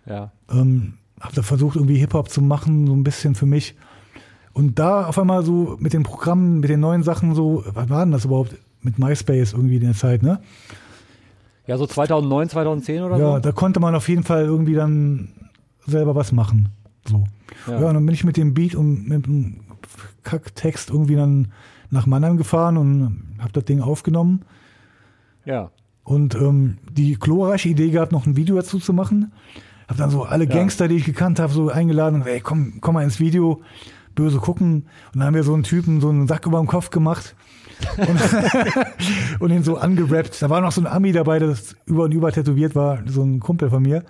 Ja. 0.06 0.32
Ähm, 0.50 0.94
habe 1.20 1.36
da 1.36 1.42
versucht, 1.42 1.76
irgendwie 1.76 1.98
Hip-Hop 1.98 2.30
zu 2.30 2.42
machen, 2.42 2.88
so 2.88 2.94
ein 2.94 3.04
bisschen 3.04 3.36
für 3.36 3.46
mich. 3.46 3.76
Und 4.54 4.80
da 4.80 5.06
auf 5.06 5.20
einmal 5.20 5.44
so 5.44 5.76
mit 5.80 5.94
den 5.94 6.04
Programmen, 6.04 6.60
mit 6.60 6.70
den 6.70 6.80
neuen 6.80 7.04
Sachen 7.04 7.36
so, 7.36 7.64
was 7.74 7.90
war 7.90 8.06
denn 8.06 8.12
das 8.12 8.26
überhaupt 8.26 8.56
mit 8.82 9.00
MySpace 9.00 9.54
irgendwie 9.54 9.76
in 9.76 9.82
der 9.82 9.94
Zeit, 9.94 10.24
ne? 10.24 10.40
Ja, 11.66 11.78
so 11.78 11.86
2009, 11.86 12.50
2010 12.50 13.04
oder 13.04 13.18
Ja, 13.18 13.34
so? 13.34 13.40
da 13.40 13.52
konnte 13.52 13.80
man 13.80 13.94
auf 13.94 14.08
jeden 14.08 14.24
Fall 14.24 14.46
irgendwie 14.46 14.74
dann 14.74 15.30
selber 15.88 16.16
was 16.16 16.32
machen. 16.32 16.70
So. 17.06 17.24
Ja. 17.68 17.82
Ja, 17.82 17.88
und 17.88 17.94
dann 17.96 18.06
bin 18.06 18.14
ich 18.14 18.24
mit 18.24 18.38
dem 18.38 18.54
Beat 18.54 18.76
und 18.76 19.08
mit 19.08 19.26
dem 19.26 19.62
Kacktext 20.24 20.90
irgendwie 20.90 21.16
dann 21.16 21.52
nach 21.90 22.06
Mannheim 22.06 22.38
gefahren 22.38 22.78
und 22.78 23.38
habe 23.40 23.54
das 23.54 23.66
Ding 23.66 23.82
aufgenommen. 23.82 24.42
Ja. 25.46 25.72
Und 26.04 26.36
ähm, 26.36 26.78
die 26.92 27.16
glorreiche 27.16 27.70
Idee 27.70 27.90
gehabt, 27.90 28.12
noch 28.12 28.26
ein 28.26 28.36
Video 28.36 28.56
dazu 28.56 28.80
zu 28.80 28.94
machen. 28.94 29.32
Habe 29.88 30.00
dann 30.00 30.10
so 30.10 30.24
alle 30.24 30.48
Gangster, 30.48 30.90
die 30.90 30.96
ich 30.96 31.06
gekannt 31.06 31.40
habe, 31.40 31.54
so 31.54 31.70
eingeladen 31.70 32.22
und 32.22 32.28
ey, 32.28 32.42
komm, 32.42 32.82
komm 32.82 32.96
mal 32.96 33.04
ins 33.04 33.22
Video, 33.22 33.62
böse 34.16 34.38
gucken. 34.40 34.88
Und 35.14 35.20
dann 35.20 35.24
haben 35.24 35.36
wir 35.36 35.44
so 35.44 35.54
einen 35.54 35.64
Typen 35.64 36.02
so 36.02 36.10
einen 36.10 36.28
Sack 36.28 36.46
über 36.46 36.58
dem 36.58 36.68
Kopf 36.68 36.90
gemacht 36.90 37.36
und, 37.98 39.40
und 39.40 39.52
ihn 39.52 39.64
so 39.64 39.78
angerappt. 39.78 40.42
Da 40.42 40.50
war 40.50 40.60
noch 40.60 40.74
so 40.74 40.82
ein 40.82 40.88
Ami 40.88 41.14
dabei, 41.14 41.40
der 41.40 41.50
das 41.50 41.76
über 41.86 42.04
und 42.04 42.14
über 42.14 42.32
tätowiert 42.32 42.76
war, 42.76 43.00
so 43.06 43.24
ein 43.24 43.40
Kumpel 43.40 43.70
von 43.70 43.82
mir. 43.82 44.04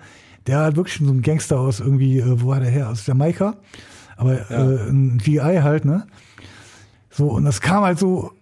Der 0.46 0.60
hat 0.60 0.76
wirklich 0.76 0.98
so 1.04 1.10
ein 1.12 1.22
Gangster 1.22 1.60
aus 1.60 1.80
irgendwie, 1.80 2.18
äh, 2.18 2.40
wo 2.40 2.48
war 2.48 2.60
der 2.60 2.70
her? 2.70 2.88
Aus 2.88 3.06
Jamaika. 3.06 3.56
Aber 4.16 4.50
äh, 4.50 4.88
ein 4.88 5.18
GI 5.18 5.38
halt, 5.62 5.84
ne? 5.84 6.06
So, 7.10 7.28
und 7.28 7.44
das 7.44 7.60
kam 7.60 7.84
halt 7.84 7.98
so 7.98 8.32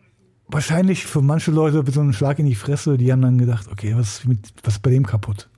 wahrscheinlich 0.49 1.07
für 1.07 1.22
manche 1.22 1.51
Leute 1.51 1.86
wie 1.86 1.90
so 1.90 2.01
ein 2.01 2.12
Schlag 2.12 2.38
in 2.38 2.47
die 2.47 2.55
Fresse. 2.55 2.97
Die 2.97 3.11
haben 3.12 3.22
dann 3.22 3.38
gedacht, 3.38 3.68
okay, 3.70 3.94
was 3.97 4.18
ist, 4.18 4.26
mit, 4.26 4.38
was 4.62 4.74
ist 4.74 4.82
bei 4.82 4.90
dem 4.90 5.07
kaputt? 5.07 5.49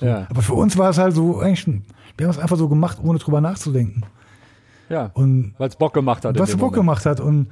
Ja. 0.00 0.26
Aber 0.30 0.42
für 0.42 0.54
uns 0.54 0.76
war 0.76 0.90
es 0.90 0.98
halt 0.98 1.14
so, 1.14 1.38
eigentlich, 1.40 1.66
wir 2.16 2.26
haben 2.26 2.34
es 2.34 2.38
einfach 2.38 2.56
so 2.56 2.68
gemacht, 2.68 2.98
ohne 3.02 3.18
drüber 3.18 3.40
nachzudenken. 3.40 4.02
Ja. 4.88 5.10
Und 5.14 5.54
Weil 5.58 5.68
es 5.68 5.76
Bock 5.76 5.94
gemacht 5.94 6.24
hat. 6.24 6.38
was 6.38 6.52
Bock 6.52 6.60
Moment. 6.60 6.74
gemacht 6.74 7.06
hat. 7.06 7.20
Und 7.20 7.48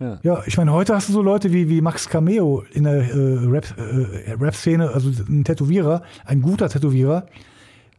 Ja. 0.00 0.18
ja, 0.22 0.42
ich 0.46 0.56
meine, 0.56 0.72
heute 0.72 0.94
hast 0.94 1.10
du 1.10 1.12
so 1.12 1.20
Leute 1.20 1.52
wie, 1.52 1.68
wie 1.68 1.82
Max 1.82 2.08
Cameo 2.08 2.64
in 2.72 2.84
der 2.84 3.02
äh, 3.14 3.46
Rap- 3.46 3.76
äh, 3.76 4.32
Rap-Szene, 4.32 4.90
also 4.90 5.10
ein 5.28 5.44
Tätowierer, 5.44 6.02
ein 6.24 6.40
guter 6.40 6.70
Tätowierer, 6.70 7.26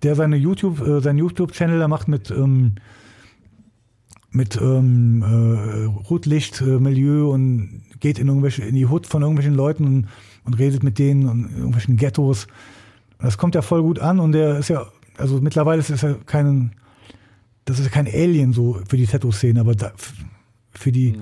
der 0.02 0.16
seine 0.16 0.36
YouTube, 0.36 0.82
äh, 0.82 0.99
seinen 0.99 1.20
YouTube-Channel 1.20 1.78
da 1.78 1.88
macht 1.88 2.08
mit, 2.08 2.32
ähm, 2.32 2.74
mit 4.32 4.60
ähm, 4.60 5.22
äh, 5.22 5.86
Rotlicht, 6.10 6.62
äh, 6.62 6.80
Milieu 6.80 7.30
und 7.30 7.84
geht 7.99 8.18
in 8.18 8.30
irgendwelche, 8.30 8.64
in 8.64 8.74
die 8.74 8.88
Hut 8.88 9.06
von 9.06 9.22
irgendwelchen 9.22 9.54
Leuten 9.54 9.86
und, 9.86 10.08
und 10.43 10.58
redet 10.58 10.82
mit 10.82 10.97
denen 10.97 11.30
und 11.30 11.49
in 11.52 11.58
irgendwelchen 11.58 11.97
Ghettos. 11.97 12.47
Und 13.20 13.26
das 13.26 13.38
kommt 13.38 13.54
ja 13.54 13.62
voll 13.62 13.84
gut 13.84 13.99
an 13.99 14.20
und 14.20 14.32
der 14.32 14.58
ist 14.58 14.70
ja, 14.70 14.88
also 15.18 15.39
mittlerweile 15.39 15.80
ist 15.80 15.91
es 15.91 16.02
ja 16.02 16.16
kein, 16.26 16.72
das 17.66 17.78
ist 17.78 17.86
ja 17.86 17.91
kein 17.91 18.08
Alien 18.08 18.54
so 18.54 18.82
für 18.89 18.97
die 18.97 19.06
Tattoo-Szene, 19.06 19.60
aber 19.60 19.76
da, 19.76 19.91
für 20.72 20.91
die, 20.91 21.14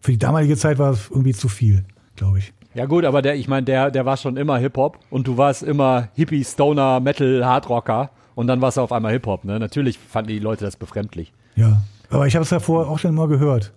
für 0.00 0.12
die 0.12 0.18
damalige 0.18 0.56
Zeit 0.56 0.78
war 0.78 0.92
es 0.92 1.10
irgendwie 1.10 1.34
zu 1.34 1.48
viel, 1.48 1.84
glaube 2.16 2.38
ich. 2.38 2.52
Ja 2.74 2.86
gut, 2.86 3.04
aber 3.04 3.22
der, 3.22 3.34
ich 3.36 3.48
meine, 3.48 3.64
der, 3.64 3.90
der 3.90 4.06
war 4.06 4.16
schon 4.16 4.36
immer 4.36 4.58
Hip-Hop 4.58 4.98
und 5.10 5.26
du 5.26 5.36
warst 5.36 5.62
immer 5.62 6.08
Hippie, 6.14 6.44
Stoner, 6.44 7.00
Metal, 7.00 7.44
Hardrocker 7.44 8.10
und 8.34 8.46
dann 8.46 8.60
warst 8.60 8.76
du 8.76 8.82
auf 8.82 8.92
einmal 8.92 9.12
Hip-Hop, 9.12 9.44
ne? 9.44 9.58
Natürlich 9.58 9.98
fanden 9.98 10.28
die 10.28 10.38
Leute 10.38 10.64
das 10.64 10.76
befremdlich. 10.76 11.32
Ja. 11.56 11.82
Aber 12.10 12.26
ich 12.26 12.36
habe 12.36 12.44
es 12.44 12.50
davor 12.50 12.88
auch 12.88 12.98
schon 12.98 13.10
immer 13.10 13.26
gehört. 13.26 13.72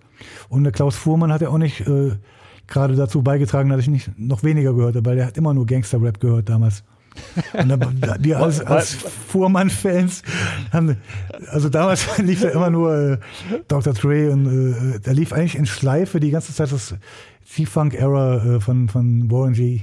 Und 0.48 0.64
der 0.64 0.72
Klaus 0.72 0.96
Fuhrmann 0.96 1.32
hat 1.32 1.42
ja 1.42 1.48
auch 1.48 1.58
nicht 1.58 1.80
äh, 1.80 2.12
gerade 2.68 2.94
dazu 2.94 3.22
beigetragen, 3.22 3.70
dass 3.70 3.80
ich 3.80 3.88
nicht 3.88 4.18
noch 4.18 4.42
weniger 4.44 4.72
gehört 4.72 4.96
habe, 4.96 5.04
weil 5.04 5.16
der 5.16 5.26
hat 5.26 5.36
immer 5.36 5.52
nur 5.52 5.66
Gangster-Rap 5.66 6.20
gehört 6.20 6.48
damals. 6.48 6.84
Und 7.52 7.68
da, 7.68 8.16
wir 8.20 8.38
als, 8.38 8.60
als 8.60 8.96
Fuhrmann-Fans 9.28 10.22
haben, 10.72 10.96
also 11.50 11.68
damals 11.68 12.06
lief 12.18 12.42
ja 12.42 12.50
immer 12.50 12.70
nur 12.70 12.94
äh, 12.94 13.18
Dr. 13.68 13.92
Dre 13.94 14.30
und 14.30 14.94
äh, 14.96 15.00
da 15.00 15.12
lief 15.12 15.32
eigentlich 15.32 15.56
in 15.56 15.66
Schleife 15.66 16.20
die 16.20 16.30
ganze 16.30 16.54
Zeit 16.54 16.72
das 16.72 16.94
C-Funk-Era 17.46 18.56
äh, 18.56 18.60
von, 18.60 18.88
von 18.88 19.30
Warren 19.30 19.52
G. 19.52 19.82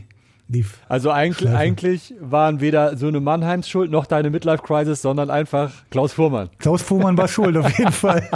lief. 0.50 0.80
Also 0.90 1.12
eigentlich, 1.12 1.50
eigentlich 1.50 2.14
waren 2.20 2.60
weder 2.60 2.98
Söhne 2.98 3.20
Mannheims 3.20 3.70
schuld 3.70 3.92
noch 3.92 4.08
deine 4.08 4.30
Midlife-Crisis, 4.32 5.02
sondern 5.02 5.30
einfach 5.30 5.72
Klaus 5.92 6.14
Fuhrmann. 6.14 6.50
Klaus 6.58 6.82
Fuhrmann 6.82 7.18
war 7.18 7.28
schuld, 7.28 7.56
auf 7.56 7.78
jeden 7.78 7.92
Fall. 7.92 8.28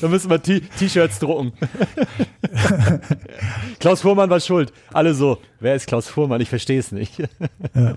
Da 0.00 0.08
müssen 0.08 0.30
wir 0.30 0.42
T-Shirts 0.42 1.18
drucken. 1.18 1.52
Klaus 3.80 4.02
Fuhrmann 4.02 4.30
war 4.30 4.40
schuld. 4.40 4.72
Alle 4.92 5.14
so, 5.14 5.38
wer 5.58 5.74
ist 5.74 5.86
Klaus 5.86 6.08
Fuhrmann? 6.08 6.40
Ich 6.40 6.50
verstehe 6.50 6.78
es 6.78 6.92
nicht. 6.92 7.18
Ja. 7.74 7.96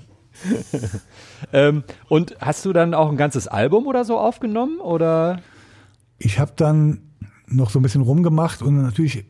ähm, 1.52 1.84
und 2.08 2.38
hast 2.40 2.66
du 2.66 2.72
dann 2.72 2.94
auch 2.94 3.10
ein 3.10 3.18
ganzes 3.18 3.48
Album 3.48 3.86
oder 3.86 4.06
so 4.06 4.18
aufgenommen? 4.18 4.80
Oder? 4.80 5.42
Ich 6.18 6.40
habe 6.40 6.54
dann 6.56 7.02
noch 7.48 7.70
so 7.70 7.80
ein 7.80 7.82
bisschen 7.82 8.02
rumgemacht 8.02 8.62
und 8.62 8.82
natürlich 8.82 9.26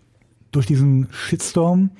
durch 0.51 0.67
diesen 0.67 1.07
Shitstorm 1.11 1.91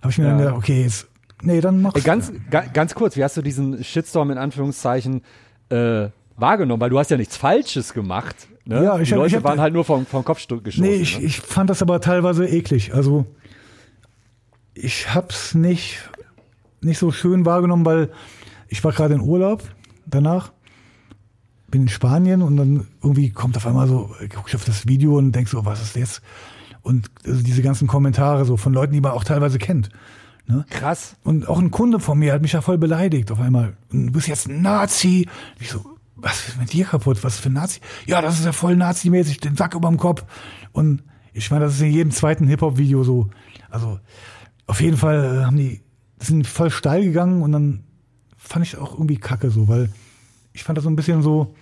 habe 0.00 0.10
ich 0.10 0.18
mir 0.18 0.24
dann 0.24 0.38
Ja. 0.38 0.44
gedacht, 0.46 0.58
okay, 0.58 0.82
jetzt, 0.82 1.08
nee, 1.42 1.60
dann 1.60 1.82
mach 1.82 1.94
Ey, 1.94 2.02
ganz, 2.02 2.32
ga, 2.50 2.62
ganz 2.72 2.94
kurz, 2.94 3.16
wie 3.16 3.24
hast 3.24 3.36
du 3.36 3.42
diesen 3.42 3.82
Shitstorm 3.82 4.30
in 4.30 4.38
Anführungszeichen 4.38 5.22
äh, 5.70 6.08
wahrgenommen? 6.36 6.80
Weil 6.80 6.90
du 6.90 6.98
hast 6.98 7.10
ja 7.10 7.16
nichts 7.16 7.36
Falsches 7.36 7.92
gemacht. 7.94 8.48
Ne? 8.64 8.84
Ja, 8.84 8.98
ich 8.98 9.08
Die 9.08 9.14
hab- 9.14 9.18
Leute 9.18 9.28
ich 9.28 9.36
hab- 9.36 9.44
waren 9.44 9.60
halt 9.60 9.72
nur 9.72 9.84
vom, 9.84 10.04
vom 10.06 10.24
Kopf 10.24 10.46
gestoßen. 10.46 10.82
Nee, 10.82 10.94
ich, 10.96 11.18
ne? 11.18 11.24
ich 11.24 11.40
fand 11.40 11.70
das 11.70 11.82
aber 11.82 12.00
teilweise 12.00 12.46
eklig. 12.46 12.94
Also 12.94 13.26
ich 14.74 15.12
hab's 15.14 15.54
nicht, 15.54 15.98
nicht 16.80 16.98
so 16.98 17.10
schön 17.10 17.44
wahrgenommen, 17.46 17.84
weil 17.84 18.10
ich 18.68 18.82
war 18.84 18.92
gerade 18.92 19.14
in 19.14 19.20
Urlaub 19.20 19.62
danach, 20.06 20.52
bin 21.70 21.82
in 21.82 21.88
Spanien 21.88 22.42
und 22.42 22.56
dann 22.56 22.86
irgendwie 23.02 23.30
kommt 23.30 23.56
auf 23.56 23.66
einmal 23.66 23.88
so, 23.88 24.14
guck 24.34 24.48
ich 24.48 24.54
auf 24.54 24.64
das 24.64 24.86
Video 24.86 25.18
und 25.18 25.32
denk 25.32 25.48
so, 25.48 25.64
was 25.64 25.82
ist 25.82 25.96
jetzt? 25.96 26.22
Und 26.88 27.10
also 27.26 27.42
diese 27.42 27.60
ganzen 27.60 27.86
Kommentare 27.86 28.46
so 28.46 28.56
von 28.56 28.72
Leuten, 28.72 28.94
die 28.94 29.02
man 29.02 29.12
auch 29.12 29.22
teilweise 29.22 29.58
kennt. 29.58 29.90
Ne? 30.46 30.64
Krass. 30.70 31.16
Und 31.22 31.46
auch 31.46 31.58
ein 31.58 31.70
Kunde 31.70 32.00
von 32.00 32.18
mir 32.18 32.32
hat 32.32 32.40
mich 32.40 32.52
ja 32.52 32.62
voll 32.62 32.78
beleidigt 32.78 33.30
auf 33.30 33.40
einmal. 33.40 33.76
Und 33.92 34.06
Du 34.06 34.12
bist 34.14 34.26
jetzt 34.26 34.48
ein 34.48 34.62
Nazi. 34.62 35.28
Ich 35.60 35.70
so, 35.70 35.84
was 36.16 36.48
ist 36.48 36.58
mit 36.58 36.72
dir 36.72 36.86
kaputt? 36.86 37.22
Was 37.22 37.38
für 37.38 37.50
ein 37.50 37.52
Nazi? 37.52 37.80
Ja, 38.06 38.22
das 38.22 38.38
ist 38.38 38.46
ja 38.46 38.52
voll 38.52 38.74
Nazi-mäßig, 38.74 39.38
den 39.38 39.54
Sack 39.54 39.74
überm 39.74 39.98
Kopf. 39.98 40.24
Und 40.72 41.02
ich 41.34 41.50
meine, 41.50 41.66
das 41.66 41.74
ist 41.74 41.82
in 41.82 41.92
jedem 41.92 42.10
zweiten 42.10 42.48
Hip-Hop-Video 42.48 43.04
so. 43.04 43.28
Also, 43.68 44.00
auf 44.66 44.80
jeden 44.80 44.96
Fall 44.96 45.42
äh, 45.42 45.44
haben 45.44 45.58
die, 45.58 45.82
sind 46.18 46.46
voll 46.46 46.70
steil 46.70 47.04
gegangen 47.04 47.42
und 47.42 47.52
dann 47.52 47.84
fand 48.38 48.64
ich 48.64 48.78
auch 48.78 48.94
irgendwie 48.94 49.18
kacke 49.18 49.50
so, 49.50 49.68
weil 49.68 49.92
ich 50.54 50.64
fand 50.64 50.78
das 50.78 50.84
so 50.84 50.90
ein 50.90 50.96
bisschen 50.96 51.20
so, 51.20 51.54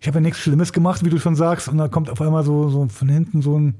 ich 0.00 0.08
habe 0.08 0.16
ja 0.16 0.22
nichts 0.22 0.40
Schlimmes 0.40 0.72
gemacht, 0.72 1.04
wie 1.04 1.10
du 1.10 1.20
schon 1.20 1.36
sagst, 1.36 1.68
und 1.68 1.78
dann 1.78 1.92
kommt 1.92 2.10
auf 2.10 2.20
einmal 2.20 2.42
so, 2.42 2.68
so 2.68 2.88
von 2.88 3.08
hinten 3.08 3.42
so 3.42 3.56
ein, 3.56 3.76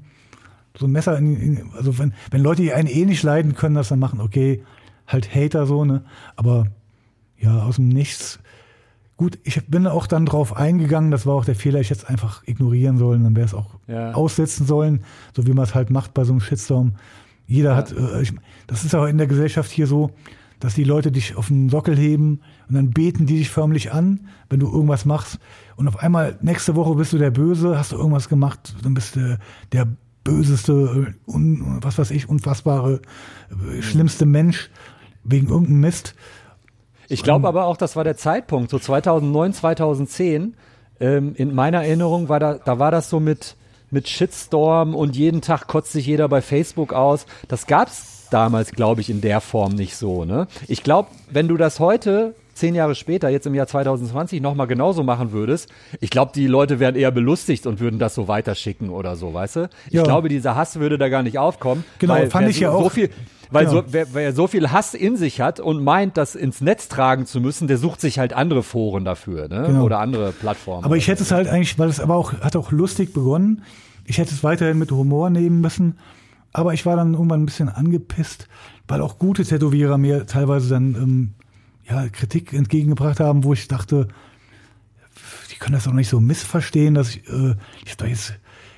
so 0.77 0.85
ein 0.85 0.91
Messer 0.91 1.17
in, 1.17 1.35
in 1.35 1.71
also 1.75 1.97
wenn, 1.99 2.13
wenn 2.31 2.41
Leute 2.41 2.61
die 2.61 2.73
einen 2.73 2.87
eh 2.87 3.05
nicht 3.05 3.23
leiden 3.23 3.55
können, 3.55 3.75
das 3.75 3.89
dann 3.89 3.99
machen, 3.99 4.21
okay, 4.21 4.63
halt 5.07 5.33
Hater 5.35 5.65
so, 5.65 5.85
ne? 5.85 6.03
Aber 6.35 6.67
ja, 7.37 7.63
aus 7.63 7.75
dem 7.77 7.89
Nichts. 7.89 8.39
Gut, 9.17 9.37
ich 9.43 9.67
bin 9.67 9.85
auch 9.85 10.07
dann 10.07 10.25
drauf 10.25 10.55
eingegangen, 10.55 11.11
das 11.11 11.25
war 11.25 11.35
auch 11.35 11.45
der 11.45 11.55
Fehler, 11.55 11.79
ich 11.79 11.89
hätte 11.89 12.01
es 12.01 12.05
einfach 12.05 12.41
ignorieren 12.47 12.97
sollen, 12.97 13.23
dann 13.23 13.35
wäre 13.35 13.45
es 13.45 13.53
auch 13.53 13.75
Ja. 13.87 14.13
aussetzen 14.13 14.65
sollen, 14.65 15.03
so 15.35 15.45
wie 15.45 15.53
man 15.53 15.63
es 15.65 15.75
halt 15.75 15.89
macht 15.91 16.13
bei 16.13 16.23
so 16.23 16.31
einem 16.33 16.39
Shitstorm. 16.41 16.93
Jeder 17.45 17.75
hat, 17.75 17.91
äh, 17.91 18.21
ich, 18.21 18.33
das 18.67 18.83
ist 18.85 18.95
auch 18.95 19.05
in 19.05 19.17
der 19.17 19.27
Gesellschaft 19.27 19.69
hier 19.69 19.85
so, 19.85 20.11
dass 20.59 20.75
die 20.75 20.83
Leute 20.83 21.11
dich 21.11 21.35
auf 21.35 21.47
den 21.47 21.69
Sockel 21.69 21.97
heben 21.97 22.39
und 22.69 22.75
dann 22.75 22.91
beten 22.91 23.25
die 23.25 23.37
dich 23.37 23.49
förmlich 23.49 23.91
an, 23.91 24.21
wenn 24.49 24.59
du 24.59 24.71
irgendwas 24.71 25.05
machst. 25.05 25.39
Und 25.75 25.87
auf 25.87 25.97
einmal, 25.99 26.37
nächste 26.41 26.75
Woche 26.75 26.95
bist 26.95 27.13
du 27.13 27.17
der 27.17 27.31
Böse, 27.31 27.77
hast 27.77 27.91
du 27.91 27.97
irgendwas 27.97 28.29
gemacht, 28.29 28.75
dann 28.83 28.93
bist 28.93 29.15
du 29.15 29.37
der 29.71 29.87
böseste, 30.23 31.15
un, 31.25 31.79
was 31.81 31.97
weiß 31.97 32.11
ich, 32.11 32.29
unfassbare, 32.29 33.01
äh, 33.49 33.81
schlimmste 33.81 34.25
Mensch 34.25 34.69
wegen 35.23 35.47
irgendeinem 35.47 35.81
Mist. 35.81 36.15
Ich 37.07 37.23
glaube 37.23 37.47
aber 37.47 37.65
auch, 37.65 37.77
das 37.77 37.95
war 37.95 38.03
der 38.03 38.15
Zeitpunkt, 38.15 38.71
so 38.71 38.79
2009, 38.79 39.53
2010. 39.53 40.55
Ähm, 40.99 41.33
in 41.35 41.53
meiner 41.53 41.83
Erinnerung 41.83 42.29
war 42.29 42.39
da, 42.39 42.53
da 42.53 42.79
war 42.79 42.91
das 42.91 43.09
so 43.09 43.19
mit, 43.19 43.57
mit 43.89 44.07
Shitstorm 44.07 44.95
und 44.95 45.15
jeden 45.17 45.41
Tag 45.41 45.67
kotzt 45.67 45.91
sich 45.91 46.05
jeder 46.05 46.29
bei 46.29 46.41
Facebook 46.41 46.93
aus. 46.93 47.25
Das 47.47 47.67
gab's 47.67 48.27
damals, 48.29 48.71
glaube 48.71 49.01
ich, 49.01 49.09
in 49.09 49.21
der 49.21 49.41
Form 49.41 49.73
nicht 49.73 49.97
so. 49.97 50.25
Ne? 50.25 50.47
Ich 50.67 50.83
glaube, 50.83 51.09
wenn 51.29 51.47
du 51.47 51.57
das 51.57 51.79
heute, 51.79 52.33
zehn 52.61 52.75
Jahre 52.75 52.95
später, 52.95 53.29
jetzt 53.29 53.45
im 53.47 53.53
Jahr 53.55 53.67
2020, 53.67 54.39
nochmal 54.41 54.67
genauso 54.67 55.03
machen 55.03 55.31
würdest, 55.31 55.69
ich 55.99 56.09
glaube, 56.09 56.31
die 56.33 56.47
Leute 56.47 56.79
wären 56.79 56.95
eher 56.95 57.11
belustigt 57.11 57.65
und 57.67 57.79
würden 57.79 57.99
das 57.99 58.15
so 58.15 58.27
weiterschicken 58.27 58.89
oder 58.89 59.15
so, 59.15 59.33
weißt 59.33 59.55
du? 59.57 59.69
Ich 59.87 59.93
Ja. 59.93 60.03
glaube, 60.03 60.29
dieser 60.29 60.55
Hass 60.55 60.79
würde 60.79 60.97
da 60.97 61.09
gar 61.09 61.23
nicht 61.23 61.37
aufkommen. 61.37 61.83
Genau, 61.99 62.15
fand 62.27 62.47
ich 62.49 62.57
so, 62.57 62.61
ja 62.63 62.71
So 62.71 62.77
auch. 62.77 62.91
viel, 62.91 63.09
weil 63.49 63.65
Genau. 63.65 63.81
so, 63.81 63.83
wer, 63.87 64.13
wer 64.13 64.33
so 64.33 64.47
viel 64.47 64.71
Hass 64.71 64.93
in 64.93 65.17
sich 65.17 65.41
hat 65.41 65.59
und 65.59 65.83
meint, 65.83 66.15
das 66.17 66.35
ins 66.35 66.61
Netz 66.61 66.87
tragen 66.87 67.25
zu 67.25 67.41
müssen, 67.41 67.67
der 67.67 67.77
sucht 67.77 67.99
sich 67.99 68.19
halt 68.19 68.31
andere 68.33 68.63
Foren 68.63 69.03
dafür, 69.03 69.47
ne? 69.49 69.63
Genau. 69.67 69.83
Oder 69.83 69.99
andere 69.99 70.31
Plattformen. 70.31 70.85
Aber 70.85 70.95
ich 70.97 71.07
hätte 71.07 71.23
es 71.23 71.31
halt 71.31 71.47
eigentlich, 71.49 71.77
weil 71.79 71.89
es 71.89 71.99
aber 71.99 72.15
auch, 72.15 72.33
hat 72.41 72.55
auch 72.55 72.71
lustig 72.71 73.11
begonnen. 73.13 73.63
Ich 74.05 74.17
hätte 74.19 74.33
es 74.33 74.43
weiterhin 74.43 74.77
mit 74.77 74.91
Humor 74.91 75.29
nehmen 75.29 75.59
müssen. 75.61 75.97
Aber 76.53 76.73
ich 76.73 76.85
war 76.85 76.95
dann 76.95 77.13
irgendwann 77.13 77.41
ein 77.41 77.45
bisschen 77.45 77.69
angepisst, 77.69 78.47
weil 78.87 79.01
auch 79.01 79.17
gute 79.19 79.43
Tätowierer 79.43 79.97
mir 79.97 80.25
teilweise 80.25 80.69
dann 80.69 80.95
ähm, 80.95 81.33
ja, 81.91 82.09
Kritik 82.09 82.53
entgegengebracht 82.53 83.19
haben, 83.19 83.43
wo 83.43 83.53
ich 83.53 83.67
dachte, 83.67 84.07
die 85.51 85.55
können 85.55 85.73
das 85.73 85.83
doch 85.83 85.93
nicht 85.93 86.09
so 86.09 86.19
missverstehen, 86.19 86.93
dass 86.95 87.09
ich, 87.09 87.27
äh, 87.29 87.55
ich 87.85 87.97
doch 87.97 88.07
jetzt 88.07 88.33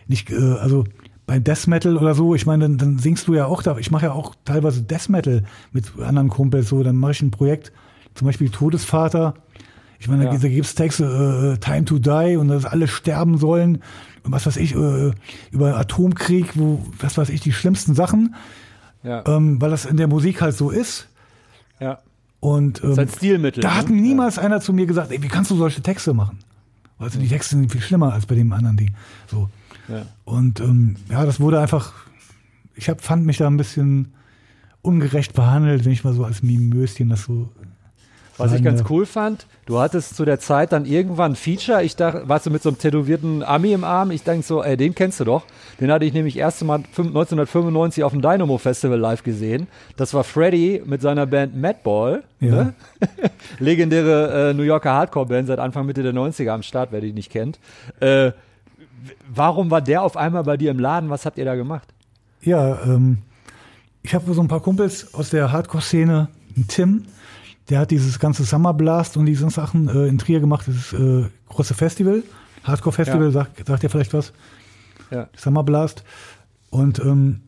nicht, 0.08 0.30
äh, 0.32 0.36
also 0.60 0.84
bei 1.26 1.40
Death 1.40 1.68
Metal 1.68 1.96
oder 1.96 2.16
so, 2.16 2.36
ich 2.36 2.46
meine, 2.46 2.64
dann, 2.64 2.78
dann 2.78 2.98
singst 3.00 3.28
du 3.28 3.34
ja 3.34 3.46
auch 3.46 3.62
da, 3.62 3.78
ich 3.78 3.92
mache 3.92 4.06
ja 4.08 4.12
auch 4.12 4.36
teilweise 4.46 4.82
Death 4.82 5.10
Metal 5.10 5.44
mit 5.72 5.86
anderen 6.00 6.30
Kumpels, 6.30 6.70
so, 6.70 6.84
dann 6.84 6.98
mache 6.98 7.12
ich 7.12 7.22
ein 7.22 7.32
Projekt, 7.32 7.72
zum 8.16 8.26
Beispiel 8.26 8.50
Todesvater, 8.50 9.36
ich 10.00 10.08
meine, 10.10 10.26
da, 10.26 10.34
Ja. 10.34 10.38
da 10.38 10.48
gibt's 10.50 10.76
Texte, 10.76 11.56
äh, 11.56 11.60
Time 11.60 11.86
to 11.86 11.98
Die 12.00 12.36
und 12.36 12.50
dass 12.50 12.66
alle 12.66 12.88
sterben 12.90 13.38
sollen 13.38 13.82
und 14.24 14.32
was 14.32 14.46
weiß 14.46 14.58
ich, 14.58 14.76
äh, 14.76 15.12
über 15.52 15.78
Atomkrieg, 15.78 16.58
wo, 16.58 16.84
was 17.00 17.18
weiß 17.18 17.30
ich, 17.30 17.40
die 17.42 17.54
schlimmsten 17.54 17.96
Sachen, 17.96 18.36
ja, 19.04 19.24
ähm, 19.28 19.62
weil 19.62 19.70
das 19.70 19.86
in 19.86 19.98
der 19.98 20.08
Musik 20.08 20.42
halt 20.42 20.56
so 20.58 20.72
ist. 20.72 21.08
ja. 21.80 22.00
Und 22.44 22.84
ähm, 22.84 23.00
ein 23.00 23.08
Stilmittel. 23.08 23.62
da 23.62 23.70
ne? 23.70 23.76
hat 23.76 23.90
niemals 23.90 24.38
einer 24.38 24.60
zu 24.60 24.74
mir 24.74 24.86
gesagt, 24.86 25.14
ey, 25.14 25.24
wie 25.24 25.30
kannst 25.30 25.50
du 25.50 25.56
solche 25.56 25.82
Texte 25.82 26.14
machen? 26.14 26.40
Also 27.00 27.18
die 27.18 27.30
Texte 27.30 27.56
sind 27.56 27.72
viel 27.72 27.80
schlimmer 27.80 28.12
als 28.12 28.26
bei 28.26 28.36
dem 28.36 28.52
anderen 28.52 28.76
Ding. 28.76 28.94
So. 29.28 29.50
Ja. 29.88 30.06
Und 30.26 30.60
ähm, 30.60 30.98
ja, 31.10 31.26
das 31.26 31.40
wurde 31.40 31.62
einfach, 31.62 31.94
ich 32.76 32.90
hab, 32.90 33.00
fand 33.00 33.26
mich 33.26 33.38
da 33.38 33.48
ein 33.48 33.56
bisschen 33.56 34.12
ungerecht 34.82 35.34
behandelt, 35.34 35.86
wenn 35.86 35.94
ich 35.94 36.04
mal 36.04 36.14
so 36.14 36.26
als 36.26 36.44
Mimöschen 36.44 37.08
das 37.08 37.24
so. 37.24 37.50
Was 38.38 38.54
ich 38.54 38.64
ganz 38.64 38.84
cool 38.90 39.06
fand, 39.06 39.46
du 39.66 39.80
hattest 39.80 40.16
zu 40.16 40.26
der 40.26 40.40
Zeit 40.40 40.72
dann 40.72 40.86
irgendwann 40.86 41.34
ein 41.34 41.36
Feature. 41.36 41.84
Ich 41.84 41.96
dachte, 41.96 42.28
warst 42.28 42.46
du 42.46 42.50
mit 42.50 42.64
so 42.64 42.70
einem 42.70 42.80
tätowierten 42.80 43.44
Ami 43.44 43.74
im 43.74 43.84
Arm? 43.84 44.12
Ich 44.12 44.24
denke 44.24 44.46
so, 44.46 44.64
ey, 44.64 44.76
den 44.76 44.96
kennst 44.96 45.20
du 45.20 45.24
doch. 45.24 45.44
Den 45.80 45.92
hatte 45.92 46.06
ich 46.06 46.14
nämlich 46.14 46.38
erste 46.38 46.66
Mal 46.66 46.80
fünf- 46.92 47.10
1995 47.10 48.04
auf 48.04 48.12
dem 48.12 48.22
Dynamo 48.22 48.58
Festival 48.58 48.98
live 48.98 49.24
gesehen. 49.24 49.68
Das 49.98 50.14
war 50.14 50.24
Freddy 50.24 50.82
mit 50.86 51.02
seiner 51.02 51.26
Band 51.28 51.56
Madball. 51.56 52.24
Ja. 52.40 52.52
Ne? 52.52 52.74
Legendäre 53.60 54.50
äh, 54.50 54.54
New 54.54 54.64
Yorker 54.64 54.94
Hardcore-Band 54.94 55.48
seit 55.48 55.60
Anfang 55.60 55.86
Mitte 55.86 56.02
der 56.04 56.14
90er 56.14 56.50
am 56.50 56.64
Start, 56.64 56.92
wer 56.92 57.02
die 57.02 57.14
nicht 57.14 57.32
kennt. 57.32 57.60
Äh, 58.00 58.32
warum 59.34 59.70
war 59.70 59.82
der 59.82 60.02
auf 60.02 60.18
einmal 60.18 60.44
bei 60.44 60.58
dir 60.58 60.72
im 60.72 60.80
Laden? 60.80 61.10
Was 61.10 61.26
habt 61.26 61.38
ihr 61.38 61.46
da 61.46 61.56
gemacht? 61.56 61.88
Ja, 62.42 62.82
ähm, 62.84 63.20
ich 64.02 64.14
habe 64.14 64.34
so 64.34 64.42
ein 64.42 64.48
paar 64.48 64.60
Kumpels 64.62 65.14
aus 65.14 65.30
der 65.30 65.52
Hardcore-Szene, 65.52 66.28
Tim, 66.68 67.06
der 67.70 67.80
hat 67.80 67.92
dieses 67.92 68.20
ganze 68.20 68.44
Summer 68.44 68.74
Blast 68.74 69.18
und 69.18 69.26
diese 69.26 69.50
Sachen 69.50 69.88
äh, 69.88 70.08
in 70.08 70.18
Trier 70.18 70.40
gemacht, 70.40 70.68
das 70.68 70.94
äh, 70.94 71.26
große 71.50 71.74
Festival, 71.74 72.24
Hardcore-Festival, 72.64 73.26
Ja. 73.26 73.32
sagt, 73.32 73.66
sagt 73.68 73.84
ihr 73.84 73.90
vielleicht 73.90 74.14
was? 74.14 74.34
Ja. 75.12 75.30
Summer 75.36 75.64
Blast. 75.64 76.04
Und 76.70 77.00
ähm, 77.00 77.42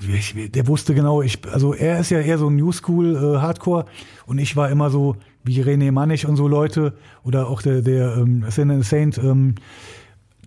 ich, 0.00 0.34
der 0.52 0.66
wusste 0.66 0.94
genau, 0.94 1.22
ich, 1.22 1.38
also 1.52 1.74
er 1.74 2.00
ist 2.00 2.10
ja 2.10 2.20
eher 2.20 2.38
so 2.38 2.50
New 2.50 2.72
School 2.72 3.14
äh, 3.14 3.38
Hardcore 3.40 3.84
und 4.26 4.38
ich 4.38 4.56
war 4.56 4.70
immer 4.70 4.90
so 4.90 5.16
wie 5.44 5.62
René 5.62 5.92
Mannig 5.92 6.26
und 6.26 6.36
so 6.36 6.48
Leute 6.48 6.94
oder 7.24 7.48
auch 7.48 7.62
der, 7.62 7.82
der 7.82 8.16
ähm, 8.16 8.44
Saint, 8.48 8.84
Saint 8.84 9.18
ähm, 9.18 9.56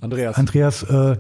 Andreas. 0.02 0.38
Andreas, 0.38 0.84
äh, 0.84 1.18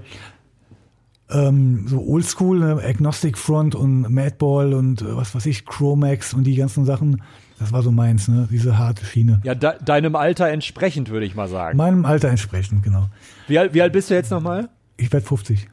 ähm, 1.29 1.85
so 1.87 2.01
Oldschool, 2.01 2.59
ne? 2.59 2.81
Agnostic 2.83 3.37
Front 3.37 3.75
und 3.75 4.09
Madball 4.09 4.73
und 4.73 5.01
äh, 5.01 5.15
was 5.15 5.33
weiß 5.35 5.45
ich, 5.47 5.65
Chromax 5.65 6.33
und 6.33 6.43
die 6.45 6.55
ganzen 6.55 6.85
Sachen. 6.85 7.21
Das 7.59 7.71
war 7.71 7.81
so 7.81 7.91
meins, 7.91 8.27
ne? 8.27 8.47
diese 8.51 8.77
harte 8.77 9.05
Schiene. 9.05 9.39
ja, 9.43 9.55
de 9.55 9.71
deinem 9.83 10.15
Alter 10.15 10.49
entsprechend, 10.49 11.09
würde 11.09 11.25
ich 11.25 11.35
mal 11.35 11.47
sagen. 11.47 11.77
Meinem 11.77 12.03
Alter 12.05 12.29
entsprechend, 12.29 12.83
genau. 12.83 13.07
Wie, 13.47 13.57
alt- 13.57 13.73
wie 13.73 13.81
alt 13.81 13.93
bist 13.93 14.09
du 14.09 14.13
jetzt 14.13 14.29
nochmal? 14.31 14.69
Ich 14.97 15.11
werde 15.13 15.25
50. 15.25 15.67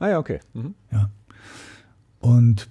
Ah 0.00 0.08
ja, 0.08 0.18
okay. 0.18 0.40
Mhm. 0.54 0.74
Ja. 0.90 1.10
Und 2.18 2.68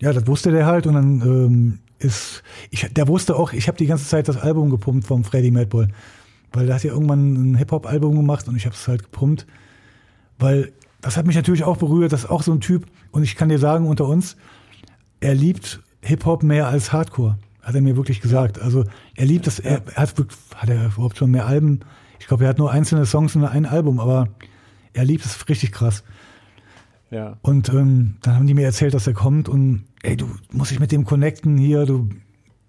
ja, 0.00 0.12
das 0.12 0.26
wusste 0.26 0.50
der 0.50 0.66
halt 0.66 0.86
und 0.86 0.94
dann 0.94 1.20
ähm, 1.22 1.78
ist, 1.98 2.42
ich, 2.70 2.82
der 2.92 3.08
wusste 3.08 3.36
auch, 3.36 3.52
ich 3.52 3.68
habe 3.68 3.78
die 3.78 3.86
ganze 3.86 4.06
Zeit 4.06 4.28
das 4.28 4.36
Album 4.36 4.70
gepumpt 4.70 5.06
vom 5.06 5.24
Freddy 5.24 5.50
Madball, 5.50 5.88
weil 6.52 6.66
der 6.66 6.74
hat 6.74 6.84
ja 6.84 6.92
irgendwann 6.92 7.52
ein 7.52 7.54
Hip-Hop-Album 7.56 8.16
gemacht 8.16 8.48
und 8.48 8.56
ich 8.56 8.66
habe 8.66 8.74
es 8.74 8.86
halt 8.88 9.04
gepumpt, 9.04 9.46
weil 10.38 10.72
das 11.00 11.16
hat 11.16 11.26
mich 11.26 11.36
natürlich 11.36 11.64
auch 11.64 11.76
berührt, 11.76 12.12
das 12.12 12.24
ist 12.24 12.30
auch 12.30 12.42
so 12.42 12.52
ein 12.52 12.60
Typ 12.60 12.86
und 13.12 13.22
ich 13.22 13.36
kann 13.36 13.48
dir 13.48 13.58
sagen, 13.58 13.86
unter 13.86 14.06
uns, 14.06 14.36
er 15.20 15.34
liebt 15.34 15.80
Hip-Hop 16.04 16.42
mehr 16.42 16.68
als 16.68 16.92
Hardcore, 16.92 17.38
hat 17.62 17.74
er 17.74 17.80
mir 17.80 17.96
wirklich 17.96 18.20
gesagt. 18.20 18.60
Also 18.60 18.84
er 19.14 19.26
liebt 19.26 19.46
das, 19.46 19.58
er, 19.58 19.82
hat, 19.94 20.14
hat 20.54 20.68
er 20.68 20.86
überhaupt 20.86 21.16
schon 21.16 21.30
mehr 21.30 21.46
Alben, 21.46 21.80
ich 22.20 22.26
glaube, 22.26 22.44
er 22.44 22.50
hat 22.50 22.58
nur 22.58 22.70
einzelne 22.70 23.06
Songs 23.06 23.36
und 23.36 23.44
ein 23.44 23.66
Album, 23.66 24.00
aber 24.00 24.28
er 24.92 25.04
liebt 25.04 25.24
es 25.24 25.48
richtig 25.48 25.72
krass. 25.72 26.04
Ja. 27.10 27.36
Und 27.42 27.68
ähm, 27.68 28.16
dann 28.22 28.36
haben 28.36 28.46
die 28.46 28.54
mir 28.54 28.64
erzählt, 28.64 28.94
dass 28.94 29.06
er 29.06 29.12
kommt 29.12 29.48
und 29.48 29.84
ey, 30.02 30.16
du 30.16 30.28
musst 30.52 30.70
dich 30.70 30.80
mit 30.80 30.90
dem 30.90 31.04
connecten 31.04 31.58
hier, 31.58 31.86
du 31.86 32.08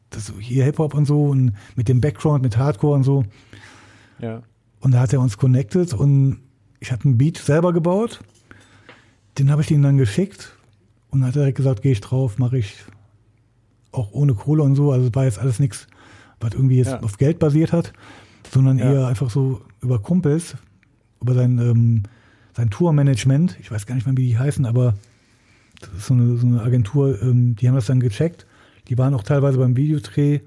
das 0.10 0.34
hier 0.40 0.66
Hip-Hop 0.66 0.94
und 0.94 1.06
so 1.06 1.26
und 1.26 1.54
mit 1.76 1.88
dem 1.88 2.02
Background, 2.02 2.44
mit 2.44 2.58
Hardcore 2.58 2.96
und 2.96 3.04
so. 3.04 3.24
Ja. 4.20 4.44
Und 4.80 4.92
da 4.92 5.00
hat 5.00 5.14
er 5.14 5.20
uns 5.20 5.38
connected 5.38 5.94
und 5.94 6.40
ich 6.80 6.92
hatte 6.92 7.06
einen 7.06 7.18
Beat 7.18 7.38
selber 7.38 7.74
gebaut. 7.74 8.20
Den 9.38 9.52
habe 9.52 9.62
ich 9.62 9.72
ihm 9.72 9.82
dann 9.82 9.98
geschickt 9.98 10.58
und 11.10 11.22
dann 11.22 11.30
hat 11.30 11.36
er 11.36 11.42
direkt 11.42 11.58
gesagt, 11.58 11.82
gehe 11.82 11.92
ich 11.92 12.02
drauf, 12.02 12.38
mache 12.38 12.58
ich 12.58 12.76
auch 13.96 14.12
ohne 14.12 14.34
Kohle 14.34 14.64
und 14.64 14.76
so. 14.76 14.92
Also 14.92 15.08
es 15.08 15.16
war 15.16 15.26
jetzt 15.26 15.40
alles 15.40 15.60
nichts, 15.60 15.88
was 16.40 16.54
irgendwie 16.54 16.78
jetzt 16.78 16.92
Ja. 16.92 17.00
auf 17.02 17.18
Geld 17.18 17.40
basiert 17.40 17.72
hat, 17.74 17.94
sondern 18.52 18.78
Ja. 18.78 18.92
eher 18.94 19.08
einfach 19.08 19.30
so 19.30 19.62
über 19.82 20.00
Kumpels, 20.00 20.56
über 21.22 21.34
sein, 21.34 21.58
ähm, 21.60 22.04
sein 22.56 22.70
Tourmanagement. 22.70 23.58
Ich 23.60 23.72
weiß 23.72 23.86
gar 23.86 23.96
nicht 23.96 24.06
mehr, 24.08 24.16
wie 24.18 24.28
die 24.28 24.38
heißen, 24.38 24.66
aber 24.66 24.96
das 25.80 25.90
ist 25.98 26.06
so 26.08 26.14
eine, 26.14 26.38
so 26.38 26.48
eine 26.48 26.62
Agentur, 26.62 27.22
ähm, 27.22 27.56
die 27.56 27.68
haben 27.68 27.76
das 27.76 27.86
dann 27.88 28.00
gecheckt. 28.00 28.46
Die 28.88 28.98
waren 28.98 29.14
auch 29.14 29.24
teilweise 29.24 29.58
beim 29.58 29.76
Videodreh. 29.76 30.40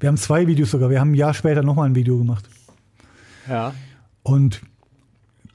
Wir 0.00 0.08
haben 0.08 0.16
zwei 0.16 0.46
Videos 0.48 0.70
sogar. 0.72 0.90
Wir 0.90 1.00
haben 1.00 1.12
ein 1.12 1.14
Jahr 1.14 1.32
später 1.32 1.62
nochmal 1.62 1.88
ein 1.88 1.94
Video 1.94 2.18
gemacht. 2.18 2.48
Ja. 3.48 3.72
Und 4.24 4.62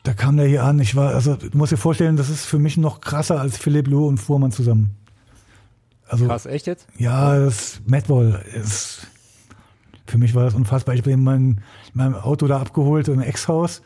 da 0.03 0.14
kam 0.14 0.38
der 0.38 0.48
hier 0.48 0.64
an. 0.64 0.80
Ich 0.80 0.95
war, 0.95 1.14
also 1.14 1.35
du 1.35 1.57
musst 1.57 1.73
dir 1.73 1.77
vorstellen, 1.77 2.15
das 2.15 2.30
ist 2.30 2.45
für 2.45 2.60
mich 2.60 2.77
noch 2.77 3.02
krasser 3.02 3.41
als 3.41 3.57
Philipp 3.57 3.88
Loh 3.88 4.07
und 4.07 4.18
Fuhrmann 4.19 4.52
zusammen. 4.52 4.91
Also 6.10 6.26
Krass, 6.26 6.46
echt 6.46 6.68
jetzt? 6.68 6.88
ja, 6.98 7.38
das 7.38 7.82
Madball 7.86 8.44
ist 8.54 9.08
für 10.08 10.18
mich 10.18 10.34
war 10.34 10.46
das 10.46 10.54
unfassbar. 10.54 10.96
Ich 10.96 11.04
bin 11.04 11.14
in 11.14 11.24
meinem, 11.24 11.50
in 11.50 11.94
meinem 11.94 12.16
Auto 12.16 12.48
da 12.48 12.60
abgeholt 12.60 13.08
im 13.10 13.22
Ex-Haus 13.22 13.82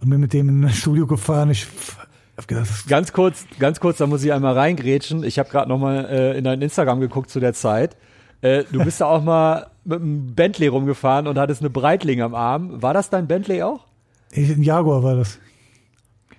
und 0.00 0.10
bin 0.10 0.20
mit 0.20 0.32
dem 0.32 0.48
in 0.48 0.64
ein 0.64 0.70
Studio 0.70 1.06
gefahren. 1.06 1.50
Ich 1.50 1.66
hab 2.36 2.46
gedacht, 2.46 2.68
das 2.68 2.86
Ganz 2.86 3.12
kurz, 3.12 3.46
ganz 3.58 3.80
kurz, 3.80 3.98
da 3.98 4.06
muss 4.06 4.22
ich 4.24 4.32
einmal 4.32 4.54
reingrätschen. 4.54 5.24
Ich 5.24 5.38
habe 5.38 5.48
gerade 5.48 5.68
noch 5.68 5.78
mal 5.78 6.04
äh, 6.04 6.38
in 6.38 6.44
dein 6.44 6.60
Instagram 6.60 7.00
geguckt 7.00 7.30
zu 7.30 7.40
der 7.40 7.54
Zeit. 7.54 7.96
Äh, 8.42 8.64
du 8.70 8.84
bist 8.84 9.00
da 9.00 9.06
auch 9.06 9.22
mal 9.22 9.68
mit 9.84 10.00
einem 10.00 10.34
Bentley 10.34 10.68
rumgefahren 10.68 11.26
und 11.26 11.38
hattest 11.38 11.62
eine 11.62 11.70
Breitling 11.70 12.20
am 12.20 12.34
Arm. 12.34 12.82
War 12.82 12.92
das 12.92 13.08
dein 13.08 13.26
Bentley 13.26 13.62
auch? 13.62 13.86
ich, 14.32 14.50
ein 14.50 14.62
Jaguar 14.62 15.02
war 15.02 15.16
das. 15.16 15.38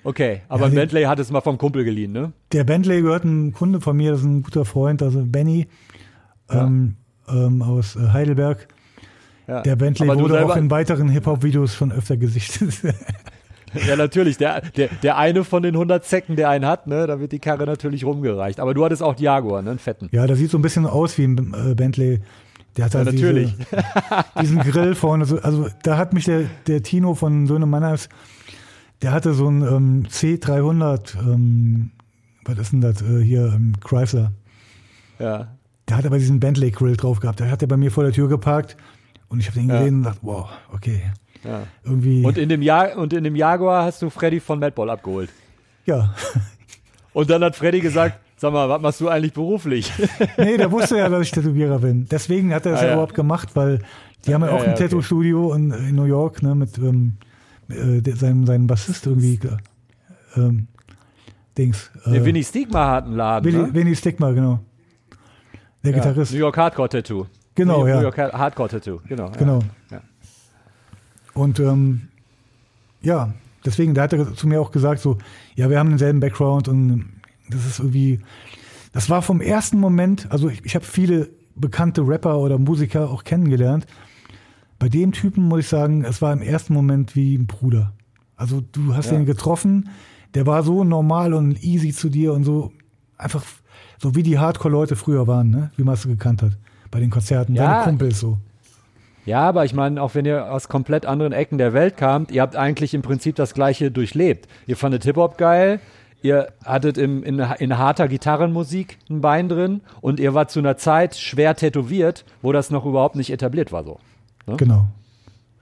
Okay, 0.06 0.42
aber 0.48 0.64
Ja, 0.66 0.70
den- 0.70 0.76
Bentley 0.76 1.04
hat 1.04 1.20
es 1.20 1.32
mal 1.32 1.42
vom 1.42 1.58
Kumpel 1.58 1.84
geliehen, 1.84 2.12
ne? 2.14 2.32
Der 2.54 2.64
Bentley 2.64 3.02
gehört 3.02 3.24
einem 3.24 3.52
Kunde 3.54 3.82
von 3.82 3.98
mir, 3.98 4.12
das 4.12 4.22
ist 4.22 4.26
ein 4.28 4.44
guter 4.44 4.64
Freund, 4.64 5.02
also 5.04 5.24
Benny 5.26 5.68
Ja. 6.50 6.66
ähm, 6.66 6.96
ähm, 7.28 7.62
aus 7.62 7.96
äh, 7.96 8.10
Heidelberg. 8.14 8.68
Ja. 9.48 9.62
Der 9.64 9.76
Bentley 9.76 10.10
Aber 10.10 10.20
wurde 10.22 10.46
auch 10.46 10.56
in 10.56 10.72
weiteren 10.72 11.10
Hip-Hop-Videos 11.10 11.76
schon 11.76 11.92
öfter 11.92 12.16
gesichtet. 12.18 12.82
Ja, 13.88 13.98
natürlich. 13.98 14.38
Der, 14.38 14.62
der, 14.62 14.88
der 15.04 15.18
eine 15.18 15.44
von 15.44 15.62
den 15.62 15.74
100 15.76 16.06
Zecken, 16.06 16.38
der 16.38 16.48
einen 16.50 16.66
hat, 16.66 16.88
ne, 16.88 17.08
da 17.08 17.20
wird 17.20 17.34
die 17.34 17.40
Karre 17.40 17.66
natürlich 17.66 18.06
rumgereicht. 18.06 18.62
Aber 18.62 18.74
du 18.74 18.86
hattest 18.86 19.04
auch 19.04 19.20
Jaguar, 19.20 19.62
ne, 19.64 19.72
einen 19.72 19.80
fetten. 19.80 20.08
ja, 20.14 20.26
der 20.28 20.38
sieht 20.38 20.50
so 20.50 20.58
ein 20.58 20.62
bisschen 20.62 20.86
aus 20.86 21.18
wie 21.18 21.26
ein 21.26 21.54
äh, 21.54 21.76
Bentley. 21.76 22.22
Der 22.78 22.86
hat 22.86 22.96
halt 22.96 23.08
natürlich. 23.14 23.54
Diese, 23.54 24.24
diesen 24.42 24.60
Grill 24.60 24.96
vorne. 24.96 25.26
So, 25.26 25.40
also 25.42 25.68
da 25.84 25.98
hat 25.98 26.14
mich 26.14 26.24
der, 26.24 26.44
der 26.68 26.84
Tino 26.84 27.16
von 27.16 27.48
Söhne 27.48 27.66
Mannheims, 27.66 28.08
der 29.06 29.12
hatte 29.12 29.36
so 29.36 29.48
ein 29.48 29.62
ähm, 29.62 30.04
C300, 30.10 31.16
ähm, 31.20 31.92
was 32.44 32.58
ist 32.58 32.74
denn 32.74 32.82
das 32.82 33.04
äh, 33.04 33.22
hier, 33.22 33.54
ähm, 33.56 33.74
Chrysler. 33.84 34.32
Ja. 35.20 35.50
Der 35.88 35.98
hat 35.98 36.08
aber 36.08 36.18
diesen 36.18 36.40
Bentley 36.40 36.72
Grill 36.72 36.98
drauf 36.98 37.20
gehabt. 37.20 37.40
Der 37.40 37.52
hat 37.52 37.62
er 37.62 37.68
bei 37.68 37.78
mir 37.78 37.92
vor 37.92 38.04
der 38.04 38.14
Tür 38.14 38.28
geparkt 38.28 38.76
und 39.30 39.40
ich 39.40 39.48
habe 39.48 39.60
den 39.60 39.70
Ja. 39.70 39.78
gesehen 39.78 39.98
und 39.98 40.04
dachte, 40.04 40.20
wow, 40.24 40.50
okay. 40.74 41.04
ja. 41.44 41.62
Irgendwie, 41.84 42.26
Und 42.26 42.40
in 42.40 42.50
dem 42.50 42.64
ja 42.64 42.96
und 42.96 43.14
in 43.14 43.24
dem 43.24 43.36
Jaguar 43.36 43.84
hast 43.86 44.02
du 44.02 44.10
Freddy 44.10 44.40
von 44.40 44.58
Madball 44.60 44.90
abgeholt. 44.90 45.30
ja. 45.86 46.16
Und 47.14 47.30
dann 47.30 47.44
hat 47.44 47.56
Freddy 47.56 47.80
gesagt, 47.82 48.20
sag 48.38 48.52
mal, 48.54 48.68
was 48.68 48.82
machst 48.82 49.00
du 49.02 49.08
eigentlich 49.08 49.34
beruflich? 49.34 49.94
Nee, 50.38 50.58
der 50.58 50.72
wusste 50.72 50.98
ja, 50.98 51.08
dass 51.10 51.22
ich 51.22 51.32
Tätowierer 51.32 51.78
bin. 51.80 52.08
Deswegen 52.10 52.54
hat 52.56 52.66
er 52.66 52.72
das 52.72 52.82
Ah, 52.82 52.84
ja, 52.86 52.90
ja. 52.90 52.94
überhaupt 52.96 53.14
gemacht, 53.14 53.50
weil 53.56 53.80
die 54.26 54.34
haben 54.34 54.42
ja 54.42 54.48
Ja, 54.50 54.54
auch 54.56 54.60
ja, 54.62 54.66
ein 54.66 54.74
okay. 54.74 54.84
Tattoo-Studio 54.84 55.54
in, 55.54 55.70
in 55.72 55.96
New 55.96 56.04
York, 56.06 56.42
ne, 56.42 56.56
mit 56.56 56.78
ähm, 56.80 57.18
äh, 57.70 58.02
der- 58.02 58.16
seinem, 58.16 58.46
seinem 58.46 58.68
Bassist 58.68 59.06
irgendwie. 59.06 59.40
Ähm, 60.36 60.68
Dings. 61.58 61.90
Äh, 62.06 62.12
Der 62.12 62.26
Winnie 62.26 62.44
Stigma 62.44 62.92
hat 62.92 63.06
einen 63.06 63.16
Laden. 63.16 63.46
Willi, 63.46 63.58
ne? 63.68 63.74
Winnie 63.74 63.96
Stigma, 63.96 64.32
genau. 64.32 64.60
Der 65.84 65.92
ja. 65.92 65.98
Gitarrist. 66.00 66.34
New 66.34 66.40
York 66.40 66.58
Hardcore 66.58 66.90
Tattoo. 66.90 67.26
Genau, 67.56 67.82
New, 67.82 67.88
ja. 67.88 67.96
New 67.96 68.02
York 68.02 68.18
Hardcore 68.18 68.70
Tattoo, 68.70 69.00
genau. 69.08 69.32
Genau. 69.38 69.60
Ja. 69.90 70.02
Und 71.34 71.60
ähm, 71.60 72.10
ja, 73.02 73.34
deswegen, 73.66 73.94
da 73.94 74.04
hat 74.04 74.14
er 74.14 74.34
zu 74.34 74.48
mir 74.48 74.60
auch 74.60 74.72
gesagt, 74.72 75.00
so, 75.02 75.18
ja, 75.56 75.70
wir 75.70 75.80
haben 75.80 75.90
denselben 75.90 76.20
Background 76.20 76.68
und 76.68 77.06
das 77.50 77.66
ist 77.66 77.80
irgendwie, 77.80 78.20
das 78.92 79.10
war 79.10 79.22
vom 79.22 79.40
ersten 79.40 79.80
Moment, 79.80 80.28
also 80.32 80.50
ich, 80.50 80.66
ich 80.66 80.76
habe 80.76 80.84
viele 80.86 81.30
bekannte 81.56 82.02
Rapper 82.06 82.40
oder 82.40 82.58
Musiker 82.58 83.10
auch 83.10 83.24
kennengelernt. 83.24 83.86
Bei 84.80 84.90
dem 84.90 85.12
Typen 85.12 85.48
muss 85.48 85.62
ich 85.62 85.68
sagen, 85.68 86.04
es 86.04 86.22
war 86.22 86.34
im 86.34 86.42
ersten 86.42 86.74
Moment 86.74 87.16
wie 87.16 87.36
ein 87.36 87.48
Bruder. 87.48 87.94
Also 88.36 88.62
du 88.72 88.94
hast 88.96 89.12
Ja. 89.12 89.18
ihn 89.18 89.26
getroffen, 89.26 89.90
der 90.34 90.46
war 90.46 90.64
so 90.64 90.84
normal 90.84 91.34
und 91.34 91.64
easy 91.64 91.94
zu 91.94 92.10
dir 92.10 92.34
und 92.34 92.44
so 92.44 92.72
einfach 93.18 93.44
so 93.98 94.16
wie 94.16 94.24
die 94.24 94.38
Hardcore-Leute 94.38 94.96
früher 94.98 95.26
waren, 95.28 95.50
ne? 95.50 95.72
wie 95.78 95.84
man 95.84 95.94
es 95.94 96.04
gekannt 96.06 96.42
hat. 96.42 96.58
Bei 96.92 97.00
den 97.00 97.10
Konzerten, 97.10 97.56
Ja. 97.56 97.72
deine 97.72 97.84
Kumpels 97.86 98.20
so. 98.20 98.38
Ja, 99.26 99.42
aber 99.48 99.66
ich 99.66 99.74
meine, 99.74 100.02
auch 100.02 100.14
wenn 100.14 100.26
ihr 100.26 100.52
aus 100.52 100.68
komplett 100.68 101.06
anderen 101.06 101.32
Ecken 101.32 101.58
der 101.58 101.74
Welt 101.74 101.98
kamt, 101.98 102.30
ihr 102.32 102.42
habt 102.42 102.56
eigentlich 102.56 102.94
im 102.94 103.02
Prinzip 103.02 103.36
das 103.36 103.54
Gleiche 103.54 103.90
durchlebt. 103.90 104.48
Ihr 104.68 104.78
fandet 104.78 105.04
Hip-Hop 105.06 105.38
geil, 105.38 105.80
ihr 106.22 106.50
hattet 106.64 106.98
im, 106.98 107.24
in, 107.24 107.40
in 107.40 107.78
harter 107.78 108.08
Gitarrenmusik 108.08 109.00
ein 109.10 109.22
Bein 109.22 109.50
drin 109.50 109.82
und 110.02 110.20
ihr 110.20 110.34
wart 110.36 110.52
zu 110.52 110.60
einer 110.60 110.78
Zeit 110.78 111.16
schwer 111.16 111.56
tätowiert, 111.56 112.26
wo 112.44 112.52
das 112.52 112.70
noch 112.70 112.86
überhaupt 112.86 113.16
nicht 113.16 113.32
etabliert 113.32 113.72
war 113.72 113.84
so. 113.84 114.00
Ne? 114.46 114.58
Genau. 114.58 114.88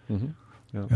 Ja. 0.10 0.18
Ja. 0.74 0.88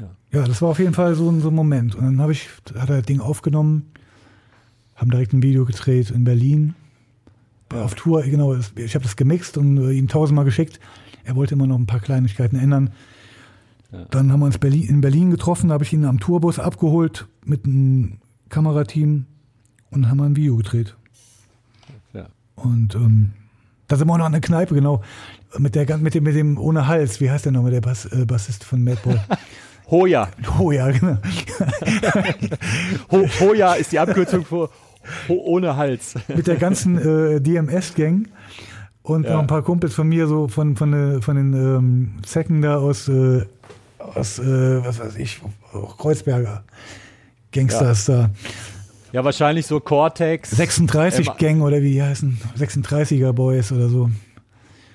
Ja. 0.00 0.10
Ja, 0.32 0.46
das 0.46 0.62
war 0.62 0.70
auf 0.70 0.78
jeden 0.78 0.94
Fall 0.94 1.14
so 1.14 1.30
ein, 1.30 1.40
so 1.40 1.48
ein 1.48 1.54
Moment. 1.54 1.94
Und 1.94 2.04
dann 2.04 2.20
habe 2.20 2.32
ich, 2.32 2.48
hat 2.74 2.90
er 2.90 2.98
das 2.98 3.06
Ding 3.06 3.20
aufgenommen, 3.20 3.90
haben 4.94 5.10
direkt 5.10 5.32
ein 5.32 5.42
Video 5.42 5.64
gedreht 5.64 6.10
in 6.10 6.24
Berlin. 6.24 6.74
Auf 7.72 7.94
Tour, 7.94 8.22
genau, 8.22 8.54
ich 8.54 8.94
habe 8.94 9.02
das 9.02 9.16
gemixt 9.16 9.56
und 9.56 9.78
äh, 9.78 9.92
ihm 9.92 10.08
tausendmal 10.08 10.44
geschickt. 10.44 10.78
Er 11.24 11.36
wollte 11.36 11.54
immer 11.54 11.66
noch 11.66 11.78
ein 11.78 11.86
paar 11.86 12.00
Kleinigkeiten 12.00 12.56
ändern. 12.56 12.90
Dann 14.10 14.32
haben 14.32 14.40
wir 14.40 14.46
uns 14.46 14.56
Berlin, 14.56 14.88
in 14.88 15.00
Berlin 15.02 15.30
getroffen, 15.30 15.68
da 15.68 15.74
habe 15.74 15.84
ich 15.84 15.92
ihn 15.92 16.06
am 16.06 16.18
Tourbus 16.18 16.58
abgeholt 16.58 17.26
mit 17.44 17.66
einem 17.66 18.18
Kamerateam 18.48 19.26
und 19.90 20.08
haben 20.08 20.20
ein 20.22 20.34
Video 20.34 20.56
gedreht. 20.56 20.96
Ja. 22.14 22.28
Und 22.54 22.94
ähm, 22.94 23.32
da 23.88 23.96
sind 23.96 24.08
wir 24.08 24.14
auch 24.14 24.18
noch 24.18 24.26
in 24.26 24.32
der 24.32 24.40
Kneipe, 24.40 24.74
genau. 24.74 25.02
Mit, 25.58 25.74
der, 25.74 25.98
mit, 25.98 26.14
dem, 26.14 26.24
mit 26.24 26.34
dem 26.34 26.58
ohne 26.58 26.86
Hals, 26.88 27.20
wie 27.20 27.30
heißt 27.30 27.44
der 27.44 27.52
nochmal, 27.52 27.72
der 27.72 27.80
Bass, 27.80 28.06
äh, 28.06 28.24
Bassist 28.24 28.64
von 28.64 28.82
Madball? 28.82 29.20
Hoja. 29.90 30.28
Oh 30.58 30.70
ja, 30.72 30.90
genau. 30.90 31.18
Ho 33.10 33.28
Hoja 33.40 33.74
ist 33.74 33.92
die 33.92 33.98
Abkürzung 33.98 34.44
für 34.44 34.70
Ho 35.28 35.34
ohne 35.34 35.76
Hals. 35.76 36.14
Mit 36.28 36.46
der 36.46 36.56
ganzen 36.56 36.96
äh, 36.98 37.40
DMS-Gang 37.40 38.28
und 39.02 39.24
Ja. 39.24 39.34
noch 39.34 39.40
ein 39.40 39.46
paar 39.46 39.62
Kumpels 39.62 39.94
von 39.94 40.08
mir, 40.08 40.26
so 40.28 40.48
von, 40.48 40.76
von, 40.76 40.92
äh, 41.18 41.20
von 41.20 41.36
den 41.36 41.52
ähm, 41.52 42.12
Zecken 42.24 42.62
da 42.62 42.76
aus, 42.78 43.08
äh, 43.08 43.44
aus 43.98 44.38
äh, 44.38 44.84
was 44.84 44.98
weiß 45.00 45.16
ich, 45.16 45.40
Kreuzberger 45.98 46.64
Gangsters 47.52 48.06
da. 48.06 48.30
Ja, 49.12 49.24
wahrscheinlich 49.24 49.66
so 49.66 49.78
Cortex. 49.80 50.58
36-Gang 50.58 51.60
oder 51.60 51.82
wie 51.82 51.92
die 51.92 52.02
heißen, 52.02 52.38
36er 52.58 53.32
Boys 53.32 53.70
oder 53.72 53.90
so. 53.90 54.10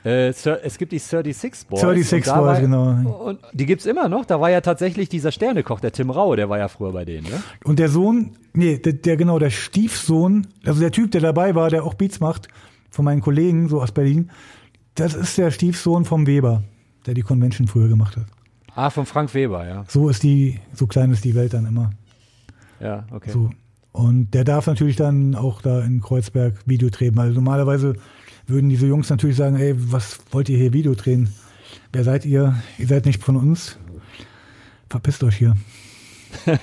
Äh, 0.07 0.29
es 0.29 0.77
gibt 0.77 0.93
die 0.93 0.99
36 0.99 1.67
Boys. 1.67 1.81
36 1.81 2.13
und 2.13 2.27
da 2.27 2.39
Boys, 2.39 2.47
war, 2.47 2.61
genau. 2.61 3.25
Und 3.25 3.39
die 3.51 3.65
gibt's 3.65 3.85
immer 3.85 4.07
noch. 4.07 4.23
Da 4.23 4.39
war 4.39 4.49
ja 4.49 4.61
tatsächlich 4.61 5.09
dieser 5.09 5.33
Sternekoch, 5.33 5.81
der 5.81 5.91
Tim 5.91 6.09
Raue, 6.09 6.37
der 6.37 6.47
war 6.49 6.57
ja 6.57 6.69
früher 6.69 6.93
bei 6.93 7.03
denen. 7.03 7.27
Ne? 7.27 7.43
Und 7.65 7.77
der 7.77 7.89
Sohn, 7.89 8.37
nee, 8.53 8.77
der, 8.77 8.93
der 8.93 9.17
genau, 9.17 9.37
der 9.37 9.49
Stiefsohn, 9.49 10.47
also 10.65 10.79
der 10.79 10.91
Typ, 10.91 11.11
der 11.11 11.19
dabei 11.19 11.55
war, 11.55 11.69
der 11.69 11.83
auch 11.83 11.93
Beats 11.93 12.21
macht, 12.21 12.47
von 12.89 13.03
meinen 13.03 13.19
Kollegen, 13.19 13.67
so 13.67 13.81
aus 13.81 13.91
Berlin, 13.91 14.31
das 14.95 15.13
ist 15.13 15.37
der 15.37 15.51
Stiefsohn 15.51 16.05
vom 16.05 16.25
Weber, 16.25 16.63
der 17.05 17.13
die 17.13 17.21
Convention 17.21 17.67
früher 17.67 17.89
gemacht 17.89 18.15
hat. 18.15 18.27
Ah, 18.75 18.89
von 18.89 19.05
Frank 19.05 19.33
Weber, 19.33 19.67
ja. 19.67 19.83
So 19.89 20.07
ist 20.07 20.23
die, 20.23 20.61
so 20.73 20.87
klein 20.87 21.11
ist 21.11 21.25
die 21.25 21.35
Welt 21.35 21.53
dann 21.53 21.65
immer. 21.65 21.89
Ja, 22.79 23.05
okay. 23.11 23.31
So. 23.31 23.49
Und 23.91 24.33
der 24.33 24.45
darf 24.45 24.67
natürlich 24.67 24.95
dann 24.95 25.35
auch 25.35 25.61
da 25.61 25.81
in 25.81 25.99
Kreuzberg 25.99 26.53
Video 26.65 26.89
drehen, 26.89 27.17
weil 27.17 27.31
normalerweise 27.31 27.95
würden 28.47 28.69
diese 28.69 28.87
Jungs 28.87 29.09
natürlich 29.09 29.35
sagen, 29.37 29.57
ey, 29.57 29.73
was 29.77 30.19
wollt 30.31 30.49
ihr 30.49 30.57
hier 30.57 30.73
Video 30.73 30.93
drehen? 30.95 31.29
Wer 31.93 32.03
seid 32.03 32.25
ihr? 32.25 32.55
Ihr 32.77 32.87
seid 32.87 33.05
nicht 33.05 33.21
von 33.23 33.35
uns. 33.35 33.77
Verpisst 34.89 35.23
euch 35.23 35.35
hier. 35.35 35.55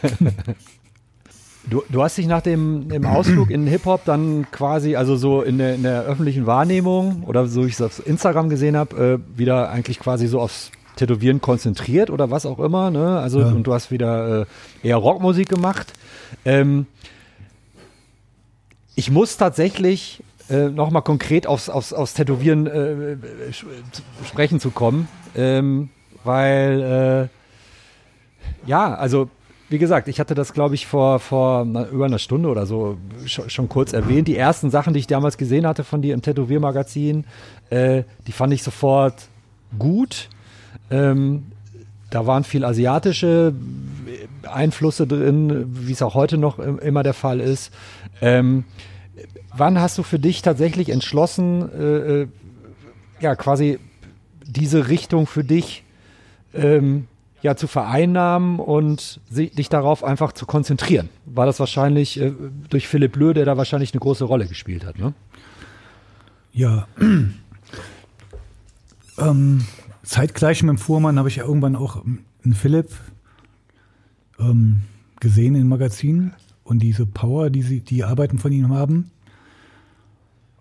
Du, 1.70 1.82
du 1.88 2.02
hast 2.02 2.18
dich 2.18 2.26
nach 2.26 2.42
dem 2.42 2.90
im 2.90 3.06
Ausflug 3.06 3.50
in 3.50 3.66
Hip-Hop 3.66 4.04
dann 4.04 4.46
quasi, 4.50 4.96
also 4.96 5.16
so 5.16 5.40
in 5.40 5.56
der, 5.56 5.74
in 5.76 5.82
der 5.82 6.02
öffentlichen 6.02 6.44
Wahrnehmung 6.44 7.22
oder 7.24 7.46
so 7.46 7.62
wie 7.64 7.68
ich 7.68 7.72
es 7.74 7.80
auf 7.80 8.06
Instagram 8.06 8.50
gesehen 8.50 8.76
habe, 8.76 9.20
äh, 9.34 9.38
wieder 9.38 9.70
eigentlich 9.70 9.98
quasi 9.98 10.26
so 10.26 10.40
aufs 10.40 10.70
Tätowieren 10.96 11.40
konzentriert 11.40 12.10
oder 12.10 12.30
was 12.30 12.44
auch 12.44 12.58
immer. 12.58 12.90
Ne? 12.90 13.18
Also 13.18 13.40
Ja. 13.40 13.46
und 13.48 13.66
du 13.66 13.72
hast 13.72 13.90
wieder 13.90 14.42
äh, 14.42 14.46
eher 14.86 14.96
Rockmusik 14.96 15.48
gemacht. 15.48 15.94
Ähm, 16.44 16.84
ich 18.94 19.10
muss 19.10 19.38
tatsächlich 19.38 20.22
äh, 20.50 20.68
nochmal 20.68 21.02
konkret 21.02 21.46
aufs, 21.46 21.68
aufs, 21.68 21.92
aufs 21.92 22.14
Tätowieren 22.14 22.66
äh, 22.66 23.16
sprechen 24.26 24.60
zu 24.60 24.70
kommen, 24.70 25.08
ähm, 25.34 25.88
weil 26.24 27.28
äh, 28.64 28.68
ja, 28.68 28.94
also 28.94 29.28
wie 29.70 29.78
gesagt, 29.78 30.08
ich 30.08 30.20
hatte 30.20 30.34
das, 30.34 30.52
glaube 30.52 30.74
ich, 30.74 30.86
vor, 30.86 31.18
vor 31.18 31.64
über 31.90 32.04
einer 32.04 32.18
Stunde 32.18 32.48
oder 32.50 32.66
so 32.66 32.98
schon, 33.24 33.48
schon 33.48 33.68
kurz 33.68 33.92
erwähnt. 33.94 34.28
Die 34.28 34.36
ersten 34.36 34.70
Sachen, 34.70 34.92
die 34.92 35.00
ich 35.00 35.06
damals 35.06 35.38
gesehen 35.38 35.66
hatte 35.66 35.84
von 35.84 36.02
dir 36.02 36.12
im 36.14 36.20
Tätowiermagazin, 36.22 37.24
äh, 37.70 38.04
die 38.26 38.32
fand 38.32 38.52
ich 38.52 38.62
sofort 38.62 39.26
gut. 39.78 40.28
Ähm, 40.90 41.44
da 42.10 42.26
waren 42.26 42.44
viel 42.44 42.64
asiatische 42.64 43.54
Einflüsse 44.42 45.06
drin, 45.06 45.64
wie 45.86 45.92
es 45.92 46.02
auch 46.02 46.14
heute 46.14 46.36
noch 46.36 46.58
im- 46.58 46.78
immer 46.78 47.02
der 47.02 47.14
Fall 47.14 47.40
ist. 47.40 47.72
Ähm, 48.20 48.64
wann 49.56 49.78
hast 49.80 49.98
du 49.98 50.02
für 50.02 50.18
dich 50.18 50.42
tatsächlich 50.42 50.90
entschlossen, 50.90 51.70
äh, 51.72 52.22
äh, 52.22 52.28
ja, 53.20 53.36
quasi 53.36 53.78
diese 54.44 54.88
Richtung 54.88 55.26
für 55.26 55.44
dich 55.44 55.84
ähm, 56.52 57.06
ja, 57.42 57.56
zu 57.56 57.66
vereinnahmen 57.66 58.58
und 58.58 59.20
dich 59.30 59.68
darauf 59.68 60.04
einfach 60.04 60.32
zu 60.32 60.46
konzentrieren? 60.46 61.08
War 61.24 61.46
das 61.46 61.60
wahrscheinlich 61.60 62.20
äh, 62.20 62.32
durch 62.68 62.88
Philipp 62.88 63.16
Löh, 63.16 63.32
der 63.32 63.44
da 63.44 63.56
wahrscheinlich 63.56 63.92
eine 63.92 64.00
große 64.00 64.24
Rolle 64.24 64.46
gespielt 64.46 64.84
hat, 64.84 64.98
ne? 64.98 65.14
Ja. 66.52 66.86
ähm, 69.18 69.64
zeitgleich 70.04 70.62
mit 70.62 70.70
dem 70.70 70.78
Fuhrmann 70.78 71.18
habe 71.18 71.28
ich 71.28 71.36
ja 71.36 71.44
irgendwann 71.44 71.74
auch 71.76 72.04
einen 72.04 72.54
Philipp 72.54 72.90
ähm, 74.38 74.82
gesehen 75.20 75.54
in 75.54 75.68
Magazinen 75.68 76.34
und 76.62 76.80
diese 76.80 77.06
Power, 77.06 77.50
die 77.50 77.62
sie, 77.62 77.80
die 77.80 78.04
Arbeiten 78.04 78.38
von 78.38 78.52
ihm 78.52 78.72
haben. 78.72 79.10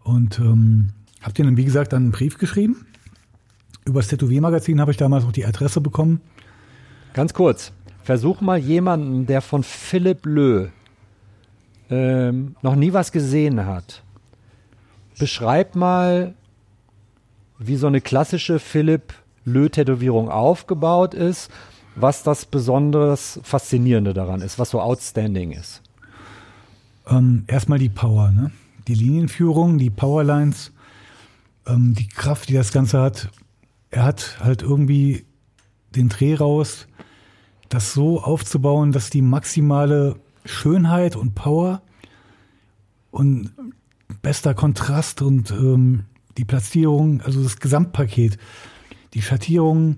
Und 0.03 0.39
ähm, 0.39 0.89
habe 1.21 1.33
denen, 1.33 1.57
wie 1.57 1.65
gesagt, 1.65 1.93
dann 1.93 2.03
einen 2.03 2.11
Brief 2.11 2.37
geschrieben. 2.37 2.85
Über 3.85 3.99
das 3.99 4.09
Tätowiermagazin 4.09 4.79
habe 4.79 4.91
ich 4.91 4.97
damals 4.97 5.25
auch 5.25 5.31
die 5.31 5.45
Adresse 5.45 5.81
bekommen. 5.81 6.21
Ganz 7.13 7.33
kurz, 7.33 7.71
versuch 8.03 8.41
mal 8.41 8.57
jemanden, 8.57 9.25
der 9.25 9.41
von 9.41 9.63
Philipp 9.63 10.25
Löh 10.25 10.69
ähm, 11.89 12.55
noch 12.61 12.75
nie 12.75 12.93
was 12.93 13.11
gesehen 13.11 13.65
hat. 13.65 14.03
Beschreib 15.19 15.75
mal, 15.75 16.33
wie 17.59 17.75
so 17.75 17.87
eine 17.87 18.01
klassische 18.01 18.59
Philipp 18.59 19.13
Lö-Tätowierung 19.45 20.29
aufgebaut 20.29 21.13
ist, 21.13 21.51
was 21.95 22.23
das 22.23 22.45
besonders 22.45 23.39
Faszinierende 23.43 24.13
daran 24.13 24.41
ist, 24.41 24.57
was 24.57 24.71
so 24.71 24.81
outstanding 24.81 25.51
ist. 25.51 25.81
Ähm, 27.07 27.43
erstmal 27.47 27.79
die 27.79 27.89
Power, 27.89 28.31
ne? 28.31 28.51
Die 28.87 28.95
Linienführung, 28.95 29.77
die 29.77 29.89
Powerlines, 29.89 30.71
ähm, 31.67 31.93
die 31.95 32.07
Kraft, 32.07 32.49
die 32.49 32.53
das 32.53 32.71
Ganze 32.71 33.01
hat. 33.01 33.29
Er 33.89 34.03
hat 34.03 34.39
halt 34.41 34.61
irgendwie 34.61 35.25
den 35.95 36.09
Dreh 36.09 36.35
raus, 36.35 36.87
das 37.69 37.93
so 37.93 38.21
aufzubauen, 38.21 38.91
dass 38.91 39.09
die 39.09 39.21
maximale 39.21 40.15
Schönheit 40.45 41.15
und 41.15 41.35
Power 41.35 41.81
und 43.11 43.51
bester 44.21 44.53
Kontrast 44.53 45.21
und 45.21 45.51
ähm, 45.51 46.05
die 46.37 46.45
Platzierung, 46.45 47.21
also 47.21 47.43
das 47.43 47.59
Gesamtpaket, 47.59 48.37
die 49.13 49.21
Schattierung, 49.21 49.97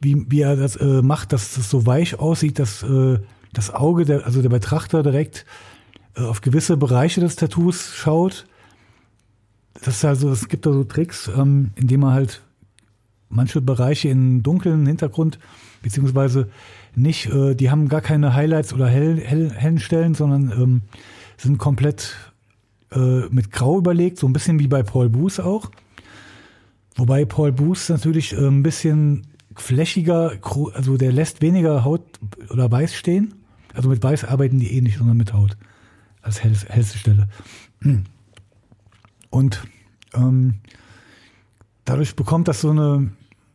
wie, 0.00 0.30
wie 0.30 0.40
er 0.40 0.56
das 0.56 0.76
äh, 0.76 1.02
macht, 1.02 1.32
dass 1.32 1.54
das 1.54 1.70
so 1.70 1.86
weich 1.86 2.18
aussieht, 2.18 2.58
dass 2.58 2.82
äh, 2.82 3.18
das 3.52 3.74
Auge, 3.74 4.04
der, 4.04 4.24
also 4.24 4.42
der 4.42 4.48
Betrachter 4.48 5.02
direkt 5.02 5.44
auf 6.24 6.40
gewisse 6.40 6.76
Bereiche 6.76 7.20
des 7.20 7.36
Tattoos 7.36 7.94
schaut. 7.94 8.46
Das 9.84 9.96
ist 9.96 10.04
also, 10.04 10.30
es 10.30 10.48
gibt 10.48 10.66
da 10.66 10.72
so 10.72 10.84
Tricks, 10.84 11.30
ähm, 11.36 11.70
indem 11.76 12.00
man 12.00 12.14
halt 12.14 12.42
manche 13.28 13.60
Bereiche 13.60 14.08
in 14.08 14.42
dunklen 14.42 14.86
Hintergrund, 14.86 15.38
beziehungsweise 15.82 16.48
nicht, 16.94 17.26
äh, 17.26 17.54
die 17.54 17.70
haben 17.70 17.88
gar 17.88 18.00
keine 18.00 18.34
Highlights 18.34 18.72
oder 18.72 18.88
hell, 18.88 19.20
hell, 19.20 19.52
hellen 19.54 19.78
Stellen, 19.78 20.14
sondern 20.14 20.50
ähm, 20.50 20.82
sind 21.36 21.58
komplett 21.58 22.16
äh, 22.92 23.28
mit 23.30 23.52
Grau 23.52 23.78
überlegt, 23.78 24.18
so 24.18 24.26
ein 24.26 24.32
bisschen 24.32 24.58
wie 24.58 24.66
bei 24.66 24.82
Paul 24.82 25.08
Booth 25.08 25.40
auch. 25.40 25.70
Wobei 26.96 27.24
Paul 27.24 27.52
Booth 27.52 27.88
natürlich 27.88 28.32
äh, 28.32 28.46
ein 28.46 28.62
bisschen 28.62 29.26
flächiger, 29.54 30.32
also 30.74 30.96
der 30.96 31.12
lässt 31.12 31.42
weniger 31.42 31.84
Haut 31.84 32.02
oder 32.50 32.70
Weiß 32.70 32.94
stehen. 32.94 33.34
Also 33.74 33.88
mit 33.88 34.02
Weiß 34.02 34.24
arbeiten 34.24 34.58
die 34.58 34.76
eh 34.76 34.80
nicht, 34.80 34.98
sondern 34.98 35.16
mit 35.16 35.32
Haut. 35.32 35.56
Als 36.28 36.44
hell, 36.44 36.54
hellste 36.68 36.98
Stelle. 36.98 37.26
Und 39.30 39.62
ähm, 40.12 40.56
dadurch 41.86 42.16
bekommt 42.16 42.48
das 42.48 42.60
so 42.60 42.68
eine, 42.68 43.10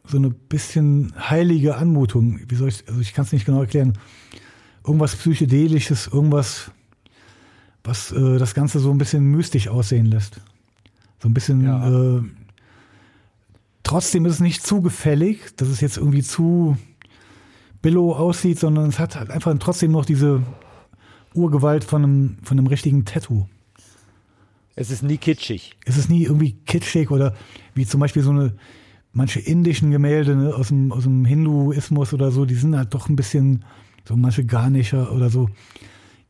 so 0.07 0.17
eine 0.17 0.31
bisschen 0.31 1.13
heilige 1.17 1.75
Anmutung. 1.77 2.39
Wie 2.47 2.55
soll 2.55 2.69
ich, 2.69 2.87
also 2.87 2.99
ich 2.99 3.13
kann 3.13 3.25
es 3.25 3.31
nicht 3.31 3.45
genau 3.45 3.61
erklären. 3.61 3.93
Irgendwas 4.83 5.15
Psychedelisches, 5.15 6.07
irgendwas, 6.07 6.71
was 7.83 8.11
äh, 8.11 8.39
das 8.39 8.55
Ganze 8.55 8.79
so 8.79 8.89
ein 8.89 8.97
bisschen 8.97 9.23
mystisch 9.23 9.67
aussehen 9.67 10.07
lässt. 10.07 10.41
So 11.21 11.29
ein 11.29 11.35
bisschen 11.35 11.63
ja. 11.63 12.17
äh, 12.17 12.23
Trotzdem 13.83 14.25
ist 14.25 14.33
es 14.33 14.39
nicht 14.39 14.65
zu 14.65 14.81
gefällig, 14.81 15.55
dass 15.57 15.67
es 15.67 15.79
jetzt 15.79 15.97
irgendwie 15.97 16.23
zu 16.23 16.75
billow 17.83 18.13
aussieht, 18.13 18.57
sondern 18.57 18.89
es 18.89 18.97
hat 18.97 19.15
halt 19.15 19.29
einfach 19.29 19.55
trotzdem 19.59 19.91
noch 19.91 20.05
diese 20.05 20.41
Urgewalt 21.35 21.83
von 21.83 22.03
einem, 22.03 22.37
von 22.43 22.57
einem 22.57 22.67
richtigen 22.67 23.05
Tattoo. 23.05 23.47
Es 24.75 24.89
ist 24.89 25.03
nie 25.03 25.17
kitschig. 25.17 25.77
Es 25.85 25.97
ist 25.97 26.09
nie 26.09 26.23
irgendwie 26.23 26.53
kitschig 26.65 27.11
oder 27.11 27.35
wie 27.75 27.85
zum 27.85 27.99
Beispiel 27.99 28.23
so 28.23 28.31
eine, 28.31 28.53
manche 29.13 29.39
indischen 29.39 29.91
Gemälde 29.91 30.35
ne, 30.35 30.55
aus, 30.55 30.69
dem, 30.69 30.91
aus 30.91 31.03
dem 31.03 31.23
Hinduismus 31.23 32.13
oder 32.13 32.31
so, 32.31 32.45
die 32.45 32.55
sind 32.55 32.75
halt 32.75 32.93
doch 32.93 33.07
ein 33.07 33.15
bisschen, 33.15 33.63
so 34.05 34.17
manche 34.17 34.43
Garnischer 34.43 35.11
oder 35.13 35.29
so, 35.29 35.49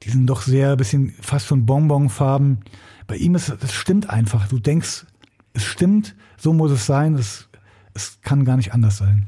die 0.04 0.10
sind 0.10 0.28
doch 0.28 0.42
sehr 0.42 0.72
ein 0.72 0.78
bisschen 0.78 1.14
fast 1.22 1.48
schon 1.48 1.66
Bonbonfarben. 1.66 2.60
Bei 3.08 3.16
ihm 3.16 3.36
ist, 3.36 3.56
das 3.60 3.74
stimmt 3.74 4.10
einfach. 4.10 4.48
Du 4.50 4.60
denkst, 4.60 5.06
es 5.54 5.64
stimmt, 5.64 6.16
so 6.38 6.52
muss 6.52 6.72
es 6.72 6.86
sein, 6.86 7.16
es, 7.16 7.48
es 7.94 8.20
kann 8.22 8.44
gar 8.44 8.58
nicht 8.58 8.74
anders 8.74 8.98
sein. 8.98 9.28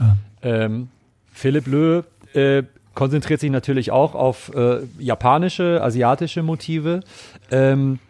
Ja. 0.00 0.16
Ähm, 0.42 0.88
Philipp 1.32 1.66
Löh 1.68 2.02
äh, 2.34 2.64
konzentriert 2.98 3.38
sich 3.38 3.52
natürlich 3.52 3.92
auch 3.92 4.16
auf 4.16 4.52
äh, 4.56 4.80
japanische, 4.98 5.80
asiatische 5.80 6.42
Motive. 6.42 7.04
Ähm, 7.48 8.00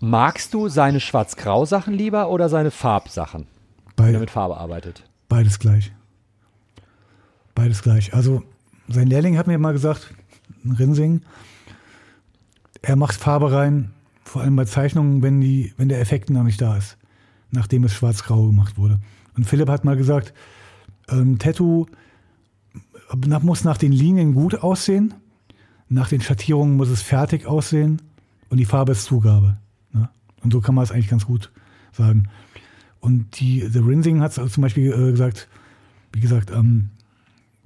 magst 0.00 0.54
du 0.54 0.70
seine 0.70 0.98
Schwarz-Grau-Sachen 0.98 1.92
lieber 1.92 2.30
oder 2.30 2.48
seine 2.48 2.70
Farbsachen, 2.70 3.46
Beide, 3.96 4.08
wenn 4.08 4.14
er 4.14 4.20
mit 4.20 4.30
Farbe 4.30 4.56
arbeitet? 4.56 5.04
Beides 5.28 5.58
gleich. 5.58 5.92
Beides 7.54 7.82
gleich. 7.82 8.14
Also 8.14 8.42
sein 8.88 9.08
Lehrling 9.08 9.36
hat 9.36 9.46
mir 9.46 9.58
mal 9.58 9.74
gesagt, 9.74 10.14
Rinsing, 10.64 11.20
er 12.80 12.96
macht 12.96 13.16
Farbe 13.16 13.52
rein, 13.52 13.90
vor 14.24 14.40
allem 14.40 14.56
bei 14.56 14.64
Zeichnungen, 14.64 15.20
wenn, 15.20 15.42
die, 15.42 15.74
wenn 15.76 15.90
der 15.90 16.00
Effekt 16.00 16.30
noch 16.30 16.44
nicht 16.44 16.62
da 16.62 16.78
ist, 16.78 16.96
nachdem 17.50 17.84
es 17.84 17.92
schwarz-grau 17.92 18.46
gemacht 18.46 18.78
wurde. 18.78 19.00
Und 19.36 19.44
Philipp 19.44 19.68
hat 19.68 19.84
mal 19.84 19.98
gesagt, 19.98 20.32
ähm, 21.10 21.38
Tattoo 21.38 21.84
muss 23.16 23.64
nach 23.64 23.76
den 23.76 23.92
Linien 23.92 24.34
gut 24.34 24.62
aussehen, 24.62 25.14
nach 25.88 26.08
den 26.08 26.20
Schattierungen 26.20 26.76
muss 26.76 26.88
es 26.88 27.02
fertig 27.02 27.46
aussehen 27.46 28.02
und 28.48 28.58
die 28.58 28.64
Farbe 28.64 28.92
ist 28.92 29.04
Zugabe. 29.04 29.56
Ne? 29.92 30.08
Und 30.42 30.52
so 30.52 30.60
kann 30.60 30.74
man 30.74 30.84
es 30.84 30.92
eigentlich 30.92 31.10
ganz 31.10 31.26
gut 31.26 31.52
sagen. 31.92 32.28
Und 33.00 33.38
die, 33.40 33.60
The 33.60 33.80
Rinsing 33.80 34.20
hat 34.20 34.32
zum 34.32 34.62
Beispiel 34.62 34.92
äh, 34.92 35.10
gesagt, 35.10 35.48
wie 36.12 36.20
gesagt, 36.20 36.50
ähm, 36.50 36.90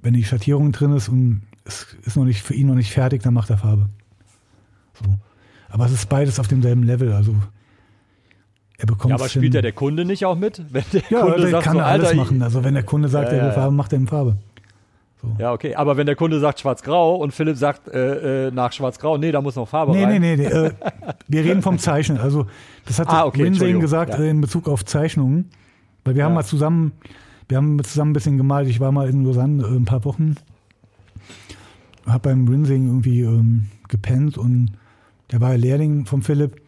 wenn 0.01 0.13
die 0.13 0.23
Schattierung 0.23 0.71
drin 0.71 0.93
ist 0.93 1.09
und 1.09 1.43
es 1.65 1.95
ist 2.03 2.17
noch 2.17 2.25
nicht 2.25 2.41
für 2.41 2.53
ihn 2.53 2.67
noch 2.67 2.75
nicht 2.75 2.91
fertig, 2.91 3.21
dann 3.21 3.33
macht 3.33 3.49
er 3.49 3.57
Farbe. 3.57 3.89
So. 4.93 5.17
Aber 5.69 5.85
es 5.85 5.91
ist 5.91 6.09
beides 6.09 6.39
auf 6.39 6.47
demselben 6.47 6.83
Level. 6.83 7.13
Also 7.13 7.35
er 8.77 8.85
bekommt. 8.85 9.11
Ja, 9.11 9.15
aber 9.15 9.29
spielt 9.29 9.53
ja 9.53 9.61
der 9.61 9.73
Kunde 9.73 10.05
nicht 10.05 10.25
auch 10.25 10.37
mit? 10.37 10.63
Wenn 10.71 10.83
der 10.93 11.03
ja, 11.09 11.21
Kunde 11.21 11.41
der 11.41 11.49
sagt, 11.51 11.63
kann 11.65 11.77
so, 11.77 11.83
alles 11.83 12.07
Alter, 12.07 12.17
machen. 12.17 12.41
Also 12.41 12.63
wenn 12.63 12.73
der 12.73 12.83
Kunde 12.83 13.09
sagt, 13.09 13.31
ja, 13.31 13.37
er 13.37 13.45
will 13.45 13.51
Farbe, 13.51 13.75
macht 13.75 13.93
er 13.93 13.99
in 13.99 14.07
Farbe. 14.07 14.37
So. 15.21 15.35
Ja, 15.37 15.51
okay. 15.51 15.75
Aber 15.75 15.97
wenn 15.97 16.05
der 16.05 16.15
Kunde 16.15 16.39
sagt 16.39 16.59
Schwarz-Grau 16.61 17.15
und 17.15 17.33
Philipp 17.33 17.57
sagt 17.57 17.87
äh, 17.89 18.47
äh, 18.47 18.51
nach 18.51 18.71
Schwarz-Grau, 18.71 19.17
nee, 19.17 19.31
da 19.31 19.41
muss 19.41 19.55
noch 19.55 19.67
Farbe 19.67 19.91
nee, 19.91 20.03
rein. 20.03 20.21
Nee, 20.21 20.37
nee, 20.37 20.47
nee. 20.47 20.53
Äh, 20.53 20.71
wir 21.27 21.43
reden 21.43 21.61
vom 21.61 21.77
Zeichnen. 21.77 22.19
Also 22.19 22.45
das 22.85 22.99
hat 22.99 23.09
ah, 23.09 23.25
okay, 23.25 23.43
Winsing 23.43 23.79
gesagt 23.79 24.17
ja. 24.17 24.23
in 24.23 24.39
Bezug 24.39 24.67
auf 24.69 24.85
Zeichnungen. 24.85 25.49
Weil 26.05 26.15
wir 26.15 26.21
ja. 26.21 26.25
haben 26.25 26.35
mal 26.35 26.45
zusammen, 26.45 26.93
wir 27.49 27.57
haben 27.57 27.83
zusammen 27.83 28.11
ein 28.11 28.13
bisschen 28.13 28.37
gemalt. 28.37 28.69
Ich 28.69 28.79
war 28.79 28.91
mal 28.91 29.09
in 29.09 29.25
Lausanne 29.25 29.63
äh, 29.63 29.75
ein 29.75 29.85
paar 29.85 30.05
Wochen, 30.05 30.35
habe 32.05 32.29
beim 32.29 32.47
Rinsing 32.47 32.87
irgendwie 32.87 33.21
ähm, 33.21 33.69
gepennt 33.89 34.37
und 34.37 34.71
der 35.31 35.41
war 35.41 35.57
Lehrling 35.57 36.05
von 36.05 36.21
Philipp. 36.21 36.61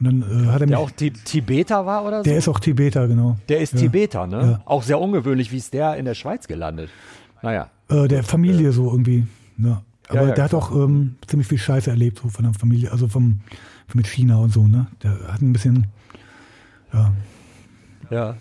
Und 0.00 0.06
dann 0.06 0.22
äh, 0.22 0.46
hat 0.46 0.62
er 0.62 0.66
der 0.66 0.78
auch 0.78 0.90
Tibeter 0.90 1.84
war 1.84 2.06
oder 2.06 2.18
so? 2.18 2.22
Der 2.24 2.38
ist 2.38 2.48
auch 2.48 2.58
Tibeter, 2.58 3.06
genau. 3.06 3.36
Der 3.50 3.60
ist 3.60 3.74
ja. 3.74 3.80
Tibeter, 3.80 4.26
ne? 4.26 4.62
Auch 4.64 4.82
sehr 4.82 4.98
ungewöhnlich, 4.98 5.52
wie 5.52 5.58
ist 5.58 5.74
der 5.74 5.96
in 5.96 6.06
der 6.06 6.14
Schweiz 6.14 6.48
gelandet? 6.48 6.88
Naja. 7.42 7.68
Äh, 7.90 8.08
der 8.08 8.22
Familie 8.22 8.68
äh. 8.68 8.72
so 8.72 8.90
irgendwie. 8.90 9.26
Ne? 9.56 9.82
Aber 10.08 10.28
ja, 10.28 10.34
der 10.34 10.44
hat 10.44 10.54
auch 10.54 10.72
ähm, 10.72 11.16
ziemlich 11.26 11.48
viel 11.48 11.58
Scheiße 11.58 11.90
erlebt, 11.90 12.20
so 12.22 12.28
von 12.28 12.44
der 12.44 12.54
Familie, 12.54 12.90
also 12.90 13.06
vom 13.06 13.40
mit 13.94 14.06
China 14.06 14.38
und 14.38 14.52
so, 14.52 14.66
ne? 14.66 14.86
Der 15.02 15.32
hat 15.32 15.42
ein 15.42 15.52
bisschen, 15.52 15.86
ja. 16.92 17.12
Ja. 18.10 18.36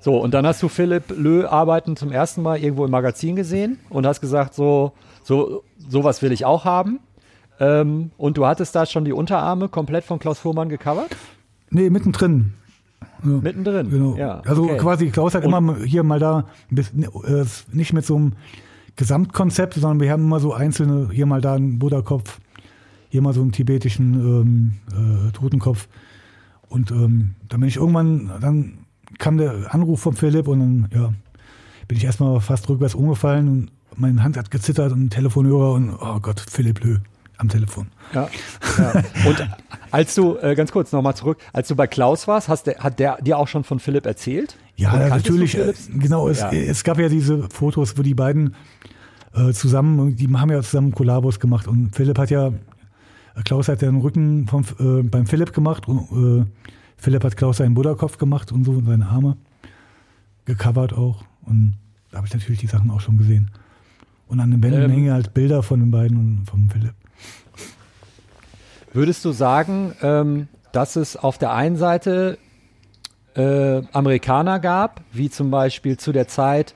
So, 0.00 0.18
und 0.18 0.32
dann 0.32 0.46
hast 0.46 0.62
du 0.62 0.68
Philipp 0.68 1.10
Lö 1.10 1.46
arbeiten 1.46 1.96
zum 1.96 2.10
ersten 2.10 2.42
Mal 2.42 2.58
irgendwo 2.58 2.84
im 2.84 2.90
Magazin 2.90 3.36
gesehen 3.36 3.78
und 3.88 4.06
hast 4.06 4.20
gesagt, 4.20 4.54
so, 4.54 4.92
so, 5.22 5.64
sowas 5.88 6.22
will 6.22 6.32
ich 6.32 6.44
auch 6.44 6.64
haben. 6.64 7.00
Ähm, 7.58 8.10
und 8.16 8.38
du 8.38 8.46
hattest 8.46 8.74
da 8.74 8.86
schon 8.86 9.04
die 9.04 9.12
Unterarme 9.12 9.68
komplett 9.68 10.04
von 10.04 10.18
Klaus 10.18 10.38
Fuhrmann 10.38 10.68
gecovert? 10.70 11.14
Nee, 11.68 11.90
mittendrin. 11.90 12.54
Ja, 13.24 13.30
mittendrin, 13.30 13.90
genau. 13.90 14.16
Ja, 14.16 14.40
also 14.40 14.64
okay. 14.64 14.76
quasi, 14.78 15.10
Klaus 15.10 15.34
hat 15.34 15.44
immer 15.44 15.76
hier 15.84 16.02
mal 16.02 16.18
da, 16.18 16.46
äh, 16.70 17.44
nicht 17.72 17.92
mit 17.92 18.04
so 18.04 18.16
einem 18.16 18.32
Gesamtkonzept, 18.96 19.74
sondern 19.74 20.00
wir 20.00 20.10
haben 20.10 20.24
immer 20.24 20.40
so 20.40 20.52
einzelne, 20.52 21.08
hier 21.12 21.26
mal 21.26 21.40
da 21.40 21.54
einen 21.54 21.78
Buddha-Kopf, 21.78 22.40
hier 23.08 23.22
mal 23.22 23.32
so 23.32 23.42
einen 23.42 23.52
tibetischen 23.52 24.14
ähm, 24.14 25.28
äh, 25.28 25.32
Totenkopf. 25.32 25.88
Und 26.68 26.90
ähm, 26.90 27.34
dann 27.48 27.60
bin 27.60 27.68
ich 27.68 27.76
irgendwann, 27.76 28.30
dann 28.40 28.78
kam 29.18 29.36
der 29.36 29.74
Anruf 29.74 30.00
von 30.00 30.14
Philipp 30.14 30.48
und 30.48 30.60
dann, 30.60 30.88
ja, 30.94 31.12
bin 31.88 31.98
ich 31.98 32.04
erstmal 32.04 32.40
fast 32.40 32.68
rückwärts 32.68 32.94
umgefallen 32.94 33.48
und 33.48 33.70
meine 33.96 34.22
Hand 34.22 34.36
hat 34.36 34.50
gezittert 34.50 34.92
und 34.92 35.04
ein 35.04 35.10
Telefonhörer 35.10 35.72
und, 35.72 35.90
oh 35.90 36.20
Gott, 36.20 36.40
Philipp 36.40 36.82
Lö 36.84 36.98
am 37.40 37.48
Telefon. 37.48 37.88
Ja. 38.14 38.28
ja. 38.78 39.02
Und 39.26 39.48
als 39.90 40.14
du, 40.14 40.36
äh, 40.36 40.54
ganz 40.54 40.70
kurz 40.72 40.92
nochmal 40.92 41.16
zurück, 41.16 41.38
als 41.52 41.68
du 41.68 41.74
bei 41.74 41.86
Klaus 41.86 42.28
warst, 42.28 42.48
hast 42.48 42.66
der, 42.66 42.78
hat 42.78 42.98
der 42.98 43.20
dir 43.22 43.38
auch 43.38 43.48
schon 43.48 43.64
von 43.64 43.80
Philipp 43.80 44.06
erzählt? 44.06 44.56
Ja, 44.76 45.08
natürlich. 45.08 45.56
Äh, 45.56 45.72
genau, 45.88 46.28
es, 46.28 46.40
ja. 46.40 46.52
es 46.52 46.84
gab 46.84 46.98
ja 46.98 47.08
diese 47.08 47.48
Fotos, 47.48 47.96
wo 47.96 48.02
die 48.02 48.14
beiden 48.14 48.54
äh, 49.34 49.52
zusammen, 49.52 50.16
die 50.16 50.28
haben 50.28 50.50
ja 50.50 50.62
zusammen 50.62 50.92
Kollabos 50.92 51.40
gemacht 51.40 51.66
und 51.66 51.94
Philipp 51.94 52.18
hat 52.18 52.30
ja, 52.30 52.52
Klaus 53.44 53.68
hat 53.68 53.82
ja 53.82 53.90
den 53.90 54.00
Rücken 54.00 54.46
vom, 54.46 54.64
äh, 54.78 55.02
beim 55.02 55.26
Philipp 55.26 55.52
gemacht 55.52 55.88
und 55.88 56.40
äh, 56.40 56.44
Philipp 56.96 57.24
hat 57.24 57.36
Klaus 57.36 57.56
seinen 57.56 57.74
Buddha-Kopf 57.74 58.18
gemacht 58.18 58.52
und 58.52 58.64
so 58.64 58.72
und 58.72 58.86
seine 58.86 59.06
Arme 59.06 59.36
gecovert 60.44 60.92
auch 60.92 61.24
und 61.46 61.76
da 62.10 62.18
habe 62.18 62.26
ich 62.26 62.34
natürlich 62.34 62.60
die 62.60 62.66
Sachen 62.66 62.90
auch 62.90 63.00
schon 63.00 63.16
gesehen. 63.16 63.50
Und 64.26 64.40
an 64.40 64.50
den 64.50 64.62
Wänden 64.62 64.82
ähm, 64.82 64.90
hängen 64.90 65.12
halt 65.12 65.34
Bilder 65.34 65.62
von 65.62 65.80
den 65.80 65.90
beiden 65.90 66.16
und 66.16 66.44
vom 66.46 66.68
Philipp. 66.70 66.94
Würdest 68.92 69.24
du 69.24 69.32
sagen, 69.32 69.92
ähm, 70.02 70.48
dass 70.72 70.96
es 70.96 71.16
auf 71.16 71.38
der 71.38 71.52
einen 71.52 71.76
Seite 71.76 72.38
äh, 73.36 73.82
Amerikaner 73.92 74.58
gab, 74.58 75.00
wie 75.12 75.30
zum 75.30 75.50
Beispiel 75.50 75.96
zu 75.96 76.12
der 76.12 76.26
Zeit, 76.28 76.74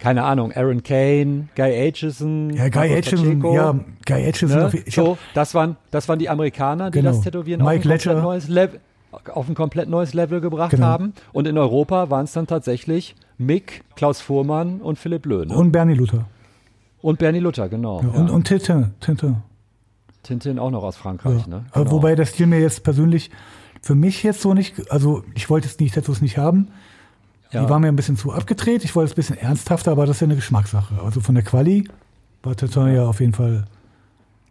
keine 0.00 0.24
Ahnung, 0.24 0.52
Aaron 0.52 0.82
Kane, 0.82 1.48
Guy 1.54 1.72
Aitchison, 1.72 2.50
Ja, 2.50 2.68
Guy 2.68 2.92
Aitchison, 2.92 3.40
ja, 3.54 3.72
Guy 4.04 4.24
Aitchison. 4.26 4.58
ne? 4.58 4.66
auf- 4.66 4.74
so, 4.88 5.18
das 5.34 5.54
waren, 5.54 5.76
das 5.92 6.08
waren 6.08 6.18
die 6.18 6.28
Amerikaner, 6.28 6.90
die 6.90 6.98
Genau. 6.98 7.12
das 7.12 7.20
Tätowieren 7.20 7.64
Mike 7.64 7.88
auf, 7.88 8.06
ein 8.08 8.22
neues 8.22 8.48
Level, 8.48 8.80
auf 9.32 9.48
ein 9.48 9.54
komplett 9.54 9.88
neues 9.88 10.12
Level 10.14 10.40
gebracht 10.40 10.72
Genau. 10.72 10.86
haben. 10.86 11.12
Und 11.32 11.46
in 11.46 11.56
Europa 11.56 12.10
waren 12.10 12.24
es 12.24 12.32
dann 12.32 12.48
tatsächlich 12.48 13.14
Mick, 13.38 13.84
Klaus 13.94 14.20
Fuhrmann 14.20 14.80
und 14.80 14.98
Philipp 14.98 15.24
Löhn. 15.26 15.46
Ne? 15.48 15.54
Und, 15.54 15.66
und 15.66 15.72
Bernie 15.72 15.94
Luther. 15.94 16.26
Bernie 17.18 17.38
Luther, 17.40 17.68
genau. 17.68 18.00
Ja, 18.02 18.08
und, 18.08 18.28
ja. 18.28 18.34
und 18.34 18.44
Tintin. 18.44 18.90
Tintin. 19.00 19.36
Tintin 20.22 20.58
auch 20.58 20.70
noch 20.70 20.82
aus 20.82 20.96
Frankreich. 20.96 21.42
Ja. 21.42 21.48
Ne? 21.48 21.64
Genau. 21.72 21.90
Wobei 21.90 22.14
der 22.14 22.26
Stil 22.26 22.46
mir 22.46 22.60
jetzt 22.60 22.84
persönlich 22.84 23.30
für 23.80 23.94
mich 23.94 24.22
jetzt 24.22 24.40
so 24.40 24.54
nicht, 24.54 24.90
also 24.90 25.24
ich 25.34 25.50
wollte 25.50 25.66
jetzt 25.66 25.80
die 25.80 25.90
Tattoos 25.90 26.20
nicht 26.20 26.38
haben. 26.38 26.68
Ja. 27.50 27.64
Die 27.64 27.70
waren 27.70 27.82
mir 27.82 27.88
ein 27.88 27.96
bisschen 27.96 28.16
zu 28.16 28.32
abgedreht. 28.32 28.84
Ich 28.84 28.94
wollte 28.94 29.06
es 29.06 29.12
ein 29.12 29.16
bisschen 29.16 29.38
ernsthafter, 29.38 29.90
aber 29.92 30.06
das 30.06 30.16
ist 30.16 30.20
ja 30.20 30.26
eine 30.26 30.36
Geschmackssache. 30.36 31.02
Also 31.02 31.20
von 31.20 31.34
der 31.34 31.44
Quali 31.44 31.88
war 32.42 32.56
Tintin 32.56 32.94
ja 32.94 33.04
auf 33.06 33.20
jeden 33.20 33.34
Fall 33.34 33.64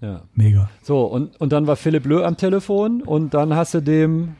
ja. 0.01 0.21
mega. 0.35 0.69
So, 0.83 1.05
und, 1.05 1.39
und 1.39 1.51
dann 1.51 1.67
war 1.67 1.75
Philipp 1.77 2.05
Löh 2.05 2.23
am 2.23 2.37
Telefon 2.37 3.01
und 3.01 3.33
dann 3.33 3.55
hast 3.55 3.73
du 3.73 3.81
dem, 3.81 4.35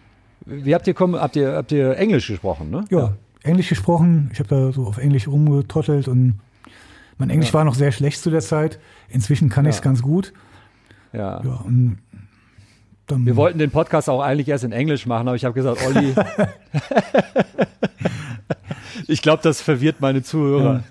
wie 0.45 0.75
habt 0.75 0.85
ihr, 0.87 0.93
kommen, 0.93 1.19
habt 1.19 1.35
ihr, 1.35 1.53
habt 1.53 1.71
ihr 1.71 1.97
Englisch 1.97 2.27
gesprochen, 2.27 2.69
ne? 2.69 2.85
Ja, 2.89 3.13
Englisch 3.43 3.69
gesprochen. 3.69 4.29
Ich 4.33 4.39
habe 4.39 4.49
da 4.49 4.71
so 4.71 4.85
auf 4.85 4.97
Englisch 4.97 5.27
rumgetrottelt 5.27 6.07
und 6.07 6.39
mein 7.17 7.29
Englisch 7.29 7.53
war 7.53 7.63
noch 7.63 7.75
sehr 7.75 7.91
schlecht 7.91 8.21
zu 8.21 8.29
der 8.29 8.41
Zeit. 8.41 8.79
Inzwischen 9.07 9.49
kann 9.49 9.65
ich 9.65 9.75
es 9.75 9.81
ganz 9.81 10.01
gut. 10.01 10.33
Ja. 11.13 11.41
Ja, 11.43 11.63
Wir 13.09 13.35
wollten 13.35 13.59
den 13.59 13.71
Podcast 13.71 14.09
auch 14.09 14.21
eigentlich 14.21 14.47
erst 14.47 14.63
in 14.63 14.71
Englisch 14.71 15.05
machen, 15.05 15.27
aber 15.27 15.35
ich 15.35 15.45
habe 15.45 15.53
gesagt, 15.53 15.85
Olli, 15.85 16.15
ich 19.07 19.21
glaube, 19.21 19.43
das 19.43 19.61
verwirrt 19.61 19.99
meine 19.99 20.23
Zuhörer. 20.23 20.83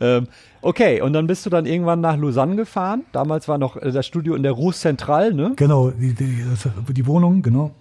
ähm, 0.00 0.26
okay, 0.62 1.00
und 1.00 1.12
dann 1.12 1.26
bist 1.26 1.46
du 1.46 1.50
dann 1.50 1.66
irgendwann 1.66 2.00
nach 2.00 2.16
Lausanne 2.16 2.56
gefahren. 2.56 3.02
Damals 3.12 3.48
war 3.48 3.58
noch 3.58 3.76
äh, 3.76 3.92
das 3.92 4.06
Studio 4.06 4.34
in 4.34 4.42
der 4.42 4.52
Rue 4.52 4.72
Centrale, 4.72 5.34
ne? 5.34 5.52
Genau, 5.56 5.90
die, 5.90 6.14
die, 6.14 6.44
die 6.90 7.06
Wohnung, 7.06 7.42
genau. 7.42 7.72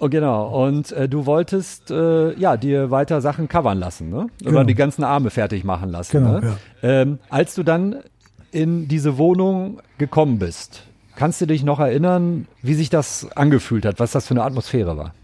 Oh, 0.00 0.08
genau. 0.08 0.66
Und 0.66 0.90
äh, 0.92 1.08
du 1.08 1.26
wolltest 1.26 1.90
äh, 1.92 2.32
ja 2.34 2.56
dir 2.56 2.90
weiter 2.90 3.20
Sachen 3.20 3.48
covern 3.48 3.78
lassen, 3.78 4.10
ne? 4.10 4.26
Oder 4.42 4.50
Genau. 4.50 4.64
die 4.64 4.74
ganzen 4.74 5.04
Arme 5.04 5.30
fertig 5.30 5.62
machen 5.62 5.90
lassen. 5.90 6.12
Genau, 6.18 6.40
ne? 6.40 6.56
ähm, 6.82 7.18
als 7.30 7.54
du 7.54 7.62
dann 7.62 7.96
in 8.52 8.86
diese 8.86 9.18
Wohnung 9.18 9.80
gekommen 9.98 10.38
bist, 10.38 10.84
kannst 11.16 11.40
du 11.40 11.46
dich 11.46 11.64
noch 11.64 11.80
erinnern, 11.80 12.46
wie 12.62 12.74
sich 12.74 12.90
das 12.90 13.30
angefühlt 13.36 13.84
hat, 13.84 13.98
was 13.98 14.12
das 14.12 14.26
für 14.28 14.34
eine 14.34 14.44
Atmosphäre 14.44 14.96
war? 14.96 15.14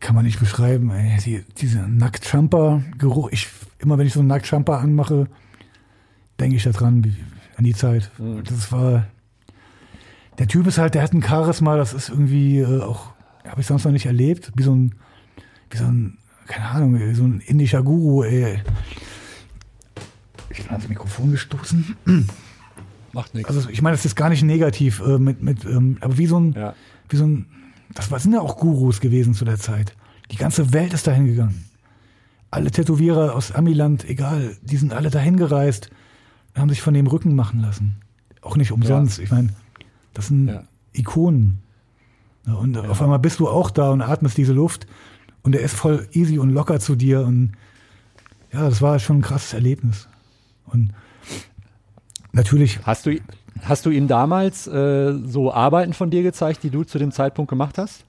Kann 0.00 0.14
man 0.14 0.24
nicht 0.24 0.38
beschreiben. 0.38 0.90
Ey. 0.90 1.18
Die, 1.24 1.44
dieser 1.58 1.88
Nacktjumper-Geruch. 1.88 3.30
Ich, 3.32 3.48
immer 3.78 3.96
wenn 3.98 4.06
ich 4.06 4.12
so 4.12 4.20
einen 4.20 4.28
Nacktjumper 4.28 4.78
anmache, 4.78 5.28
denke 6.38 6.56
ich 6.56 6.64
daran, 6.64 7.02
wie, 7.04 7.16
an 7.56 7.64
die 7.64 7.74
Zeit. 7.74 8.10
Das 8.44 8.70
war. 8.70 9.06
Der 10.38 10.48
Typ 10.48 10.66
ist 10.66 10.78
halt, 10.78 10.94
der 10.94 11.02
hat 11.02 11.12
ein 11.12 11.22
Charisma, 11.22 11.76
das 11.76 11.94
ist 11.94 12.08
irgendwie 12.08 12.58
äh, 12.58 12.82
auch, 12.82 13.12
habe 13.46 13.60
ich 13.60 13.66
sonst 13.66 13.84
noch 13.84 13.92
nicht 13.92 14.06
erlebt. 14.06 14.52
Wie 14.56 14.64
so 14.64 14.74
ein, 14.74 14.94
wie 15.70 15.76
so 15.78 15.84
ein, 15.84 16.18
keine 16.46 16.66
Ahnung, 16.66 17.14
so 17.14 17.22
ein 17.22 17.40
indischer 17.40 17.82
Guru, 17.82 18.24
ey. 18.24 18.60
Ich 20.56 20.62
bin 20.62 20.70
ans 20.70 20.88
Mikrofon 20.88 21.30
gestoßen. 21.32 21.96
Macht 23.12 23.34
nichts. 23.34 23.48
Also 23.48 23.68
ich 23.68 23.82
meine, 23.82 23.96
das 23.96 24.04
ist 24.04 24.16
gar 24.16 24.28
nicht 24.28 24.42
negativ, 24.42 25.00
äh, 25.00 25.18
mit, 25.18 25.42
mit, 25.42 25.64
ähm, 25.64 25.98
aber 26.00 26.18
wie 26.18 26.26
so 26.26 26.38
ein, 26.40 26.52
Ja. 26.52 26.74
wie 27.08 27.16
so 27.16 27.24
ein, 27.26 27.46
das 27.94 28.10
war- 28.10 28.18
sind 28.18 28.32
ja 28.32 28.40
auch 28.40 28.56
Gurus 28.56 29.00
gewesen 29.00 29.34
zu 29.34 29.44
der 29.44 29.58
Zeit. 29.58 29.94
Die 30.30 30.36
ganze 30.36 30.72
Welt 30.72 30.92
ist 30.94 31.06
dahin 31.06 31.26
gegangen. 31.26 31.64
Alle 32.50 32.70
Tätowierer 32.70 33.34
aus 33.34 33.52
Amiland, 33.52 34.04
egal, 34.08 34.56
die 34.62 34.76
sind 34.76 34.92
alle 34.92 35.10
dahin 35.10 35.36
gereist, 35.36 35.90
haben 36.54 36.68
sich 36.70 36.82
von 36.82 36.94
dem 36.94 37.06
Rücken 37.06 37.34
machen 37.34 37.60
lassen. 37.60 37.96
Auch 38.40 38.56
nicht 38.56 38.70
umsonst. 38.72 39.18
Ich 39.18 39.30
meine, 39.30 39.48
das 40.12 40.28
sind 40.28 40.48
Ja. 40.48 40.64
Ikonen. 40.92 41.58
Ja, 42.46 42.54
und 42.54 42.76
auf 42.76 43.00
einmal 43.02 43.18
bist 43.18 43.40
du 43.40 43.48
auch 43.48 43.70
da 43.70 43.90
und 43.90 44.02
atmest 44.02 44.36
diese 44.36 44.52
Luft 44.52 44.86
und 45.42 45.54
er 45.54 45.62
ist 45.62 45.74
voll 45.74 46.06
easy 46.12 46.38
und 46.38 46.50
locker 46.50 46.78
zu 46.78 46.94
dir 46.94 47.22
und 47.26 47.52
ja, 48.52 48.68
das 48.68 48.82
war 48.82 48.98
schon 49.00 49.18
ein 49.18 49.22
krasses 49.22 49.52
Erlebnis. 49.54 50.08
Und 50.66 50.92
natürlich 52.32 52.84
Hast 52.84 53.06
du, 53.06 53.18
hast 53.62 53.86
du 53.86 53.90
ihm 53.90 54.08
damals 54.08 54.66
äh, 54.66 55.14
so 55.24 55.52
Arbeiten 55.52 55.92
von 55.92 56.10
dir 56.10 56.22
gezeigt, 56.22 56.62
die 56.62 56.70
du 56.70 56.84
zu 56.84 56.98
dem 56.98 57.12
Zeitpunkt 57.12 57.48
gemacht 57.48 57.78
hast? 57.78 58.04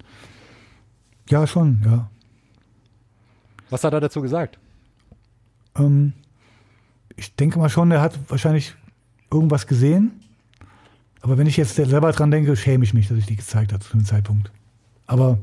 Ja, 1.29 1.47
schon, 1.47 1.81
ja. 1.85 2.09
Was 3.69 3.83
hat 3.83 3.93
er 3.93 3.99
dazu 4.01 4.21
gesagt? 4.21 4.59
Ähm, 5.75 6.13
ich 7.15 7.35
denke 7.35 7.59
mal 7.59 7.69
schon, 7.69 7.91
er 7.91 8.01
hat 8.01 8.17
wahrscheinlich 8.29 8.75
irgendwas 9.31 9.67
gesehen. 9.67 10.11
Aber 11.21 11.37
wenn 11.37 11.47
ich 11.47 11.57
jetzt 11.57 11.75
selber 11.75 12.11
dran 12.11 12.29
denke, 12.29 12.55
schäme 12.55 12.83
ich 12.83 12.93
mich, 12.93 13.07
dass 13.07 13.17
ich 13.17 13.25
die 13.25 13.35
gezeigt 13.35 13.73
habe 13.73 13.83
zu 13.83 13.97
dem 13.97 14.05
Zeitpunkt. 14.05 14.51
Aber 15.07 15.39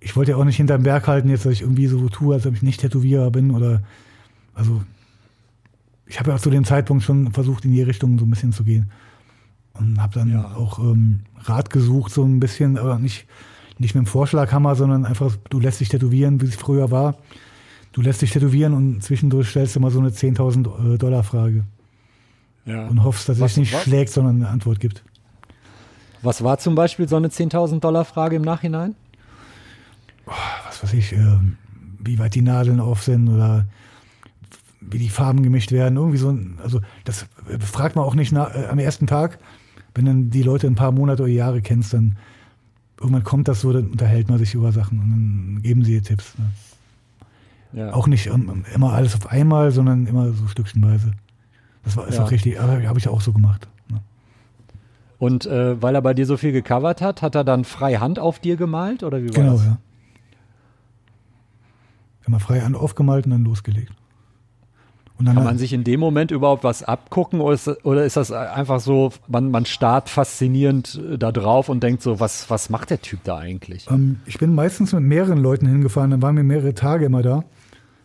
ich 0.00 0.16
wollte 0.16 0.32
ja 0.32 0.36
auch 0.36 0.44
nicht 0.44 0.56
hinterm 0.56 0.84
Berg 0.84 1.08
halten, 1.08 1.28
jetzt, 1.28 1.44
dass 1.44 1.52
ich 1.52 1.62
irgendwie 1.62 1.86
so 1.86 2.08
tue, 2.08 2.34
als 2.34 2.46
ob 2.46 2.54
ich 2.54 2.62
nicht 2.62 2.80
Tätowierer 2.80 3.30
bin 3.30 3.50
oder, 3.50 3.82
also, 4.54 4.82
ich 6.08 6.18
habe 6.18 6.30
ja 6.30 6.38
zu 6.38 6.50
dem 6.50 6.64
Zeitpunkt 6.64 7.04
schon 7.04 7.32
versucht, 7.32 7.64
in 7.64 7.72
die 7.72 7.82
Richtung 7.82 8.18
so 8.18 8.24
ein 8.24 8.30
bisschen 8.30 8.52
zu 8.52 8.64
gehen. 8.64 8.90
Und 9.74 10.00
habe 10.02 10.14
dann 10.14 10.30
Ja. 10.30 10.54
auch 10.56 10.78
ähm, 10.80 11.20
Rat 11.44 11.70
gesucht, 11.70 12.12
so 12.12 12.24
ein 12.24 12.40
bisschen, 12.40 12.78
aber 12.78 12.98
nicht, 12.98 13.26
nicht 13.78 13.94
mit 13.94 14.04
dem 14.04 14.06
Vorschlaghammer, 14.06 14.74
sondern 14.74 15.04
einfach, 15.04 15.36
du 15.50 15.60
lässt 15.60 15.80
dich 15.80 15.88
tätowieren, 15.88 16.40
wie 16.40 16.46
es 16.46 16.56
früher 16.56 16.90
war. 16.90 17.16
Du 17.92 18.00
lässt 18.02 18.22
dich 18.22 18.32
tätowieren 18.32 18.74
und 18.74 19.02
zwischendurch 19.02 19.48
stellst 19.50 19.76
du 19.76 19.80
mal 19.80 19.90
so 19.90 20.00
eine 20.00 20.10
10.000 20.10 20.94
äh, 20.94 20.98
Dollar 20.98 21.22
Frage 21.22 21.64
Ja. 22.64 22.86
und 22.88 23.02
hoffst, 23.04 23.28
dass 23.28 23.36
es 23.36 23.42
Was- 23.42 23.54
dich 23.54 23.60
nicht 23.60 23.74
was? 23.74 23.82
schlägt, 23.82 24.10
sondern 24.10 24.36
eine 24.36 24.48
Antwort 24.48 24.80
gibt. 24.80 25.04
Was 26.22 26.42
war 26.42 26.58
zum 26.58 26.74
Beispiel 26.74 27.06
so 27.08 27.16
eine 27.16 27.28
10.000 27.28 27.80
Dollar 27.80 28.04
Frage 28.04 28.36
im 28.36 28.42
Nachhinein? 28.42 28.94
was 30.66 30.82
weiß 30.82 30.92
ich, 30.94 31.12
ähm, 31.12 31.56
wie 32.00 32.18
weit 32.18 32.34
die 32.34 32.42
Nadeln 32.42 32.80
auf 32.80 33.02
sind 33.02 33.28
oder 33.28 33.66
wie 34.80 34.98
die 34.98 35.08
Farben 35.08 35.42
gemischt 35.42 35.72
werden. 35.72 35.96
Irgendwie 35.96 36.18
so 36.18 36.30
ein, 36.30 36.58
also 36.62 36.80
das 37.04 37.26
äh, 37.48 37.58
fragt 37.58 37.96
man 37.96 38.04
auch 38.04 38.14
nicht 38.14 38.32
na, 38.32 38.54
äh, 38.54 38.66
am 38.66 38.78
ersten 38.78 39.06
Tag. 39.06 39.38
Wenn 39.94 40.04
dann 40.04 40.30
die 40.30 40.42
Leute 40.42 40.66
ein 40.66 40.74
paar 40.76 40.92
Monate 40.92 41.22
oder 41.24 41.32
Jahre 41.32 41.60
kennst, 41.62 41.92
dann 41.94 42.16
irgendwann 43.00 43.24
kommt 43.24 43.48
das 43.48 43.60
so, 43.60 43.72
dann 43.72 43.88
unterhält 43.90 44.28
man 44.28 44.38
sich 44.38 44.54
über 44.54 44.70
Sachen 44.72 44.98
und 45.00 45.10
dann 45.10 45.62
geben 45.62 45.84
sie 45.84 45.94
ihr 45.94 46.02
Tipps. 46.02 46.34
Ne? 46.38 47.80
Ja. 47.80 47.92
Auch 47.92 48.06
nicht 48.06 48.26
ähm, 48.28 48.64
immer 48.74 48.92
alles 48.92 49.14
auf 49.14 49.26
einmal, 49.26 49.70
sondern 49.72 50.06
immer 50.06 50.32
so 50.32 50.46
stückchenweise. 50.48 51.12
Das 51.84 51.96
war 51.96 52.06
ist 52.08 52.16
Ja. 52.16 52.24
auch 52.24 52.30
richtig, 52.30 52.60
aber 52.60 52.82
habe 52.86 52.98
ich 52.98 53.08
auch 53.08 53.20
so 53.20 53.32
gemacht. 53.32 53.68
Ne? 53.90 54.00
Und 55.18 55.46
äh, 55.46 55.80
weil 55.82 55.94
er 55.94 56.02
bei 56.02 56.14
dir 56.14 56.26
so 56.26 56.36
viel 56.36 56.52
gecovert 56.52 57.00
hat, 57.02 57.20
hat 57.22 57.34
er 57.34 57.44
dann 57.44 57.64
frei 57.64 57.96
Hand 57.96 58.18
auf 58.18 58.38
dir 58.38 58.56
gemalt 58.56 59.02
oder 59.02 59.22
wie 59.22 59.28
war 59.28 59.34
Genau, 59.34 59.52
das? 59.54 59.64
ja. 59.64 59.78
Immer 62.26 62.40
frei 62.40 62.62
an 62.62 62.74
aufgemalt 62.74 63.24
und 63.24 63.32
dann 63.32 63.44
losgelegt. 63.44 63.92
Und 65.18 65.26
dann 65.26 65.34
Kann 65.34 65.44
man 65.44 65.58
sich 65.58 65.72
in 65.72 65.82
dem 65.82 65.98
Moment 65.98 66.30
überhaupt 66.30 66.62
was 66.62 66.84
abgucken 66.84 67.40
oder 67.40 67.54
ist, 67.54 67.66
oder 67.84 68.04
ist 68.04 68.16
das 68.16 68.30
einfach 68.30 68.78
so, 68.78 69.10
man, 69.26 69.50
man 69.50 69.66
starrt 69.66 70.08
faszinierend 70.08 71.00
äh, 71.14 71.18
da 71.18 71.32
drauf 71.32 71.68
und 71.68 71.82
denkt 71.82 72.02
so, 72.02 72.20
was, 72.20 72.48
was 72.50 72.70
macht 72.70 72.90
der 72.90 73.02
Typ 73.02 73.24
da 73.24 73.38
eigentlich? 73.38 73.88
Ähm, 73.90 74.20
ich 74.26 74.38
bin 74.38 74.54
meistens 74.54 74.92
mit 74.92 75.02
mehreren 75.02 75.38
Leuten 75.38 75.66
hingefahren, 75.66 76.12
dann 76.12 76.22
waren 76.22 76.36
wir 76.36 76.44
mehrere 76.44 76.72
Tage 76.74 77.04
immer 77.06 77.22
da. 77.22 77.42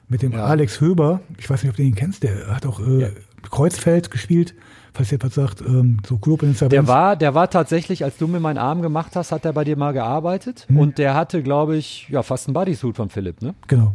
Mit 0.09 0.21
dem 0.23 0.31
Ja. 0.31 0.45
Alex 0.45 0.81
Höber, 0.81 1.21
ich 1.37 1.47
weiß 1.49 1.61
nicht, 1.63 1.69
ob 1.69 1.75
du 1.77 1.83
ihn 1.83 1.93
kennst, 1.95 2.23
der 2.23 2.47
hat 2.47 2.65
auch 2.65 2.79
äh, 2.79 3.01
Ja. 3.01 3.07
Kreuzfeld 3.51 4.09
gespielt, 4.09 4.55
falls 4.93 5.11
jemand 5.11 5.33
sagt, 5.33 5.61
ähm, 5.61 5.99
so 6.07 6.17
Club 6.17 6.41
in 6.43 6.55
Der 6.69 6.87
war, 6.87 7.15
der 7.15 7.35
war 7.35 7.49
tatsächlich, 7.49 8.03
als 8.03 8.17
du 8.17 8.27
mir 8.27 8.39
meinen 8.39 8.57
Arm 8.57 8.81
gemacht 8.81 9.15
hast, 9.15 9.31
hat 9.31 9.45
er 9.45 9.53
bei 9.53 9.63
dir 9.63 9.77
mal 9.77 9.91
gearbeitet 9.91 10.65
Hm. 10.67 10.77
und 10.79 10.97
der 10.97 11.13
hatte, 11.13 11.43
glaube 11.43 11.77
ich, 11.77 12.07
ja, 12.09 12.23
fast 12.23 12.47
einen 12.47 12.53
Bodysuit 12.55 12.95
von 12.95 13.09
Philipp, 13.09 13.41
ne? 13.43 13.53
Genau. 13.67 13.93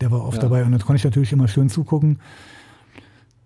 Der 0.00 0.10
war 0.10 0.24
oft 0.24 0.36
Ja. 0.36 0.42
dabei 0.42 0.64
und 0.64 0.72
dann 0.72 0.80
konnte 0.80 0.96
ich 0.98 1.04
natürlich 1.04 1.32
immer 1.32 1.48
schön 1.48 1.68
zugucken. 1.68 2.18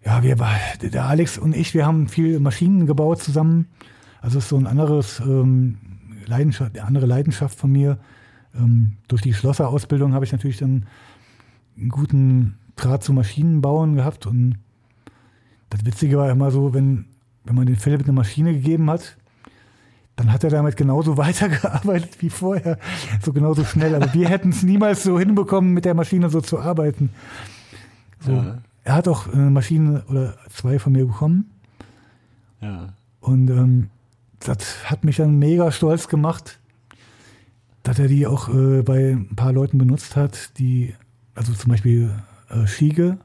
Ja, 0.06 0.22
wir 0.22 0.36
der 0.82 1.06
Alex 1.06 1.36
und 1.36 1.56
ich, 1.56 1.74
wir 1.74 1.84
haben 1.84 2.06
viel 2.06 2.38
Maschinen 2.38 2.86
gebaut 2.86 3.20
zusammen. 3.20 3.66
Also 4.20 4.38
ist 4.38 4.48
so 4.48 4.56
ein 4.56 4.68
anderes 4.68 5.18
ähm, 5.18 5.78
Leidenschaft, 6.26 6.78
eine 6.78 6.86
andere 6.86 7.06
Leidenschaft 7.06 7.58
von 7.58 7.72
mir. 7.72 7.98
Ähm, 8.54 8.98
durch 9.08 9.22
die 9.22 9.34
Schlosserausbildung 9.34 10.14
habe 10.14 10.24
ich 10.24 10.30
natürlich 10.30 10.58
dann 10.58 10.86
einen 11.76 11.88
guten 11.88 12.56
Draht 12.76 13.02
zu 13.02 13.12
Maschinenbauen 13.12 13.96
gehabt 13.96 14.26
und 14.26 14.58
das 15.70 15.84
Witzige 15.84 16.18
war 16.18 16.30
immer 16.30 16.52
so, 16.52 16.72
wenn, 16.72 17.06
wenn 17.42 17.56
man 17.56 17.66
den 17.66 17.74
Philipp 17.74 18.04
eine 18.04 18.12
Maschine 18.12 18.52
gegeben 18.52 18.88
hat, 18.88 19.16
dann 20.14 20.32
hat 20.32 20.44
er 20.44 20.50
damit 20.50 20.76
genauso 20.76 21.16
weitergearbeitet 21.16 22.22
wie 22.22 22.30
vorher. 22.30 22.78
So 23.22 23.32
genauso 23.32 23.64
schnell. 23.64 23.96
Aber 23.96 24.14
wir 24.14 24.28
hätten 24.28 24.50
es 24.50 24.62
niemals 24.62 25.02
so 25.02 25.18
hinbekommen, 25.18 25.72
mit 25.72 25.84
der 25.84 25.94
Maschine 25.94 26.30
so 26.30 26.40
zu 26.40 26.60
arbeiten. 26.60 27.10
So. 28.20 28.30
Ja. 28.30 28.58
Er 28.86 28.94
hat 28.94 29.08
auch 29.08 29.26
eine 29.32 29.50
Maschine 29.50 30.04
oder 30.08 30.36
zwei 30.48 30.78
von 30.78 30.92
mir 30.92 31.06
bekommen. 31.06 31.50
Ja. 32.60 32.94
Und 33.20 33.50
ähm, 33.50 33.90
das 34.38 34.88
hat 34.88 35.04
mich 35.04 35.16
dann 35.16 35.40
mega 35.40 35.72
stolz 35.72 36.06
gemacht. 36.06 36.60
dass 37.86 38.00
er 38.00 38.08
die 38.08 38.26
auch 38.26 38.48
äh, 38.48 38.82
bei 38.82 39.12
ein 39.12 39.36
paar 39.36 39.52
Leuten 39.52 39.78
benutzt 39.78 40.16
hat, 40.16 40.58
die, 40.58 40.94
also 41.36 41.52
zum 41.52 41.70
Beispiel 41.70 42.10
äh, 42.50 42.66
Schiege, 42.66 43.18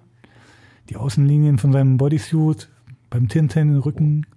die 0.90 0.98
Außenlinien 0.98 1.58
von 1.58 1.72
seinem 1.72 1.98
Bodysuit 1.98 2.70
beim 3.10 3.28
Tintin 3.28 3.64
in 3.64 3.74
den 3.74 3.82
Rücken. 3.82 4.28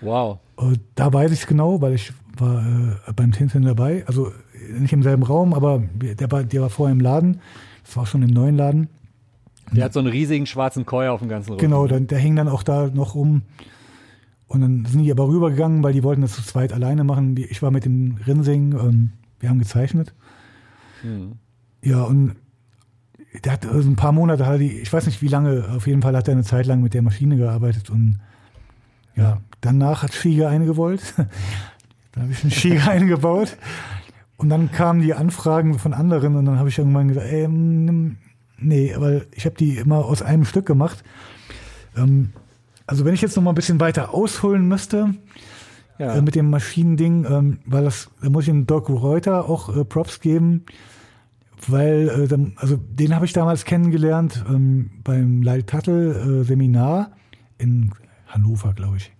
Wow. 0.00 0.38
Äh, 0.58 0.76
da 0.96 1.12
weiß 1.12 1.30
ich 1.30 1.40
es 1.42 1.46
genau, 1.46 1.80
weil 1.80 1.94
ich 1.94 2.12
war 2.36 2.66
äh, 2.66 3.12
beim 3.14 3.30
Tintin 3.30 3.62
dabei. 3.62 4.04
Also 4.08 4.32
nicht 4.76 4.92
im 4.92 5.04
selben 5.04 5.22
Raum, 5.22 5.54
aber 5.54 5.82
der 5.94 6.30
war, 6.32 6.42
der 6.42 6.62
war 6.62 6.70
vorher 6.70 6.92
im 6.92 7.00
Laden. 7.00 7.40
Das 7.84 7.96
war 7.96 8.06
schon 8.06 8.22
im 8.22 8.30
neuen 8.30 8.56
Laden. 8.56 8.88
Der 9.72 9.84
hat 9.84 9.92
so 9.92 10.00
einen 10.00 10.08
riesigen 10.08 10.46
schwarzen 10.46 10.86
Keuer 10.86 11.12
auf 11.12 11.20
dem 11.20 11.28
ganzen 11.28 11.50
Rücken. 11.50 11.60
Genau, 11.60 11.86
dann, 11.86 12.06
der 12.06 12.18
hing 12.18 12.36
dann 12.36 12.48
auch 12.48 12.62
da 12.62 12.88
noch 12.92 13.14
rum. 13.14 13.42
Und 14.46 14.60
dann 14.60 14.84
sind 14.84 15.02
die 15.02 15.10
aber 15.10 15.26
rübergegangen, 15.26 15.82
weil 15.82 15.92
die 15.92 16.02
wollten 16.02 16.22
das 16.22 16.34
zu 16.34 16.42
zweit 16.42 16.72
alleine 16.72 17.02
machen. 17.02 17.36
Ich 17.36 17.62
war 17.62 17.70
mit 17.70 17.84
dem 17.84 18.18
Rinsing, 18.26 18.72
ähm, 18.72 19.12
wir 19.40 19.48
haben 19.48 19.58
gezeichnet. 19.58 20.14
Hm. 21.02 21.32
Ja, 21.82 22.02
und 22.02 22.36
der 23.42 23.52
hat 23.52 23.66
also 23.66 23.88
ein 23.90 23.96
paar 23.96 24.12
Monate, 24.12 24.46
hat 24.46 24.60
die, 24.60 24.78
ich 24.78 24.92
weiß 24.92 25.06
nicht 25.06 25.22
wie 25.22 25.28
lange, 25.28 25.68
auf 25.74 25.86
jeden 25.86 26.02
Fall 26.02 26.16
hat 26.16 26.28
er 26.28 26.32
eine 26.32 26.44
Zeit 26.44 26.66
lang 26.66 26.82
mit 26.82 26.94
der 26.94 27.02
Maschine 27.02 27.36
gearbeitet. 27.36 27.90
Und 27.90 28.20
ja, 29.16 29.40
danach 29.60 30.02
hat 30.02 30.14
Schiege 30.14 30.48
eine 30.48 30.66
gewollt. 30.66 31.14
dann 32.12 32.22
habe 32.22 32.32
ich 32.32 32.42
einen 32.42 32.52
Schiege 32.52 32.88
eingebaut. 32.88 33.56
Und 34.36 34.50
dann 34.50 34.70
kamen 34.70 35.00
die 35.00 35.14
Anfragen 35.14 35.78
von 35.78 35.94
anderen 35.94 36.36
und 36.36 36.44
dann 36.44 36.58
habe 36.58 36.68
ich 36.68 36.78
irgendwann 36.78 37.08
gesagt, 37.08 37.26
ey, 37.26 37.48
nimm, 37.48 38.18
nee, 38.58 38.94
weil 38.96 39.26
ich 39.32 39.44
habe 39.46 39.56
die 39.56 39.76
immer 39.76 40.04
aus 40.04 40.22
einem 40.22 40.44
Stück 40.44 40.66
gemacht. 40.66 41.02
Ähm, 41.96 42.30
also 42.86 43.04
wenn 43.04 43.14
ich 43.14 43.22
jetzt 43.22 43.36
noch 43.36 43.42
mal 43.42 43.52
ein 43.52 43.56
bisschen 43.56 43.80
weiter 43.80 44.12
ausholen 44.14 44.68
müsste 44.68 45.14
Ja. 45.98 46.14
äh, 46.16 46.22
mit 46.22 46.34
dem 46.34 46.50
Maschinending, 46.50 47.24
ähm, 47.28 47.58
weil 47.66 47.84
das, 47.84 48.10
da 48.20 48.30
muss 48.30 48.44
ich 48.44 48.50
dem 48.50 48.66
Doc 48.66 48.88
Reuter 48.88 49.48
auch 49.48 49.74
äh, 49.74 49.84
Props 49.84 50.20
geben, 50.20 50.64
weil, 51.68 52.08
äh, 52.08 52.28
dann, 52.28 52.52
also 52.56 52.76
den 52.76 53.14
habe 53.14 53.24
ich 53.24 53.32
damals 53.32 53.64
kennengelernt 53.64 54.44
ähm, 54.48 54.90
beim 55.02 55.42
Light 55.42 55.68
Tuttle 55.68 56.40
äh, 56.40 56.44
Seminar 56.44 57.12
in 57.58 57.92
Hannover, 58.26 58.72
glaube 58.74 58.96
ich. 58.98 59.12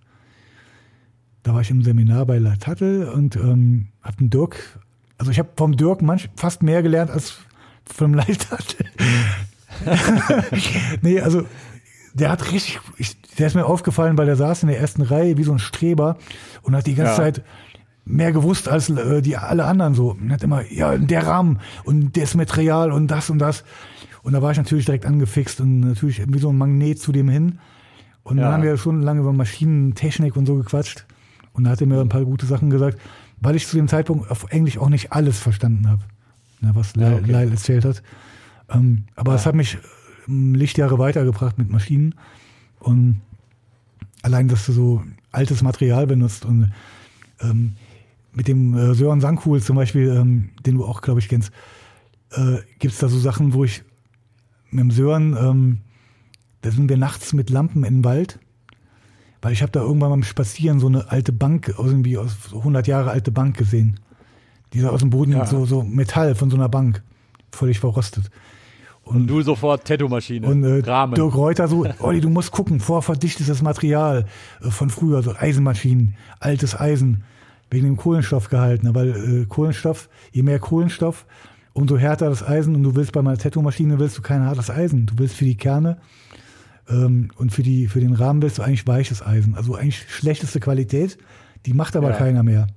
Da 1.43 1.53
war 1.53 1.61
ich 1.61 1.71
im 1.71 1.83
Seminar 1.83 2.25
bei 2.25 2.39
Tuttle 2.39 3.11
und 3.11 3.35
ähm, 3.35 3.87
habe 4.01 4.17
den 4.17 4.29
Dirk, 4.29 4.79
also 5.17 5.31
ich 5.31 5.39
habe 5.39 5.49
vom 5.55 5.77
Dirk 5.77 6.01
manch, 6.01 6.29
fast 6.35 6.61
mehr 6.63 6.83
gelernt 6.83 7.09
als 7.11 7.37
vom 7.93 8.13
Light 8.13 8.47
Tuttle. 8.49 8.85
nee, 11.01 11.19
also 11.19 11.43
der 12.13 12.31
hat 12.31 12.51
richtig, 12.51 12.79
ich, 12.97 13.19
der 13.37 13.47
ist 13.47 13.55
mir 13.55 13.65
aufgefallen, 13.65 14.17
weil 14.17 14.25
der 14.25 14.35
saß 14.37 14.63
in 14.63 14.69
der 14.69 14.79
ersten 14.79 15.01
Reihe 15.01 15.37
wie 15.37 15.43
so 15.43 15.51
ein 15.51 15.59
Streber 15.59 16.17
und 16.61 16.75
hat 16.75 16.87
die 16.87 16.95
ganze 16.95 17.11
Ja. 17.11 17.17
Zeit 17.17 17.43
mehr 18.05 18.31
gewusst 18.31 18.69
als 18.69 18.89
äh, 18.89 19.21
die 19.21 19.35
alle 19.37 19.65
anderen 19.65 19.95
so. 19.95 20.11
Und 20.11 20.31
hat 20.31 20.43
immer, 20.43 20.61
ja, 20.71 20.97
der 20.97 21.25
Rahmen 21.27 21.59
und 21.83 22.15
das 22.15 22.35
Material 22.35 22.91
und 22.91 23.07
das 23.07 23.29
und 23.29 23.39
das. 23.39 23.63
Und 24.23 24.33
da 24.33 24.41
war 24.41 24.51
ich 24.51 24.57
natürlich 24.57 24.85
direkt 24.85 25.05
angefixt 25.05 25.59
und 25.59 25.81
natürlich 25.81 26.21
wie 26.27 26.39
so 26.39 26.49
ein 26.49 26.57
Magnet 26.57 26.99
zu 26.99 27.11
dem 27.11 27.27
hin. 27.29 27.59
Und 28.23 28.37
Ja. 28.37 28.45
dann 28.45 28.53
haben 28.53 28.63
wir 28.63 28.77
schon 28.77 29.01
lange 29.01 29.19
über 29.21 29.33
Maschinentechnik 29.33 30.35
und 30.35 30.45
so 30.45 30.55
gequatscht. 30.55 31.05
Und 31.53 31.65
da 31.65 31.71
hat 31.71 31.81
er 31.81 31.87
mir 31.87 31.99
ein 32.01 32.09
paar 32.09 32.25
gute 32.25 32.45
Sachen 32.45 32.69
gesagt, 32.69 32.99
weil 33.41 33.55
ich 33.55 33.67
zu 33.67 33.75
dem 33.75 33.87
Zeitpunkt 33.87 34.31
auf 34.31 34.45
Englisch 34.51 34.77
auch 34.77 34.89
nicht 34.89 35.11
alles 35.11 35.39
verstanden 35.39 35.89
habe, 35.89 36.01
ne, 36.65 36.75
was 36.75 36.93
Ja, 36.95 37.09
Lyle 37.09 37.21
okay. 37.21 37.31
Lyle 37.31 37.51
erzählt 37.51 37.85
hat. 37.85 38.03
Ähm, 38.69 39.05
aber 39.15 39.35
es 39.35 39.45
hat 39.45 39.55
mich 39.55 39.77
ähm, 40.27 40.55
Lichtjahre 40.55 40.97
weitergebracht 40.99 41.57
mit 41.57 41.69
Maschinen. 41.69 42.15
Und 42.79 43.21
allein, 44.21 44.47
dass 44.47 44.65
du 44.65 44.71
so 44.73 45.03
altes 45.31 45.61
Material 45.61 46.07
benutzt 46.07 46.45
und 46.45 46.71
ähm, 47.41 47.75
mit 48.33 48.47
dem 48.47 48.75
äh, 48.75 48.93
Sören 48.93 49.21
Sankuhl 49.21 49.61
zum 49.61 49.75
Beispiel, 49.75 50.09
ähm, 50.09 50.49
den 50.65 50.75
du 50.75 50.85
auch, 50.85 51.01
glaube 51.01 51.19
ich, 51.19 51.29
kennst, 51.29 51.51
äh, 52.31 52.57
gibt 52.79 52.93
es 52.93 52.99
da 52.99 53.07
so 53.07 53.19
Sachen, 53.19 53.53
wo 53.53 53.63
ich 53.63 53.83
mit 54.71 54.81
dem 54.81 54.91
Sören, 54.91 55.37
ähm, 55.39 55.79
da 56.61 56.71
sind 56.71 56.89
wir 56.89 56.97
nachts 56.97 57.33
mit 57.33 57.49
Lampen 57.49 57.83
in 57.83 57.97
den 57.97 58.03
Wald, 58.03 58.39
weil 59.41 59.53
ich 59.53 59.61
habe 59.61 59.71
da 59.71 59.81
irgendwann 59.81 60.09
beim 60.09 60.23
Spazieren 60.23 60.79
so 60.79 60.87
eine 60.87 61.11
alte 61.11 61.31
Bank, 61.31 61.73
aus 61.77 61.87
irgendwie 61.87 62.17
aus 62.17 62.35
so 62.49 62.57
100 62.59 62.87
Jahre 62.87 63.11
alte 63.11 63.31
Bank 63.31 63.57
gesehen. 63.57 63.99
Die 64.73 64.79
sah 64.81 64.89
aus 64.89 64.99
dem 65.01 65.09
Boden, 65.09 65.31
Ja. 65.33 65.45
so, 65.45 65.65
so 65.65 65.83
Metall 65.83 66.35
von 66.35 66.49
so 66.49 66.57
einer 66.57 66.69
Bank, 66.69 67.01
völlig 67.51 67.79
verrostet. 67.79 68.29
Und 69.03 69.27
du 69.27 69.41
sofort 69.43 69.85
Tattoo-Maschine. 69.87 70.47
Und 70.47 70.63
äh, 70.63 70.79
Rahmen. 70.79 71.13
Dirk 71.13 71.35
Reuter 71.35 71.67
so, 71.67 71.85
Olli, 71.99 72.21
du 72.21 72.29
musst 72.29 72.51
gucken, 72.51 72.79
vorverdichtetes 72.79 73.61
Material 73.61 74.25
äh, 74.61 74.71
von 74.71 74.89
früher, 74.89 75.21
so 75.21 75.33
Eisenmaschinen, 75.35 76.15
altes 76.39 76.77
Eisen, 76.79 77.23
wegen 77.69 77.85
dem 77.85 77.97
Kohlenstoff 77.97 78.49
gehalten. 78.49 78.93
Weil 78.95 79.41
äh, 79.43 79.45
Kohlenstoff, 79.45 80.09
je 80.31 80.41
mehr 80.41 80.57
Kohlenstoff, 80.59 81.25
umso 81.73 81.97
härter 81.97 82.29
das 82.29 82.41
Eisen. 82.41 82.75
Und 82.75 82.81
du 82.83 82.95
willst 82.95 83.11
bei 83.11 83.21
meiner 83.21 83.37
Tattoo-Maschine 83.37 83.99
willst 83.99 84.17
du 84.17 84.21
kein 84.23 84.41
hartes 84.43 84.71
Eisen. 84.71 85.05
Du 85.05 85.13
willst 85.19 85.35
für 85.35 85.45
die 85.45 85.55
Kerne 85.57 85.97
ähm, 86.89 87.29
und 87.37 87.51
für, 87.53 87.61
die, 87.63 87.87
für 87.87 87.99
den 87.99 88.13
Rahmen 88.13 88.41
willst 88.41 88.57
du 88.57 88.63
eigentlich 88.63 88.87
weiches 88.87 89.21
Eisen. 89.25 89.53
Also 89.55 89.75
eigentlich 89.75 90.03
schlechteste 90.09 90.59
Qualität, 90.59 91.19
die 91.67 91.73
macht 91.73 91.95
aber 91.95 92.09
Ja. 92.09 92.15
keiner 92.17 92.41
mehr. 92.41 92.67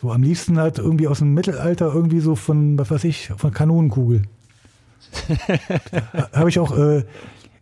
So 0.00 0.10
am 0.10 0.22
liebsten 0.22 0.58
halt 0.58 0.78
irgendwie 0.78 1.08
aus 1.08 1.18
dem 1.18 1.34
Mittelalter, 1.34 1.92
irgendwie 1.92 2.20
so 2.20 2.34
von, 2.34 2.78
was 2.78 2.90
weiß 2.90 3.04
ich, 3.04 3.32
von 3.36 3.52
Kanonenkugel. 3.52 4.22
habe 6.32 6.48
ich 6.48 6.58
auch, 6.58 6.76
äh, 6.76 7.04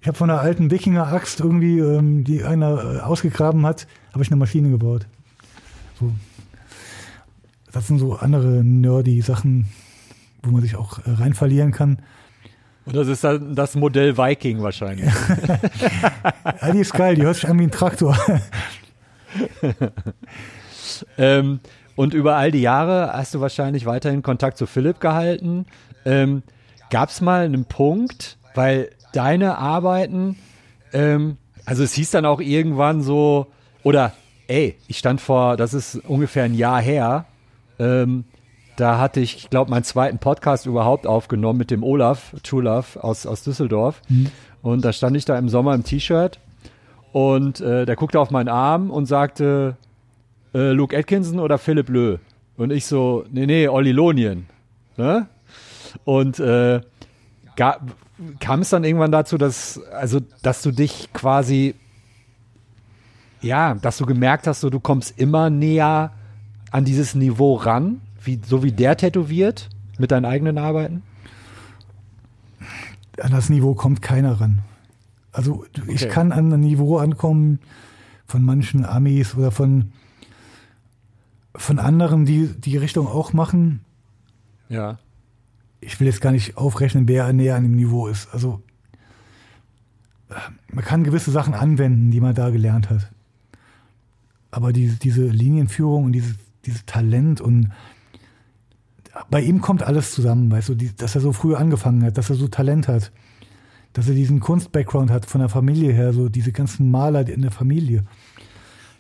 ich 0.01 0.07
habe 0.07 0.17
von 0.17 0.31
einer 0.31 0.41
alten 0.41 0.71
Wikinger-Axt 0.71 1.41
irgendwie, 1.41 1.81
ähm, 1.81 2.23
die 2.23 2.45
einer 2.45 2.97
äh, 2.97 3.01
ausgegraben 3.01 3.67
hat, 3.67 3.89
habe 4.13 4.23
ich 4.23 4.31
eine 4.31 4.37
Maschine 4.37 4.71
gebaut. 4.71 5.07
So. 5.99 6.13
Das 7.73 7.89
sind 7.89 7.99
so 7.99 8.15
andere 8.15 8.63
nerdy 8.63 9.21
Sachen, 9.21 9.67
wo 10.43 10.51
man 10.53 10.63
sich 10.63 10.77
auch 10.77 11.01
äh, 11.01 11.11
rein 11.11 11.35
verlieren 11.35 11.73
kann. 11.73 11.99
Und 12.85 12.95
das 12.95 13.09
ist 13.09 13.25
dann 13.25 13.55
das 13.55 13.75
Modell 13.75 14.17
Viking 14.17 14.63
wahrscheinlich. 14.63 15.13
Ja, 16.61 16.73
die 16.73 16.81
ist 16.81 16.93
geil, 16.93 17.15
die 17.15 17.23
hört 17.23 17.37
sich 17.37 17.49
an 17.49 17.59
wie 17.59 17.65
ein 17.65 17.71
Traktor. 17.71 18.17
ähm, 21.19 21.61
und 21.99 22.15
über 22.15 22.37
all 22.37 22.53
die 22.53 22.61
Jahre 22.61 23.13
hast 23.13 23.35
du 23.35 23.41
wahrscheinlich 23.41 23.85
weiterhin 23.85 24.23
Kontakt 24.23 24.57
zu 24.57 24.67
Philipp 24.67 25.01
gehalten. 25.01 25.67
Ähm, 26.05 26.45
Gab 26.91 27.09
es 27.09 27.21
mal 27.21 27.45
einen 27.45 27.65
Punkt, 27.65 28.39
weil 28.55 28.91
deine 29.13 29.59
Arbeiten, 29.59 30.37
ähm, 30.93 31.39
also 31.67 31.83
es 31.83 31.95
hieß 31.95 32.13
dann 32.13 32.25
auch 32.25 32.41
irgendwann 32.41 33.03
so, 33.03 33.49
oder 33.83 34.13
ey, 34.47 34.77
ich 34.87 34.97
stand 34.97 35.21
vor, 35.21 35.57
das 35.57 35.75
ist 35.75 35.97
ungefähr 36.07 36.45
ein 36.45 36.55
Jahr 36.55 36.81
her, 36.81 37.25
ähm, 37.81 38.27
da 38.77 39.01
hatte 39.01 39.19
ich, 39.19 39.37
ich 39.37 39.51
glaube, 39.51 39.73
meinen 39.73 39.83
zweiten 39.83 40.19
Podcast 40.19 40.67
überhaupt 40.67 41.05
aufgenommen 41.05 41.59
mit 41.59 41.73
dem 41.73 41.83
Olaf, 41.83 42.33
True 42.45 42.63
Love 42.63 43.03
aus, 43.03 43.27
aus 43.27 43.43
Düsseldorf. 43.43 44.03
Und 44.63 44.85
da 44.85 44.93
stand 44.93 45.17
ich 45.17 45.25
da 45.25 45.37
im 45.37 45.49
Sommer 45.49 45.75
im 45.75 45.83
T-Shirt 45.83 46.39
und 47.11 47.61
äh, 47.61 47.87
der 47.87 47.97
guckte 47.97 48.21
auf 48.21 48.31
meinen 48.31 48.49
Arm 48.49 48.93
und 48.93 49.07
sagte, 49.07 49.77
äh, 50.55 50.73
Luke 50.73 50.97
Atkinson 50.97 51.39
oder 51.41 51.59
Philipp 51.59 51.89
Lö? 51.89 52.19
Und 52.57 52.71
ich 52.73 52.87
so, 52.87 53.25
nee, 53.31 53.47
nee, 53.47 53.69
Olli 53.69 53.93
Lonien. 53.93 54.47
Ne? 54.97 55.27
Und 56.05 56.39
äh, 56.41 56.81
kam 58.41 58.61
es 58.61 58.71
dann 58.71 58.85
irgendwann 58.85 59.13
dazu, 59.13 59.39
dass, 59.39 59.81
also, 59.93 60.21
dass 60.43 60.63
du 60.63 60.71
dich 60.73 61.13
quasi, 61.13 61.75
ja, 63.41 63.75
dass 63.75 63.99
du 63.99 64.07
gemerkt 64.07 64.47
hast, 64.47 64.61
so, 64.61 64.71
du 64.71 64.81
kommst 64.81 65.19
immer 65.19 65.51
näher 65.51 66.13
an 66.71 66.85
dieses 66.85 67.15
Niveau 67.15 67.55
ran, 67.55 68.01
wie, 68.23 68.41
so 68.45 68.63
wie 68.63 68.73
der 68.73 68.97
tätowiert 68.97 69.69
mit 69.99 70.11
deinen 70.11 70.25
eigenen 70.25 70.59
Arbeiten? 70.59 71.03
An 73.21 73.31
das 73.33 73.49
Niveau 73.51 73.75
kommt 73.75 74.03
keiner 74.03 74.41
ran. 74.41 74.61
Also 75.33 75.65
du- 75.73 75.83
ich 75.91 76.03
Okay. 76.05 76.09
kann 76.13 76.33
an 76.33 76.53
ein 76.53 76.61
Niveau 76.61 76.99
ankommen 76.99 77.61
von 78.27 78.45
manchen 78.45 78.85
Amis 78.85 79.35
oder 79.37 79.51
von, 79.51 79.93
von 81.59 81.79
anderen, 81.79 82.25
die 82.25 82.49
die 82.59 82.77
Richtung 82.77 83.07
auch 83.07 83.33
machen. 83.33 83.81
Ja. 84.69 84.99
ich 85.81 85.99
will 85.99 86.07
jetzt 86.07 86.21
gar 86.21 86.33
nicht 86.33 86.57
aufrechnen, 86.57 87.09
wer 87.09 87.33
näher 87.33 87.57
an 87.57 87.63
dem 87.63 87.77
Niveau 87.77 88.07
ist. 88.07 88.29
Also 88.33 88.63
äh, 90.29 90.35
man 90.73 90.85
kann 90.85 91.05
gewisse 91.05 91.31
Sachen 91.31 91.55
anwenden, 91.55 92.11
die 92.11 92.21
man 92.21 92.35
da 92.35 92.51
gelernt 92.51 92.91
hat. 92.91 93.11
Aber 94.51 94.73
die, 94.73 94.89
diese 94.89 95.25
Linienführung 95.27 96.05
und 96.05 96.13
dieses, 96.13 96.35
dieses 96.65 96.85
Talent 96.87 97.41
und 97.41 97.71
bei 99.31 99.41
ihm 99.41 99.61
kommt 99.61 99.83
alles 99.83 100.13
zusammen, 100.13 100.51
weißt 100.51 100.69
du, 100.69 100.75
die, 100.75 100.95
dass 100.95 101.15
er 101.15 101.21
so 101.21 101.33
früh 101.33 101.55
angefangen 101.55 102.05
hat, 102.05 102.19
dass 102.19 102.31
er 102.31 102.37
so 102.37 102.49
Talent 102.49 102.89
hat, 102.89 103.11
dass 103.93 104.09
er 104.09 104.15
diesen 104.15 104.41
Kunst-Background 104.41 105.11
hat 105.11 105.27
von 105.27 105.41
der 105.41 105.49
Familie 105.49 105.93
her, 105.93 106.13
so 106.13 106.29
diese 106.29 106.53
ganzen 106.53 106.91
Maler 106.91 107.29
in 107.29 107.43
der 107.43 107.51
Familie. 107.51 108.05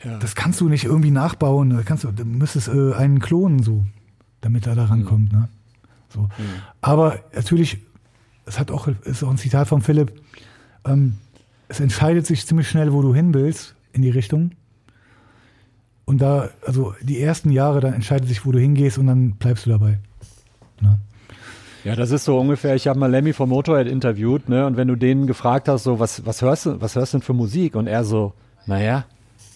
Ja. 0.05 0.19
Das 0.19 0.35
kannst 0.35 0.61
du 0.61 0.69
nicht 0.69 0.85
irgendwie 0.85 1.11
nachbauen. 1.11 1.70
Da 1.70 1.83
kannst 1.83 2.05
du, 2.05 2.12
du 2.12 2.25
müsstest 2.25 2.69
äh, 2.69 2.95
einen 2.95 3.19
klonen 3.19 3.62
so, 3.62 3.85
damit 4.41 4.66
er 4.66 4.75
da 4.75 4.85
rankommt. 4.85 5.33
Ne? 5.33 5.49
So. 6.09 6.29
Aber 6.81 7.19
natürlich, 7.35 7.79
es 8.47 8.59
hat 8.59 8.70
auch, 8.70 8.89
ist 8.89 9.23
auch 9.23 9.31
ein 9.31 9.39
Zitat 9.39 9.69
von 9.69 9.83
Philipp. 9.83 10.12
Ähm, 10.85 11.16
es 11.69 11.81
entscheidet 11.81 12.27
sich 12.27 12.47
ziemlich 12.47 12.69
schnell, 12.69 12.93
wo 12.93 13.03
du 13.03 13.15
hin 13.15 13.35
willst 13.35 13.75
in 13.93 14.03
die 14.03 14.11
Richtung. 14.11 14.53
Und 16.05 16.23
da, 16.23 16.49
also 16.66 16.95
die 17.03 17.20
ersten 17.20 17.51
Jahre, 17.51 17.81
dann 17.81 17.93
entscheidet 17.93 18.29
sich, 18.29 18.47
wo 18.47 18.53
du 18.53 18.59
hingehst 18.59 18.97
und 18.97 19.09
dann 19.09 19.33
bleibst 19.33 19.66
du 19.66 19.70
dabei. 19.70 19.99
Ne? 20.81 20.99
Ja, 21.85 21.97
das 21.97 22.11
ist 22.11 22.25
so 22.25 22.39
ungefähr, 22.39 22.75
ich 22.75 22.89
habe 22.89 22.99
mal 22.99 23.11
Lemmy 23.11 23.33
vom 23.33 23.51
Motorhead 23.51 23.87
interviewt, 23.87 24.49
ne? 24.49 24.66
Und 24.66 24.77
wenn 24.77 24.89
du 24.89 24.97
denen 24.97 25.27
gefragt 25.27 25.69
hast, 25.69 25.85
so, 25.85 26.01
was, 26.01 26.25
was 26.25 26.41
hörst 26.41 26.66
du, 26.66 26.81
was 26.81 26.97
hörst 26.97 27.12
du 27.12 27.19
denn 27.19 27.25
für 27.25 27.35
Musik? 27.35 27.77
Und 27.77 27.87
er 27.87 28.05
so, 28.05 28.33
naja, 28.66 29.05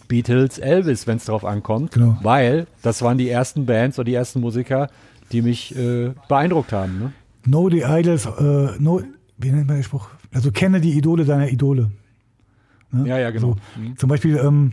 Beatles, 0.08 0.58
Elvis, 0.58 1.06
wenn 1.06 1.16
es 1.16 1.24
drauf 1.24 1.44
ankommt. 1.44 1.92
Genau. 1.92 2.18
Weil 2.22 2.66
das 2.82 3.02
waren 3.02 3.18
die 3.18 3.28
ersten 3.28 3.66
Bands 3.66 3.98
oder 3.98 4.04
die 4.04 4.14
ersten 4.14 4.40
Musiker, 4.40 4.88
die 5.32 5.42
mich 5.42 5.76
äh, 5.76 6.12
beeindruckt 6.28 6.72
haben. 6.72 6.98
Ne? 6.98 7.12
Know 7.44 7.68
the 7.70 7.82
Idols, 7.82 8.26
äh, 8.26 8.78
know, 8.78 9.02
wie 9.38 9.50
nennt 9.50 9.66
man 9.66 9.76
den 9.76 9.84
Spruch? 9.84 10.08
Also 10.32 10.50
kenne 10.50 10.80
die 10.80 10.96
Idole 10.96 11.24
deiner 11.24 11.48
Idole. 11.48 11.90
Ne? 12.90 13.08
Ja, 13.08 13.18
ja, 13.18 13.30
genau. 13.30 13.56
So, 13.76 13.94
Zum 13.96 14.08
Beispiel, 14.08 14.36
ähm, 14.36 14.72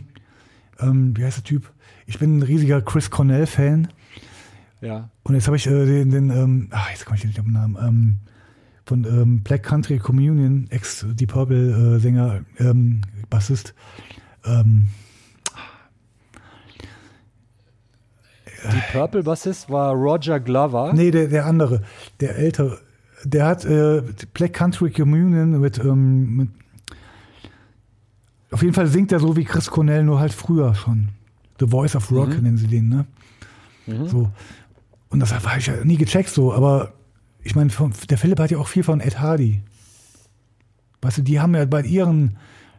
ähm, 0.78 1.16
wie 1.16 1.24
heißt 1.24 1.38
der 1.38 1.44
Typ? 1.44 1.70
Ich 2.06 2.18
bin 2.18 2.38
ein 2.38 2.42
riesiger 2.42 2.82
Chris 2.82 3.10
Cornell-Fan. 3.10 3.88
Ja. 4.80 5.10
Und 5.22 5.34
jetzt 5.34 5.46
habe 5.46 5.56
ich 5.56 5.66
äh, 5.66 5.86
den, 5.86 6.10
den 6.10 6.30
ähm, 6.30 6.68
ach, 6.70 6.90
jetzt 6.90 7.04
komme 7.04 7.16
ich 7.16 7.24
nicht 7.24 7.38
auf 7.38 7.44
den 7.44 7.52
Namen, 7.52 7.76
ähm, 7.80 8.16
von 8.84 9.04
ähm, 9.04 9.42
Black 9.42 9.62
Country 9.62 9.98
Communion, 9.98 10.66
Ex-Deep 10.70 11.30
Purple-Sänger, 11.30 12.40
ähm, 12.58 13.02
Bassist. 13.28 13.74
Ähm, 14.44 14.88
Die 18.64 18.92
Purple 18.92 19.22
Bassist 19.22 19.70
war 19.70 19.94
Roger 19.94 20.40
Glover. 20.40 20.92
nee, 20.92 21.10
der, 21.10 21.28
der 21.28 21.46
andere, 21.46 21.82
der 22.20 22.36
ältere. 22.36 22.78
Der 23.24 23.46
hat 23.46 23.64
äh, 23.64 24.02
Black 24.32 24.54
Country 24.54 24.90
Communion 24.90 25.60
mit, 25.60 25.78
ähm, 25.78 26.36
mit 26.36 26.48
auf 28.50 28.62
jeden 28.62 28.74
Fall 28.74 28.86
singt 28.86 29.12
er 29.12 29.20
so 29.20 29.36
wie 29.36 29.44
Chris 29.44 29.70
Cornell, 29.70 30.02
nur 30.02 30.18
halt 30.18 30.32
früher 30.32 30.74
schon. 30.74 31.10
The 31.60 31.66
Voice 31.66 31.94
of 31.94 32.10
Rock 32.10 32.40
nennen 32.40 32.56
sie 32.56 32.66
den, 32.66 32.88
ne? 32.88 33.06
So. 34.06 34.30
Und 35.10 35.20
das 35.20 35.32
habe 35.32 35.58
ich 35.58 35.66
ja 35.66 35.84
nie 35.84 35.96
gecheckt 35.96 36.30
so, 36.30 36.52
aber 36.52 36.92
ich 37.42 37.54
meine, 37.54 37.70
der 38.08 38.18
Philipp 38.18 38.38
hat 38.38 38.50
ja 38.50 38.58
auch 38.58 38.68
viel 38.68 38.82
von 38.82 39.00
Ed 39.00 39.20
Hardy. 39.20 39.62
Weißt 41.02 41.18
du, 41.18 41.22
die 41.22 41.40
haben 41.40 41.54
ja 41.54 41.64
bei 41.64 41.82
ihren, 41.82 42.36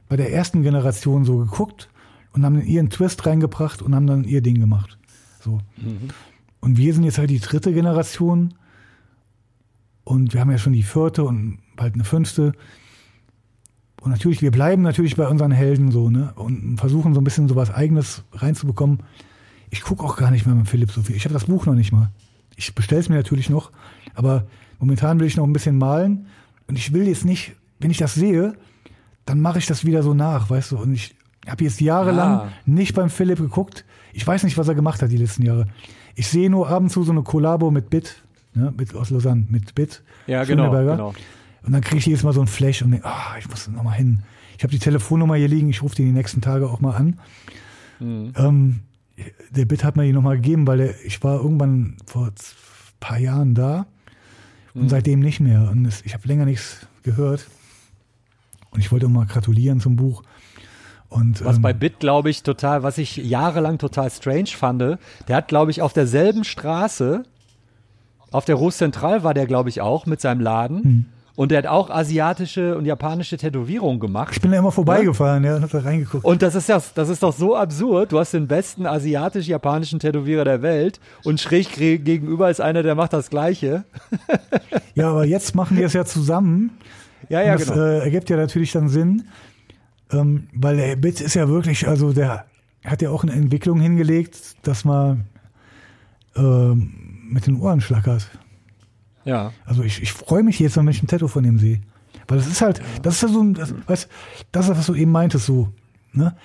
bei 0.07 0.15
der 0.15 0.31
ersten 0.31 0.63
Generation 0.63 1.25
so 1.25 1.37
geguckt 1.37 1.89
und 2.33 2.45
haben 2.45 2.61
ihren 2.61 2.89
Twist 2.89 3.25
reingebracht 3.25 3.81
und 3.81 3.95
haben 3.95 4.07
dann 4.07 4.23
ihr 4.23 4.41
Ding 4.41 4.59
gemacht. 4.59 4.97
So. 5.43 5.59
Und 6.59 6.77
wir 6.77 6.93
sind 6.93 7.03
jetzt 7.03 7.17
halt 7.17 7.29
die 7.29 7.39
dritte 7.39 7.73
Generation 7.73 8.53
und 10.03 10.33
wir 10.33 10.41
haben 10.41 10.51
ja 10.51 10.57
schon 10.57 10.73
die 10.73 10.83
vierte 10.83 11.23
und 11.23 11.59
bald 11.75 11.93
eine 11.95 12.03
fünfte. 12.03 12.53
Und 14.01 14.11
natürlich, 14.11 14.41
wir 14.41 14.51
bleiben 14.51 14.81
natürlich 14.81 15.15
bei 15.15 15.27
unseren 15.27 15.51
Helden 15.51 15.91
so, 15.91 16.09
ne? 16.09 16.33
Und 16.35 16.77
versuchen 16.77 17.13
so 17.13 17.21
ein 17.21 17.23
bisschen 17.23 17.47
so 17.47 17.55
was 17.55 17.71
Eigenes 17.71 18.23
reinzubekommen. 18.33 19.03
Ich 19.69 19.81
gucke 19.83 20.03
auch 20.03 20.17
gar 20.17 20.31
nicht 20.31 20.45
mehr 20.45 20.55
mit 20.55 20.67
Philipp 20.67 20.91
so 20.91 21.01
viel. 21.03 21.15
Ich 21.15 21.23
habe 21.25 21.33
das 21.33 21.45
Buch 21.45 21.65
noch 21.65 21.75
nicht 21.75 21.91
mal. 21.91 22.09
Ich 22.55 22.73
bestelle 22.75 23.01
es 23.01 23.09
mir 23.09 23.15
natürlich 23.15 23.49
noch, 23.49 23.71
aber 24.15 24.45
momentan 24.79 25.19
will 25.19 25.27
ich 25.27 25.37
noch 25.37 25.45
ein 25.45 25.53
bisschen 25.53 25.77
malen. 25.77 26.27
Und 26.67 26.77
ich 26.77 26.93
will 26.93 27.07
jetzt 27.07 27.25
nicht, 27.25 27.53
wenn 27.79 27.91
ich 27.91 27.97
das 27.97 28.13
sehe, 28.15 28.53
dann 29.25 29.39
mache 29.39 29.59
ich 29.59 29.67
das 29.67 29.85
wieder 29.85 30.03
so 30.03 30.13
nach, 30.13 30.49
weißt 30.49 30.71
du? 30.71 30.77
Und 30.79 30.93
ich 30.93 31.15
habe 31.47 31.63
jetzt 31.63 31.79
jahrelang 31.79 32.31
Ah. 32.33 32.47
nicht 32.65 32.95
beim 32.95 33.09
Philipp 33.09 33.37
geguckt. 33.39 33.85
Ich 34.13 34.25
weiß 34.25 34.43
nicht, 34.43 34.57
was 34.57 34.67
er 34.67 34.75
gemacht 34.75 35.01
hat 35.01 35.11
die 35.11 35.17
letzten 35.17 35.43
Jahre. 35.43 35.67
Ich 36.15 36.27
sehe 36.27 36.49
nur 36.49 36.69
ab 36.69 36.81
und 36.83 36.89
zu 36.89 37.03
so 37.03 37.11
eine 37.11 37.23
Kollabo 37.23 37.71
mit 37.71 37.89
Bit, 37.89 38.21
ne, 38.53 38.73
mit, 38.77 38.93
aus 38.95 39.09
Lausanne, 39.09 39.45
mit 39.49 39.73
Bit. 39.75 40.03
Ja, 40.27 40.43
genau, 40.43 40.71
genau. 40.71 41.13
Und 41.63 41.71
dann 41.73 41.81
kriege 41.81 41.97
ich 41.99 42.05
jedes 42.05 42.23
Mal 42.23 42.33
so 42.33 42.41
ein 42.41 42.47
Flash 42.47 42.81
und 42.81 42.91
denke, 42.91 43.05
ah, 43.07 43.35
ich 43.39 43.47
muss 43.49 43.67
noch 43.67 43.83
mal 43.83 43.91
hin. 43.91 44.23
Ich 44.57 44.63
habe 44.63 44.71
die 44.71 44.79
Telefonnummer 44.79 45.35
hier 45.35 45.47
liegen, 45.47 45.69
ich 45.69 45.81
rufe 45.81 45.95
die 45.95 46.03
die 46.03 46.11
nächsten 46.11 46.41
Tage 46.41 46.69
auch 46.69 46.81
mal 46.81 46.95
an. 46.95 47.19
Mhm. 47.99 48.33
Ähm, 48.35 48.79
der 49.51 49.65
Bit 49.65 49.83
hat 49.83 49.95
mir 49.95 50.03
die 50.05 50.13
nochmal 50.13 50.35
gegeben, 50.37 50.65
weil 50.67 50.77
der, 50.79 51.05
ich 51.05 51.23
war 51.23 51.39
irgendwann 51.41 51.97
vor 52.05 52.33
z- 52.35 52.55
paar 52.99 53.19
Jahren 53.19 53.53
da 53.53 53.85
Mhm. 54.73 54.81
und 54.83 54.89
seitdem 54.89 55.19
nicht 55.19 55.39
mehr. 55.41 55.69
Und 55.71 55.85
es, 55.85 56.01
ich 56.03 56.13
habe 56.13 56.27
länger 56.27 56.45
nichts 56.45 56.87
gehört. 57.03 57.47
Und 58.71 58.79
ich 58.79 58.91
wollte 58.91 59.05
auch 59.05 59.09
mal 59.09 59.25
gratulieren 59.25 59.79
zum 59.81 59.95
Buch. 59.97 60.23
Und, 61.11 61.43
Was 61.43 61.57
ähm, 61.57 61.61
bei 61.61 61.73
Bit, 61.73 61.99
glaube 61.99 62.29
ich, 62.29 62.41
total, 62.41 62.83
was 62.83 62.97
ich 62.97 63.17
jahrelang 63.17 63.77
total 63.77 64.09
strange 64.09 64.47
fand, 64.47 64.81
der 64.81 65.35
hat, 65.35 65.49
glaube 65.49 65.69
ich, 65.69 65.81
auf 65.81 65.91
derselben 65.91 66.45
Straße, 66.45 67.23
auf 68.31 68.45
der 68.45 68.55
Rose 68.55 68.77
Central 68.77 69.21
war 69.21 69.33
der, 69.33 69.45
glaube 69.45 69.67
ich, 69.67 69.81
auch 69.81 70.05
mit 70.05 70.21
seinem 70.21 70.39
Laden. 70.39 70.83
Hm. 70.83 71.05
Und 71.35 71.51
der 71.51 71.59
hat 71.59 71.67
auch 71.67 71.89
asiatische 71.89 72.77
und 72.77 72.85
japanische 72.85 73.35
Tätowierungen 73.35 73.99
gemacht. 73.99 74.31
ich 74.33 74.41
bin 74.41 74.51
da 74.51 74.59
immer 74.59 74.71
vorbeigefahren, 74.71 75.43
ja, 75.43 75.57
und 75.57 75.63
hab 75.63 75.71
da 75.71 75.79
reingeguckt. 75.79 76.23
Und 76.23 76.41
das 76.41 76.55
ist 76.55 76.69
ja, 76.69 76.81
das 76.95 77.09
ist 77.09 77.23
doch 77.23 77.35
so 77.35 77.57
absurd. 77.57 78.13
Du 78.13 78.19
hast 78.19 78.33
den 78.33 78.47
besten 78.47 78.85
asiatisch-japanischen 78.85 79.99
Tätowierer 79.99 80.45
der 80.45 80.61
Welt 80.61 81.01
und 81.25 81.41
schräg 81.41 81.75
gegenüber 81.75 82.49
ist 82.49 82.61
einer, 82.61 82.83
der 82.83 82.95
macht 82.95 83.11
das 83.11 83.29
Gleiche. 83.29 83.83
Ja, 84.93 85.09
aber 85.09 85.25
jetzt 85.25 85.55
machen 85.55 85.77
wir 85.77 85.85
es 85.85 85.93
ja 85.93 86.05
zusammen. 86.05 86.71
Ja, 87.29 87.41
ja, 87.41 87.57
das 87.57 87.71
genau. 87.71 87.81
äh, 87.81 87.99
ergibt 87.99 88.29
ja 88.29 88.35
natürlich 88.35 88.73
dann 88.73 88.89
Sinn, 88.89 89.23
ähm, 90.11 90.47
weil 90.53 90.77
der 90.77 90.95
Bit 90.95 91.21
ist 91.21 91.35
ja 91.35 91.47
wirklich, 91.47 91.87
also 91.87 92.13
der 92.13 92.45
hat 92.85 93.01
ja 93.01 93.09
auch 93.09 93.23
eine 93.23 93.33
Entwicklung 93.33 93.79
hingelegt, 93.79 94.55
dass 94.63 94.85
man 94.85 95.25
ähm, 96.35 96.93
mit 97.29 97.47
den 97.47 97.59
Ohren 97.59 97.81
schlackert. 97.81 98.29
Ja. 99.23 99.53
Also 99.65 99.83
ich, 99.83 100.01
ich 100.01 100.11
freue 100.11 100.43
mich 100.43 100.59
jetzt, 100.59 100.77
wenn 100.77 100.87
ich 100.87 101.01
ein 101.01 101.07
Tattoo 101.07 101.27
von 101.27 101.45
ihm 101.45 101.59
sehe. 101.59 101.81
Weil 102.27 102.37
das 102.37 102.47
ist 102.47 102.61
halt, 102.61 102.81
das 103.01 103.15
ist 103.15 103.21
ja 103.23 103.27
so 103.27 103.41
ein, 103.41 103.53
das, 103.53 103.73
weißt, 103.87 104.09
das 104.51 104.69
ist, 104.69 104.77
was 104.77 104.85
du 104.85 104.95
eben 104.95 105.11
meintest, 105.11 105.45
so. 105.45 105.69
Ne? 106.13 106.35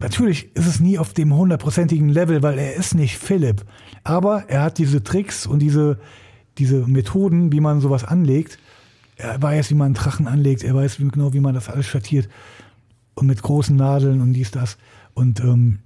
Natürlich 0.00 0.54
ist 0.54 0.66
es 0.66 0.80
nie 0.80 0.98
auf 0.98 1.12
dem 1.12 1.34
hundertprozentigen 1.34 2.08
Level, 2.08 2.42
weil 2.42 2.58
er 2.58 2.74
ist 2.74 2.94
nicht 2.94 3.18
Philipp. 3.18 3.64
Aber 4.04 4.44
er 4.48 4.62
hat 4.62 4.78
diese 4.78 5.02
Tricks 5.02 5.46
und 5.46 5.58
diese, 5.58 5.98
diese 6.56 6.86
Methoden, 6.86 7.52
wie 7.52 7.60
man 7.60 7.80
sowas 7.80 8.04
anlegt. 8.04 8.58
Er 9.16 9.42
weiß, 9.42 9.70
wie 9.70 9.74
man 9.74 9.86
einen 9.86 9.94
Drachen 9.94 10.28
anlegt. 10.28 10.62
Er 10.62 10.74
weiß 10.74 10.98
genau, 10.98 11.32
wie 11.32 11.40
man 11.40 11.54
das 11.54 11.68
alles 11.68 11.86
schattiert. 11.86 12.28
Und 13.18 13.26
mit 13.26 13.42
großen 13.42 13.74
Nadeln 13.76 14.20
und 14.20 14.32
dies, 14.32 14.50
das. 14.50 14.78
Und 15.14 15.40
ähm, 15.40 15.80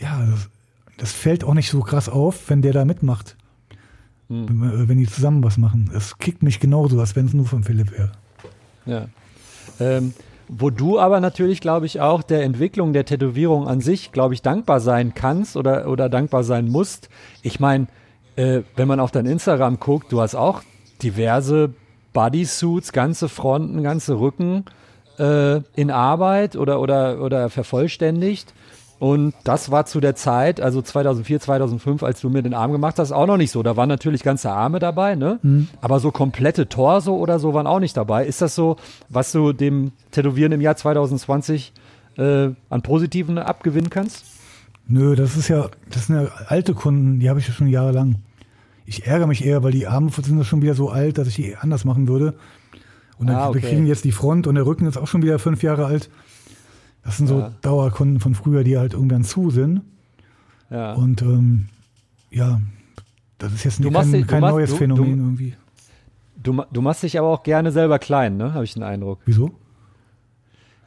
ja, 0.00 0.24
das, 0.26 0.48
das 0.96 1.12
fällt 1.12 1.44
auch 1.44 1.54
nicht 1.54 1.70
so 1.70 1.80
krass 1.80 2.08
auf, 2.08 2.50
wenn 2.50 2.62
der 2.62 2.72
da 2.72 2.84
mitmacht. 2.84 3.36
Wenn, 4.28 4.58
wir- 4.58 4.88
wenn 4.88 4.98
die 4.98 5.06
zusammen 5.08 5.42
was 5.44 5.58
machen. 5.58 5.90
Es 5.94 6.18
kickt 6.18 6.42
mich 6.42 6.60
genauso, 6.60 6.98
als 7.00 7.14
wenn 7.16 7.26
es 7.26 7.34
nur 7.34 7.46
von 7.46 7.62
Philipp 7.64 7.90
wäre. 7.92 8.12
Ja. 8.86 9.06
Ähm, 9.80 10.14
wo 10.48 10.70
du 10.70 10.98
aber 10.98 11.20
natürlich, 11.20 11.60
glaube 11.60 11.86
ich, 11.86 12.00
auch 12.00 12.22
der 12.22 12.42
Entwicklung 12.42 12.92
der 12.92 13.04
Tätowierung 13.04 13.68
an 13.68 13.80
sich, 13.80 14.10
glaube 14.12 14.34
ich, 14.34 14.42
dankbar 14.42 14.80
sein 14.80 15.14
kannst 15.14 15.56
oder, 15.56 15.88
oder 15.88 16.08
dankbar 16.08 16.42
sein 16.44 16.68
musst. 16.68 17.08
Ich 17.42 17.60
meine, 17.60 17.86
äh, 18.36 18.62
wenn 18.76 18.88
man 18.88 18.98
auf 19.00 19.10
dein 19.12 19.26
Instagram 19.26 19.78
guckt, 19.78 20.10
du 20.12 20.20
hast 20.20 20.34
auch 20.34 20.62
diverse 21.02 21.72
Bodysuits, 22.12 22.92
ganze 22.92 23.28
Fronten, 23.28 23.82
ganze 23.84 24.18
Rücken 24.18 24.64
äh, 25.20 25.60
in 25.76 25.90
Arbeit 25.90 26.56
oder, 26.56 26.80
oder, 26.80 27.20
oder 27.20 27.50
vervollständigt. 27.50 28.54
Und 28.98 29.34
das 29.44 29.70
war 29.70 29.86
zu 29.86 29.98
der 30.00 30.14
Zeit, 30.14 30.60
also 30.60 30.82
2004, 30.82 31.40
2005, 31.40 32.02
als 32.02 32.20
du 32.20 32.28
mir 32.28 32.42
den 32.42 32.52
Arm 32.52 32.70
gemacht 32.70 32.98
hast, 32.98 33.12
auch 33.12 33.26
noch 33.26 33.38
nicht 33.38 33.50
so. 33.50 33.62
Da 33.62 33.74
waren 33.74 33.88
natürlich 33.88 34.22
ganze 34.22 34.50
Arme 34.50 34.78
dabei, 34.78 35.14
ne? 35.14 35.38
Aber 35.80 36.00
so 36.00 36.10
komplette 36.10 36.68
Torso 36.68 37.16
oder 37.16 37.38
so 37.38 37.54
waren 37.54 37.66
auch 37.66 37.80
nicht 37.80 37.96
dabei. 37.96 38.26
Ist 38.26 38.42
das 38.42 38.54
so, 38.54 38.76
was 39.08 39.32
du 39.32 39.54
dem 39.54 39.92
Tätowieren 40.10 40.52
im 40.52 40.60
Jahr 40.60 40.76
2020 40.76 41.72
äh, 42.18 42.50
an 42.68 42.82
Positiven 42.82 43.38
abgewinnen 43.38 43.88
kannst? 43.88 44.24
Nö, 44.86 45.16
das 45.16 45.34
ist 45.34 45.48
ja, 45.48 45.68
das 45.88 46.08
sind 46.08 46.16
ja 46.16 46.28
alte 46.48 46.74
Kunden, 46.74 47.20
die 47.20 47.30
habe 47.30 47.40
ich 47.40 47.48
ja 47.48 47.54
schon 47.54 47.68
jahrelang. 47.68 48.16
Ich 48.84 49.06
ärgere 49.06 49.28
mich 49.28 49.46
eher, 49.46 49.62
weil 49.62 49.72
die 49.72 49.86
Arme 49.86 50.10
sind 50.10 50.36
ja 50.36 50.44
schon 50.44 50.60
wieder 50.60 50.74
so 50.74 50.90
alt, 50.90 51.16
dass 51.16 51.28
ich 51.28 51.36
die 51.36 51.56
anders 51.56 51.86
machen 51.86 52.06
würde. 52.06 52.34
Und 53.20 53.26
dann 53.28 53.36
Ah, 53.36 53.48
okay. 53.50 53.62
wir 53.62 53.68
kriegen 53.68 53.86
jetzt 53.86 54.04
die 54.04 54.12
Front 54.12 54.46
und 54.48 54.56
der 54.56 54.66
Rücken 54.66 54.86
ist 54.86 54.96
auch 54.96 55.06
schon 55.06 55.22
wieder 55.22 55.38
fünf 55.38 55.62
Jahre 55.62 55.86
alt. 55.86 56.10
Das 57.04 57.16
sind 57.18 57.26
so 57.28 57.38
Ja. 57.38 57.52
Dauerkunden 57.62 58.18
von 58.18 58.34
früher, 58.34 58.64
die 58.64 58.76
halt 58.78 58.94
irgendwann 58.94 59.22
zu 59.24 59.50
sind. 59.50 59.82
Ja. 60.70 60.94
Und 60.94 61.22
ähm, 61.22 61.68
ja, 62.30 62.60
das 63.38 63.52
ist 63.52 63.64
jetzt 63.64 63.84
Du 63.84 63.90
kein, 63.90 64.10
dich- 64.10 64.26
kein 64.26 64.40
machst- 64.40 64.54
neues 64.54 64.70
du- 64.70 64.76
Phänomen 64.76 65.04
du- 65.18 65.24
irgendwie. 65.24 65.54
Du, 66.42 66.62
du 66.72 66.80
machst 66.82 67.02
dich 67.02 67.18
aber 67.18 67.28
auch 67.28 67.42
gerne 67.42 67.70
selber 67.70 67.98
klein, 67.98 68.36
ne? 68.38 68.54
Habe 68.54 68.64
ich 68.64 68.72
den 68.72 68.82
Eindruck. 68.82 69.20
Wieso? 69.26 69.50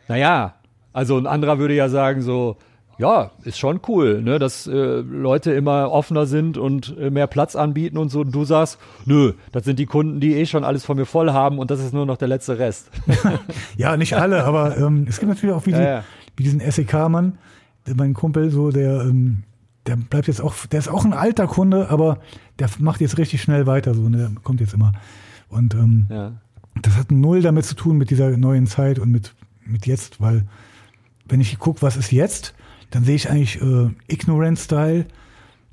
Naja, 0.08 0.56
also 0.92 1.18
ein 1.18 1.28
anderer 1.28 1.60
würde 1.60 1.76
ja 1.76 1.90
sagen 1.90 2.22
so, 2.22 2.58
ja, 3.00 3.32
ist 3.44 3.58
schon 3.58 3.80
cool, 3.88 4.22
ne, 4.22 4.38
dass 4.40 4.68
äh, 4.68 4.72
Leute 5.00 5.52
immer 5.52 5.92
offener 5.92 6.26
sind 6.26 6.58
und 6.58 6.96
äh, 7.00 7.10
mehr 7.10 7.28
Platz 7.28 7.56
anbieten 7.56 7.98
und 7.98 8.10
so. 8.10 8.22
Und 8.22 8.32
du 8.34 8.46
sagst, 8.46 8.78
nö, 9.06 9.34
das 9.52 9.64
sind 9.66 9.80
die 9.80 9.86
Kunden, 9.88 10.20
die 10.20 10.36
eh 10.36 10.46
schon 10.46 10.64
alles 10.64 10.86
von 10.86 10.98
mir 10.98 11.06
voll 11.06 11.32
haben 11.32 11.58
und 11.60 11.72
das 11.72 11.80
ist 11.80 11.94
nur 11.94 12.06
noch 12.06 12.18
der 12.18 12.28
letzte 12.28 12.60
Rest. 12.60 12.90
Ja, 13.78 13.98
nicht 13.98 14.14
alle, 14.18 14.44
aber 14.44 14.78
ähm, 14.78 15.06
es 15.10 15.20
gibt 15.20 15.30
natürlich 15.30 15.56
auch 15.56 15.66
wie, 15.66 15.72
Ja, 15.72 15.78
die, 15.78 15.84
ja. 15.84 16.04
wie 16.38 16.44
diesen 16.44 16.60
SEK-Mann, 16.60 17.38
der- 17.88 17.96
mein 17.96 18.14
Kumpel, 18.14 18.50
so, 18.52 18.70
der, 18.72 19.02
ähm, 19.02 19.44
der 19.88 19.96
bleibt 19.98 20.28
jetzt 20.28 20.42
auch, 20.42 20.54
der 20.68 20.80
ist 20.80 20.88
auch 20.88 21.04
ein 21.04 21.14
alter 21.14 21.48
Kunde, 21.48 21.90
aber 21.90 22.20
der 22.60 22.70
macht 22.80 23.02
jetzt 23.02 23.18
richtig 23.18 23.42
schnell 23.42 23.66
weiter, 23.66 23.94
so, 23.96 24.08
ne, 24.08 24.18
der 24.18 24.32
kommt 24.44 24.62
jetzt 24.62 24.74
immer. 24.74 24.92
Und 25.50 25.74
ähm, 25.74 26.06
ja. 26.10 26.32
das 26.82 26.96
hat 26.96 27.12
null 27.12 27.42
damit 27.42 27.66
zu 27.66 27.76
tun 27.76 27.98
mit 27.98 28.10
dieser 28.12 28.38
neuen 28.38 28.68
Zeit 28.68 29.00
und 29.00 29.12
mit, 29.12 29.34
mit 29.66 29.86
jetzt, 29.88 30.22
weil 30.22 30.46
wenn 31.28 31.42
ich 31.42 31.58
gucke, 31.60 31.82
was 31.82 31.98
ist 31.98 32.12
jetzt, 32.12 32.54
dann 32.94 33.04
sehe 33.04 33.16
ich 33.16 33.28
eigentlich 33.28 33.60
äh, 33.60 33.90
Ignorant 34.08 34.60
Style, 34.60 35.08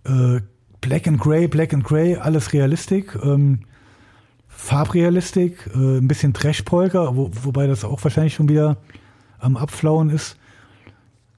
äh, 0.04 0.40
Black 0.80 1.06
and 1.06 1.20
Grey, 1.20 1.48
Black 1.48 1.74
and 1.74 1.84
Grey, 1.84 2.16
alles 2.16 2.54
Realistik, 2.54 3.14
ähm, 3.22 3.60
Farbrealistik, 4.48 5.68
äh, 5.74 5.98
ein 5.98 6.08
bisschen 6.08 6.32
Trash-Polka, 6.32 7.14
wo, 7.14 7.30
wobei 7.42 7.66
das 7.66 7.84
auch 7.84 8.02
wahrscheinlich 8.02 8.34
schon 8.34 8.48
wieder 8.48 8.78
am 9.38 9.58
Abflauen 9.58 10.08
ist. 10.08 10.38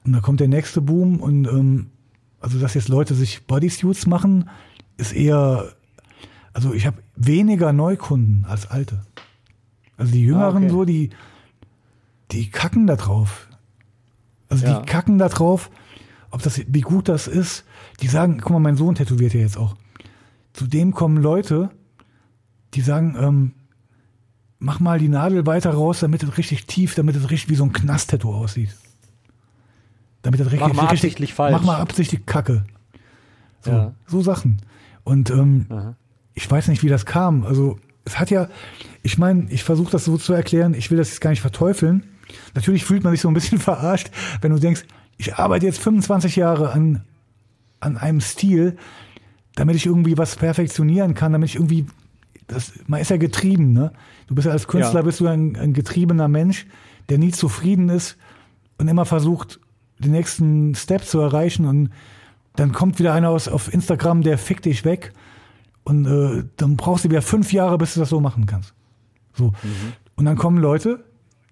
Und 0.05 0.13
da 0.13 0.21
kommt 0.21 0.39
der 0.39 0.47
nächste 0.47 0.79
Boom 0.79 1.19
und 1.19 1.47
ähm, 1.47 1.87
also 2.39 2.59
dass 2.59 2.75
jetzt 2.75 2.87
Leute 2.87 3.13
sich 3.13 3.45
Bodysuits 3.45 4.05
machen, 4.05 4.49
ist 4.95 5.11
eher, 5.11 5.73
also 6.53 6.73
ich 6.73 6.85
habe 6.85 6.97
weniger 7.17 7.73
Neukunden 7.73 8.45
als 8.47 8.67
alte. 8.67 9.01
Also 9.97 10.13
die 10.13 10.23
Jüngeren 10.23 10.63
Ah, 10.63 10.67
okay. 10.67 10.69
so, 10.69 10.85
die, 10.85 11.09
die 12.31 12.49
kacken 12.49 12.87
da 12.87 12.95
drauf. 12.95 13.49
Also 14.53 14.65
Ja. 14.67 14.79
die 14.79 14.85
kacken 14.85 15.17
da 15.17 15.29
drauf, 15.29 15.69
ob 16.31 16.41
das, 16.43 16.61
wie 16.67 16.81
gut 16.81 17.09
das 17.09 17.27
ist. 17.27 17.65
Die 18.01 18.07
sagen, 18.07 18.39
guck 18.41 18.51
mal, 18.51 18.59
mein 18.59 18.75
Sohn 18.77 18.95
tätowiert 18.95 19.33
ja 19.33 19.39
jetzt 19.41 19.57
auch. 19.57 19.75
Zu 20.53 20.67
dem 20.67 20.93
kommen 20.93 21.17
Leute, 21.17 21.69
die 22.75 22.81
sagen, 22.81 23.15
ähm, 23.19 23.51
mach 24.59 24.79
mal 24.79 24.99
die 24.99 25.09
Nadel 25.09 25.45
weiter 25.45 25.71
raus, 25.71 25.99
damit 26.01 26.21
es 26.23 26.37
richtig 26.37 26.65
tief, 26.67 26.93
damit 26.95 27.15
es 27.15 27.29
richtig 27.31 27.49
wie 27.49 27.55
so 27.55 27.63
ein 27.65 27.73
Knast-Tattoo 27.73 28.33
aussieht. 28.33 28.69
Damit 30.21 30.39
es 30.39 30.45
richtig, 30.47 30.61
Mach 30.61 30.67
mal 30.73 30.81
richtig, 30.83 30.91
absichtlich 30.99 31.33
falsch. 31.33 31.51
Mach 31.51 31.63
mal 31.63 31.77
absichtlich 31.79 32.25
Kacke. 32.25 32.63
So, 33.61 33.71
Ja. 33.71 33.93
so 34.07 34.21
Sachen. 34.21 34.61
Und 35.03 35.29
ähm, 35.31 35.65
Aha. 35.69 35.95
ich 36.33 36.49
weiß 36.49 36.67
nicht, 36.69 36.83
wie 36.83 36.89
das 36.89 37.05
kam. 37.05 37.43
Also 37.45 37.79
es 38.05 38.19
hat 38.19 38.29
ja, 38.29 38.47
ich 39.01 39.17
meine, 39.17 39.49
ich 39.51 39.63
versuche 39.63 39.91
das 39.91 40.05
so 40.05 40.17
zu 40.17 40.33
erklären, 40.33 40.73
ich 40.75 40.91
will 40.91 40.97
das 40.97 41.09
jetzt 41.09 41.21
gar 41.21 41.29
nicht 41.31 41.41
verteufeln. 41.41 42.03
Natürlich 42.55 42.85
fühlt 42.85 43.03
man 43.03 43.11
sich 43.13 43.21
so 43.21 43.27
ein 43.27 43.33
bisschen 43.33 43.59
verarscht, 43.59 44.09
wenn 44.41 44.51
du 44.51 44.59
denkst, 44.59 44.83
ich 45.17 45.35
arbeite 45.35 45.65
jetzt 45.65 45.79
25 45.79 46.35
Jahre 46.35 46.71
an, 46.71 47.03
an 47.79 47.97
einem 47.97 48.21
Stil, 48.21 48.77
damit 49.55 49.75
ich 49.75 49.85
irgendwie 49.85 50.17
was 50.17 50.35
perfektionieren 50.35 51.13
kann, 51.13 51.31
damit 51.33 51.49
ich 51.49 51.55
irgendwie, 51.55 51.85
das, 52.47 52.73
man 52.87 52.99
ist 52.99 53.09
ja 53.11 53.17
getrieben, 53.17 53.73
ne? 53.73 53.93
Du 54.27 54.35
bist 54.35 54.45
ja 54.47 54.51
als 54.51 54.67
Künstler, 54.67 55.01
Ja. 55.01 55.05
bist 55.05 55.19
du 55.19 55.27
ein, 55.27 55.55
ein 55.55 55.73
getriebener 55.73 56.27
Mensch, 56.27 56.65
der 57.09 57.19
nie 57.19 57.31
zufrieden 57.31 57.89
ist 57.89 58.17
und 58.77 58.87
immer 58.87 59.05
versucht, 59.05 59.59
den 59.99 60.11
nächsten 60.11 60.73
Step 60.75 61.03
zu 61.05 61.19
erreichen 61.19 61.65
und 61.65 61.89
dann 62.55 62.71
kommt 62.71 62.99
wieder 62.99 63.13
einer 63.13 63.29
aus, 63.29 63.47
auf 63.47 63.71
Instagram, 63.73 64.21
der 64.23 64.37
fickt 64.37 64.65
dich 64.65 64.85
weg 64.85 65.13
und 65.83 66.05
äh, 66.05 66.43
dann 66.57 66.77
brauchst 66.77 67.05
du 67.05 67.09
wieder 67.09 67.21
fünf 67.21 67.53
Jahre, 67.53 67.77
bis 67.77 67.93
du 67.93 67.99
das 67.99 68.09
so 68.09 68.19
machen 68.19 68.45
kannst. 68.45 68.73
So. 69.33 69.53
Und 70.15 70.25
dann 70.25 70.35
kommen 70.37 70.57
Leute, 70.57 71.03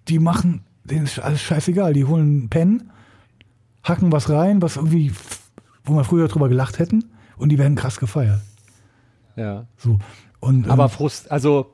die 0.08 0.18
machen, 0.18 0.64
denen 0.84 1.04
ist 1.04 1.18
alles 1.18 1.40
scheißegal, 1.40 1.92
die 1.92 2.04
holen 2.04 2.22
einen 2.22 2.50
Pen, 2.50 2.90
hacken 3.84 4.12
was 4.12 4.28
rein, 4.28 4.62
was 4.62 4.76
irgendwie, 4.76 5.12
wo 5.84 5.94
wir 5.94 6.04
früher 6.04 6.28
drüber 6.28 6.48
gelacht 6.48 6.78
hätten 6.78 7.04
und 7.36 7.48
die 7.48 7.58
werden 7.58 7.76
krass 7.76 7.98
gefeiert. 7.98 8.40
Ja. 9.36 9.66
So. 9.76 9.98
Und, 10.40 10.68
Aber 10.68 10.84
ähm, 10.84 10.90
frust, 10.90 11.30
also 11.30 11.72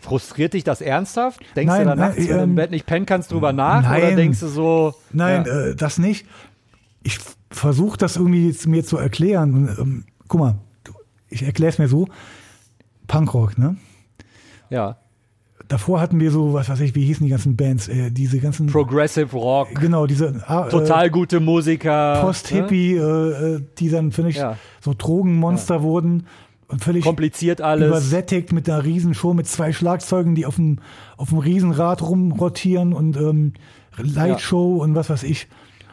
frustriert 0.00 0.54
dich 0.54 0.64
das 0.64 0.80
ernsthaft? 0.80 1.40
Denkst 1.56 1.72
Nein, 1.72 1.80
du 1.80 1.88
da 1.88 1.96
nein, 1.96 2.08
nachts, 2.08 2.18
wenn 2.18 2.26
du 2.26 2.34
im 2.34 2.50
ähm, 2.50 2.54
Bett 2.54 2.70
nicht 2.70 2.86
pennen 2.86 3.06
kannst, 3.06 3.32
drüber 3.32 3.52
nach? 3.52 3.80
Oder 3.90 4.00
nein. 4.00 4.16
denkst 4.16 4.40
du 4.40 4.48
so, 4.48 4.94
Nein, 5.12 5.44
ja, 5.46 5.68
äh, 5.68 5.76
das 5.76 5.98
nicht. 5.98 6.26
Ich 7.02 7.18
versuche 7.50 7.96
das 7.96 8.16
irgendwie 8.16 8.46
jetzt 8.46 8.66
mir 8.66 8.84
zu 8.84 8.98
erklären. 8.98 9.54
Und, 9.54 9.78
ähm, 9.78 10.04
guck 10.28 10.40
mal, 10.40 10.54
ich 11.28 11.42
erkläre 11.42 11.70
es 11.70 11.78
mir 11.78 11.88
so. 11.88 12.08
Punkrock, 13.06 13.58
ne? 13.58 13.76
ja. 14.68 14.96
Davor 15.70 16.00
hatten 16.00 16.18
wir 16.18 16.32
so, 16.32 16.52
was 16.52 16.68
weiß 16.68 16.80
ich, 16.80 16.96
wie 16.96 17.04
hießen 17.04 17.22
die 17.24 17.30
ganzen 17.30 17.54
Bands, 17.54 17.86
äh, 17.86 18.10
diese 18.10 18.40
ganzen, 18.40 18.66
Progressive 18.66 19.30
Rock, 19.36 19.68
genau, 19.80 20.04
diese 20.06 20.42
ah, 20.48 20.64
total 20.64 21.06
äh, 21.06 21.10
gute 21.10 21.38
Musiker. 21.38 22.14
ne? 22.16 22.20
Post-Hippie, 22.22 22.94
äh, 22.96 22.98
äh, 23.54 23.60
die 23.78 23.88
dann, 23.88 24.10
finde 24.10 24.30
ich, 24.30 24.36
Ja. 24.36 24.56
so 24.80 24.94
Drogenmonster 24.98 25.82
wurden 25.84 26.26
und 26.66 26.82
völlig 26.82 27.04
Kompliziert 27.04 27.60
alles. 27.60 27.86
übersättigt 27.86 28.52
mit 28.52 28.68
einer 28.68 28.84
Riesenshow, 28.84 29.32
mit 29.32 29.46
zwei 29.46 29.72
Schlagzeugen, 29.72 30.34
die 30.34 30.44
auf 30.44 30.56
dem, 30.56 30.80
auf 31.16 31.28
dem 31.28 31.38
Riesenrad 31.38 32.02
rumrotieren 32.02 32.92
und 32.92 33.16
ähm, 33.16 33.52
Lightshow 33.96 34.78
und 34.82 34.96
was 34.96 35.08
weiß 35.08 35.22
ich. 35.22 35.46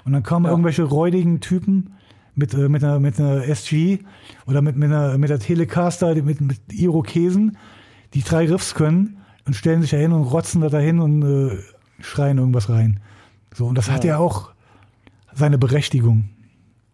Und 0.05 0.13
dann 0.13 0.23
kamen 0.23 0.45
Ja. 0.45 0.51
irgendwelche 0.51 0.85
räudigen 0.85 1.39
Typen 1.39 1.91
mit, 2.33 2.51
äh, 2.55 2.67
mit, 2.67 2.83
einer, 2.83 2.99
mit 2.99 3.19
einer 3.19 3.43
SG 3.47 3.99
oder 4.47 4.63
mit, 4.63 4.75
mit, 4.75 4.89
einer, 4.91 5.19
mit 5.19 5.29
der 5.29 5.37
Telecaster, 5.39 6.15
mit, 6.15 6.41
mit 6.41 6.57
Irokesen, 6.71 7.57
die 8.15 8.23
drei 8.23 8.47
Riffs 8.47 8.73
können 8.73 9.17
und 9.47 9.55
stellen 9.55 9.81
sich 9.81 9.91
da 9.91 9.97
hin 9.97 10.11
und 10.11 10.23
rotzen 10.23 10.61
da 10.61 10.69
dahin 10.69 10.99
und 10.99 11.23
äh, 11.23 11.57
schreien 12.01 12.37
irgendwas 12.37 12.69
rein. 12.69 12.99
So, 13.53 13.65
und 13.65 13.75
das 13.75 13.89
hat 13.89 14.03
ja 14.03 14.17
auch 14.17 14.51
seine 15.33 15.57
Berechtigung. 15.57 16.29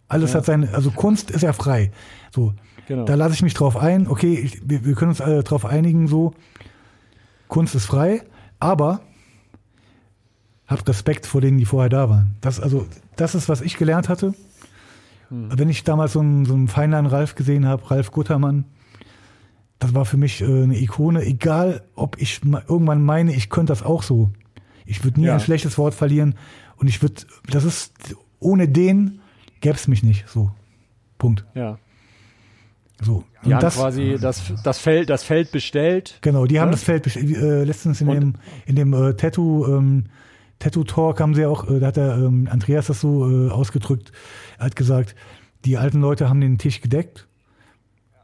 Alles 0.08 0.36
hat 0.36 0.46
seine, 0.46 0.74
also 0.74 0.92
Kunst 0.92 1.32
ist 1.32 1.42
ja 1.42 1.54
frei. 1.54 1.92
So, 2.32 2.54
Genau. 2.88 3.06
da 3.06 3.16
lasse 3.16 3.34
ich 3.34 3.42
mich 3.42 3.54
drauf 3.54 3.78
ein. 3.78 4.08
Okay, 4.08 4.34
ich, 4.34 4.62
wir, 4.70 4.86
wir 4.86 4.94
können 4.96 5.10
uns 5.10 5.22
alle 5.22 5.44
drauf 5.44 5.66
einigen, 5.66 6.08
so 6.08 6.34
Kunst 7.48 7.76
ist 7.76 7.86
frei, 7.86 8.22
aber 8.60 9.02
habt 10.68 10.88
Respekt 10.90 11.26
vor 11.26 11.42
denen, 11.42 11.58
die 11.58 11.66
vorher 11.66 11.90
da 11.90 12.10
waren. 12.10 12.36
Das, 12.42 12.60
also, 12.60 12.86
das 13.16 13.36
ist, 13.36 13.48
was 13.50 13.62
ich 13.62 13.78
gelernt 13.78 14.10
hatte. 14.10 14.34
Wenn 15.30 15.70
ich 15.70 15.84
damals 15.84 16.14
so 16.14 16.20
einen, 16.20 16.46
so 16.46 16.54
einen 16.54 16.68
Feinlein 16.68 17.06
Ralf 17.08 17.34
gesehen 17.36 17.66
habe, 17.66 17.90
Ralf 17.90 18.12
Guttermann, 18.12 18.66
das 19.84 19.94
war 19.94 20.06
für 20.06 20.18
mich 20.18 20.42
äh, 20.42 20.46
eine 20.46 20.80
Ikone, 20.80 21.24
egal 21.24 21.84
ob 21.96 22.20
ich 22.22 22.42
irgendwann 22.44 23.04
meine, 23.04 23.34
ich 23.34 23.50
könnte 23.50 23.72
das 23.72 23.84
auch 23.84 24.04
so. 24.04 24.32
Ich 24.86 25.04
würde 25.04 25.20
nie 25.20 25.28
Ja. 25.28 25.36
ein 25.36 25.40
schlechtes 25.40 25.78
Wort 25.78 25.94
verlieren 25.94 26.36
und 26.78 26.88
ich 26.88 27.02
würde, 27.02 27.22
das 27.50 27.64
ist, 27.64 27.94
ohne 28.40 28.68
den 28.68 29.20
gäbe 29.62 29.76
es 29.76 29.88
mich 29.88 30.04
nicht, 30.04 30.28
so. 30.28 30.52
Punkt. 31.18 31.46
ja. 31.56 31.78
So. 33.02 33.24
Die 33.44 33.48
Und 33.48 33.56
haben 33.56 33.62
das, 33.62 33.76
quasi 33.76 34.18
das, 34.22 34.54
das, 34.64 34.78
Feld, 34.80 35.10
das 35.10 35.24
Feld 35.24 35.52
bestellt. 35.52 36.20
Genau, 36.22 36.46
die 36.46 36.60
haben 36.62 36.68
Ja? 36.70 36.72
das 36.74 36.84
Feld 36.84 37.04
best- 37.04 37.18
äh, 37.18 37.64
letztens 37.66 38.00
in 38.00 38.08
Und- 38.08 38.20
dem, 38.20 38.34
in 38.66 38.76
dem 38.76 38.94
äh, 38.94 39.14
Tattoo, 39.16 39.66
ähm, 39.68 40.06
Tattoo 40.60 40.84
Talk 40.86 41.20
haben 41.20 41.34
sie 41.36 41.46
auch, 41.46 41.70
äh, 41.70 41.80
da 41.80 41.88
hat 41.88 41.98
der 41.98 42.16
ähm, 42.16 42.48
Andreas 42.50 42.88
das 42.88 43.02
so 43.02 43.30
äh, 43.30 43.50
ausgedrückt. 43.50 44.12
Er 44.58 44.66
hat 44.68 44.76
gesagt, 44.78 45.16
die 45.66 45.78
alten 45.78 46.00
Leute 46.00 46.30
haben 46.30 46.40
den 46.40 46.58
Tisch 46.58 46.80
gedeckt 46.80 47.28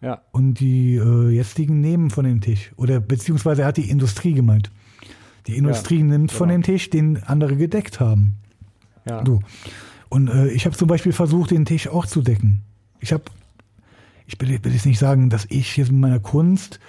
Ja. 0.02 0.22
und 0.32 0.56
die 0.60 0.96
äh, 0.96 1.30
jetzigen 1.30 1.82
nehmen 1.82 2.10
von 2.10 2.24
dem 2.26 2.40
Tisch. 2.42 2.72
Oder 2.78 3.00
beziehungsweise 3.02 3.64
er 3.64 3.68
hat 3.70 3.78
die 3.78 3.90
Industrie 3.90 4.34
gemeint. 4.34 4.72
Die 5.48 5.58
Industrie 5.58 6.04
nimmt 6.04 6.32
von 6.32 6.48
genau. 6.50 6.60
dem 6.60 6.64
Tisch, 6.64 6.90
den 6.90 7.22
andere 7.24 7.56
gedeckt 7.58 8.00
haben. 8.00 8.36
ja. 9.06 9.24
So. 9.26 9.42
Und 10.10 10.28
äh, 10.30 10.48
ich 10.50 10.66
habe 10.66 10.76
zum 10.76 10.88
Beispiel 10.88 11.12
versucht, 11.12 11.52
den 11.52 11.66
Tisch 11.66 11.88
auch 11.88 12.06
zu 12.08 12.22
decken. 12.22 12.62
Ich 13.00 13.14
habe, 13.14 13.24
ich 14.26 14.40
will, 14.42 14.58
will 14.64 14.74
jetzt 14.74 14.86
nicht 14.88 14.98
sagen, 15.00 15.30
dass 15.30 15.46
ich 15.50 15.78
jetzt 15.78 15.92
mit 15.92 16.02
meiner 16.02 16.20
Kunst 16.20 16.80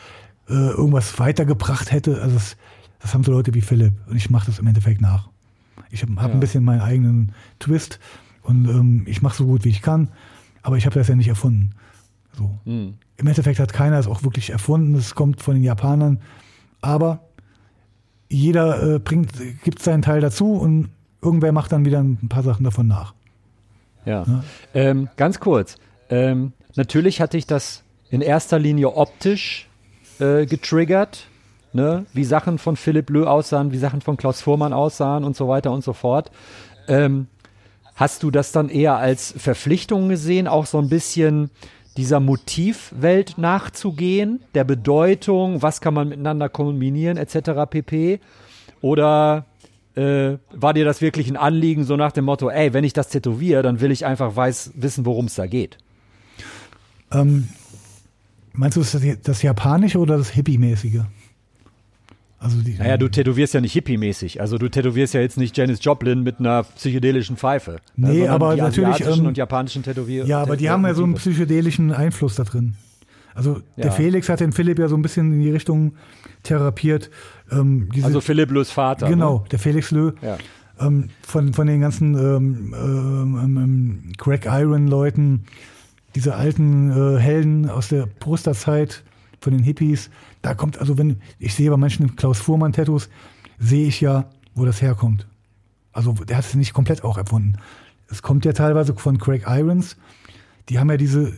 äh, 0.48 0.52
irgendwas 0.54 1.18
weitergebracht 1.18 1.92
hätte. 1.92 2.22
Also 2.22 2.34
das, 2.36 2.56
das 3.00 3.12
haben 3.12 3.22
so 3.24 3.32
Leute 3.32 3.52
wie 3.54 3.60
Philipp 3.60 3.92
und 4.08 4.16
ich 4.16 4.30
mache 4.30 4.46
das 4.46 4.58
im 4.58 4.66
Endeffekt 4.66 5.00
nach. 5.02 5.28
Ich 5.90 6.02
habe 6.02 6.14
hab 6.16 6.28
Ja. 6.28 6.34
ein 6.34 6.40
bisschen 6.40 6.64
meinen 6.64 6.80
eigenen 6.80 7.32
Twist 7.58 7.98
und 8.42 8.66
ähm, 8.68 9.02
ich 9.06 9.20
mache 9.20 9.36
so 9.36 9.44
gut 9.46 9.64
wie 9.64 9.70
ich 9.70 9.82
kann, 9.82 10.08
aber 10.62 10.76
ich 10.78 10.86
habe 10.86 10.94
das 10.94 11.08
ja 11.08 11.14
nicht 11.14 11.28
erfunden. 11.28 11.72
So. 12.40 12.58
Hm. 12.64 12.94
Im 13.18 13.26
Endeffekt 13.26 13.58
hat 13.58 13.72
keiner 13.74 13.98
es 13.98 14.06
auch 14.06 14.22
wirklich 14.22 14.50
erfunden. 14.50 14.94
Es 14.94 15.14
kommt 15.14 15.42
von 15.42 15.54
den 15.54 15.62
Japanern, 15.62 16.20
aber 16.80 17.20
jeder 18.30 18.94
äh, 18.94 18.98
bringt, 18.98 19.32
gibt 19.62 19.82
seinen 19.82 20.00
Teil 20.00 20.22
dazu 20.22 20.54
und 20.54 20.88
irgendwer 21.20 21.52
macht 21.52 21.72
dann 21.72 21.84
wieder 21.84 22.02
ein 22.02 22.28
paar 22.28 22.42
Sachen 22.42 22.64
davon 22.64 22.86
nach. 22.86 23.14
Ja. 24.06 24.24
Ja. 24.26 24.44
Ähm, 24.72 25.08
ganz 25.16 25.38
kurz. 25.38 25.76
Ähm, 26.08 26.52
natürlich 26.76 27.20
hatte 27.20 27.36
ich 27.36 27.46
das 27.46 27.82
in 28.08 28.22
erster 28.22 28.58
Linie 28.58 28.94
optisch 28.96 29.68
äh, 30.18 30.46
getriggert, 30.46 31.26
ne? 31.74 32.06
wie 32.14 32.24
Sachen 32.24 32.56
von 32.56 32.76
Philipp 32.76 33.10
Lö 33.10 33.26
aussahen, 33.26 33.70
wie 33.72 33.78
Sachen 33.78 34.00
von 34.00 34.16
Klaus 34.16 34.40
Fuhrmann 34.40 34.72
aussahen 34.72 35.24
und 35.24 35.36
so 35.36 35.46
weiter 35.46 35.72
und 35.72 35.84
so 35.84 35.92
fort. 35.92 36.30
Ähm, 36.88 37.26
hast 37.94 38.22
du 38.22 38.30
das 38.30 38.50
dann 38.50 38.70
eher 38.70 38.96
als 38.96 39.34
Verpflichtung 39.36 40.08
gesehen, 40.08 40.48
auch 40.48 40.64
so 40.64 40.78
ein 40.78 40.88
bisschen 40.88 41.50
dieser 42.00 42.18
Motivwelt 42.18 43.36
nachzugehen, 43.36 44.40
der 44.54 44.64
Bedeutung, 44.64 45.60
was 45.60 45.82
kann 45.82 45.92
man 45.92 46.08
miteinander 46.08 46.48
kombinieren, 46.48 47.18
etc. 47.18 47.68
pp. 47.68 48.20
Oder 48.80 49.44
äh, 49.96 50.38
war 50.50 50.72
dir 50.72 50.86
das 50.86 51.02
wirklich 51.02 51.28
ein 51.28 51.36
Anliegen, 51.36 51.84
so 51.84 51.96
nach 51.96 52.12
dem 52.12 52.24
Motto, 52.24 52.48
ey, 52.48 52.72
wenn 52.72 52.84
ich 52.84 52.94
das 52.94 53.08
tätowiere, 53.08 53.62
dann 53.62 53.82
will 53.82 53.90
ich 53.90 54.06
einfach 54.06 54.34
weiß, 54.34 54.72
wissen, 54.76 55.04
worum 55.04 55.26
es 55.26 55.34
da 55.34 55.46
geht? 55.46 55.76
Ähm, 57.12 57.48
meinst 58.54 58.78
du 58.78 58.80
das, 58.80 58.96
das 59.22 59.42
Japanische 59.42 59.98
oder 59.98 60.16
das 60.16 60.30
Hippie-mäßige? 60.30 61.02
Also 62.42 62.56
die, 62.62 62.74
Naja, 62.78 62.96
du 62.96 63.08
tätowierst 63.08 63.52
ja 63.52 63.60
nicht 63.60 63.74
hippie-mäßig. 63.74 64.40
Also 64.40 64.56
du 64.56 64.68
tätowierst 64.70 65.12
ja 65.12 65.20
jetzt 65.20 65.36
nicht 65.36 65.56
Janis 65.58 65.78
Joplin 65.84 66.22
mit 66.22 66.38
einer 66.40 66.62
psychedelischen 66.62 67.36
Pfeife. 67.36 67.80
Nee, 67.96 68.26
aber 68.26 68.54
die 68.54 68.62
natürlich, 68.62 68.88
asiatischen 68.94 69.20
ähm, 69.20 69.26
und 69.28 69.36
japanischen 69.36 69.82
Tätowier 69.82 70.24
ja, 70.24 70.40
aber 70.40 70.56
die 70.56 70.70
haben 70.70 70.84
ja 70.86 70.94
so 70.94 71.04
einen 71.04 71.14
psychedelischen 71.14 71.92
Einfluss 71.92 72.36
da 72.36 72.44
drin. 72.44 72.74
Also 73.34 73.60
der 73.76 73.86
Ja. 73.86 73.90
Felix 73.92 74.28
hat 74.30 74.40
den 74.40 74.52
Philipp 74.52 74.78
ja 74.78 74.88
so 74.88 74.96
ein 74.96 75.02
bisschen 75.02 75.32
in 75.34 75.40
die 75.40 75.50
Richtung 75.50 75.92
therapiert. 76.42 77.10
Ähm, 77.52 77.90
diese, 77.94 78.06
Also 78.06 78.20
Philipp 78.22 78.50
Lös 78.50 78.70
Vater. 78.70 79.08
genau, 79.08 79.44
der 79.50 79.58
Felix 79.58 79.90
Lö. 79.90 80.06
Ne? 80.06 80.14
Ja. 80.22 80.38
ähm, 80.86 81.10
von, 81.22 81.52
von 81.52 81.66
den 81.66 81.80
ganzen 81.82 82.14
ähm, 82.14 82.74
ähm, 82.74 83.56
ähm, 83.58 84.12
Craig 84.16 84.46
Iron 84.46 84.86
Leuten, 84.88 85.44
diese 86.14 86.34
alten 86.36 86.90
äh, 86.90 87.18
Helden 87.20 87.68
aus 87.68 87.88
der 87.88 88.06
Posterzeit 88.06 89.04
von 89.40 89.52
den 89.52 89.62
Hippies, 89.62 90.10
da 90.42 90.54
kommt, 90.54 90.78
also 90.78 90.98
wenn, 90.98 91.20
ich 91.38 91.54
sehe 91.54 91.70
bei 91.70 91.76
manchen 91.76 92.16
Klaus 92.16 92.38
Fuhrmann 92.38 92.72
Tattoos, 92.72 93.08
sehe 93.58 93.86
ich 93.86 94.00
ja, 94.00 94.26
wo 94.54 94.64
das 94.64 94.82
herkommt. 94.82 95.26
Also 95.92 96.12
der 96.12 96.36
hat 96.36 96.44
es 96.44 96.54
nicht 96.54 96.72
komplett 96.72 97.04
auch 97.04 97.18
erfunden. 97.18 97.56
Es 98.08 98.22
kommt 98.22 98.44
ja 98.44 98.52
teilweise 98.52 98.94
von 98.94 99.18
Craig 99.18 99.44
Irons. 99.46 99.96
Die 100.68 100.78
haben 100.78 100.90
ja 100.90 100.96
diese 100.96 101.32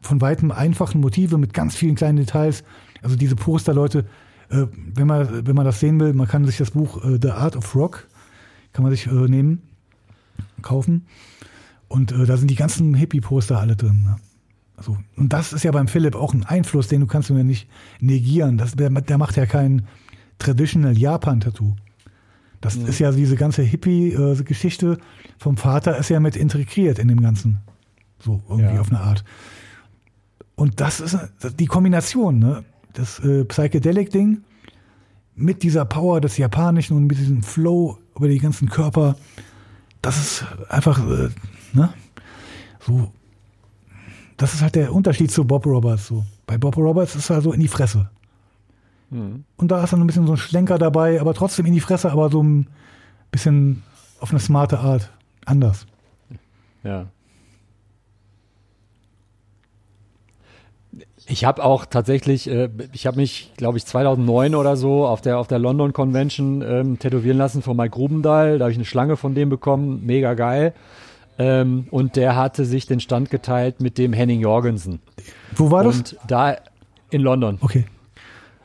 von 0.00 0.20
weitem 0.20 0.50
einfachen 0.50 1.00
Motive 1.00 1.38
mit 1.38 1.54
ganz 1.54 1.76
vielen 1.76 1.94
kleinen 1.94 2.16
Details. 2.16 2.64
Also 3.02 3.16
diese 3.16 3.36
Poster-Leute, 3.36 4.06
äh, 4.50 4.66
wenn, 4.94 5.06
man, 5.06 5.46
wenn 5.46 5.56
man 5.56 5.64
das 5.64 5.80
sehen 5.80 6.00
will, 6.00 6.12
man 6.12 6.28
kann 6.28 6.44
sich 6.46 6.58
das 6.58 6.72
Buch 6.72 7.04
äh, 7.04 7.18
The 7.20 7.30
Art 7.30 7.56
of 7.56 7.74
Rock, 7.74 8.06
kann 8.72 8.82
man 8.82 8.92
sich 8.92 9.06
äh, 9.06 9.10
nehmen, 9.10 9.62
kaufen. 10.62 11.06
Und 11.88 12.12
äh, 12.12 12.24
da 12.24 12.36
sind 12.36 12.50
die 12.50 12.56
ganzen 12.56 12.94
Hippie-Poster 12.94 13.58
alle 13.58 13.76
drin. 13.76 14.02
Ne? 14.04 14.16
Also, 14.80 14.96
und 15.14 15.30
das 15.30 15.52
ist 15.52 15.62
ja 15.62 15.72
beim 15.72 15.88
Philipp 15.88 16.14
auch 16.14 16.32
ein 16.32 16.42
Einfluss, 16.42 16.88
den 16.88 17.02
du 17.02 17.06
kannst 17.06 17.28
du 17.28 17.36
ja 17.36 17.44
nicht 17.44 17.68
negieren. 18.00 18.56
Das, 18.56 18.72
der, 18.72 18.88
der 18.88 19.18
macht 19.18 19.36
ja 19.36 19.44
kein 19.44 19.86
Traditional 20.38 20.96
Japan-Tattoo. 20.96 21.76
Das 22.62 22.76
mhm. 22.76 22.86
ist 22.86 22.98
ja 22.98 23.12
diese 23.12 23.36
ganze 23.36 23.60
Hippie-Geschichte 23.60 24.96
vom 25.36 25.58
Vater 25.58 25.98
ist 25.98 26.08
ja 26.08 26.18
mit 26.18 26.34
integriert 26.34 26.98
in 26.98 27.08
dem 27.08 27.20
Ganzen. 27.20 27.60
So 28.20 28.40
irgendwie 28.48 28.76
ja. 28.76 28.80
auf 28.80 28.88
eine 28.88 29.00
Art. 29.00 29.22
Und 30.54 30.80
das 30.80 31.00
ist 31.00 31.18
die 31.58 31.66
Kombination, 31.66 32.38
ne? 32.38 32.64
Das 32.94 33.18
äh, 33.18 33.44
Psychedelic-Ding 33.44 34.44
mit 35.34 35.62
dieser 35.62 35.84
Power 35.84 36.22
des 36.22 36.38
Japanischen 36.38 36.96
und 36.96 37.06
mit 37.06 37.18
diesem 37.18 37.42
Flow 37.42 37.98
über 38.16 38.28
die 38.28 38.38
ganzen 38.38 38.70
Körper. 38.70 39.16
Das 40.00 40.16
ist 40.16 40.46
einfach, 40.70 40.98
äh, 41.06 41.28
ne? 41.74 41.92
So. 42.80 43.12
Das 44.40 44.54
ist 44.54 44.62
halt 44.62 44.74
der 44.74 44.94
Unterschied 44.94 45.30
zu 45.30 45.44
Bob 45.44 45.66
Roberts. 45.66 46.06
So. 46.06 46.24
Bei 46.46 46.56
Bob 46.56 46.78
Roberts 46.78 47.14
ist 47.14 47.28
er 47.28 47.42
so 47.42 47.52
in 47.52 47.60
die 47.60 47.68
Fresse. 47.68 48.08
Mhm. 49.10 49.44
Und 49.58 49.70
da 49.70 49.84
ist 49.84 49.92
dann 49.92 50.00
ein 50.00 50.06
bisschen 50.06 50.26
so 50.26 50.32
ein 50.32 50.38
Schlenker 50.38 50.78
dabei, 50.78 51.20
aber 51.20 51.34
trotzdem 51.34 51.66
in 51.66 51.74
die 51.74 51.80
Fresse, 51.80 52.10
aber 52.10 52.30
so 52.30 52.42
ein 52.42 52.66
bisschen 53.30 53.82
auf 54.18 54.30
eine 54.30 54.40
smarte 54.40 54.78
Art. 54.78 55.10
Anders. 55.44 55.84
Ja. 56.82 57.08
Ich 61.26 61.44
habe 61.44 61.62
auch 61.62 61.84
tatsächlich, 61.84 62.48
äh, 62.48 62.70
ich 62.94 63.06
habe 63.06 63.18
mich, 63.18 63.52
glaube 63.58 63.76
ich, 63.76 63.84
2009 63.84 64.54
oder 64.54 64.78
so 64.78 65.06
auf 65.06 65.20
der, 65.20 65.38
auf 65.38 65.48
der 65.48 65.58
London 65.58 65.92
Convention 65.92 66.62
ähm, 66.62 66.98
tätowieren 66.98 67.36
lassen 67.36 67.60
von 67.60 67.76
Mike 67.76 67.90
Grubendahl. 67.90 68.58
Da 68.58 68.64
habe 68.64 68.72
ich 68.72 68.78
eine 68.78 68.86
Schlange 68.86 69.18
von 69.18 69.34
dem 69.34 69.50
bekommen, 69.50 70.06
mega 70.06 70.32
geil. 70.32 70.72
Ähm, 71.40 71.86
und 71.90 72.16
der 72.16 72.36
hatte 72.36 72.66
sich 72.66 72.86
den 72.86 73.00
Stand 73.00 73.30
geteilt 73.30 73.80
mit 73.80 73.96
dem 73.96 74.12
Henning 74.12 74.40
Jorgensen. 74.40 75.00
Wo 75.56 75.70
war 75.70 75.84
das? 75.84 75.96
Und 75.96 76.16
da 76.28 76.58
in 77.08 77.22
London. 77.22 77.56
Okay. 77.62 77.86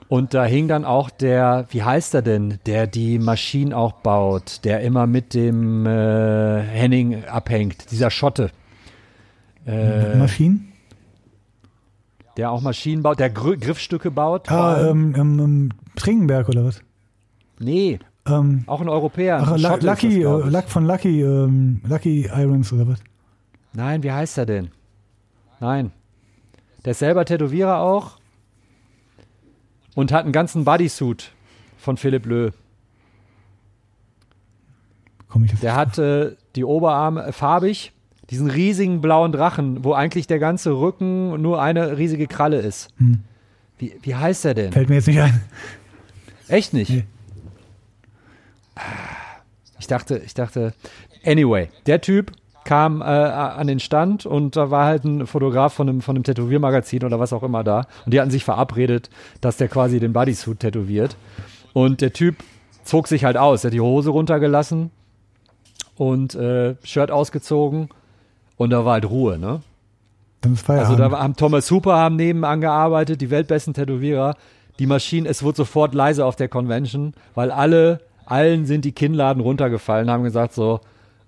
Und 0.09 0.33
da 0.33 0.43
hing 0.43 0.67
dann 0.67 0.83
auch 0.83 1.09
der, 1.09 1.67
wie 1.69 1.83
heißt 1.83 2.13
er 2.15 2.21
denn, 2.21 2.59
der 2.65 2.85
die 2.85 3.17
Maschinen 3.17 3.71
auch 3.71 3.93
baut, 3.93 4.65
der 4.65 4.81
immer 4.81 5.07
mit 5.07 5.33
dem 5.33 5.85
äh, 5.85 6.61
Henning 6.63 7.23
abhängt, 7.23 7.91
dieser 7.91 8.11
Schotte. 8.11 8.51
Äh, 9.65 10.17
Maschinen? 10.17 10.73
Der 12.35 12.51
auch 12.51 12.61
Maschinen 12.61 13.03
baut, 13.03 13.21
der 13.21 13.29
Gr 13.29 13.55
Griffstücke 13.55 14.11
baut. 14.11 14.51
Ah, 14.51 14.89
ähm, 14.89 15.15
ähm, 15.17 15.39
ähm, 15.39 15.69
Tringenberg 15.95 16.49
oder 16.49 16.65
was? 16.65 16.81
Nee, 17.57 17.99
ähm, 18.27 18.63
auch 18.67 18.81
ein 18.81 18.89
Europäer. 18.89 19.39
Ach, 19.41 19.57
Lucky, 19.57 20.21
das, 20.21 20.45
äh, 20.45 20.49
Luck 20.49 20.69
von 20.69 20.85
Lucky, 20.85 21.21
ähm, 21.21 21.81
Lucky 21.87 22.29
Irons 22.33 22.73
oder 22.73 22.87
was? 22.87 22.99
Nein, 23.73 24.03
wie 24.03 24.11
heißt 24.11 24.37
er 24.37 24.45
denn? 24.45 24.69
Nein. 25.59 25.91
Der 26.83 26.91
ist 26.91 26.99
selber 26.99 27.25
Tätowierer 27.25 27.79
auch 27.79 28.17
und 29.95 30.11
hat 30.11 30.23
einen 30.23 30.31
ganzen 30.31 30.65
Bodysuit 30.65 31.31
von 31.77 31.97
Philipp 31.97 32.25
Löh. 32.25 32.51
Der 35.61 35.75
hat 35.75 35.97
äh, 35.97 36.35
die 36.55 36.63
Oberarme 36.63 37.33
farbig, 37.33 37.91
diesen 38.29 38.49
riesigen 38.49 39.01
blauen 39.01 39.33
Drachen, 39.33 39.83
wo 39.83 39.93
eigentlich 39.93 40.27
der 40.27 40.39
ganze 40.39 40.71
Rücken 40.71 41.41
nur 41.41 41.61
eine 41.61 41.97
riesige 41.97 42.27
Kralle 42.27 42.59
ist. 42.59 42.87
Hm. 42.97 43.23
Wie, 43.77 43.95
wie 44.01 44.15
heißt 44.15 44.45
er 44.45 44.53
denn? 44.53 44.71
Fällt 44.71 44.87
mir 44.87 44.95
jetzt 44.95 45.07
nicht 45.07 45.19
ein. 45.19 45.41
Echt 46.47 46.73
nicht? 46.73 46.89
Nee. 46.89 47.03
Ich 49.79 49.87
dachte, 49.87 50.17
ich 50.17 50.33
dachte, 50.33 50.73
anyway, 51.25 51.69
der 51.85 52.01
Typ 52.01 52.31
kam 52.63 53.01
äh, 53.01 53.05
an 53.05 53.67
den 53.67 53.79
Stand 53.79 54.25
und 54.25 54.55
da 54.55 54.71
war 54.71 54.85
halt 54.85 55.03
ein 55.03 55.27
Fotograf 55.27 55.73
von 55.73 55.87
einem, 55.87 56.01
von 56.01 56.15
einem 56.15 56.23
Tätowiermagazin 56.23 57.03
oder 57.03 57.19
was 57.19 57.33
auch 57.33 57.43
immer 57.43 57.63
da. 57.63 57.87
Und 58.05 58.13
die 58.13 58.19
hatten 58.19 58.31
sich 58.31 58.43
verabredet, 58.43 59.09
dass 59.41 59.57
der 59.57 59.67
quasi 59.67 59.99
den 59.99 60.13
Bodysuit 60.13 60.59
tätowiert. 60.59 61.15
Und 61.73 62.01
der 62.01 62.13
Typ 62.13 62.37
zog 62.83 63.07
sich 63.07 63.23
halt 63.23 63.37
aus. 63.37 63.63
Er 63.63 63.67
hat 63.67 63.73
die 63.73 63.81
Hose 63.81 64.09
runtergelassen 64.09 64.89
und 65.95 66.35
äh, 66.35 66.75
Shirt 66.83 67.11
ausgezogen 67.11 67.89
und 68.57 68.69
da 68.69 68.85
war 68.85 68.93
halt 68.93 69.09
Ruhe, 69.09 69.37
ne? 69.37 69.61
Also 70.79 70.95
da 70.95 71.09
haben 71.09 71.35
Thomas 71.35 71.69
Hooper 71.71 71.95
haben 71.95 72.15
nebenan 72.17 72.61
gearbeitet, 72.61 73.19
die 73.21 73.31
weltbesten 73.31 73.73
Tätowierer. 73.73 74.35
Die 74.77 74.85
Maschinen, 74.85 75.25
es 75.25 75.41
wurde 75.41 75.57
sofort 75.57 75.93
leise 75.93 76.25
auf 76.25 76.35
der 76.35 76.49
Convention, 76.49 77.13
weil 77.33 77.49
alle, 77.49 78.01
allen 78.25 78.65
sind 78.65 78.85
die 78.85 78.91
Kinnladen 78.91 79.41
runtergefallen, 79.41 80.09
haben 80.09 80.23
gesagt 80.23 80.53
so, 80.53 80.79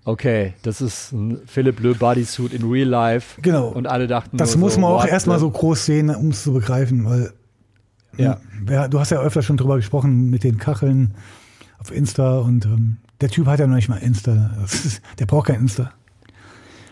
okay, 0.05 0.53
das 0.61 0.81
ist 0.81 1.11
ein 1.11 1.41
Philipp 1.45 1.79
Lö 1.79 1.93
Bodysuit 1.93 2.53
in 2.53 2.69
real 2.69 2.87
life. 2.87 3.41
Genau. 3.41 3.67
Und 3.67 3.87
alle 3.87 4.07
dachten, 4.07 4.37
das 4.37 4.55
muss 4.55 4.75
so, 4.75 4.81
man 4.81 4.91
auch 4.91 5.05
erstmal 5.05 5.39
so 5.39 5.49
groß 5.49 5.85
sehen, 5.85 6.09
um 6.09 6.29
es 6.29 6.43
zu 6.43 6.53
begreifen, 6.53 7.05
weil 7.05 7.33
ja. 8.17 8.39
Wer, 8.63 8.87
du 8.89 8.99
hast 8.99 9.11
ja 9.11 9.19
öfter 9.19 9.41
schon 9.41 9.57
drüber 9.57 9.75
gesprochen 9.75 10.29
mit 10.29 10.43
den 10.43 10.57
Kacheln 10.57 11.13
auf 11.77 11.91
Insta 11.91 12.39
und 12.39 12.65
ähm, 12.65 12.97
der 13.21 13.29
Typ 13.29 13.47
hat 13.47 13.59
ja 13.59 13.67
noch 13.67 13.75
nicht 13.75 13.89
mal 13.89 13.97
Insta. 13.97 14.57
Ist, 14.63 15.01
der 15.19 15.25
braucht 15.25 15.47
kein 15.47 15.61
Insta. 15.61 15.91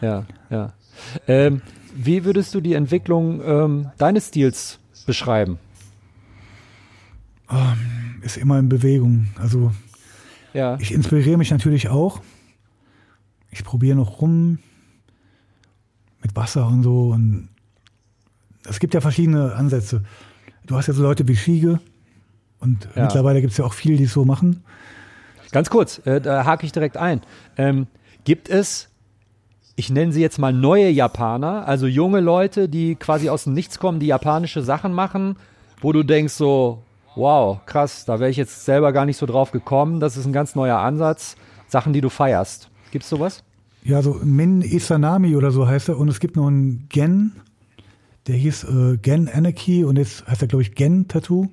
Ja, 0.02 0.26
ja. 0.50 0.74
Ähm, 1.28 1.62
wie 1.96 2.26
würdest 2.26 2.54
du 2.54 2.62
die 2.62 2.74
Entwicklung 2.74 3.42
ähm, 3.44 3.92
deines 3.98 4.28
Stils 4.28 4.80
beschreiben? 5.06 5.58
Ähm, 7.50 8.22
ist 8.22 8.38
immer 8.38 8.60
in 8.60 8.70
Bewegung. 8.70 9.28
Also 9.40 9.72
ja. 10.56 10.78
ich 10.80 10.92
inspiriere 10.92 11.38
mich 11.38 11.52
natürlich 11.52 11.90
auch 11.90 12.22
ich 13.56 13.64
probiere 13.64 13.96
noch 13.96 14.22
rum 14.22 14.60
mit 16.22 16.36
Wasser 16.36 16.68
und 16.68 16.84
so. 16.84 17.12
Und 17.12 17.48
es 18.68 18.80
gibt 18.80 18.94
ja 18.94 19.02
verschiedene 19.02 19.56
Ansätze. 19.56 20.04
Du 20.66 20.76
hast 20.76 20.88
ja 20.88 20.94
so 20.94 21.02
Leute 21.02 21.28
wie 21.28 21.36
Schiege 21.36 21.80
und 22.60 22.90
ja. 22.96 23.04
mittlerweile 23.04 23.40
gibt 23.40 23.52
es 23.52 23.58
ja 23.58 23.66
auch 23.66 23.74
viele, 23.74 23.96
die 23.96 24.04
es 24.04 24.14
so 24.14 24.26
machen. 24.26 24.64
Ganz 25.52 25.70
kurz, 25.70 26.00
äh, 26.06 26.20
da 26.20 26.44
hake 26.44 26.66
ich 26.66 26.74
direkt 26.74 26.98
ein. 26.98 27.22
Ähm, 27.56 27.88
gibt 28.26 28.50
es, 28.50 28.90
ich 29.78 29.90
nenne 29.90 30.12
sie 30.12 30.22
jetzt 30.22 30.38
mal 30.38 30.52
neue 30.52 30.90
Japaner, 30.90 31.66
also 31.66 31.88
junge 31.88 32.20
Leute, 32.20 32.68
die 32.68 32.96
quasi 32.96 33.30
aus 33.30 33.46
dem 33.46 33.54
Nichts 33.54 33.80
kommen, 33.80 34.00
die 34.02 34.08
japanische 34.08 34.64
Sachen 34.64 34.92
machen, 34.92 35.38
wo 35.80 35.94
du 35.94 36.04
denkst 36.04 36.34
so, 36.34 36.84
wow, 37.16 37.60
krass, 37.66 38.06
da 38.06 38.20
wäre 38.20 38.30
ich 38.30 38.38
jetzt 38.38 38.66
selber 38.66 38.92
gar 38.94 39.06
nicht 39.06 39.18
so 39.18 39.26
drauf 39.26 39.52
gekommen, 39.52 40.00
das 40.00 40.18
ist 40.18 40.26
ein 40.26 40.34
ganz 40.34 40.56
neuer 40.56 40.78
Ansatz, 40.78 41.36
Sachen, 41.68 41.94
die 41.94 42.02
du 42.02 42.10
feierst. 42.10 42.70
Gibt's 42.92 43.10
sowas? 43.10 43.44
Ja, 43.84 44.02
so 44.02 44.20
Min 44.24 44.62
Isanami 44.62 45.36
oder 45.36 45.52
so 45.52 45.68
heißt 45.68 45.90
er. 45.90 45.98
Und 45.98 46.08
es 46.08 46.20
gibt 46.20 46.36
noch 46.36 46.48
einen 46.48 46.88
Gen, 46.90 47.34
der 48.28 48.36
hieß 48.36 48.64
äh, 48.64 48.98
Gen 48.98 49.30
Anarchy 49.30 49.84
und 49.84 49.98
jetzt 49.98 50.28
heißt 50.28 50.42
er, 50.42 50.48
glaube 50.48 50.64
ich, 50.64 50.74
Gen 50.74 51.08
Tattoo. 51.08 51.50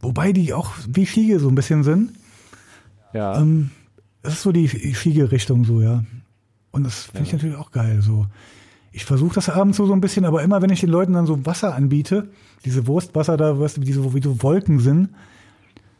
Wobei 0.00 0.32
die 0.32 0.52
auch 0.52 0.72
wie 0.88 1.06
Schiege 1.06 1.40
so 1.40 1.48
ein 1.48 1.54
bisschen 1.54 1.84
sind. 1.84 2.12
Ja. 3.14 3.40
Ähm, 3.40 3.70
das 4.22 4.34
ist 4.34 4.42
so 4.42 4.52
die 4.52 4.68
Schiege-Richtung 4.68 5.64
so, 5.64 5.80
ja. 5.80 6.04
Und 6.70 6.84
das 6.84 7.04
finde 7.04 7.22
ich 7.22 7.32
natürlich 7.32 7.56
auch 7.56 7.70
geil. 7.70 8.02
So. 8.02 8.26
Ich 8.96 9.04
versuche 9.04 9.34
das 9.34 9.50
abends 9.50 9.76
so, 9.76 9.84
so 9.84 9.92
ein 9.92 10.00
bisschen, 10.00 10.24
aber 10.24 10.42
immer 10.42 10.62
wenn 10.62 10.70
ich 10.70 10.80
den 10.80 10.88
Leuten 10.88 11.12
dann 11.12 11.26
so 11.26 11.44
Wasser 11.44 11.74
anbiete, 11.74 12.30
diese 12.64 12.86
Wurstwasser 12.86 13.36
da, 13.36 13.60
weißt 13.60 13.76
du, 13.76 13.82
wie 13.82 13.92
so, 13.92 14.14
wie 14.14 14.22
so 14.22 14.42
Wolken 14.42 14.78
sind, 14.80 15.10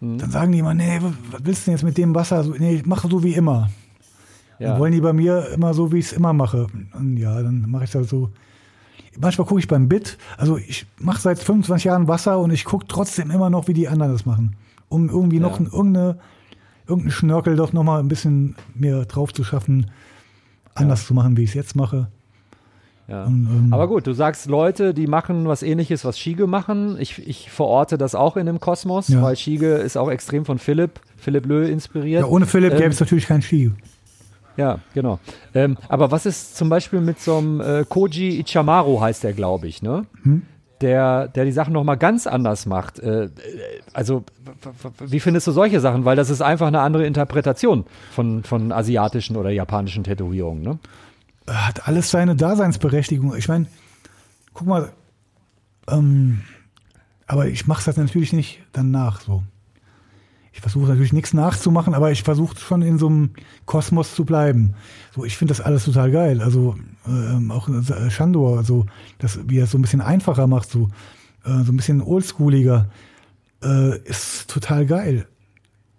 mhm. 0.01 0.17
dann 0.17 0.31
sagen 0.31 0.51
die 0.51 0.61
immer, 0.61 0.73
nee, 0.73 0.99
was 1.03 1.45
willst 1.45 1.61
du 1.61 1.65
denn 1.67 1.75
jetzt 1.75 1.85
mit 1.85 1.99
dem 1.99 2.15
Wasser? 2.15 2.43
Nee, 2.59 2.83
mach 2.87 3.05
so 3.07 3.23
wie 3.23 3.35
immer. 3.35 3.69
Ja. 4.59 4.71
Dann 4.71 4.81
wollen 4.81 4.93
die 4.93 5.03
bei 5.03 5.13
mir 5.13 5.47
immer 5.53 5.75
so, 5.75 5.93
wie 5.93 5.99
ich 5.99 6.07
es 6.07 6.13
immer 6.15 6.33
mache. 6.33 6.69
Und 6.95 7.19
ja, 7.19 7.43
dann 7.43 7.69
mache 7.69 7.85
ich 7.85 7.91
das 7.91 8.09
so. 8.09 8.31
Manchmal 9.21 9.47
gucke 9.47 9.61
ich 9.61 9.69
beim 9.69 9.91
Bit, 9.91 10.17
also 10.39 10.57
ich 10.57 10.87
mache 10.99 11.21
seit 11.21 11.39
25 11.39 11.85
Jahren 11.85 12.09
Wasser 12.09 12.39
und 12.39 12.51
ich 12.51 12.65
gucke 12.65 12.87
trotzdem 12.89 13.31
immer 13.31 13.51
noch, 13.51 13.69
wie 13.69 13.75
die 13.75 13.89
anderen 13.89 14.13
das 14.13 14.25
machen. 14.25 14.57
Um 14.89 15.11
irgendwie 15.11 15.41
noch 15.41 15.61
ja. 15.61 15.67
irgendeine, 15.67 16.19
irgendeinen 16.87 17.13
Schnörkel 17.13 17.57
doch 17.57 17.75
nochmal 17.75 18.01
ein 18.01 18.09
bisschen 18.09 18.57
mehr 18.75 19.05
drauf 19.05 19.35
zu 19.35 19.45
schaffen, 19.45 19.91
anders 20.75 21.03
ja. 21.03 21.09
zu 21.09 21.15
machen, 21.15 21.37
wie 21.37 21.43
ich 21.43 21.51
es 21.51 21.55
jetzt 21.55 21.77
mache. 21.77 22.09
Ja. 23.09 23.25
Und, 23.25 23.49
ähm, 23.51 23.69
Aber 23.73 23.89
gut, 23.89 24.07
du 24.07 24.13
sagst 24.13 24.47
Leute, 24.47 24.93
die 24.93 25.07
machen 25.07 25.47
was 25.47 25.63
ähnliches, 25.63 26.05
was 26.05 26.19
Schiege 26.19 26.47
machen. 26.47 26.97
Ich, 26.99 27.27
ich 27.27 27.51
verorte 27.51 27.99
das 27.99 28.15
auch 28.15 28.37
in 28.37 28.47
dem 28.47 28.61
Kosmos, 28.61 29.09
ja. 29.09 29.23
weil 29.23 29.37
Schiege 29.37 29.75
ist 29.75 29.97
auch 29.97 30.11
extrem 30.11 30.45
von 30.45 30.59
Philipp, 30.59 31.01
Philipp 31.17 31.47
Lö 31.47 31.67
inspiriert. 31.67 32.23
Ja, 32.23 32.29
ohne 32.29 32.47
Philipp 32.47 32.73
ähm, 32.73 32.79
gäbe 32.79 32.91
es 32.91 33.01
natürlich 33.01 33.27
kein 33.27 33.43
Schiege. 33.43 33.73
Ja, 34.57 34.79
genau. 34.95 35.19
Ähm, 35.55 35.77
aber 35.89 36.11
was 36.11 36.27
ist 36.27 36.57
zum 36.57 36.69
Beispiel 36.69 37.01
mit 37.01 37.21
so 37.21 37.37
einem 37.37 37.61
äh, 37.61 37.85
Koji 37.89 38.41
Ichamaru 38.41 39.01
heißt 39.01 39.23
der, 39.23 39.35
glaube 39.35 39.69
ich, 39.69 39.83
ne? 39.83 40.07
Hm? 40.23 40.43
Der, 40.81 41.29
der 41.29 41.47
die 41.47 41.53
Sachen 41.53 41.73
nochmal 41.73 41.97
ganz 41.97 42.27
anders 42.27 42.67
macht. 42.67 42.99
Äh, 42.99 43.31
also, 43.95 44.25
wie 45.01 45.21
findest 45.21 45.47
du 45.47 45.53
solche 45.53 45.81
Sachen? 45.81 46.05
Weil 46.05 46.17
das 46.17 46.29
ist 46.29 46.43
einfach 46.43 46.67
eine 46.67 46.81
andere 46.81 47.07
Interpretation 47.07 47.85
von, 48.11 48.45
von 48.45 48.73
asiatischen 48.73 49.37
oder 49.37 49.51
japanischen 49.51 50.05
Tätowierungen, 50.05 50.63
ne? 50.63 50.79
Hat 51.47 51.87
alles 51.87 52.11
seine 52.11 52.37
Daseinsberechtigung. 52.37 53.35
Ich 53.37 53.49
meine, 53.49 53.67
guck 54.53 54.67
mal, 54.67 54.93
ähm, 55.89 56.43
aber 57.27 57.47
ich 57.47 57.67
mache 57.67 57.85
das 57.85 57.97
natürlich 57.97 58.33
nicht 58.33 58.61
danach 58.73 59.21
so 59.21 59.43
ich 60.57 60.63
versuche 60.63 60.89
natürlich 60.89 61.13
nichts 61.13 61.35
nachzumachen, 61.35 61.93
aber 61.93 62.11
ich 62.11 62.23
versuche 62.23 62.59
schon 62.59 62.81
in 62.81 62.99
so 62.99 63.09
einem 63.09 63.31
Kosmos 63.67 64.15
zu 64.15 64.25
bleiben. 64.25 64.75
So, 65.15 65.27
ich 65.27 65.37
finde 65.37 65.53
das 65.53 65.61
alles 65.61 65.85
total 65.85 66.11
geil. 66.11 66.41
Also 66.41 66.77
ähm, 67.07 67.51
auch 67.51 67.69
äh, 67.69 68.11
Shandor, 68.11 68.57
also 68.57 68.87
das, 69.19 69.39
wie 69.47 69.59
er 69.59 69.67
so 69.67 69.77
ein 69.77 69.83
bisschen 69.83 70.01
einfacher 70.01 70.47
macht, 70.47 70.71
so, 70.71 70.89
äh, 71.45 71.63
so 71.63 71.73
ein 71.73 71.77
bisschen 71.77 72.01
oldschooliger, 72.01 72.89
äh, 73.63 73.99
ist 74.05 74.49
total 74.49 74.87
geil. 74.87 75.27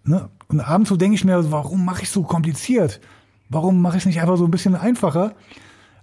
Ne? 0.04 0.28
Und 0.48 0.60
abends 0.60 0.90
so 0.90 0.96
denke 0.96 1.14
ich 1.14 1.24
mir, 1.24 1.52
warum 1.52 1.86
mache 1.86 2.02
ich 2.02 2.10
so 2.10 2.24
kompliziert? 2.24 3.00
Warum 3.50 3.82
mache 3.82 3.98
ich 3.98 4.04
es 4.04 4.08
nicht 4.08 4.22
einfach 4.22 4.38
so 4.38 4.46
ein 4.46 4.52
bisschen 4.52 4.76
einfacher? 4.76 5.34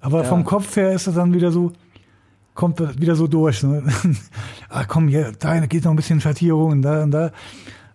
Aber 0.01 0.23
ja. 0.23 0.25
vom 0.25 0.45
Kopf 0.45 0.77
her 0.77 0.93
ist 0.93 1.07
es 1.07 1.15
dann 1.15 1.33
wieder 1.33 1.51
so, 1.51 1.73
kommt 2.55 3.01
wieder 3.01 3.17
so 3.17 3.27
durch. 3.27 3.63
Ne? 3.63 3.83
ah, 4.69 4.85
komm, 4.85 5.09
hier, 5.09 5.33
da 5.39 5.59
geht 5.67 5.85
noch 5.85 5.93
ein 5.93 5.97
bisschen 5.97 6.21
Schattierung 6.21 6.73
und 6.73 6.83
da 6.83 7.03
und 7.03 7.11
da. 7.11 7.33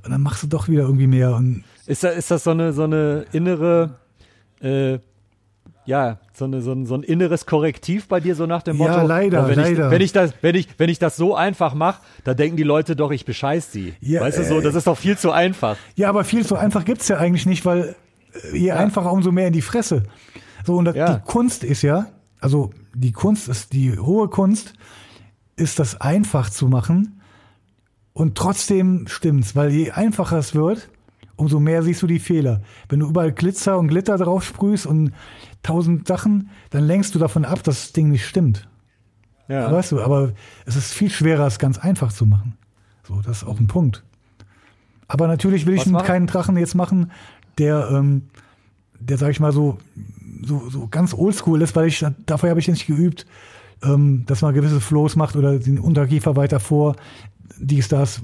Und 0.03 0.11
dann 0.11 0.21
machst 0.21 0.43
du 0.43 0.47
doch 0.47 0.67
wieder 0.67 0.83
irgendwie 0.83 1.07
mehr. 1.07 1.35
Und 1.35 1.63
ist, 1.85 2.03
das, 2.03 2.15
ist 2.15 2.31
das 2.31 2.43
so 2.43 2.51
eine, 2.51 2.73
so 2.73 2.83
eine 2.83 3.25
innere, 3.31 3.95
äh, 4.61 4.99
ja, 5.85 6.19
so, 6.33 6.45
eine, 6.45 6.61
so, 6.61 6.71
ein, 6.71 6.85
so 6.85 6.95
ein 6.95 7.03
inneres 7.03 7.45
Korrektiv 7.45 8.07
bei 8.07 8.19
dir, 8.19 8.35
so 8.35 8.45
nach 8.45 8.61
dem 8.61 8.77
Motto? 8.77 8.93
Ja, 8.93 9.03
leider, 9.03 9.47
wenn 9.47 9.55
leider. 9.55 9.85
Ich, 9.87 9.91
wenn, 9.91 10.01
ich 10.01 10.11
das, 10.11 10.33
wenn, 10.41 10.55
ich, 10.55 10.67
wenn 10.77 10.89
ich 10.89 10.99
das 10.99 11.17
so 11.17 11.35
einfach 11.35 11.73
mache, 11.73 12.01
da 12.23 12.33
denken 12.33 12.57
die 12.57 12.63
Leute 12.63 12.95
doch, 12.95 13.11
ich 13.11 13.25
bescheiß 13.25 13.71
sie. 13.71 13.93
Ja, 13.99 14.21
weißt 14.21 14.39
du 14.39 14.43
so, 14.45 14.61
das 14.61 14.75
ist 14.75 14.87
doch 14.87 14.97
viel 14.97 15.17
zu 15.17 15.31
einfach. 15.31 15.77
Ja, 15.95 16.09
aber 16.09 16.23
viel 16.23 16.45
zu 16.45 16.55
einfach 16.55 16.85
gibt's 16.85 17.07
ja 17.07 17.17
eigentlich 17.17 17.45
nicht, 17.45 17.65
weil 17.65 17.79
äh, 17.89 17.93
je 18.53 18.67
ja. 18.67 18.75
einfacher, 18.75 19.11
umso 19.11 19.31
mehr 19.31 19.47
in 19.47 19.53
die 19.53 19.61
Fresse. 19.61 20.03
So, 20.65 20.77
und 20.77 20.85
das, 20.85 20.95
ja. 20.95 21.15
die 21.15 21.21
Kunst 21.25 21.63
ist 21.63 21.81
ja, 21.81 22.07
also 22.39 22.71
die 22.93 23.11
Kunst 23.11 23.47
ist, 23.47 23.73
die 23.73 23.97
hohe 23.97 24.27
Kunst 24.29 24.73
ist 25.55 25.79
das 25.79 25.99
einfach 25.99 26.49
zu 26.49 26.67
machen 26.67 27.21
und 28.13 28.37
trotzdem 28.37 29.07
stimmt's, 29.07 29.55
weil 29.55 29.71
je 29.71 29.91
einfacher 29.91 30.37
es 30.37 30.55
wird, 30.55 30.89
umso 31.35 31.59
mehr 31.59 31.83
siehst 31.83 32.01
du 32.01 32.07
die 32.07 32.19
Fehler. 32.19 32.61
Wenn 32.89 32.99
du 32.99 33.07
überall 33.07 33.31
Glitzer 33.31 33.77
und 33.77 33.87
Glitter 33.87 34.17
drauf 34.17 34.43
sprühst 34.43 34.85
und 34.85 35.13
tausend 35.63 36.07
Sachen, 36.07 36.49
dann 36.69 36.83
lenkst 36.85 37.15
du 37.15 37.19
davon 37.19 37.45
ab, 37.45 37.63
dass 37.63 37.81
das 37.81 37.93
Ding 37.93 38.09
nicht 38.09 38.25
stimmt. 38.25 38.67
Ja. 39.47 39.71
Weißt 39.71 39.91
du, 39.91 40.01
aber 40.01 40.33
es 40.65 40.75
ist 40.75 40.93
viel 40.93 41.09
schwerer, 41.09 41.47
es 41.47 41.59
ganz 41.59 41.79
einfach 41.79 42.13
zu 42.13 42.25
machen. 42.25 42.57
So, 43.07 43.21
das 43.21 43.37
ist 43.37 43.47
auch 43.47 43.59
ein 43.59 43.67
Punkt. 43.67 44.03
Aber 45.07 45.27
natürlich 45.27 45.65
will 45.65 45.73
ich 45.73 45.91
keinen 46.05 46.27
Drachen 46.27 46.55
jetzt 46.55 46.75
machen, 46.75 47.11
der, 47.59 47.89
ähm, 47.91 48.23
der, 48.99 49.17
sag 49.17 49.31
ich 49.31 49.39
mal, 49.39 49.51
so, 49.51 49.77
so, 50.43 50.69
so 50.69 50.87
ganz 50.87 51.13
oldschool 51.13 51.61
ist, 51.61 51.75
weil 51.75 51.87
ich, 51.87 52.05
dafür 52.25 52.49
habe 52.49 52.59
ich 52.59 52.67
nicht 52.67 52.87
geübt, 52.87 53.25
ähm, 53.83 54.23
dass 54.25 54.41
man 54.41 54.53
gewisse 54.53 54.81
Flows 54.81 55.15
macht 55.15 55.35
oder 55.35 55.59
den 55.59 55.79
Unterkiefer 55.79 56.35
weiter 56.35 56.59
vor 56.59 56.95
dies, 57.59 57.87
das. 57.87 58.21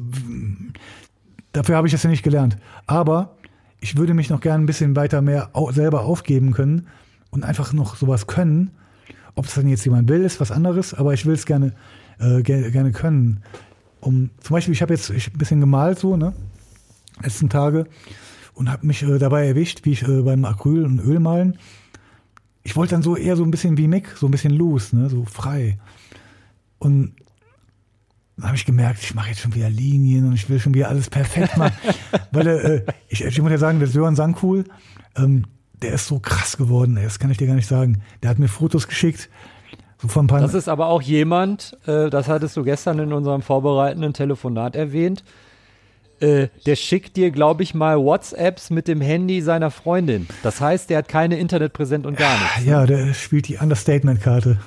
Dafür 1.51 1.77
habe 1.77 1.87
ich 1.87 1.93
das 1.93 2.03
ja 2.03 2.09
nicht 2.09 2.23
gelernt. 2.23 2.57
Aber 2.85 3.35
ich 3.79 3.97
würde 3.97 4.13
mich 4.13 4.29
noch 4.29 4.41
gerne 4.41 4.63
ein 4.63 4.67
bisschen 4.67 4.95
weiter 4.95 5.21
mehr 5.21 5.51
selber 5.71 6.01
aufgeben 6.05 6.51
können 6.51 6.87
und 7.29 7.43
einfach 7.43 7.73
noch 7.73 7.95
sowas 7.95 8.27
können. 8.27 8.71
Ob 9.35 9.45
es 9.45 9.55
dann 9.55 9.67
jetzt 9.67 9.85
jemand 9.85 10.09
will, 10.09 10.23
ist 10.23 10.39
was 10.39 10.51
anderes, 10.51 10.93
aber 10.93 11.13
ich 11.13 11.25
will 11.25 11.33
es 11.33 11.45
gerne, 11.45 11.73
äh, 12.19 12.41
gerne, 12.41 12.71
gerne 12.71 12.91
können. 12.91 13.43
Um, 13.99 14.29
zum 14.39 14.53
Beispiel, 14.53 14.73
ich 14.73 14.81
habe 14.81 14.93
jetzt 14.93 15.11
ein 15.11 15.37
bisschen 15.37 15.59
gemalt 15.59 15.99
so, 15.99 16.15
ne? 16.15 16.33
Letzten 17.21 17.49
Tage 17.49 17.85
und 18.55 18.71
habe 18.71 18.87
mich 18.87 19.03
äh, 19.03 19.19
dabei 19.19 19.47
erwischt, 19.47 19.81
wie 19.83 19.91
ich 19.91 20.07
äh, 20.07 20.21
beim 20.21 20.45
Acryl- 20.45 20.85
und 20.85 20.99
Ölmalen. 20.99 21.57
Ich 22.63 22.75
wollte 22.75 22.95
dann 22.95 23.03
so 23.03 23.15
eher 23.15 23.35
so 23.35 23.43
ein 23.43 23.51
bisschen 23.51 23.77
wie 23.77 23.87
Mick, 23.87 24.15
so 24.17 24.27
ein 24.27 24.31
bisschen 24.31 24.53
loose, 24.53 24.95
ne? 24.95 25.09
so 25.09 25.23
frei. 25.25 25.77
Und 26.79 27.13
dann 28.37 28.47
habe 28.47 28.55
ich 28.55 28.65
gemerkt, 28.65 29.01
ich 29.01 29.13
mache 29.13 29.29
jetzt 29.29 29.41
schon 29.41 29.53
wieder 29.53 29.69
Linien 29.69 30.27
und 30.27 30.33
ich 30.33 30.49
will 30.49 30.59
schon 30.59 30.73
wieder 30.73 30.89
alles 30.89 31.09
perfekt 31.09 31.57
machen. 31.57 31.75
Weil 32.31 32.47
äh, 32.47 32.85
ich, 33.07 33.23
ich 33.23 33.41
muss 33.41 33.51
ja 33.51 33.57
sagen, 33.57 33.79
der 33.79 33.87
Sören 33.87 34.15
Sankuhl, 34.15 34.65
ähm, 35.15 35.45
der 35.81 35.93
ist 35.93 36.07
so 36.07 36.19
krass 36.19 36.57
geworden, 36.57 36.97
das 37.01 37.19
kann 37.19 37.31
ich 37.31 37.37
dir 37.37 37.47
gar 37.47 37.55
nicht 37.55 37.67
sagen. 37.67 38.01
Der 38.23 38.29
hat 38.29 38.39
mir 38.39 38.47
Fotos 38.47 38.87
geschickt. 38.87 39.29
So 40.01 40.07
von 40.07 40.25
ein 40.25 40.27
paar 40.27 40.41
das 40.41 40.53
ist 40.53 40.67
aber 40.67 40.87
auch 40.87 41.01
jemand, 41.01 41.77
äh, 41.85 42.09
das 42.09 42.27
hattest 42.27 42.57
du 42.57 42.63
gestern 42.63 42.99
in 42.99 43.13
unserem 43.13 43.41
vorbereitenden 43.41 44.13
Telefonat 44.13 44.75
erwähnt, 44.75 45.23
äh, 46.25 46.49
der 46.65 46.75
schickt 46.75 47.17
dir, 47.17 47.29
glaube 47.31 47.63
ich, 47.63 47.73
mal 47.73 47.97
WhatsApps 47.97 48.69
mit 48.69 48.87
dem 48.87 48.99
Handy 49.01 49.41
seiner 49.41 49.69
Freundin. 49.69 50.27
Das 50.43 50.59
heißt, 50.59 50.89
der 50.89 50.99
hat 50.99 51.07
keine 51.07 51.37
Internetpräsent 51.37 52.05
und 52.05 52.17
gar 52.17 52.33
nichts. 52.39 52.65
Ja, 52.65 52.85
der 52.85 53.13
spielt 53.13 53.47
die 53.47 53.57
Understatement-Karte. 53.57 54.57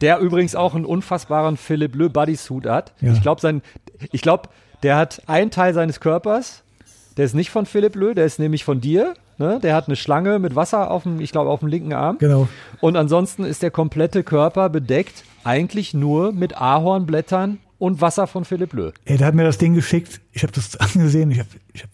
Der 0.00 0.20
übrigens 0.20 0.54
auch 0.54 0.76
einen 0.76 0.84
unfassbaren 0.84 1.56
Philipp 1.56 1.96
Le 1.96 2.08
Bodysuit 2.08 2.66
hat. 2.66 2.92
Ja. 3.00 3.12
Ich 3.12 3.20
glaube, 3.20 3.40
sein, 3.40 3.62
ich 4.12 4.22
glaube, 4.22 4.48
der 4.84 4.96
hat 4.96 5.22
einen 5.26 5.50
Teil 5.50 5.74
seines 5.74 5.98
Körpers, 5.98 6.62
der 7.16 7.24
ist 7.24 7.34
nicht 7.34 7.50
von 7.50 7.66
Philipp 7.66 7.96
Lö, 7.96 8.14
der 8.14 8.24
ist 8.24 8.38
nämlich 8.38 8.64
von 8.64 8.80
dir. 8.80 9.14
Ne? 9.38 9.58
Der 9.60 9.74
hat 9.74 9.88
eine 9.88 9.96
Schlange 9.96 10.38
mit 10.38 10.54
Wasser 10.54 10.90
auf 10.90 11.02
dem, 11.02 11.20
ich 11.20 11.32
glaube, 11.32 11.50
auf 11.50 11.60
dem 11.60 11.68
linken 11.68 11.92
Arm. 11.92 12.18
Genau. 12.18 12.48
Und 12.80 12.96
ansonsten 12.96 13.44
ist 13.44 13.62
der 13.62 13.70
komplette 13.70 14.22
Körper 14.22 14.68
bedeckt 14.68 15.24
eigentlich 15.42 15.94
nur 15.94 16.32
mit 16.32 16.56
Ahornblättern 16.56 17.58
und 17.80 18.00
Wasser 18.00 18.28
von 18.28 18.44
Philipp 18.44 18.72
Lö. 18.72 18.92
Ja, 19.08 19.16
der 19.16 19.26
hat 19.26 19.34
mir 19.34 19.42
das 19.42 19.58
Ding 19.58 19.74
geschickt. 19.74 20.20
Ich 20.32 20.44
habe 20.44 20.52
das 20.52 20.76
angesehen. 20.80 21.32
Ich 21.32 21.40
habe 21.40 21.48
ich 21.72 21.82
hab 21.82 21.90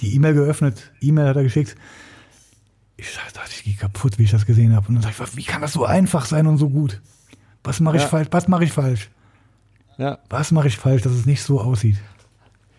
die 0.00 0.14
E-Mail 0.14 0.34
geöffnet. 0.34 0.92
E-Mail 1.00 1.26
hat 1.26 1.36
er 1.36 1.42
geschickt 1.42 1.74
ich 3.00 3.14
dachte, 3.32 3.50
ich 3.50 3.64
gehe 3.64 3.74
kaputt, 3.74 4.18
wie 4.18 4.24
ich 4.24 4.30
das 4.30 4.46
gesehen 4.46 4.74
habe. 4.74 4.88
Und 4.88 4.96
dann 4.96 5.02
dachte 5.02 5.24
ich, 5.24 5.36
wie 5.36 5.44
kann 5.44 5.62
das 5.62 5.72
so 5.72 5.84
einfach 5.84 6.26
sein 6.26 6.46
und 6.46 6.58
so 6.58 6.68
gut? 6.68 7.00
Was 7.64 7.80
mache 7.80 7.96
ich 7.96 8.02
ja. 8.02 8.08
falsch? 8.08 8.28
Was 8.30 8.48
mache 8.48 8.64
ich 8.64 8.72
falsch? 8.72 9.10
Ja. 9.98 10.18
Was 10.28 10.50
mache 10.50 10.68
ich 10.68 10.76
falsch, 10.76 11.02
dass 11.02 11.12
es 11.12 11.26
nicht 11.26 11.42
so 11.42 11.60
aussieht? 11.60 11.96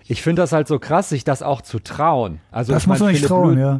Ich 0.07 0.21
finde 0.21 0.41
das 0.41 0.51
halt 0.51 0.67
so 0.67 0.79
krass, 0.79 1.09
sich 1.09 1.23
das 1.23 1.41
auch 1.41 1.61
zu 1.61 1.79
trauen. 1.79 2.39
Also 2.51 2.73
das 2.73 2.87
muss 2.87 2.99
man 2.99 3.09
nicht 3.09 3.19
Philipp 3.19 3.29
trauen, 3.29 3.53
Blöd, 3.53 3.59
ja. 3.59 3.77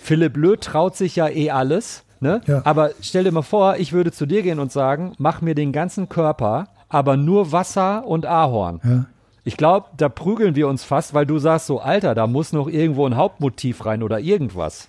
Philipp 0.00 0.32
Blöd 0.34 0.60
traut 0.60 0.96
sich 0.96 1.16
ja 1.16 1.28
eh 1.28 1.50
alles. 1.50 2.04
Ne? 2.20 2.40
Ja. 2.46 2.62
Aber 2.64 2.90
stell 3.00 3.24
dir 3.24 3.32
mal 3.32 3.42
vor, 3.42 3.76
ich 3.76 3.92
würde 3.92 4.12
zu 4.12 4.26
dir 4.26 4.42
gehen 4.42 4.60
und 4.60 4.70
sagen, 4.70 5.14
mach 5.18 5.40
mir 5.40 5.54
den 5.54 5.72
ganzen 5.72 6.08
Körper, 6.08 6.68
aber 6.92 7.16
nur 7.16 7.52
Wasser 7.52 8.06
und 8.06 8.26
Ahorn. 8.26 8.80
Ja. 8.84 9.06
Ich 9.44 9.56
glaube, 9.56 9.88
da 9.96 10.10
prügeln 10.10 10.54
wir 10.54 10.68
uns 10.68 10.84
fast, 10.84 11.14
weil 11.14 11.24
du 11.24 11.38
sagst 11.38 11.66
so, 11.66 11.80
Alter, 11.80 12.14
da 12.14 12.26
muss 12.26 12.52
noch 12.52 12.68
irgendwo 12.68 13.06
ein 13.06 13.16
Hauptmotiv 13.16 13.86
rein 13.86 14.02
oder 14.02 14.20
irgendwas. 14.20 14.88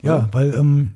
Ja, 0.00 0.28
weil 0.30 0.54
ähm, 0.54 0.92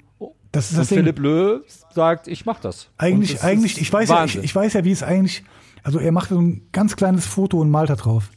das 0.52 0.70
ist 0.70 0.78
das 0.78 0.88
Ding. 0.88 0.98
Philipp 0.98 1.18
Löh 1.18 1.60
sagt, 1.92 2.28
ich 2.28 2.46
mach 2.46 2.60
das. 2.60 2.88
Eigentlich, 2.96 3.34
das 3.34 3.44
eigentlich, 3.44 3.80
ich 3.80 3.92
weiß 3.92 4.08
ja, 4.08 4.24
ich, 4.24 4.36
ich, 4.36 4.54
weiß 4.54 4.74
ja, 4.74 4.84
wie 4.84 4.92
es 4.92 5.02
eigentlich, 5.02 5.42
also 5.82 5.98
er 5.98 6.12
macht 6.12 6.28
so 6.28 6.40
ein 6.40 6.62
ganz 6.70 6.94
kleines 6.94 7.26
Foto 7.26 7.60
und 7.60 7.68
malt 7.68 7.90
da 7.90 7.96
drauf. 7.96 8.30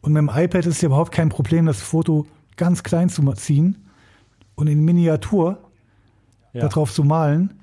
Und 0.00 0.14
mit 0.14 0.20
dem 0.20 0.30
iPad 0.30 0.64
ist 0.64 0.76
es 0.76 0.80
ja 0.80 0.86
überhaupt 0.86 1.12
kein 1.12 1.28
Problem, 1.28 1.66
das 1.66 1.82
Foto 1.82 2.26
ganz 2.56 2.82
klein 2.82 3.10
zu 3.10 3.22
ziehen 3.34 3.84
und 4.54 4.66
in 4.66 4.82
Miniatur 4.82 5.58
ja. 6.54 6.62
darauf 6.62 6.90
zu 6.90 7.04
malen. 7.04 7.60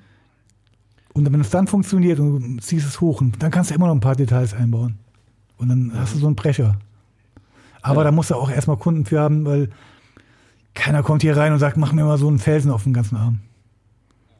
Und 1.14 1.32
wenn 1.32 1.40
es 1.40 1.50
dann 1.50 1.68
funktioniert 1.68 2.20
und 2.20 2.58
du 2.58 2.62
ziehst 2.62 2.88
es 2.88 3.00
hoch, 3.00 3.22
dann 3.40 3.52
kannst 3.52 3.70
du 3.70 3.76
immer 3.76 3.88
noch 3.88 3.94
ein 3.94 4.00
paar 4.00 4.16
Details 4.16 4.54
einbauen. 4.54 4.98
Und 5.58 5.70
dann 5.70 5.92
ja. 5.94 6.02
hast 6.02 6.16
du 6.16 6.20
so 6.20 6.28
einen 6.28 6.36
Brecher. 6.36 6.78
Aber 7.82 8.02
ja. 8.02 8.06
da 8.06 8.12
musst 8.12 8.32
du 8.32 8.36
auch 8.36 8.50
erstmal 8.50 8.78
Kunden 8.78 9.06
für 9.06 9.20
haben, 9.20 9.46
weil 9.46 9.70
keiner 10.74 11.04
kommt 11.04 11.22
hier 11.22 11.38
rein 11.38 11.54
und 11.54 11.60
sagt, 11.60 11.78
mach 11.78 11.92
mir 11.92 12.04
mal 12.04 12.18
so 12.18 12.28
einen 12.28 12.40
Felsen 12.40 12.72
auf 12.72 12.84
den 12.84 12.94
ganzen 12.94 13.16
Arm. 13.16 13.40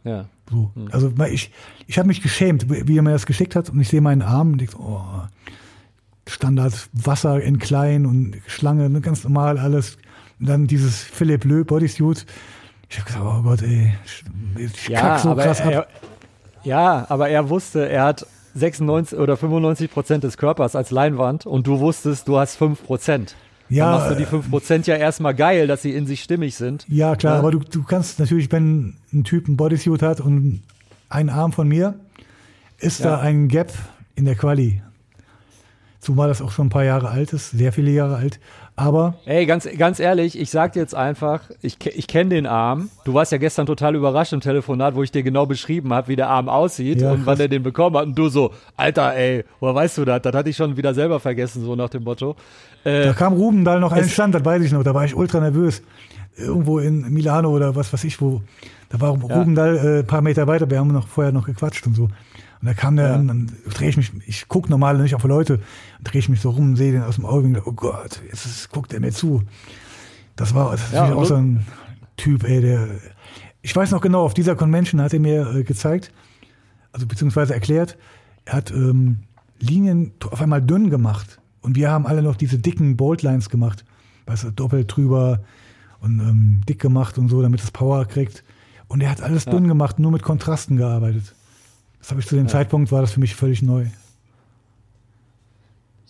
Ja. 0.04 0.26
So. 0.50 0.72
Mhm. 0.76 0.90
Also 0.92 1.14
ich, 1.30 1.52
ich 1.88 1.98
habe 1.98 2.08
mich 2.08 2.22
geschämt, 2.22 2.70
wie 2.70 2.98
er 2.98 3.04
mir 3.04 3.12
das 3.12 3.26
geschickt 3.26 3.56
hat 3.56 3.70
und 3.70 3.80
ich 3.80 3.90
sehe 3.90 4.02
meinen 4.02 4.22
Arm 4.22 4.54
und 4.54 4.58
denke, 4.60 4.78
oh, 4.80 5.02
Standard 6.28 6.90
Wasser 6.94 7.42
in 7.42 7.60
klein 7.60 8.06
und 8.06 8.38
Schlange, 8.48 8.90
ne, 8.90 9.02
ganz 9.02 9.24
normal 9.24 9.58
alles. 9.58 9.98
Und 10.40 10.48
dann 10.48 10.68
dieses 10.68 11.02
Philipp 11.02 11.46
Löb 11.46 11.68
Bodysuit. 11.68 12.26
Ich 12.90 12.98
habe 13.00 13.08
gesagt, 13.08 13.26
oh 13.26 13.42
Gott, 13.44 13.62
ey, 13.62 13.94
ich 14.58 14.88
ja, 14.88 15.00
kack 15.00 15.20
so 15.20 15.36
krass 15.36 15.60
er, 15.60 15.80
ab. 15.80 15.88
Ja, 16.64 17.06
aber 17.10 17.30
er 17.30 17.50
wusste, 17.50 17.90
er 17.90 18.04
hat 18.06 18.26
96 18.56 19.18
oder 19.18 19.36
95 19.38 19.92
Prozent 19.92 20.24
des 20.24 20.38
Körpers 20.38 20.76
als 20.76 20.92
Leinwand 20.92 21.46
und 21.46 21.68
du 21.68 21.80
wusstest, 21.80 22.28
du 22.28 22.38
hast 22.38 22.56
5 22.56 22.84
Prozent. 22.84 23.36
Ja, 23.70 23.86
dann 23.92 24.00
machst 24.00 24.12
du 24.12 24.16
die 24.16 24.26
5% 24.26 24.88
ja 24.88 24.96
erstmal 24.96 25.34
geil, 25.34 25.68
dass 25.68 25.82
sie 25.82 25.94
in 25.94 26.06
sich 26.06 26.22
stimmig 26.22 26.56
sind. 26.56 26.86
Ja, 26.90 27.16
klar, 27.16 27.34
ja. 27.34 27.40
aber 27.40 27.52
du, 27.52 27.60
du 27.60 27.84
kannst 27.84 28.20
natürlich, 28.20 28.52
wenn 28.52 28.98
ein 29.12 29.24
Typ 29.24 29.48
ein 29.48 29.58
Bodysuit 29.58 30.02
hat 30.02 30.20
und 30.22 30.62
ein 31.10 31.30
Arm 31.30 31.52
von 31.54 31.68
mir, 31.68 31.96
ist 32.78 33.00
Ja. 33.00 33.12
da 33.12 33.20
ein 33.22 33.48
Gap 33.48 33.72
in 34.16 34.26
der 34.26 34.36
Quali. 34.36 34.82
Zumal 36.04 36.28
das 36.28 36.42
auch 36.42 36.52
schon 36.52 36.68
ein 36.68 36.70
paar 36.70 36.84
Jahre 36.84 37.10
alt 37.10 37.34
ist, 37.34 37.52
sehr 37.52 37.72
viele 37.74 37.90
Jahre 37.92 38.18
alt. 38.18 38.40
Aber 38.76 39.16
Ey, 39.26 39.46
ganz, 39.46 39.68
ganz 39.78 40.00
ehrlich, 40.00 40.38
ich 40.38 40.50
sag 40.50 40.74
dir 40.74 40.80
jetzt 40.82 40.96
einfach, 40.96 41.42
ich, 41.62 41.78
ich 41.86 42.08
kenne 42.08 42.32
den 42.32 42.46
Arm. 42.48 42.90
Du 43.06 43.14
warst 43.14 43.32
ja 43.32 43.38
gestern 43.38 43.66
total 43.68 43.96
überrascht 43.96 44.34
im 44.34 44.42
Telefonat, 44.42 44.96
wo 44.96 45.04
ich 45.04 45.12
dir 45.12 45.22
genau 45.24 45.46
beschrieben 45.46 45.94
habe, 45.94 46.08
wie 46.08 46.16
der 46.16 46.28
Arm 46.30 46.50
aussieht 46.50 47.00
Ja, 47.02 47.12
und 47.12 47.20
wann 47.20 47.24
krass. 47.36 47.40
er 47.40 47.48
den 47.48 47.64
bekommen 47.64 47.96
hat. 47.98 48.06
Und 48.08 48.16
du 48.18 48.30
so, 48.30 48.52
Alter, 48.76 49.14
ey, 49.16 49.46
woher 49.60 49.76
weißt 49.76 49.98
du 50.00 50.06
das? 50.06 50.22
Das 50.24 50.34
hatte 50.36 50.50
ich 50.50 50.58
schon 50.58 50.76
wieder 50.76 50.94
selber 50.94 51.20
vergessen, 51.20 51.64
so 51.64 51.76
nach 51.76 51.90
dem 51.90 52.04
Motto. 52.04 52.36
Äh, 52.84 53.06
da 53.06 53.14
kam 53.14 53.34
Rubendahl 53.34 53.80
noch 53.80 53.92
einen 53.92 54.06
es- 54.06 54.12
Stand, 54.12 54.34
das 54.36 54.44
weiß 54.44 54.62
ich 54.64 54.72
noch. 54.72 54.84
Da 54.84 54.94
war 54.94 55.06
ich 55.06 55.16
ultra 55.16 55.40
nervös. 55.40 55.82
Irgendwo 56.36 56.80
in 56.80 57.14
Milano 57.14 57.50
oder 57.52 57.76
was 57.76 57.94
weiß 57.94 58.04
ich 58.06 58.20
wo. 58.20 58.42
Da 58.90 59.00
war 59.00 59.12
Rubendahl 59.12 59.78
äh, 59.78 60.00
ein 60.00 60.08
paar 60.08 60.22
Meter 60.22 60.48
weiter. 60.48 60.68
Wir 60.70 60.80
haben 60.80 60.92
noch 60.92 61.08
vorher 61.08 61.32
noch 61.32 61.46
gequatscht 61.46 61.86
und 61.86 61.96
so. 61.96 62.10
Und 62.64 62.68
da 62.68 62.74
kam 62.76 62.96
der 62.96 63.10
Ja. 63.10 63.16
an, 63.16 63.28
dann 63.28 63.52
drehe 63.74 63.90
ich 63.90 63.98
mich, 63.98 64.14
ich 64.26 64.48
gucke 64.48 64.70
normal 64.70 64.98
nicht 64.98 65.16
auf 65.16 65.24
Leute, 65.26 65.60
drehe 66.02 66.20
ich 66.20 66.30
mich 66.30 66.40
so 66.40 66.52
rum, 66.52 66.78
sehe 66.78 66.94
den 66.94 67.04
aus 67.04 67.16
dem 67.16 67.26
Auge 67.26 67.46
und 67.48 67.56
denke, 67.56 67.68
oh 67.70 67.74
Gott, 67.74 68.22
jetzt 68.32 68.46
ist, 68.46 68.72
guckt 68.72 68.94
er 68.94 69.02
mir 69.02 69.12
zu. 69.12 69.44
Das 70.38 70.56
war, 70.56 70.72
das 70.72 70.94
Ja, 70.94 71.12
auch 71.14 71.18
und- 71.18 71.26
so 71.26 71.36
ein 71.36 71.66
Typ, 72.16 72.46
ey, 72.46 72.62
der, 72.62 72.88
ich 73.62 73.76
weiß 73.76 73.92
noch 73.92 74.00
genau, 74.00 74.24
auf 74.24 74.34
dieser 74.34 74.56
Convention 74.56 75.02
hat 75.02 75.14
er 75.14 75.20
mir 75.20 75.54
äh, 75.54 75.64
gezeigt, 75.64 76.14
also 76.94 77.06
beziehungsweise 77.06 77.54
erklärt, 77.54 77.98
er 78.46 78.54
hat 78.54 78.72
ähm, 78.72 79.24
Linien 79.60 80.14
auf 80.32 80.42
einmal 80.42 80.62
dünn 80.62 80.90
gemacht 80.90 81.42
und 81.60 81.76
wir 81.76 81.92
haben 81.92 82.08
alle 82.08 82.22
noch 82.22 82.38
diese 82.38 82.60
dicken 82.60 82.96
Boltlines 82.96 83.50
gemacht, 83.50 83.84
weißt 84.26 84.46
du, 84.46 84.52
doppelt 84.52 84.96
drüber 84.96 85.44
und 86.00 86.20
ähm, 86.22 86.62
dick 86.70 86.80
gemacht 86.80 87.18
und 87.18 87.28
so, 87.28 87.42
damit 87.42 87.62
es 87.62 87.72
Power 87.72 88.06
kriegt. 88.06 88.42
Und 88.88 89.02
er 89.04 89.10
hat 89.10 89.22
alles 89.22 89.44
dünn 89.46 89.68
gemacht, 89.68 90.00
nur 90.00 90.12
mit 90.12 90.22
Kontrasten 90.22 90.78
gearbeitet. 90.78 91.36
Das 92.04 92.12
habe 92.12 92.20
ich 92.20 92.28
zu 92.28 92.36
dem 92.36 92.50
Zeitpunkt, 92.50 92.92
war 92.92 93.00
das 93.00 93.14
für 93.14 93.22
mich 93.22 93.34
völlig 93.34 93.62
neu. 93.62 93.86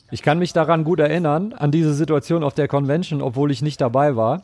Ich 0.10 0.24
kann 0.24 0.40
mich 0.40 0.52
daran 0.52 0.84
gut 0.84 1.00
erinnern, 1.00 1.54
an 1.54 1.70
diese 1.70 1.94
Situation 1.94 2.44
auf 2.44 2.56
der 2.56 2.68
Convention, 2.68 3.22
obwohl 3.22 3.52
ich 3.52 3.62
nicht 3.62 3.80
dabei 3.80 4.16
war, 4.16 4.42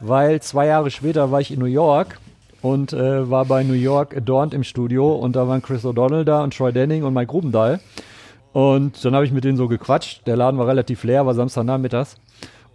weil 0.00 0.42
zwei 0.42 0.66
Jahre 0.66 0.90
später 0.90 1.30
war 1.30 1.40
ich 1.40 1.52
in 1.52 1.58
New 1.58 1.64
York 1.64 2.20
und 2.60 2.92
äh, 2.92 3.30
war 3.30 3.46
bei 3.46 3.62
New 3.62 3.72
York 3.72 4.14
Adorned 4.14 4.52
im 4.52 4.62
Studio 4.62 5.14
und 5.14 5.36
da 5.36 5.48
waren 5.48 5.62
Chris 5.62 5.86
O'Donnell 5.86 6.24
da 6.24 6.42
und 6.44 6.54
Troy 6.54 6.70
Denning 6.70 7.02
und 7.04 7.14
Mike 7.14 7.28
Grubendahl. 7.28 7.80
Und 8.52 9.02
dann 9.02 9.14
habe 9.14 9.24
ich 9.24 9.32
mit 9.32 9.44
denen 9.44 9.56
so 9.56 9.68
gequatscht. 9.68 10.26
Der 10.26 10.36
Laden 10.36 10.58
war 10.58 10.66
relativ 10.66 11.02
leer, 11.04 11.24
war 11.24 11.32
Samstagnachmittags. 11.32 12.16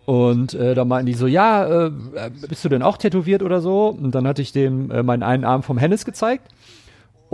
Und 0.07 0.56
äh, 0.56 0.73
da 0.73 0.84
meinten 0.84 1.06
die 1.06 1.14
so, 1.14 1.27
ja, 1.27 1.85
äh, 1.85 1.91
bist 2.49 2.65
du 2.65 2.69
denn 2.69 2.81
auch 2.81 2.97
tätowiert 2.97 3.43
oder 3.43 3.61
so? 3.61 3.89
Und 3.89 4.15
dann 4.15 4.27
hatte 4.27 4.41
ich 4.41 4.52
dem 4.52 4.89
äh, 4.89 5.03
meinen 5.03 5.22
einen 5.22 5.43
Arm 5.43 5.61
vom 5.61 5.77
Hennis 5.77 6.06
gezeigt 6.06 6.49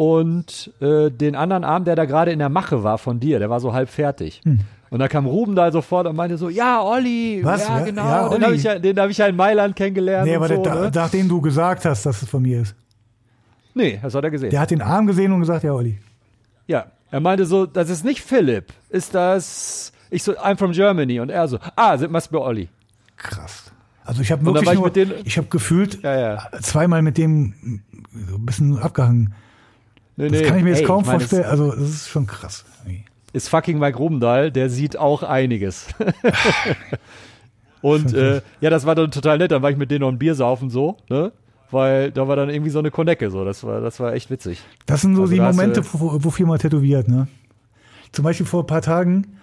und 0.01 0.71
äh, 0.81 1.11
den 1.11 1.35
anderen 1.35 1.63
Arm, 1.63 1.85
der 1.85 1.95
da 1.95 2.05
gerade 2.05 2.31
in 2.31 2.39
der 2.39 2.49
Mache 2.49 2.83
war 2.83 2.97
von 2.97 3.19
dir, 3.19 3.37
der 3.37 3.51
war 3.51 3.59
so 3.59 3.71
halb 3.73 3.87
fertig. 3.87 4.41
Und 4.89 4.99
da 4.99 5.07
kam 5.07 5.27
Ruben 5.27 5.55
da 5.55 5.71
sofort 5.71 6.07
und 6.07 6.15
meinte 6.15 6.37
so, 6.39 6.49
ja, 6.49 6.81
Olli, 6.81 7.41
Was? 7.43 7.67
ja, 7.67 7.79
Ja, 7.79 7.85
genau, 7.85 8.03
ja, 8.05 8.23
den 8.23 8.33
Olli. 8.33 8.43
habe 8.45 8.55
ich, 8.55 8.63
ja, 8.63 8.79
den 8.79 8.99
hab 8.99 9.09
ich 9.11 9.17
ja 9.19 9.27
in 9.27 9.35
Mailand 9.35 9.75
kennengelernt 9.75 10.27
Nee, 10.27 10.35
aber 10.35 10.47
so, 10.47 10.63
der, 10.63 10.75
ne? 10.75 10.91
nachdem 10.93 11.29
du 11.29 11.39
gesagt 11.39 11.85
hast, 11.85 12.03
dass 12.05 12.21
es 12.23 12.27
von 12.29 12.41
mir 12.41 12.61
ist. 12.61 12.75
Nee, 13.75 13.99
das 14.01 14.15
hat 14.15 14.23
er 14.23 14.31
gesehen. 14.31 14.49
Der 14.49 14.59
hat 14.59 14.71
den 14.71 14.81
Arm 14.81 15.05
gesehen 15.05 15.31
und 15.33 15.39
gesagt, 15.41 15.63
ja, 15.63 15.71
Olli. 15.71 15.99
Ja, 16.65 16.87
er 17.11 17.19
meinte 17.19 17.45
so, 17.45 17.67
das 17.67 17.89
ist 17.91 18.03
nicht 18.03 18.21
Philipp, 18.21 18.73
ist 18.89 19.13
das, 19.13 19.93
ich 20.09 20.23
so, 20.23 20.31
I'm 20.33 20.57
from 20.57 20.71
Germany 20.71 21.19
und 21.19 21.29
er 21.29 21.47
so, 21.47 21.59
ah, 21.75 21.93
it 21.93 22.09
must 22.09 22.31
be 22.31 22.41
Olli. 22.41 22.69
Krass. 23.17 23.71
Also 24.03 24.23
ich 24.23 24.31
habe 24.31 24.43
wirklich 24.45 24.67
ich 24.67 24.73
nur, 24.73 24.85
mit 24.85 24.95
denen- 24.95 25.13
ich 25.25 25.37
habe 25.37 25.47
gefühlt 25.47 26.01
Ja, 26.01 26.17
ja. 26.19 26.37
zweimal 26.61 27.03
mit 27.03 27.17
dem 27.19 27.81
so 28.27 28.35
ein 28.35 28.45
bisschen 28.47 28.79
abgehangen. 28.79 29.33
Nee, 30.25 30.29
Das 30.29 30.41
nee. 30.41 30.47
kann 30.47 30.57
ich 30.57 30.63
mir 30.63 30.69
jetzt 30.71 30.79
Ey, 30.81 30.85
kaum 30.85 31.01
ich 31.01 31.07
mein, 31.07 31.19
vorstellen. 31.19 31.45
Also 31.45 31.71
das 31.71 31.89
ist 31.89 32.09
schon 32.09 32.27
krass. 32.27 32.65
ist 33.33 33.49
fucking 33.49 33.79
Mike 33.79 33.97
Rubendahl, 33.97 34.51
der 34.51 34.69
sieht 34.69 34.97
auch 34.97 35.23
einiges. 35.23 35.87
und 37.81 38.13
äh, 38.13 38.41
ja, 38.59 38.69
das 38.69 38.85
war 38.85 38.95
dann 38.95 39.11
total 39.11 39.37
nett. 39.37 39.51
Dann 39.51 39.61
war 39.61 39.71
ich 39.71 39.77
mit 39.77 39.89
denen 39.91 40.01
noch 40.01 40.09
ein 40.09 40.19
Bier 40.19 40.35
saufen 40.35 40.69
so, 40.69 40.97
ne? 41.09 41.31
Weil 41.71 42.11
da 42.11 42.27
war 42.27 42.35
dann 42.35 42.49
irgendwie 42.49 42.69
so 42.69 42.79
eine 42.79 42.91
Konecke 42.91 43.31
so. 43.31 43.45
Das 43.45 43.63
war, 43.63 43.79
das 43.79 43.99
war 43.99 44.13
echt 44.13 44.29
witzig. 44.29 44.61
Das 44.85 45.01
sind 45.01 45.15
so 45.15 45.21
Also 45.21 45.33
die 45.33 45.39
Momente, 45.39 45.81
du- 45.81 45.87
wo, 45.93 46.17
wo 46.23 46.29
Firma 46.29 46.57
tätowiert, 46.57 47.07
ne? 47.07 47.27
Zum 48.11 48.23
Beispiel 48.23 48.45
vor 48.45 48.63
ein 48.63 48.67
paar 48.67 48.81
Tagen, 48.81 49.37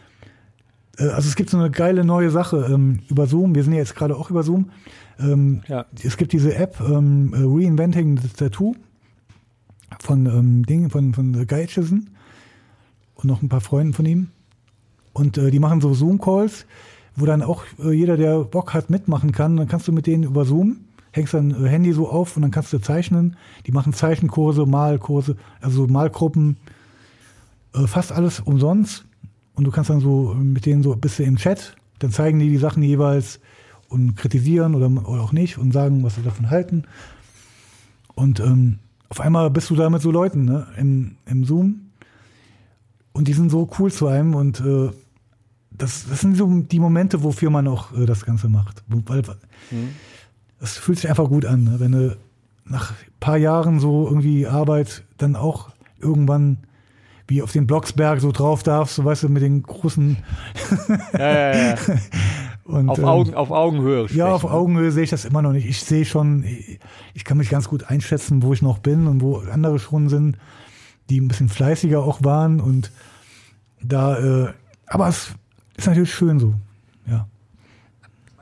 äh, 0.99 1.05
also 1.09 1.27
es 1.27 1.37
gibt 1.37 1.49
so 1.51 1.57
eine 1.59 1.71
geile 1.71 2.05
neue 2.05 2.29
Sache 2.31 2.69
ähm, 2.71 3.01
über 3.09 3.27
Zoom, 3.27 3.55
wir 3.55 3.65
sind 3.65 3.73
ja 3.73 3.79
jetzt 3.79 3.97
gerade 3.97 4.15
auch 4.15 4.31
über 4.31 4.43
Zoom. 4.43 4.71
Ähm, 5.19 5.63
Ja. 5.69 5.87
Es 6.05 6.19
gibt 6.19 6.33
diese 6.33 6.55
App 6.55 6.79
ähm, 6.81 7.33
äh, 7.33 7.39
Reinventing 7.39 8.19
the 8.19 8.29
Tattoo 8.29 8.75
von 9.99 10.27
ähm, 10.27 10.67
Ding, 10.67 10.91
von, 10.91 11.15
von 11.15 11.35
äh, 11.35 11.55
Aitchison 11.55 12.11
und 13.15 13.25
noch 13.25 13.43
ein 13.43 13.49
paar 13.49 13.61
Freunden 13.61 13.93
von 13.93 14.07
ihm. 14.07 14.29
Und 15.13 15.39
äh, 15.39 15.51
die 15.51 15.59
machen 15.59 15.81
so 15.81 15.93
Zoom-Calls, 15.95 16.67
wo 17.17 17.27
dann 17.27 17.43
auch 17.43 17.65
äh, 17.79 17.93
jeder, 17.93 18.17
der 18.17 18.45
Bock 18.45 18.75
hat, 18.75 18.91
mitmachen 18.91 19.33
kann. 19.33 19.57
Dann 19.57 19.69
kannst 19.69 19.89
du 19.89 19.93
mit 19.93 20.07
denen 20.07 20.23
über 20.23 20.45
Zoom, 20.45 20.79
hängst 21.13 21.35
dein 21.35 21.51
äh, 21.51 21.69
Handy 21.69 21.93
so 21.93 22.09
auf 22.09 22.37
und 22.37 22.43
dann 22.43 22.51
kannst 22.51 22.73
du 22.73 22.79
zeichnen. 22.79 23.37
Die 23.67 23.73
machen 23.73 23.93
Zeichenkurse, 23.93 24.67
Malkurse, 24.67 25.37
also 25.61 25.87
Malgruppen, 25.87 26.57
äh, 27.75 27.87
fast 27.87 28.13
alles 28.13 28.41
umsonst. 28.41 29.05
Und 29.55 29.65
du 29.65 29.73
kannst 29.73 29.91
dann 29.91 30.01
so 30.01 30.35
mit 30.35 30.67
denen 30.67 30.85
so 30.85 30.93
ein 30.93 31.01
bisschen 31.01 31.27
im 31.27 31.37
Chat, 31.37 31.75
dann 31.99 32.13
zeigen 32.13 32.39
die 32.39 32.49
die 32.49 32.59
Sachen 32.59 32.83
jeweils 32.83 33.41
und 33.89 34.15
kritisieren 34.15 34.77
oder, 34.77 34.87
oder 35.09 35.23
auch 35.23 35.33
nicht 35.33 35.59
und 35.59 35.73
sagen, 35.73 36.05
was 36.05 36.15
sie 36.15 36.23
davon 36.23 36.51
halten. 36.51 36.85
Und 38.15 38.39
ähm, 38.39 38.79
auf 39.09 39.21
einmal 39.21 39.51
bist 39.51 39.71
du 39.71 39.77
da 39.77 39.89
mit 39.91 40.03
so 40.03 40.11
Leuten 40.11 40.45
ne, 40.45 40.67
im, 40.77 41.17
im 41.27 41.45
Zoom 41.45 41.91
und 43.13 43.29
die 43.29 43.33
sind 43.33 43.51
so 43.51 43.69
cool 43.79 43.91
zu 43.91 44.07
einem 44.07 44.35
und 44.35 44.61
äh, 44.61 44.91
das, 45.71 46.07
das 46.09 46.21
sind 46.21 46.37
so 46.37 46.61
die 46.61 46.81
Momente, 46.81 47.23
wofür 47.23 47.51
man 47.51 47.69
auch 47.69 47.97
äh, 47.97 48.07
das 48.07 48.25
Ganze 48.25 48.49
macht. 48.49 48.83
Weil, 48.89 49.23
Das 50.59 50.77
fühlt 50.77 50.99
sich 50.99 51.09
einfach 51.09 51.29
gut 51.29 51.45
an, 51.45 51.65
ne? 51.65 51.81
wenn 51.81 51.93
du 51.93 52.17
nach 52.65 52.91
ein 52.91 52.97
paar 53.21 53.37
Jahren 53.37 53.81
so 53.81 54.07
irgendwie 54.07 54.47
Arbeit 54.47 55.05
dann 55.17 55.37
auch 55.37 55.71
irgendwann 56.01 56.59
wie 57.27 57.43
auf 57.43 57.53
den 57.53 57.67
Blocksberg 57.67 58.21
so 58.21 58.33
drauf 58.33 58.63
darfst, 58.63 58.97
so 58.97 59.05
weißt 59.05 59.25
du, 59.25 59.29
mit 59.29 59.43
den 59.43 59.63
großen 59.63 60.17
Ja, 61.13 61.19
ja, 61.19 61.57
ja. 61.57 61.75
und 62.69 62.89
auf, 62.91 62.99
ähm, 62.99 63.05
Augen, 63.05 63.35
auf 63.35 63.51
Augenhöhe. 63.51 64.07
Ja, 64.13 64.29
auf 64.29 64.43
sprechen. 64.43 64.55
Augenhöhe 64.55 64.93
sehe 64.93 65.05
ich 65.05 65.11
das 65.11 65.25
immer 65.25 65.43
noch 65.43 65.53
nicht. 65.53 65.67
Ich 65.67 65.81
sehe 65.81 66.05
schon, 66.05 66.45
ich 67.15 67.25
kann 67.25 67.39
mich 67.39 67.49
ganz 67.49 67.69
gut 67.69 67.91
einschätzen, 67.91 68.43
wo 68.43 68.53
ich 68.53 68.63
noch 68.63 68.79
bin 68.79 69.07
und 69.07 69.23
wo 69.23 69.39
andere 69.39 69.79
schon 69.79 70.09
sind, 70.09 70.37
die 71.09 71.21
ein 71.21 71.29
bisschen 71.29 71.49
fleißiger 71.49 72.03
auch 72.03 72.23
waren 72.23 72.61
und 72.61 72.93
da, 73.83 74.19
äh, 74.19 74.53
aber 74.87 75.09
es 75.09 75.31
ist 75.77 75.87
natürlich 75.87 76.13
schön 76.13 76.39
so, 76.39 76.55
ja. 77.09 77.27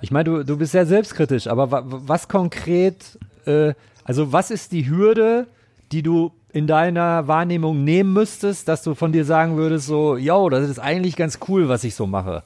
Ich 0.00 0.10
meine, 0.10 0.24
du, 0.24 0.44
du 0.44 0.56
bist 0.56 0.72
sehr 0.72 0.86
selbstkritisch, 0.86 1.46
aber 1.46 1.70
wa, 1.70 1.82
was 1.86 2.28
konkret, 2.28 3.18
äh, 3.44 3.74
also 4.04 4.32
was 4.32 4.50
ist 4.50 4.72
die 4.72 4.88
Hürde, 4.88 5.46
die 5.92 6.02
du 6.02 6.32
in 6.52 6.66
deiner 6.66 7.28
Wahrnehmung 7.28 7.84
nehmen 7.84 8.12
müsstest, 8.12 8.66
dass 8.66 8.82
du 8.82 8.94
von 8.94 9.12
dir 9.12 9.24
sagen 9.24 9.56
würdest, 9.56 9.86
so, 9.86 10.16
yo, 10.16 10.48
das 10.48 10.68
ist 10.68 10.78
eigentlich 10.78 11.14
ganz 11.14 11.38
cool, 11.48 11.68
was 11.68 11.84
ich 11.84 11.94
so 11.94 12.06
mache. 12.06 12.42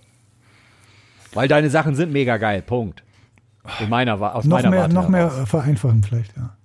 Weil 1.33 1.49
deine 1.49 1.71
Sachen 1.71 1.95
sind 1.95 2.13
mega 2.13 2.37
geil, 2.39 2.63
Punkt. 2.63 3.03
In 3.81 3.89
meiner, 3.89 4.15
aus 4.35 4.45
Noch 4.45 4.57
meiner 4.59 4.71
mehr, 4.71 4.81
Warte 4.83 4.95
noch 4.95 5.09
mehr 5.09 5.31
heraus. 5.31 5.49
vereinfachen 5.49 6.03
vielleicht, 6.03 6.37
ja. 6.37 6.57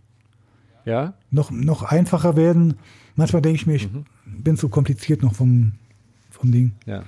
Ja? 0.85 1.13
Noch, 1.31 1.51
noch 1.51 1.83
einfacher 1.83 2.35
werden. 2.35 2.75
Manchmal 3.15 3.41
denke 3.41 3.55
ich 3.57 3.67
mir, 3.67 3.75
ich 3.75 3.91
Mhm. 3.91 4.05
bin 4.25 4.57
zu 4.57 4.69
kompliziert 4.69 5.21
noch 5.21 5.33
vom, 5.33 5.73
vom 6.31 6.51
Ding. 6.51 6.73
Ja. 6.85 7.03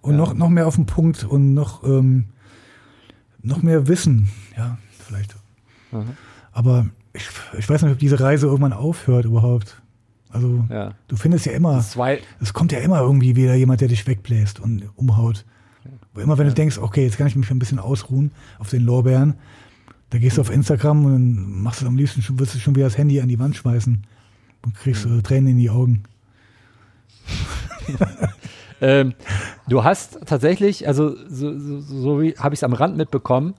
Und 0.00 0.12
Ja. 0.12 0.18
noch, 0.18 0.34
noch 0.34 0.48
mehr 0.48 0.66
auf 0.66 0.76
den 0.76 0.86
Punkt 0.86 1.24
und 1.24 1.54
noch, 1.54 1.84
ähm, 1.84 2.26
noch 3.42 3.62
mehr 3.62 3.86
Wissen, 3.88 4.28
ja, 4.56 4.78
vielleicht. 4.98 5.34
Mhm. 5.92 6.16
Aber 6.52 6.86
ich, 7.12 7.28
ich 7.58 7.68
weiß 7.68 7.82
nicht, 7.82 7.92
ob 7.92 7.98
diese 7.98 8.18
Reise 8.20 8.46
irgendwann 8.46 8.72
aufhört 8.72 9.24
überhaupt. 9.24 9.80
Also, 10.30 10.64
Ja. 10.70 10.92
du 11.08 11.16
findest 11.16 11.46
ja 11.46 11.52
immer, 11.52 11.78
es 12.40 12.52
kommt 12.54 12.72
ja 12.72 12.78
immer 12.80 13.00
irgendwie 13.00 13.36
wieder 13.36 13.54
jemand, 13.54 13.80
der 13.82 13.88
dich 13.88 14.06
wegbläst 14.06 14.60
und 14.60 14.88
umhaut. 14.96 15.44
Aber 16.12 16.22
immer 16.22 16.38
wenn 16.38 16.46
du 16.46 16.54
denkst, 16.54 16.78
okay, 16.78 17.04
jetzt 17.04 17.18
kann 17.18 17.26
ich 17.26 17.36
mich 17.36 17.50
ein 17.50 17.58
bisschen 17.58 17.78
ausruhen 17.78 18.30
auf 18.58 18.70
den 18.70 18.82
Lorbeeren, 18.82 19.34
da 20.10 20.18
gehst 20.18 20.36
du 20.36 20.42
auf 20.42 20.50
Instagram 20.50 21.04
und 21.04 21.12
dann 21.12 21.62
machst 21.62 21.82
du 21.82 21.86
am 21.86 21.96
liebsten 21.96 22.22
schon, 22.22 22.38
wirst 22.38 22.54
du 22.54 22.58
schon 22.58 22.74
wieder 22.74 22.86
das 22.86 22.98
Handy 22.98 23.20
an 23.20 23.28
die 23.28 23.38
Wand 23.38 23.56
schmeißen 23.56 24.04
und 24.62 24.74
kriegst 24.74 25.06
äh, 25.06 25.22
Tränen 25.22 25.52
in 25.52 25.58
die 25.58 25.70
Augen. 25.70 26.02
Ähm, 28.82 29.14
du 29.68 29.84
hast 29.84 30.18
tatsächlich, 30.26 30.88
also 30.88 31.14
so, 31.28 31.56
so, 31.56 31.80
so 31.80 32.20
wie 32.20 32.34
habe 32.36 32.52
ich 32.52 32.58
es 32.58 32.64
am 32.64 32.72
Rand 32.72 32.96
mitbekommen, 32.96 33.54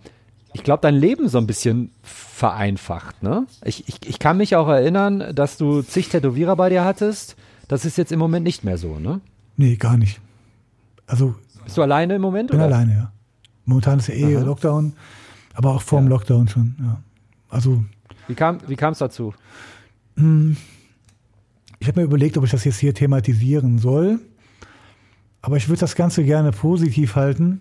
ich 0.52 0.64
glaube, 0.64 0.82
dein 0.82 0.96
Leben 0.96 1.30
so 1.30 1.38
ein 1.38 1.48
bisschen 1.48 1.92
vereinfacht. 2.04 3.24
Ne? 3.24 3.48
Ich, 3.64 3.88
ich, 3.88 4.06
ich 4.06 4.20
kann 4.20 4.38
mich 4.38 4.58
auch 4.58 4.68
erinnern, 4.68 5.34
dass 5.34 5.58
du 5.58 5.82
zig 5.82 6.10
Tätowierer 6.10 6.58
bei 6.58 6.70
dir 6.70 6.84
hattest. 6.84 7.38
Das 7.70 7.86
ist 7.86 7.98
jetzt 7.98 8.12
im 8.12 8.20
Moment 8.20 8.44
nicht 8.44 8.66
mehr 8.66 8.78
so, 8.78 9.00
ne? 9.00 9.22
Nee, 9.56 9.78
gar 9.78 9.98
nicht. 9.98 10.20
Also 11.08 11.36
Bist 11.64 11.78
du 11.78 11.82
alleine 11.82 12.16
im 12.16 12.22
Moment? 12.22 12.50
bin 12.52 12.60
oder? 12.60 12.68
alleine, 12.68 12.94
ja. 12.94 13.12
Momentan 13.66 14.00
ist 14.00 14.08
ja 14.08 14.16
eh 14.16 14.36
Aha. 14.38 14.44
Lockdown, 14.44 14.94
aber 15.54 15.72
auch 15.76 15.82
vor 15.82 16.00
dem 16.00 16.06
Ja. 16.06 16.10
Lockdown 16.12 16.48
schon, 16.48 16.76
ja. 16.80 17.02
Also 17.50 17.84
Wie 18.28 18.36
kam 18.36 18.58
wie 18.68 18.76
kam 18.76 18.92
es 18.94 19.00
dazu? 19.00 19.34
mh, 20.16 20.56
ich 21.80 21.88
habe 21.88 22.00
mir 22.00 22.06
überlegt, 22.06 22.38
ob 22.38 22.44
ich 22.46 22.52
das 22.52 22.64
jetzt 22.64 22.80
hier 22.80 22.94
thematisieren 22.94 23.78
soll. 23.78 24.20
Aber 25.42 25.58
ich 25.58 25.68
würde 25.68 25.82
das 25.82 25.96
Ganze 25.96 26.24
gerne 26.24 26.52
positiv 26.52 27.16
halten 27.18 27.60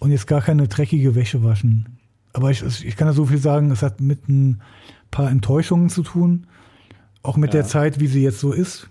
und 0.00 0.10
jetzt 0.10 0.26
gar 0.26 0.40
keine 0.42 0.66
dreckige 0.66 1.14
Wäsche 1.14 1.44
waschen. 1.44 1.98
Aber 2.32 2.50
ich, 2.50 2.62
ich 2.84 2.96
kann 2.96 3.06
ja 3.06 3.12
so 3.14 3.26
viel 3.26 3.38
sagen, 3.38 3.70
es 3.70 3.82
hat 3.82 4.00
mit 4.00 4.28
ein 4.28 4.60
paar 5.12 5.30
Enttäuschungen 5.30 5.88
zu 5.88 6.02
tun. 6.02 6.48
Auch 7.22 7.36
mit 7.36 7.54
ja. 7.54 7.60
der 7.60 7.68
Zeit, 7.68 8.00
wie 8.00 8.08
sie 8.08 8.22
jetzt 8.22 8.40
so 8.40 8.52
ist. 8.52 8.88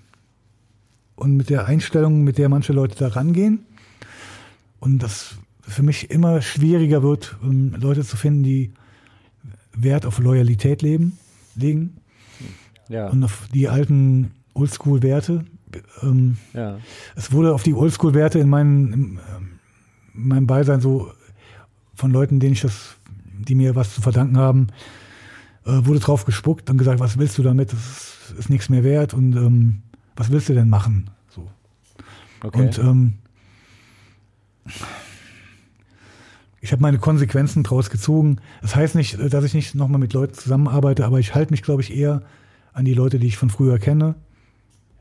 Und 1.16 1.36
mit 1.36 1.50
der 1.50 1.66
Einstellung, 1.66 2.24
mit 2.24 2.38
der 2.38 2.48
manche 2.50 2.72
Leute 2.74 2.96
da 2.98 3.10
rangehen. 3.10 3.66
Und 4.86 5.02
das 5.02 5.36
für 5.62 5.82
mich 5.82 6.12
immer 6.12 6.44
schwieriger 6.44 7.02
wird, 7.02 7.36
Leute 7.42 8.06
zu 8.06 8.18
finden, 8.18 8.44
die 8.44 8.72
Wert 9.74 10.06
auf 10.06 10.20
Loyalität 10.20 10.84
leben, 10.84 11.18
legen. 11.56 11.98
Ja. 12.88 13.10
Und 13.10 13.24
auf 13.24 13.48
die 13.52 13.68
alten 13.68 14.32
Oldschool-Werte. 14.54 15.44
Ähm, 16.04 16.38
ja. 16.54 16.78
Es 17.16 17.32
wurde 17.32 17.56
auf 17.56 17.64
die 17.64 17.74
Oldschool-Werte 17.74 18.38
in, 18.38 18.48
meinen, 18.48 18.94
in, 18.94 19.02
ähm, 19.36 19.60
in 20.14 20.28
meinem 20.28 20.48
Beisein 20.48 20.82
so 20.82 21.12
von 21.96 22.12
Leuten, 22.12 22.40
denen 22.40 22.54
ich 22.54 22.62
das, 22.62 22.96
die 23.40 23.56
mir 23.56 23.76
was 23.76 23.96
zu 23.96 24.02
verdanken 24.04 24.38
haben, 24.38 24.68
äh, 25.66 25.84
wurde 25.84 26.00
drauf 26.00 26.26
gespuckt 26.26 26.70
und 26.70 26.78
gesagt, 26.78 27.00
was 27.00 27.18
willst 27.18 27.40
du 27.40 27.44
damit? 27.44 27.74
Das 27.74 27.80
ist, 27.80 28.36
ist 28.38 28.50
nichts 28.52 28.70
mehr 28.70 28.84
wert 28.84 29.16
und 29.16 29.36
ähm, 29.36 29.82
was 30.16 30.30
willst 30.30 30.48
du 30.48 30.54
denn 30.54 30.70
machen? 30.70 31.10
So. 31.28 31.50
Okay. 32.44 32.62
Und 32.62 32.78
ähm, 32.78 33.14
ich 36.62 36.72
habe 36.72 36.82
meine 36.82 36.98
Konsequenzen 36.98 37.64
daraus 37.64 37.90
gezogen. 37.90 38.38
Das 38.62 38.76
heißt 38.76 38.96
nicht, 38.96 39.18
dass 39.32 39.44
ich 39.44 39.54
nicht 39.54 39.76
nochmal 39.76 40.00
mit 40.00 40.14
Leuten 40.14 40.34
zusammenarbeite, 40.34 41.06
aber 41.06 41.20
ich 41.20 41.36
halte 41.36 41.52
mich, 41.52 41.62
glaube 41.62 41.82
ich, 41.82 41.96
eher 41.96 42.24
an 42.74 42.86
die 42.86 42.94
Leute, 42.94 43.20
die 43.20 43.28
ich 43.28 43.38
von 43.38 43.50
früher 43.50 43.80
kenne. 43.80 44.16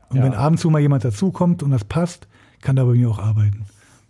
Und 0.09 0.17
ja. 0.17 0.23
wenn 0.23 0.33
ab 0.33 0.51
und 0.51 0.57
zu 0.59 0.69
mal 0.69 0.79
jemand 0.79 1.03
dazukommt 1.03 1.63
und 1.63 1.71
das 1.71 1.83
passt, 1.83 2.27
kann 2.61 2.75
da 2.75 2.85
bei 2.85 2.93
mir 2.93 3.09
auch 3.09 3.19
arbeiten. 3.19 3.65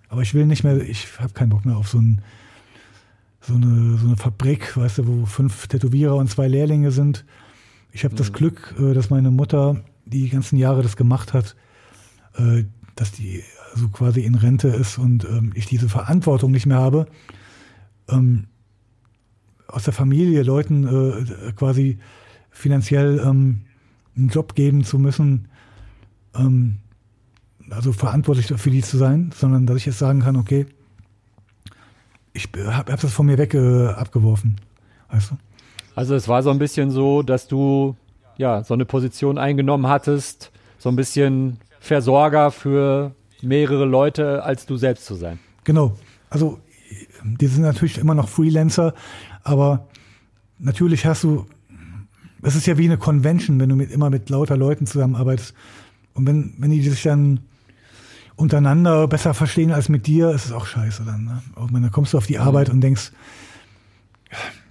Aber 0.10 0.22
ich 0.22 0.34
will 0.34 0.45
nicht 0.45 0.64
mehr, 0.64 0.82
ich 0.82 1.19
habe 1.19 1.34
keinen 1.34 1.49
Bock 1.49 1.65
mehr 1.65 1.77
auf 1.77 1.88
so, 1.88 1.99
ein, 1.99 2.22
so, 3.41 3.56
eine, 3.56 3.98
so 3.98 4.07
eine 4.07 4.18
Fabrik, 4.18 4.76
weißt 4.77 4.99
du, 4.99 5.07
wo 5.07 5.26
fünf 5.26 5.68
Tätowierer 5.68 6.15
und 6.15 6.30
zwei 6.30 6.48
Lehrlinge 6.48 6.91
sind. 6.91 7.26
Ich 7.91 8.03
habe 8.03 8.14
mhm. 8.14 8.18
das 8.18 8.34
Glück, 8.34 8.76
äh, 8.80 8.94
dass 8.94 9.10
meine 9.10 9.32
Mutter 9.32 9.82
die 10.06 10.30
ganzen 10.30 10.57
Jahre 10.57 10.84
das 10.84 10.98
gemacht 10.98 11.34
hat, 11.34 11.56
äh, 12.38 12.65
dass 12.95 13.11
die 13.11 13.44
also 13.76 13.90
quasi 13.90 14.22
in 14.22 14.36
Rente 14.36 14.70
ist 14.70 14.98
und 14.98 15.26
ähm, 15.26 15.52
ich 15.54 15.66
diese 15.66 15.90
Verantwortung 15.90 16.52
nicht 16.52 16.66
mehr 16.66 16.78
habe, 16.78 17.08
ähm, 18.08 18.46
aus 19.68 19.84
der 19.84 19.94
Familie 19.94 20.44
Leuten 20.44 20.88
äh, 20.88 21.52
quasi 21.52 22.00
finanziell 22.52 23.20
ähm, 23.20 23.62
einen 24.16 24.30
Job 24.30 24.56
geben 24.56 24.86
zu 24.86 24.98
müssen, 24.98 25.50
ähm, 26.36 26.78
also 27.70 27.92
verantwortlich 27.92 28.48
für 28.48 28.72
die 28.72 28.82
zu 28.82 28.98
sein, 28.98 29.32
sondern 29.36 29.66
dass 29.66 29.76
ich 29.76 29.86
jetzt 29.86 30.00
sagen 30.00 30.22
kann, 30.22 30.38
okay, 30.38 30.68
ich 32.32 32.48
habe 32.56 32.94
hab 32.94 33.02
das 33.02 33.12
von 33.12 33.26
mir 33.26 33.38
weg 33.38 33.56
äh, 33.56 33.88
abgeworfen. 33.88 34.56
Weißt 35.12 35.32
du? 35.32 35.38
Also 35.96 36.16
es 36.16 36.30
war 36.30 36.44
so 36.44 36.50
ein 36.50 36.60
bisschen 36.60 36.92
so, 36.92 37.24
dass 37.24 37.50
du 37.50 37.98
ja 38.38 38.64
so 38.64 38.74
eine 38.74 38.86
Position 38.86 39.38
eingenommen 39.38 39.88
hattest, 39.88 40.52
so 40.78 40.88
ein 40.88 40.96
bisschen 40.96 41.58
Versorger 41.82 42.52
für 42.52 43.14
mehrere 43.41 43.86
Leute 43.86 44.44
als 44.44 44.66
du 44.66 44.78
selbst 44.78 45.06
zu 45.06 45.16
sein. 45.16 45.40
Genau. 45.64 45.98
Also 46.30 46.60
die 47.24 47.48
sind 47.48 47.64
natürlich 47.64 47.98
immer 47.98 48.16
noch 48.16 48.30
Freelancer, 48.30 48.94
aber 49.44 49.88
natürlich 50.60 51.06
hast 51.06 51.24
du 51.24 51.45
es 52.45 52.56
ist 52.56 52.68
ja 52.68 52.78
wie 52.78 52.86
eine 52.86 52.98
Convention, 52.98 53.60
wenn 53.60 53.70
du 53.70 53.76
mit, 53.76 53.91
immer 53.91 54.12
mit 54.12 54.30
lauter 54.30 54.56
Leuten 54.56 54.86
zusammenarbeitest. 54.86 55.56
Und 56.14 56.28
wenn, 56.28 56.53
wenn 56.60 56.70
die 56.70 56.82
sich 56.88 57.02
dann 57.02 57.40
untereinander 58.36 59.07
besser 59.07 59.34
verstehen 59.34 59.72
als 59.72 59.90
mit 59.90 60.06
dir, 60.06 60.30
ist 60.30 60.45
es 60.45 60.52
auch 60.52 60.68
scheiße 60.68 61.03
dann. 61.06 61.26
Ne? 61.26 61.41
Wenn, 61.72 61.82
dann 61.82 61.91
kommst 61.91 62.14
du 62.14 62.18
auf 62.18 62.28
die 62.28 62.38
Arbeit 62.38 62.70
und 62.70 62.82
denkst, 62.82 63.12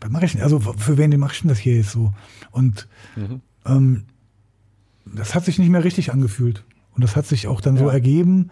was 0.01 0.11
mache 0.11 0.27
ich 0.27 0.33
denn? 0.33 0.43
Also 0.43 0.61
für 0.61 0.99
wen 0.99 1.19
mache 1.19 1.33
ich 1.35 1.41
denn 1.41 1.49
das 1.49 1.59
hier 1.59 1.77
jetzt 1.77 1.91
so? 1.91 2.13
Und 2.53 2.87
mhm. 3.17 3.41
ähm, 3.67 4.05
das 5.07 5.35
hat 5.35 5.45
sich 5.45 5.59
nicht 5.59 5.71
mehr 5.71 5.83
richtig 5.83 6.13
angefühlt. 6.13 6.65
Und 6.95 7.03
das 7.03 7.17
hat 7.17 7.27
sich 7.27 7.47
auch 7.47 7.61
dann 7.61 7.77
ja. 7.77 7.83
so 7.83 7.89
ergeben, 7.89 8.51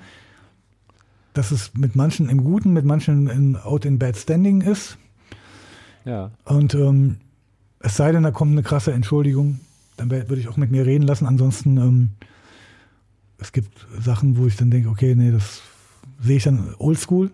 dass 1.32 1.50
es 1.50 1.72
mit 1.74 1.96
manchen 1.96 2.28
im 2.28 2.44
Guten, 2.44 2.72
mit 2.72 2.84
manchen 2.84 3.28
in, 3.28 3.56
out 3.56 3.84
in 3.84 3.98
bad 3.98 4.16
standing 4.16 4.60
ist. 4.60 4.98
Ja. 6.04 6.30
Und 6.44 6.74
ähm, 6.74 7.16
es 7.80 7.96
sei 7.96 8.12
denn, 8.12 8.22
da 8.22 8.30
kommt 8.30 8.52
eine 8.52 8.62
krasse 8.62 8.92
Entschuldigung, 8.92 9.60
dann 9.96 10.10
würde 10.10 10.38
ich 10.38 10.48
auch 10.48 10.56
mit 10.56 10.70
mir 10.70 10.86
reden 10.86 11.04
lassen. 11.04 11.26
Ansonsten, 11.26 11.76
ähm, 11.76 12.10
es 13.38 13.52
gibt 13.52 13.86
Sachen, 13.98 14.36
wo 14.36 14.46
ich 14.46 14.56
dann 14.56 14.70
denke, 14.70 14.88
okay, 14.88 15.14
nee, 15.14 15.30
das 15.30 15.62
sehe 16.20 16.36
ich 16.36 16.44
dann 16.44 16.74
oldschool. 16.78 17.30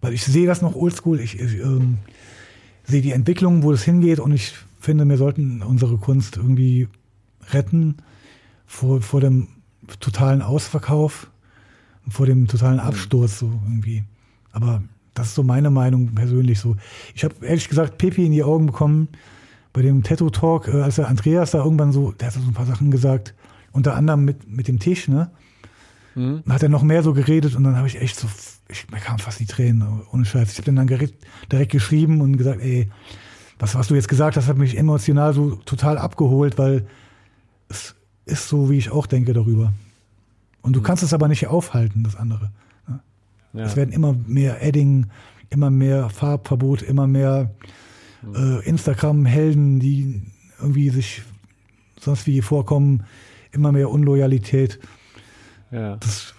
Weil 0.00 0.12
ich 0.12 0.24
sehe 0.24 0.46
das 0.46 0.62
noch 0.62 0.74
oldschool. 0.74 1.20
Ich, 1.20 1.40
ich 1.40 1.58
ähm, 1.60 1.98
sehe 2.84 3.02
die 3.02 3.12
Entwicklung, 3.12 3.62
wo 3.62 3.72
es 3.72 3.82
hingeht 3.82 4.20
und 4.20 4.32
ich 4.32 4.54
finde, 4.80 5.04
wir 5.04 5.16
sollten 5.16 5.62
unsere 5.62 5.96
Kunst 5.96 6.36
irgendwie 6.36 6.88
retten 7.50 7.96
vor, 8.66 9.00
vor 9.00 9.20
dem 9.20 9.48
totalen 10.00 10.42
Ausverkauf, 10.42 11.30
vor 12.08 12.26
dem 12.26 12.46
totalen 12.46 12.80
Absturz 12.80 13.38
so 13.40 13.46
irgendwie. 13.64 14.04
Aber 14.52 14.82
das 15.14 15.28
ist 15.28 15.34
so 15.34 15.42
meine 15.42 15.70
Meinung 15.70 16.14
persönlich 16.14 16.60
so. 16.60 16.76
Ich 17.14 17.24
habe 17.24 17.34
ehrlich 17.44 17.68
gesagt 17.68 17.98
Pepi 17.98 18.26
in 18.26 18.32
die 18.32 18.44
Augen 18.44 18.66
bekommen, 18.66 19.08
bei 19.72 19.82
dem 19.82 20.02
Tattoo 20.02 20.30
Talk, 20.30 20.68
äh, 20.68 20.82
als 20.82 20.96
der 20.96 21.08
Andreas 21.08 21.50
da 21.50 21.58
irgendwann 21.58 21.92
so, 21.92 22.12
der 22.12 22.28
hat 22.28 22.34
so 22.34 22.40
ein 22.40 22.54
paar 22.54 22.66
Sachen 22.66 22.90
gesagt, 22.90 23.34
unter 23.72 23.94
anderem 23.94 24.24
mit, 24.24 24.48
mit 24.48 24.68
dem 24.68 24.78
Tisch, 24.78 25.08
ne? 25.08 25.30
Mhm. 26.14 26.42
Dann 26.44 26.54
hat 26.54 26.62
er 26.62 26.70
noch 26.70 26.82
mehr 26.82 27.02
so 27.02 27.12
geredet 27.12 27.54
und 27.56 27.64
dann 27.64 27.76
habe 27.76 27.86
ich 27.86 28.00
echt 28.00 28.18
so, 28.18 28.26
ich, 28.68 28.90
mir 28.90 28.98
kamen 28.98 29.18
fast 29.18 29.38
die 29.38 29.46
Tränen, 29.46 30.02
ohne 30.12 30.24
Scheiß. 30.24 30.52
Ich 30.52 30.58
habe 30.58 30.72
dann 30.72 30.86
direkt, 30.86 31.26
direkt 31.52 31.72
geschrieben 31.72 32.22
und 32.22 32.38
gesagt, 32.38 32.62
ey, 32.62 32.88
was, 33.58 33.74
was 33.74 33.88
du 33.88 33.94
jetzt 33.94 34.08
gesagt 34.08 34.36
hast, 34.36 34.48
hat 34.48 34.56
mich 34.56 34.78
emotional 34.78 35.34
so 35.34 35.56
total 35.56 35.98
abgeholt, 35.98 36.56
weil 36.56 36.86
es 37.68 37.94
ist 38.26 38.48
so, 38.48 38.68
wie 38.68 38.76
ich 38.76 38.90
auch 38.90 39.06
denke 39.06 39.32
darüber. 39.32 39.72
Und 40.60 40.74
du 40.74 40.80
mhm. 40.80 40.84
kannst 40.84 41.02
es 41.02 41.14
aber 41.14 41.28
nicht 41.28 41.46
aufhalten, 41.46 42.02
das 42.02 42.16
andere. 42.16 42.50
Ne? 42.86 43.00
Ja. 43.54 43.64
Es 43.64 43.76
werden 43.76 43.92
immer 43.92 44.14
mehr 44.26 44.58
Adding, 44.60 45.06
immer 45.48 45.70
mehr 45.70 46.10
Farbverbot, 46.10 46.82
immer 46.82 47.06
mehr 47.06 47.50
äh, 48.34 48.64
Instagram-Helden, 48.66 49.80
die 49.80 50.22
irgendwie 50.60 50.90
sich 50.90 51.22
sonst 52.00 52.26
wie 52.26 52.42
vorkommen, 52.42 53.04
immer 53.52 53.72
mehr 53.72 53.90
Unloyalität. 53.90 54.80
Ja. 55.70 55.96
Das, 55.96 56.34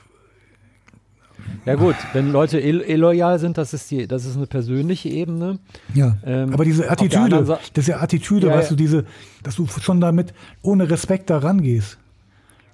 ja 1.65 1.75
gut, 1.75 1.95
wenn 2.13 2.31
Leute 2.31 2.59
illoyal 2.59 3.39
sind, 3.39 3.57
das 3.57 3.73
ist 3.73 3.91
die, 3.91 4.07
das 4.07 4.25
ist 4.25 4.37
eine 4.37 4.47
persönliche 4.47 5.09
Ebene. 5.09 5.59
Ja. 5.93 6.17
Ähm, 6.25 6.53
aber 6.53 6.65
diese 6.65 6.89
Attitüde, 6.89 7.43
das 7.43 7.59
ist 7.75 7.87
ja 7.87 7.99
Attitüde, 7.99 8.47
ja, 8.47 8.53
weißt 8.53 8.71
ja. 8.71 8.75
du, 8.75 8.81
diese, 8.81 9.05
dass 9.43 9.55
du 9.55 9.67
schon 9.67 10.01
damit 10.01 10.33
ohne 10.61 10.89
Respekt 10.89 11.29
da 11.29 11.39
rangehst. 11.39 11.97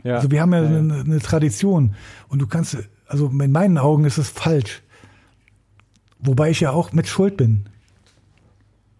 Ja. 0.03 0.15
Also 0.15 0.31
wir 0.31 0.41
haben 0.41 0.53
ja, 0.53 0.63
ja. 0.63 0.77
Eine, 0.77 1.01
eine, 1.01 1.19
Tradition 1.19 1.95
und 2.27 2.39
du 2.39 2.47
kannst, 2.47 2.77
also 3.07 3.27
in 3.27 3.51
meinen 3.51 3.77
Augen 3.77 4.05
ist 4.05 4.17
es 4.17 4.29
falsch. 4.29 4.81
Wobei 6.19 6.49
ich 6.49 6.59
ja 6.59 6.71
auch 6.71 6.93
mit 6.93 7.07
Schuld 7.07 7.37
bin. 7.37 7.65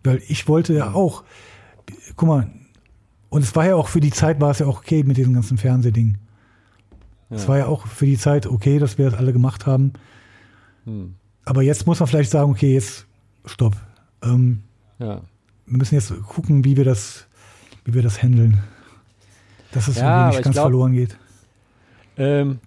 Weil 0.04 0.22
ich 0.28 0.48
wollte 0.48 0.74
ja 0.74 0.94
auch, 0.94 1.24
guck 2.16 2.28
mal, 2.28 2.50
und 3.30 3.44
es 3.44 3.56
war 3.56 3.66
ja 3.66 3.76
auch 3.76 3.88
für 3.88 4.02
die 4.02 4.12
Zeit, 4.12 4.41
war 4.41 4.52
es 4.52 4.60
ja 4.60 4.68
auch 4.68 4.80
okay 4.80 5.04
mit 5.04 5.18
diesem 5.18 5.34
ganzen 5.34 5.58
Fernsehding. 7.34 7.38
Ja. 7.38 7.41
Es 7.41 7.47
war 7.47 7.57
ja 7.57 7.65
auch 7.68 7.88
für 7.88 8.05
die 8.05 8.18
Zeit 8.18 8.47
okay, 8.47 8.80
dass 8.80 8.97
wir 8.97 9.10
das 9.10 9.19
alle 9.19 9.34
gemacht 9.34 9.65
haben. 9.65 9.93
Hm. 10.85 11.15
Aber 11.45 11.61
jetzt 11.61 11.85
muss 11.88 11.99
man 11.99 12.07
vielleicht 12.07 12.31
sagen, 12.31 12.51
okay, 12.51 12.73
jetzt 12.73 13.05
stopp. 13.45 13.76
Ähm, 14.22 14.64
ja. 14.99 15.22
Wir 15.65 15.77
müssen 15.77 15.95
jetzt 15.95 16.14
gucken, 16.27 16.64
wie 16.65 16.77
wir 16.77 16.85
das, 16.85 17.27
wie 17.85 17.93
wir 17.93 18.01
das 18.01 18.22
handeln. 18.22 18.60
Dass 19.72 19.88
es 19.88 19.97
ja, 19.97 20.27
nicht 20.27 20.43
ganz 20.43 20.53
glaub, 20.53 20.65
verloren 20.65 20.93
geht. 20.93 21.18
Ähm, 22.18 22.60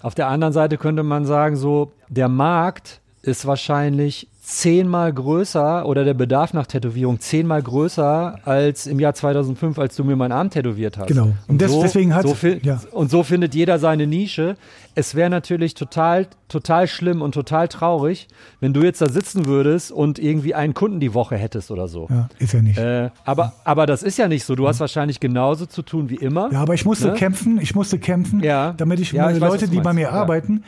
auf 0.00 0.14
der 0.14 0.28
anderen 0.28 0.52
Seite 0.52 0.78
könnte 0.78 1.02
man 1.02 1.26
sagen, 1.26 1.56
so, 1.56 1.92
der 2.08 2.28
Markt 2.28 3.00
ist 3.22 3.46
wahrscheinlich 3.46 4.28
zehnmal 4.46 5.10
größer 5.10 5.86
oder 5.86 6.04
der 6.04 6.12
Bedarf 6.12 6.52
nach 6.52 6.66
Tätowierung 6.66 7.18
zehnmal 7.18 7.62
größer 7.62 8.40
als 8.44 8.86
im 8.86 9.00
Jahr 9.00 9.14
2005, 9.14 9.78
als 9.78 9.96
du 9.96 10.04
mir 10.04 10.16
meinen 10.16 10.32
Arm 10.32 10.50
tätowiert 10.50 10.98
hast. 10.98 11.06
Genau. 11.06 11.24
Und, 11.24 11.36
und 11.48 11.62
das, 11.62 11.70
so, 11.70 11.80
deswegen 11.80 12.14
hat 12.14 12.28
so 12.28 12.36
ja. 12.62 12.78
und 12.92 13.10
so 13.10 13.22
findet 13.22 13.54
jeder 13.54 13.78
seine 13.78 14.06
Nische. 14.06 14.56
Es 14.94 15.14
wäre 15.14 15.30
natürlich 15.30 15.72
total, 15.72 16.26
total 16.48 16.88
schlimm 16.88 17.22
und 17.22 17.32
total 17.32 17.68
traurig, 17.68 18.28
wenn 18.60 18.74
du 18.74 18.82
jetzt 18.82 19.00
da 19.00 19.08
sitzen 19.08 19.46
würdest 19.46 19.90
und 19.90 20.18
irgendwie 20.18 20.54
einen 20.54 20.74
Kunden 20.74 21.00
die 21.00 21.14
Woche 21.14 21.36
hättest 21.36 21.70
oder 21.70 21.88
so. 21.88 22.06
Ja, 22.10 22.28
ist 22.38 22.52
ja 22.52 22.60
nicht. 22.60 22.76
Äh, 22.76 23.08
aber, 23.24 23.54
aber 23.64 23.86
das 23.86 24.02
ist 24.02 24.18
ja 24.18 24.28
nicht 24.28 24.44
so. 24.44 24.54
Du 24.54 24.64
ja. 24.64 24.68
hast 24.68 24.80
wahrscheinlich 24.80 25.20
genauso 25.20 25.64
zu 25.64 25.80
tun 25.80 26.10
wie 26.10 26.16
immer. 26.16 26.52
Ja, 26.52 26.60
aber 26.60 26.74
ich 26.74 26.84
musste 26.84 27.08
ne? 27.08 27.14
kämpfen. 27.14 27.58
Ich 27.62 27.74
musste 27.74 27.98
kämpfen, 27.98 28.42
ja. 28.44 28.74
damit 28.76 29.00
ich, 29.00 29.12
ja, 29.12 29.30
ich 29.30 29.38
Leute, 29.38 29.62
weiß, 29.62 29.70
die 29.70 29.80
bei 29.80 29.94
mir 29.94 30.12
arbeiten, 30.12 30.64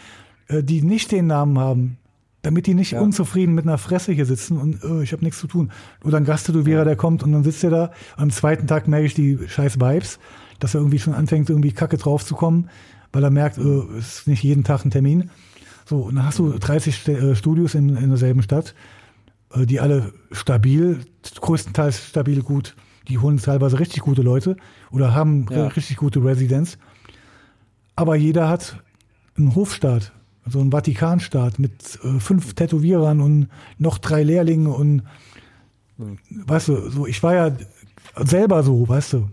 äh, 0.48 0.62
die 0.62 0.80
nicht 0.80 1.12
den 1.12 1.26
Namen 1.26 1.58
haben, 1.58 1.98
damit 2.46 2.68
die 2.68 2.74
nicht 2.74 2.92
ja. 2.92 3.00
unzufrieden 3.00 3.56
mit 3.56 3.64
einer 3.64 3.76
Fresse 3.76 4.12
hier 4.12 4.24
sitzen 4.24 4.56
und 4.56 4.84
oh, 4.84 5.00
ich 5.00 5.12
habe 5.12 5.24
nichts 5.24 5.40
zu 5.40 5.48
tun. 5.48 5.72
Oder 6.04 6.18
ein 6.18 6.24
Gasttätowierer, 6.24 6.84
der 6.84 6.94
kommt 6.94 7.24
und 7.24 7.32
dann 7.32 7.42
sitzt 7.42 7.64
er 7.64 7.70
da. 7.70 7.90
Am 8.16 8.30
zweiten 8.30 8.68
Tag 8.68 8.86
merke 8.86 9.06
ich 9.06 9.14
die 9.14 9.36
scheiß 9.48 9.80
Vibes. 9.80 10.20
dass 10.60 10.74
er 10.74 10.80
irgendwie 10.80 11.00
schon 11.00 11.12
anfängt, 11.12 11.50
irgendwie 11.50 11.72
Kacke 11.72 11.96
drauf 11.98 12.24
zu 12.24 12.36
kommen, 12.36 12.70
weil 13.12 13.24
er 13.24 13.30
merkt, 13.30 13.58
es 13.58 14.18
ist 14.20 14.28
nicht 14.28 14.44
jeden 14.44 14.62
Tag 14.62 14.84
ein 14.84 14.92
Termin. 14.92 15.28
So, 15.84 16.02
und 16.02 16.14
dann 16.14 16.24
hast 16.24 16.38
du 16.38 16.50
30 16.50 16.94
St 16.94 17.08
äh, 17.08 17.34
Studios 17.34 17.74
in, 17.74 17.96
in 17.96 18.08
derselben 18.08 18.42
Stadt, 18.42 18.74
äh, 19.52 19.66
die 19.66 19.80
alle 19.80 20.12
stabil, 20.30 21.00
größtenteils 21.40 22.08
stabil 22.08 22.42
gut, 22.42 22.76
die 23.08 23.18
holen 23.18 23.38
teilweise 23.38 23.80
richtig 23.80 24.02
gute 24.02 24.22
Leute 24.22 24.56
oder 24.92 25.14
haben 25.14 25.46
Ja. 25.50 25.66
richtig 25.66 25.96
gute 25.96 26.24
Residenz. 26.24 26.78
Aber 27.96 28.14
jeder 28.14 28.48
hat 28.48 28.82
einen 29.36 29.54
Hofstaat, 29.54 30.12
also 30.46 30.60
einen 30.60 30.70
Vatikanstaat 30.70 31.58
mit 31.58 31.98
äh, 32.02 32.20
fünf 32.20 32.54
Tätowierern 32.54 33.20
und 33.20 33.48
noch 33.78 33.98
drei 33.98 34.22
Lehrlingen 34.22 34.68
und 34.68 35.02
weißt 36.30 36.68
du, 36.68 36.88
so 36.90 37.06
ich 37.06 37.22
war 37.22 37.34
ja 37.34 37.56
selber 38.24 38.62
so, 38.62 38.88
weißt 38.88 39.14
du. 39.14 39.28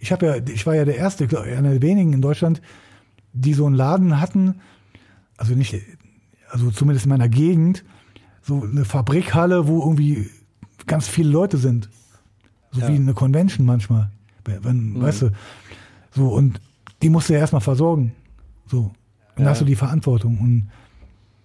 Ich 0.00 0.10
habe 0.10 0.26
ja, 0.26 0.36
ich 0.36 0.66
war 0.66 0.74
ja 0.74 0.84
der 0.84 0.96
erste, 0.96 1.24
einer 1.40 1.70
der 1.70 1.82
wenigen 1.82 2.12
in 2.12 2.20
Deutschland, 2.20 2.60
die 3.32 3.54
so 3.54 3.66
einen 3.66 3.76
Laden 3.76 4.20
hatten, 4.20 4.56
also 5.36 5.54
nicht, 5.54 5.76
also 6.50 6.70
zumindest 6.72 7.06
in 7.06 7.10
meiner 7.10 7.28
Gegend, 7.28 7.84
so 8.42 8.62
eine 8.62 8.84
Fabrikhalle, 8.84 9.68
wo 9.68 9.80
irgendwie 9.80 10.28
ganz 10.86 11.06
viele 11.06 11.30
Leute 11.30 11.56
sind. 11.56 11.88
So 12.72 12.80
Ja. 12.80 12.88
wie 12.88 12.96
eine 12.96 13.14
Convention 13.14 13.64
manchmal. 13.64 14.10
Wenn, 14.44 14.64
wenn, 14.64 15.00
Weißt 15.00 15.22
du, 15.22 15.30
so 16.10 16.28
und 16.30 16.60
die 17.00 17.08
musst 17.10 17.28
du 17.28 17.34
ja 17.34 17.38
erstmal 17.38 17.60
versorgen. 17.60 18.12
So. 18.66 18.92
Und 19.36 19.44
Ja. 19.44 19.50
hast 19.50 19.60
du 19.60 19.64
die 19.64 19.76
Verantwortung. 19.76 20.38
Und 20.38 20.70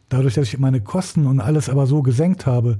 dadurch, 0.09 0.33
dass 0.35 0.47
ich 0.47 0.59
meine 0.59 0.81
Kosten 0.81 1.25
und 1.25 1.39
alles 1.39 1.69
aber 1.69 1.85
so 1.87 2.01
gesenkt 2.01 2.45
habe 2.45 2.79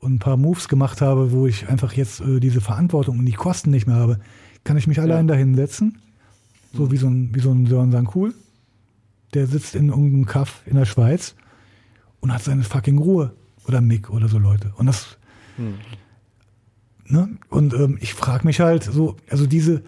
und 0.00 0.14
ein 0.14 0.18
paar 0.18 0.36
Moves 0.36 0.68
gemacht 0.68 1.00
habe, 1.00 1.32
wo 1.32 1.46
ich 1.46 1.68
einfach 1.68 1.92
jetzt 1.92 2.20
äh, 2.20 2.40
diese 2.40 2.60
Verantwortung 2.60 3.18
und 3.18 3.26
die 3.26 3.32
Kosten 3.32 3.70
nicht 3.70 3.86
mehr 3.86 3.96
habe, 3.96 4.18
kann 4.64 4.76
ich 4.76 4.86
mich 4.86 5.00
allein 5.00 5.26
dahin 5.28 5.54
setzen. 5.54 5.98
So 6.72 6.90
wie 6.90 6.96
so 6.96 7.06
ein, 7.08 7.34
wie 7.34 7.40
so 7.40 7.50
ein 7.52 7.66
Sören 7.66 7.92
Sankul. 7.92 8.34
Der 9.34 9.46
sitzt 9.46 9.74
in 9.74 9.88
irgendeinem 9.88 10.26
Kaff 10.26 10.62
in 10.66 10.76
der 10.76 10.84
Schweiz 10.84 11.34
und 12.20 12.32
hat 12.32 12.42
seine 12.42 12.62
fucking 12.62 12.98
Ruhe. 12.98 13.32
Oder 13.66 13.80
Mick 13.80 14.10
oder 14.10 14.28
so 14.28 14.38
Leute. 14.38 14.72
Und 14.76 14.86
das. 14.86 15.18
Ne? 17.08 17.28
Und 17.48 17.74
ähm, 17.74 17.98
ich 18.00 18.14
frage 18.14 18.46
mich 18.46 18.60
halt 18.60 18.84
so, 18.84 19.16
also 19.30 19.46
diese, 19.46 19.82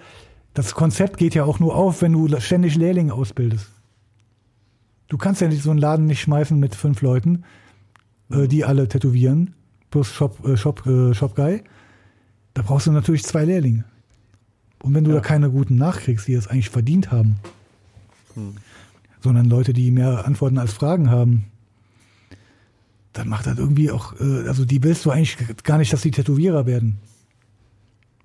das 0.54 0.74
Konzept 0.74 1.16
geht 1.18 1.34
ja 1.34 1.44
auch 1.44 1.60
nur 1.60 1.74
auf, 1.74 2.02
wenn 2.02 2.12
du 2.12 2.28
ständig 2.40 2.74
Lehrlinge 2.76 3.12
ausbildest. 3.12 3.68
Du 5.08 5.16
kannst 5.16 5.40
ja 5.40 5.48
nicht 5.48 5.62
so 5.62 5.70
einen 5.70 5.80
Laden 5.80 6.06
nicht 6.06 6.20
schmeißen 6.20 6.58
mit 6.58 6.74
fünf 6.74 7.02
Leuten, 7.02 7.44
äh, 8.30 8.46
die 8.46 8.64
alle 8.64 8.88
tätowieren, 8.88 9.54
plus 9.90 10.12
Shop, 10.12 10.46
äh, 10.46 10.56
Shop, 10.56 10.86
äh, 10.86 11.14
Shop 11.14 11.34
Guy. 11.34 11.62
Da 12.54 12.62
brauchst 12.62 12.86
du 12.86 12.92
natürlich 12.92 13.24
zwei 13.24 13.44
Lehrlinge. 13.44 13.84
Und 14.82 14.94
wenn 14.94 15.04
du 15.04 15.12
da 15.12 15.20
keine 15.20 15.50
guten 15.50 15.76
nachkriegst, 15.76 16.28
die 16.28 16.34
das 16.34 16.46
eigentlich 16.46 16.70
verdient 16.70 17.10
haben, 17.10 17.36
sondern 19.20 19.46
Leute, 19.46 19.72
die 19.72 19.90
mehr 19.90 20.24
Antworten 20.24 20.58
als 20.58 20.72
Fragen 20.72 21.10
haben, 21.10 21.46
dann 23.12 23.28
macht 23.28 23.46
das 23.46 23.58
irgendwie 23.58 23.90
auch, 23.90 24.18
äh, 24.20 24.46
also 24.46 24.64
die 24.64 24.82
willst 24.82 25.04
du 25.04 25.10
eigentlich 25.10 25.36
gar 25.64 25.78
nicht, 25.78 25.92
dass 25.92 26.02
die 26.02 26.10
Tätowierer 26.10 26.66
werden. 26.66 26.98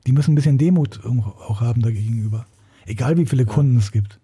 Die 0.05 0.11
müssen 0.11 0.33
ein 0.33 0.35
bisschen 0.35 0.57
Demut 0.57 1.01
auch 1.05 1.61
haben 1.61 1.81
dagegenüber. 1.81 2.45
Egal 2.85 3.17
wie 3.17 3.25
viele 3.25 3.45
Kunden 3.45 3.77
es 3.77 3.91
gibt. 3.91 4.19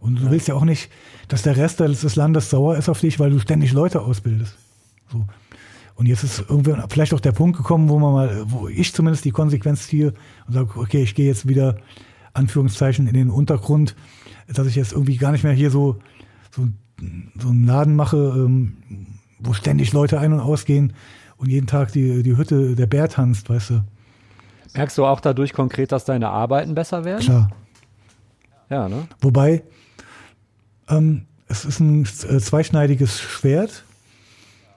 Und 0.00 0.20
du 0.20 0.30
willst 0.30 0.48
ja 0.48 0.54
auch 0.54 0.64
nicht, 0.64 0.90
dass 1.28 1.42
der 1.42 1.56
Rest 1.56 1.80
des 1.80 2.00
des 2.00 2.16
Landes 2.16 2.50
sauer 2.50 2.76
ist 2.76 2.88
auf 2.88 3.00
dich, 3.00 3.20
weil 3.20 3.30
du 3.30 3.38
ständig 3.38 3.72
Leute 3.72 4.00
ausbildest. 4.00 4.56
So. 5.12 5.26
Und 5.94 6.06
jetzt 6.06 6.24
ist 6.24 6.40
irgendwann 6.48 6.82
vielleicht 6.88 7.12
auch 7.12 7.20
der 7.20 7.32
Punkt 7.32 7.58
gekommen, 7.58 7.90
wo 7.90 7.98
man 7.98 8.14
mal, 8.14 8.42
wo 8.46 8.68
ich 8.68 8.94
zumindest 8.94 9.26
die 9.26 9.32
Konsequenz 9.32 9.86
ziehe 9.86 10.14
und 10.46 10.54
sage, 10.54 10.70
okay, 10.76 11.02
ich 11.02 11.14
gehe 11.14 11.26
jetzt 11.26 11.46
wieder, 11.46 11.76
Anführungszeichen, 12.32 13.06
in 13.06 13.14
den 13.14 13.28
Untergrund, 13.28 13.94
dass 14.48 14.66
ich 14.66 14.76
jetzt 14.76 14.92
irgendwie 14.92 15.16
gar 15.16 15.32
nicht 15.32 15.44
mehr 15.44 15.52
hier 15.52 15.70
so, 15.70 15.98
so, 16.50 16.68
so 17.38 17.48
einen 17.48 17.66
Laden 17.66 17.96
mache, 17.96 18.16
ähm, 18.16 18.76
wo 19.38 19.52
ständig 19.52 19.92
Leute 19.92 20.18
ein- 20.20 20.32
und 20.32 20.40
ausgehen 20.40 20.94
und 21.36 21.48
jeden 21.48 21.66
Tag 21.66 21.92
die, 21.92 22.22
die 22.22 22.36
Hütte 22.36 22.76
der 22.76 22.86
Bär 22.86 23.08
tanzt, 23.08 23.50
weißt 23.50 23.70
du. 23.70 23.84
Merkst 24.74 24.96
du 24.98 25.04
auch 25.04 25.20
dadurch 25.20 25.52
konkret, 25.52 25.92
dass 25.92 26.04
deine 26.04 26.28
Arbeiten 26.28 26.74
besser 26.74 27.04
werden? 27.04 27.24
Klar. 27.24 27.50
Ja, 28.70 28.88
ne? 28.88 29.06
Wobei, 29.20 29.62
ähm, 30.88 31.26
es 31.48 31.64
ist 31.64 31.80
ein 31.80 32.02
äh, 32.04 32.38
zweischneidiges 32.38 33.20
Schwert, 33.20 33.84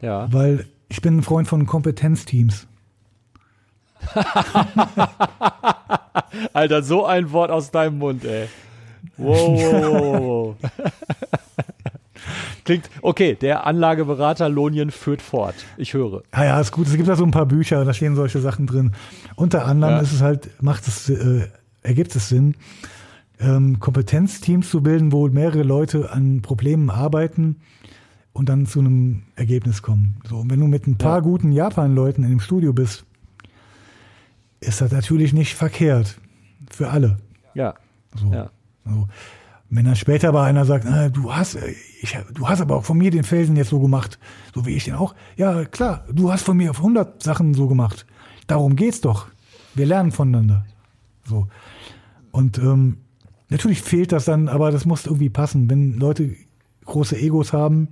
Ja. 0.02 0.28
weil 0.34 0.66
ich 0.90 1.02
bin 1.02 1.18
ein 1.18 1.24
Freund 1.24 1.48
von 1.48 1.66
Kompetenzteams. 1.66 2.68
Alter, 6.54 6.84
so 6.84 7.06
ein 7.06 7.32
Wort 7.32 7.52
aus 7.52 7.72
deinem 7.72 7.98
Mund, 8.00 8.26
ey. 8.26 8.48
Wow, 9.18 9.60
wow, 9.62 9.84
wow, 9.84 10.22
wow. 10.22 10.56
Klingt, 12.66 12.90
okay, 13.02 13.36
der 13.36 13.66
Anlageberater 13.68 14.48
Lonien 14.48 14.90
führt 14.90 15.22
fort. 15.22 15.56
Ich 15.78 15.94
höre. 15.94 16.24
Ja, 16.34 16.46
ja, 16.46 16.60
ist 16.62 16.72
gut. 16.72 16.88
Es 16.88 16.96
gibt 16.96 17.10
da 17.10 17.16
so 17.18 17.26
ein 17.26 17.32
paar 17.32 17.46
Bücher, 17.46 17.84
da 17.84 17.94
stehen 17.94 18.16
solche 18.16 18.40
Sachen 18.40 18.66
drin. 18.68 18.94
Unter 19.36 19.66
anderem 19.66 19.96
Ja. 19.96 20.00
ist 20.02 20.14
es 20.14 20.22
halt, 20.22 20.50
macht 20.62 20.88
es, 20.88 21.10
äh, 21.10 21.48
ergibt 21.82 22.16
es 22.16 22.30
Sinn, 22.30 22.56
ähm, 23.44 23.80
Kompetenzteams 23.80 24.70
zu 24.70 24.82
bilden, 24.82 25.12
wo 25.12 25.28
mehrere 25.28 25.64
Leute 25.64 26.12
an 26.12 26.42
Problemen 26.42 26.90
arbeiten 26.90 27.58
und 28.32 28.50
dann 28.50 28.66
zu 28.66 28.80
einem 28.80 29.24
Ergebnis 29.36 29.82
kommen. 29.82 30.18
So, 30.28 30.38
und 30.38 30.50
wenn 30.50 30.60
du 30.60 30.68
mit 30.68 30.88
ein 30.88 30.98
paar 30.98 31.18
Ja. 31.18 31.22
guten 31.22 31.52
Japan-Leuten 31.52 32.24
in 32.24 32.30
dem 32.32 32.40
Studio 32.40 32.74
bist, 32.74 33.06
ist 34.60 34.82
das 34.82 34.92
natürlich 34.92 35.34
nicht 35.34 35.56
verkehrt. 35.56 36.20
Für 36.72 36.90
alle. 36.90 37.18
Ja. 37.54 37.76
So. 38.16 38.32
Ja. 38.32 38.50
So. 38.86 39.08
Wenn 39.70 39.86
dann 39.86 39.96
später 39.96 40.30
aber 40.30 40.44
einer 40.44 40.66
sagt, 40.66 40.86
ah, 40.86 41.10
du 41.10 41.34
hast, 41.34 41.56
äh, 41.56 41.74
ich, 42.02 42.18
du 42.34 42.48
hast 42.48 42.62
aber 42.62 42.78
auch 42.78 42.86
von 42.86 42.98
mir 42.98 43.12
den 43.12 43.24
Felsen 43.24 43.56
jetzt 43.56 43.70
so 43.70 43.80
gemacht, 43.80 44.20
so 44.54 44.66
wie 44.66 44.76
ich 44.76 44.86
den 44.86 44.96
auch. 44.96 45.16
Ja, 45.36 45.66
klar, 45.66 46.06
du 46.12 46.32
hast 46.32 46.44
von 46.44 46.56
mir 46.58 46.70
auf 46.72 46.78
100 46.78 47.22
Sachen 47.22 47.54
so 47.54 47.68
gemacht. 47.68 48.06
Darum 48.48 48.76
geht's 48.76 49.02
doch. 49.02 49.28
Wir 49.76 49.86
lernen 49.86 50.12
voneinander. 50.12 50.66
So. 51.26 51.48
Und 52.32 52.58
ähm, 52.60 52.98
natürlich 53.54 53.82
fehlt 53.82 54.12
das 54.12 54.26
dann, 54.26 54.50
aber 54.50 54.72
das 54.72 54.86
muss 54.86 55.06
irgendwie 55.06 55.30
passen. 55.30 55.70
Wenn 55.70 55.94
Leute 55.94 56.36
große 56.86 57.16
Egos 57.18 57.54
haben 57.54 57.88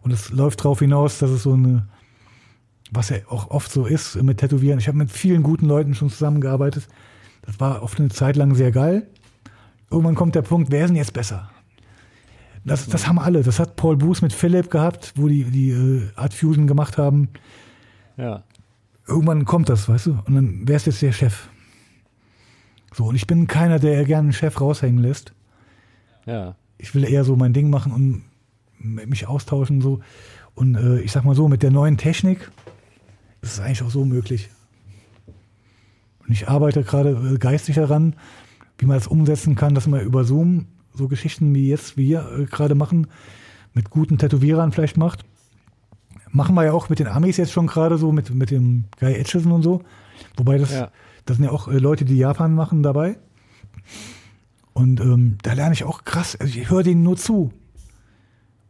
und 0.00 0.10
es 0.10 0.30
läuft 0.30 0.60
darauf 0.60 0.80
hinaus, 0.80 1.18
dass 1.18 1.30
es 1.30 1.44
so 1.44 1.52
eine, 1.52 1.86
was 2.90 3.10
ja 3.10 3.18
auch 3.28 3.50
oft 3.50 3.70
so 3.70 3.86
ist 3.86 4.20
mit 4.22 4.38
Tätowieren. 4.38 4.80
Ich 4.80 4.88
habe 4.88 4.98
mit 4.98 5.12
vielen 5.12 5.42
guten 5.42 5.66
Leuten 5.66 5.94
schon 5.94 6.10
zusammengearbeitet. 6.10 6.88
Das 7.42 7.60
war 7.60 7.82
oft 7.82 8.00
eine 8.00 8.08
Zeit 8.08 8.36
lang 8.36 8.54
sehr 8.54 8.72
geil. 8.72 9.06
Irgendwann 9.90 10.16
kommt 10.16 10.34
der 10.34 10.42
Punkt, 10.42 10.72
wer 10.72 10.84
ist 10.84 10.88
denn 10.88 10.96
jetzt 10.96 11.12
besser? 11.12 11.50
Das, 12.64 12.88
das 12.88 13.06
haben 13.06 13.20
alle. 13.20 13.44
Das 13.44 13.60
hat 13.60 13.76
Paul 13.76 13.96
Booth 13.96 14.22
mit 14.22 14.32
Philipp 14.32 14.70
gehabt, 14.70 15.12
wo 15.14 15.28
die, 15.28 15.44
die 15.44 15.70
äh, 15.70 16.08
Art 16.16 16.34
Fusion 16.34 16.66
gemacht 16.66 16.98
haben. 16.98 17.28
Ja. 18.16 18.42
Irgendwann 19.06 19.44
kommt 19.44 19.68
das, 19.68 19.88
weißt 19.88 20.06
du? 20.06 20.18
Und 20.24 20.34
dann, 20.34 20.62
wer 20.64 20.76
ist 20.76 20.86
jetzt 20.86 21.02
der 21.02 21.12
Chef? 21.12 21.48
So, 22.96 23.04
und 23.04 23.14
ich 23.14 23.26
bin 23.26 23.46
keiner, 23.46 23.78
der 23.78 24.06
gerne 24.06 24.28
einen 24.28 24.32
Chef 24.32 24.58
raushängen 24.58 25.02
lässt. 25.02 25.34
Ja. 26.24 26.56
Ich 26.78 26.94
will 26.94 27.04
eher 27.04 27.24
so 27.24 27.36
mein 27.36 27.52
Ding 27.52 27.68
machen 27.68 27.92
und 27.92 28.22
mich 28.78 29.26
austauschen 29.26 29.82
so. 29.82 30.00
Und 30.54 30.76
äh, 30.76 31.00
ich 31.00 31.12
sag 31.12 31.26
mal 31.26 31.34
so, 31.34 31.46
mit 31.46 31.62
der 31.62 31.70
neuen 31.70 31.98
Technik 31.98 32.50
ist 33.42 33.52
es 33.52 33.60
eigentlich 33.60 33.82
auch 33.82 33.90
so 33.90 34.06
möglich. 34.06 34.48
Und 36.26 36.32
ich 36.32 36.48
arbeite 36.48 36.84
gerade 36.84 37.10
äh, 37.10 37.36
geistig 37.36 37.74
daran, 37.74 38.16
wie 38.78 38.86
man 38.86 38.96
das 38.96 39.08
umsetzen 39.08 39.56
kann, 39.56 39.74
dass 39.74 39.86
man 39.86 40.00
über 40.00 40.24
Zoom 40.24 40.64
so 40.94 41.06
Geschichten 41.06 41.54
wie 41.54 41.68
jetzt 41.68 41.98
wir 41.98 42.26
äh, 42.38 42.44
gerade 42.46 42.74
machen, 42.74 43.08
mit 43.74 43.90
guten 43.90 44.16
Tätowierern 44.16 44.72
vielleicht 44.72 44.96
macht. 44.96 45.26
Machen 46.30 46.54
wir 46.54 46.64
ja 46.64 46.72
auch 46.72 46.88
mit 46.88 46.98
den 46.98 47.08
Amis 47.08 47.36
jetzt 47.36 47.52
schon 47.52 47.66
gerade 47.66 47.98
so, 47.98 48.10
mit, 48.10 48.34
mit 48.34 48.50
dem 48.50 48.84
Guy 48.98 49.12
Etchison 49.12 49.52
und 49.52 49.62
so. 49.62 49.82
Wobei 50.38 50.56
das, 50.56 50.72
Ja. 50.72 50.90
Das 51.26 51.36
sind 51.36 51.44
ja 51.44 51.52
auch 51.52 51.68
äh, 51.68 51.78
Leute, 51.78 52.04
die 52.04 52.16
Japan 52.16 52.54
machen 52.54 52.82
dabei. 52.82 53.18
Und 54.72 55.00
ähm, 55.00 55.38
da 55.42 55.52
lerne 55.54 55.72
ich 55.74 55.84
auch 55.84 56.04
krass, 56.04 56.36
also 56.38 56.58
ich 56.58 56.70
höre 56.70 56.82
denen 56.82 57.02
nur 57.02 57.16
zu. 57.16 57.52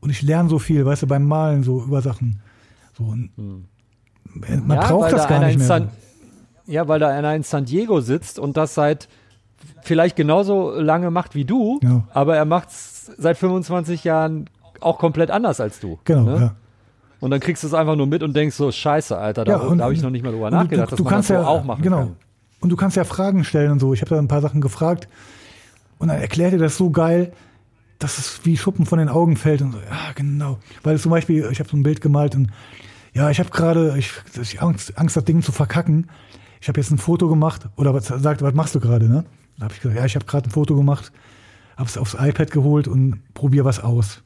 Und 0.01 0.11
ich 0.11 0.23
lerne 0.23 0.49
so 0.49 0.59
viel, 0.59 0.85
weißt 0.85 1.03
du, 1.03 1.07
beim 1.07 1.25
Malen 1.27 1.63
so 1.63 1.83
über 1.83 2.01
Sachen. 2.03 2.41
So, 2.97 3.05
und 3.05 3.31
äh, 3.39 3.43
man 4.57 4.63
Hm. 4.63 4.71
ja, 4.71 4.89
braucht 4.89 5.13
das 5.13 5.23
da 5.23 5.29
gar 5.29 5.47
nicht 5.47 5.59
mehr. 5.59 5.67
San, 5.67 5.89
ja, 6.67 6.87
weil 6.89 7.01
da 7.01 7.09
einer 7.09 7.35
in 7.35 7.43
San 7.43 7.65
Diego 7.65 8.01
sitzt 8.01 8.39
und 8.39 8.57
das 8.57 8.75
seit 8.75 9.09
vielleicht 9.83 10.17
genauso 10.17 10.73
lange 10.79 11.11
macht 11.11 11.35
wie 11.35 11.45
du, 11.45 11.81
Ja. 11.83 12.05
aber 12.13 12.37
er 12.37 12.45
macht 12.45 12.69
es 12.69 13.07
seit 13.17 13.37
25 13.39 14.05
Jahren 14.05 14.49
auch 14.81 14.99
komplett 14.99 15.31
anders 15.31 15.61
als 15.61 15.81
du. 15.81 15.99
genau, 16.05 16.23
ne? 16.25 16.37
ja. 16.39 16.55
Und 17.19 17.31
dann 17.31 17.41
kriegst 17.41 17.63
du 17.63 17.67
es 17.67 17.75
einfach 17.75 17.97
nur 17.97 18.07
mit 18.07 18.23
und 18.23 18.37
denkst 18.37 18.55
so, 18.57 18.71
scheiße, 18.71 19.17
Alter, 19.17 19.45
da, 19.45 19.59
da 19.59 19.85
habe 19.85 19.95
ich 19.95 20.03
noch 20.03 20.11
nicht 20.11 20.23
mal 20.23 20.33
drüber 20.33 20.51
nachgedacht, 20.51 20.93
dass 20.93 21.01
man 21.01 21.15
das 21.15 21.27
so 21.29 21.35
ja, 21.35 21.47
auch 21.47 21.65
machen 21.65 21.83
genau. 21.83 21.99
kann. 21.99 22.17
Und 22.61 22.71
du 22.71 22.77
kannst 22.77 22.97
ja 22.97 23.05
Fragen 23.05 23.45
stellen 23.45 23.73
und 23.73 23.81
so. 23.81 23.93
Ich 23.93 24.01
habe 24.01 24.11
da 24.11 24.19
ein 24.19 24.29
paar 24.29 24.41
Sachen 24.41 24.61
gefragt 24.61 25.09
und 25.99 26.09
dann 26.09 26.21
erklärt 26.21 26.53
er 26.53 26.59
das 26.59 26.77
so 26.77 26.91
geil, 26.91 27.33
dass 27.99 28.19
es 28.19 28.41
wie 28.45 28.57
Schuppen 28.57 28.87
von 28.87 28.99
den 28.99 29.09
Augen 29.09 29.37
fällt 29.37 29.63
und 29.63 29.73
so. 29.73 29.79
Ja, 29.79 30.13
genau. 30.15 30.59
Weil 30.83 30.99
zum 30.99 31.11
Beispiel, 31.11 31.49
ich 31.51 31.61
habe 31.61 31.69
so 31.69 31.77
ein 31.77 31.83
Bild 31.83 32.01
gemalt 32.01 32.35
und 32.35 32.51
ja, 33.15 33.31
ich 33.31 33.39
habe 33.39 33.51
gerade, 33.51 33.97
ich, 33.99 34.13
ich 34.41 34.61
Angst, 34.61 34.99
Angst, 34.99 35.17
das 35.17 35.25
Ding 35.25 35.43
zu 35.43 35.53
verkacken. 35.53 36.09
Ich 36.61 36.69
habe 36.69 36.81
jetzt 36.81 36.91
ein 36.91 36.99
Foto 36.99 37.29
gemacht 37.29 37.69
oder 37.77 37.95
was 37.95 38.07
sagt, 38.07 38.43
was 38.43 38.55
machst 38.55 38.75
du 38.75 38.81
gerade, 38.81 39.09
ne? 39.09 39.25
Dann 39.57 39.65
habe 39.65 39.75
ich 39.75 39.81
gesagt, 39.81 39.99
ja, 39.99 40.05
ich 40.05 40.15
habe 40.17 40.27
gerade 40.27 40.49
ein 40.49 40.51
Foto 40.51 40.77
gemacht, 40.77 41.13
habe 41.77 41.89
es 41.89 41.97
aufs 41.97 42.15
iPad 42.19 42.51
geholt 42.51 42.89
und 42.89 43.23
probiere 43.33 43.65
was 43.65 43.81
aus. 43.81 44.23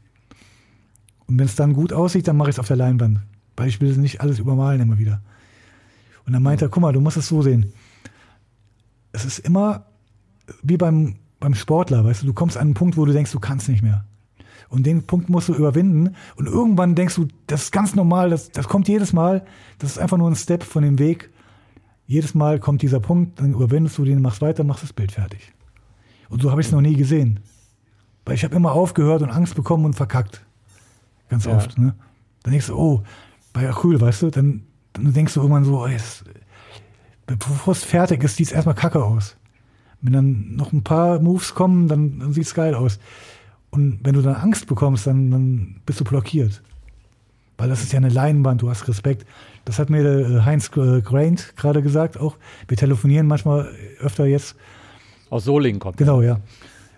Und 1.27 1.39
wenn 1.39 1.47
es 1.47 1.55
dann 1.55 1.73
gut 1.73 1.93
aussieht, 1.93 2.27
dann 2.27 2.36
mache 2.36 2.51
ich 2.51 2.57
es 2.57 2.59
auf 2.59 2.66
der 2.66 2.77
Leinwand. 2.77 3.20
Weil 3.57 3.69
ich 3.69 3.81
will 3.81 3.97
nicht 3.97 4.20
alles 4.20 4.40
übermalen 4.40 4.81
immer 4.81 4.98
wieder. 4.98 5.20
Und 6.27 6.32
dann 6.32 6.43
meinte 6.43 6.65
er, 6.65 6.69
guck 6.69 6.82
mal, 6.82 6.93
du 6.93 7.01
musst 7.01 7.16
es 7.16 7.28
so 7.28 7.43
sehen. 7.43 7.73
Es 9.12 9.24
ist 9.24 9.39
immer 9.41 9.87
wie 10.62 10.77
beim, 10.77 11.16
beim 11.39 11.55
Sportler, 11.55 12.05
weißt 12.05 12.23
du, 12.23 12.27
du 12.27 12.35
kommst 12.35 12.57
an 12.57 12.69
einen 12.69 12.74
Punkt, 12.74 12.97
wo 12.97 13.05
du 13.05 13.12
denkst, 13.12 13.32
du 13.32 13.41
kannst 13.41 13.69
nicht 13.69 13.82
mehr. 13.82 14.05
Und 14.69 14.87
den 14.87 15.03
Punkt 15.03 15.28
musst 15.28 15.49
du 15.49 15.55
überwinden. 15.55 16.15
Und 16.37 16.47
irgendwann 16.47 16.95
denkst 16.95 17.16
du, 17.16 17.27
das 17.49 17.65
ist 17.65 17.73
ganz 17.73 17.97
normal, 17.97 18.31
das, 18.31 18.51
das 18.53 18.69
kommt 18.69 18.89
jedes 18.89 19.12
Mal. 19.12 19.45
Das 19.78 19.91
ist 19.91 19.99
einfach 19.99 20.16
nur 20.16 20.31
ein 20.31 20.37
Step 20.37 20.62
von 20.62 20.85
dem 20.85 20.99
Weg. 20.99 21.31
Jedes 22.07 22.35
Mal 22.35 22.61
kommt 22.61 22.82
dieser 22.82 23.01
Punkt, 23.01 23.41
dann 23.41 23.53
überwindest 23.53 23.99
du 23.99 24.05
den, 24.05 24.23
machst 24.23 24.43
weiter, 24.43 24.62
machst 24.62 24.85
das 24.85 24.93
Bild 24.93 25.12
fertig. 25.12 25.53
Und 26.28 26.43
so 26.43 26.51
habe 26.51 26.61
ich 26.61 26.69
es 26.69 26.73
noch 26.73 26.81
nie 26.81 26.95
gesehen. 26.95 27.41
Weil 28.24 28.37
ich 28.37 28.45
habe 28.45 28.55
immer 28.55 28.73
aufgehört 28.73 29.23
und 29.23 29.31
Angst 29.31 29.57
bekommen 29.57 29.85
und 29.85 29.95
verkackt. 29.95 30.45
Ganz 31.28 31.47
ja. 31.47 31.57
oft. 31.57 31.77
Ne? 31.77 31.95
Dann 32.43 32.53
denkst 32.53 32.69
du, 32.69 32.77
oh, 32.77 33.03
bei 33.53 33.69
Acryl, 33.69 34.01
weißt 34.01 34.23
du, 34.23 34.31
dann, 34.31 34.66
dann 34.93 35.12
denkst 35.12 35.35
du 35.35 35.41
irgendwann 35.41 35.65
so, 35.65 35.81
oh, 35.81 35.87
jetzt, 35.89 36.24
bevor 37.36 37.73
es 37.73 37.85
fertig 37.85 38.23
ist, 38.23 38.36
sieht 38.36 38.48
es 38.48 38.52
erstmal 38.52 38.74
kacke 38.74 39.05
aus. 39.05 39.36
Wenn 40.02 40.12
dann 40.12 40.57
noch 40.57 40.73
ein 40.73 40.82
paar 40.82 41.20
Moves 41.20 41.55
kommen, 41.55 41.89
dann, 41.89 42.19
dann 42.19 42.32
sieht 42.32 42.47
es 42.47 42.55
geil 42.55 42.74
aus. 42.74 42.98
Und 43.70 44.01
wenn 44.02 44.15
du 44.15 44.23
dann 44.23 44.35
Angst 44.35 44.66
bekommst, 44.66 45.07
dann, 45.07 45.31
dann 45.31 45.81
bist 45.86 46.01
du 46.01 46.05
blockiert. 46.05 46.62
Weil 47.59 47.69
das 47.69 47.82
ist 47.82 47.93
ja 47.93 47.98
eine 47.98 48.09
Leinwand, 48.09 48.62
du 48.62 48.70
hast 48.70 48.89
Respekt. 48.89 49.27
Das 49.66 49.78
hat 49.78 49.90
mir 49.90 50.02
äh, 50.02 50.40
Heinz 50.44 50.70
äh, 50.77 51.02
Graint 51.02 51.55
gerade 51.57 51.82
gesagt 51.82 52.19
auch. 52.19 52.36
Wir 52.69 52.77
telefonieren 52.77 53.27
manchmal 53.27 53.70
öfter 54.01 54.24
jetzt. 54.24 54.57
Aus 55.28 55.44
Solingen 55.44 55.78
kommt. 55.78 55.98
Genau, 55.98 56.23
ja. 56.23 56.40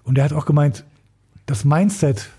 Und 0.05 0.19
er 0.19 0.25
hat 0.25 0.33
auch 0.33 0.47
gemeint, 0.47 0.85
das 1.47 1.65
Mindset, 1.65 2.31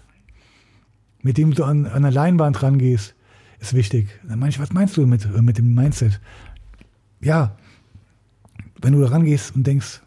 mit 1.22 1.38
dem 1.38 1.54
du 1.54 1.66
an, 1.66 1.86
an 1.86 2.06
eine 2.06 2.10
Leinwand 2.10 2.64
rangehst, 2.64 3.14
ist 3.60 3.74
wichtig. 3.74 4.08
Dann 4.28 4.40
meine 4.40 4.50
ich, 4.50 4.60
was 4.60 4.72
meinst 4.72 4.96
du 4.98 5.06
mit, 5.06 5.26
äh, 5.26 5.42
mit 5.42 5.58
dem 5.58 5.74
Mindset? 5.74 6.22
Ja, 7.20 7.58
wenn 8.84 8.94
du 8.94 9.02
da 9.02 9.08
rangehst 9.08 9.56
und 9.56 9.66
denkst, 9.66 10.02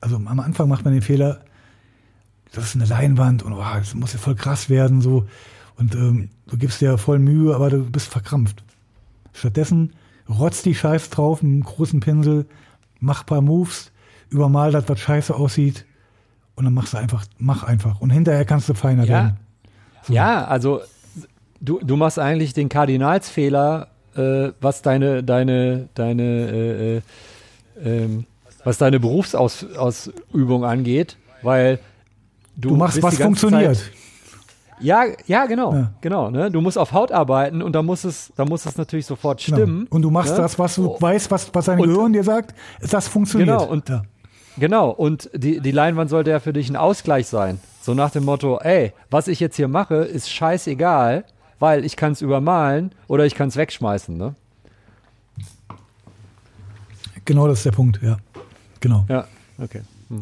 also 0.00 0.16
am 0.16 0.40
Anfang 0.40 0.68
macht 0.68 0.84
man 0.84 0.94
den 0.94 1.02
Fehler, 1.02 1.40
das 2.52 2.64
ist 2.64 2.76
eine 2.76 2.84
Leinwand 2.84 3.42
und 3.42 3.52
oh, 3.52 3.64
das 3.74 3.94
muss 3.94 4.12
ja 4.12 4.18
voll 4.18 4.36
krass 4.36 4.70
werden, 4.70 5.00
so. 5.00 5.26
Und 5.76 5.94
ähm, 5.94 6.30
du 6.46 6.56
gibst 6.56 6.80
dir 6.80 6.98
voll 6.98 7.18
Mühe, 7.18 7.54
aber 7.54 7.70
du 7.70 7.90
bist 7.90 8.08
verkrampft. 8.08 8.62
Stattdessen 9.32 9.92
rotzt 10.28 10.66
die 10.66 10.74
Scheiße 10.74 11.10
drauf 11.10 11.42
mit 11.42 11.52
einem 11.52 11.62
großen 11.62 12.00
Pinsel, 12.00 12.46
mach 13.00 13.26
paar 13.26 13.40
Moves, 13.40 13.92
übermal 14.30 14.72
das, 14.72 14.88
was 14.88 15.00
scheiße 15.00 15.34
aussieht 15.34 15.84
und 16.54 16.64
dann 16.64 16.74
machst 16.74 16.92
du 16.92 16.98
einfach, 16.98 17.24
mach 17.38 17.62
einfach. 17.62 18.00
Und 18.00 18.10
hinterher 18.10 18.44
kannst 18.44 18.68
du 18.68 18.74
feiner 18.74 19.04
ja. 19.04 19.08
werden. 19.08 19.36
So. 20.02 20.12
Ja, 20.12 20.44
also 20.44 20.80
du, 21.60 21.80
du 21.80 21.96
machst 21.96 22.18
eigentlich 22.18 22.52
den 22.52 22.68
Kardinalsfehler, 22.68 23.88
äh, 24.16 24.50
was 24.60 24.82
deine, 24.82 25.22
deine, 25.22 25.88
deine, 25.94 26.22
äh, 26.22 26.96
äh, 26.96 27.02
ähm, 27.82 28.26
was 28.64 28.78
deine 28.78 29.00
Berufsausübung 29.00 30.64
angeht, 30.64 31.16
weil 31.42 31.78
du, 32.56 32.70
du 32.70 32.76
machst, 32.76 33.02
was 33.02 33.16
funktioniert. 33.18 33.76
Zeit, 33.76 33.92
ja, 34.80 35.04
ja, 35.26 35.46
genau, 35.46 35.72
ja. 35.72 35.92
genau. 36.00 36.30
Ne? 36.30 36.50
Du 36.50 36.60
musst 36.60 36.78
auf 36.78 36.92
Haut 36.92 37.12
arbeiten 37.12 37.62
und 37.62 37.72
da 37.72 37.82
muss 37.82 38.04
es, 38.04 38.32
da 38.36 38.44
muss 38.44 38.66
es 38.66 38.76
natürlich 38.76 39.06
sofort 39.06 39.44
genau. 39.44 39.56
stimmen. 39.56 39.78
Genau. 39.80 39.90
Und 39.90 40.02
du 40.02 40.10
machst 40.10 40.32
ne? 40.32 40.42
das, 40.42 40.58
was 40.58 40.76
du 40.76 40.90
oh. 40.90 41.00
weißt, 41.00 41.30
was, 41.30 41.52
was 41.52 41.64
dein 41.64 41.80
und, 41.80 41.88
Gehirn 41.88 42.12
dir 42.12 42.24
sagt, 42.24 42.54
das 42.88 43.08
funktioniert. 43.08 43.58
Genau, 43.58 43.70
und, 43.70 43.88
ja. 43.88 44.02
genau. 44.58 44.90
und 44.90 45.30
die, 45.34 45.60
die 45.60 45.70
Leinwand 45.72 46.10
sollte 46.10 46.30
ja 46.30 46.40
für 46.40 46.52
dich 46.52 46.68
ein 46.70 46.76
Ausgleich 46.76 47.26
sein. 47.26 47.60
So 47.80 47.94
nach 47.94 48.10
dem 48.10 48.24
Motto, 48.24 48.58
ey, 48.58 48.92
was 49.10 49.28
ich 49.28 49.40
jetzt 49.40 49.56
hier 49.56 49.68
mache, 49.68 49.96
ist 49.96 50.30
scheißegal, 50.30 51.24
weil 51.58 51.84
ich 51.84 51.96
kann 51.96 52.12
es 52.12 52.22
übermalen 52.22 52.92
oder 53.08 53.24
ich 53.24 53.34
kann 53.34 53.48
es 53.48 53.56
wegschmeißen. 53.56 54.16
Ne? 54.16 54.34
Genau, 57.28 57.46
das 57.46 57.58
ist 57.58 57.66
der 57.66 57.72
Punkt, 57.72 58.00
ja. 58.02 58.16
Genau. 58.80 59.04
Ja, 59.06 59.26
okay. 59.62 59.82
Hm. 60.08 60.20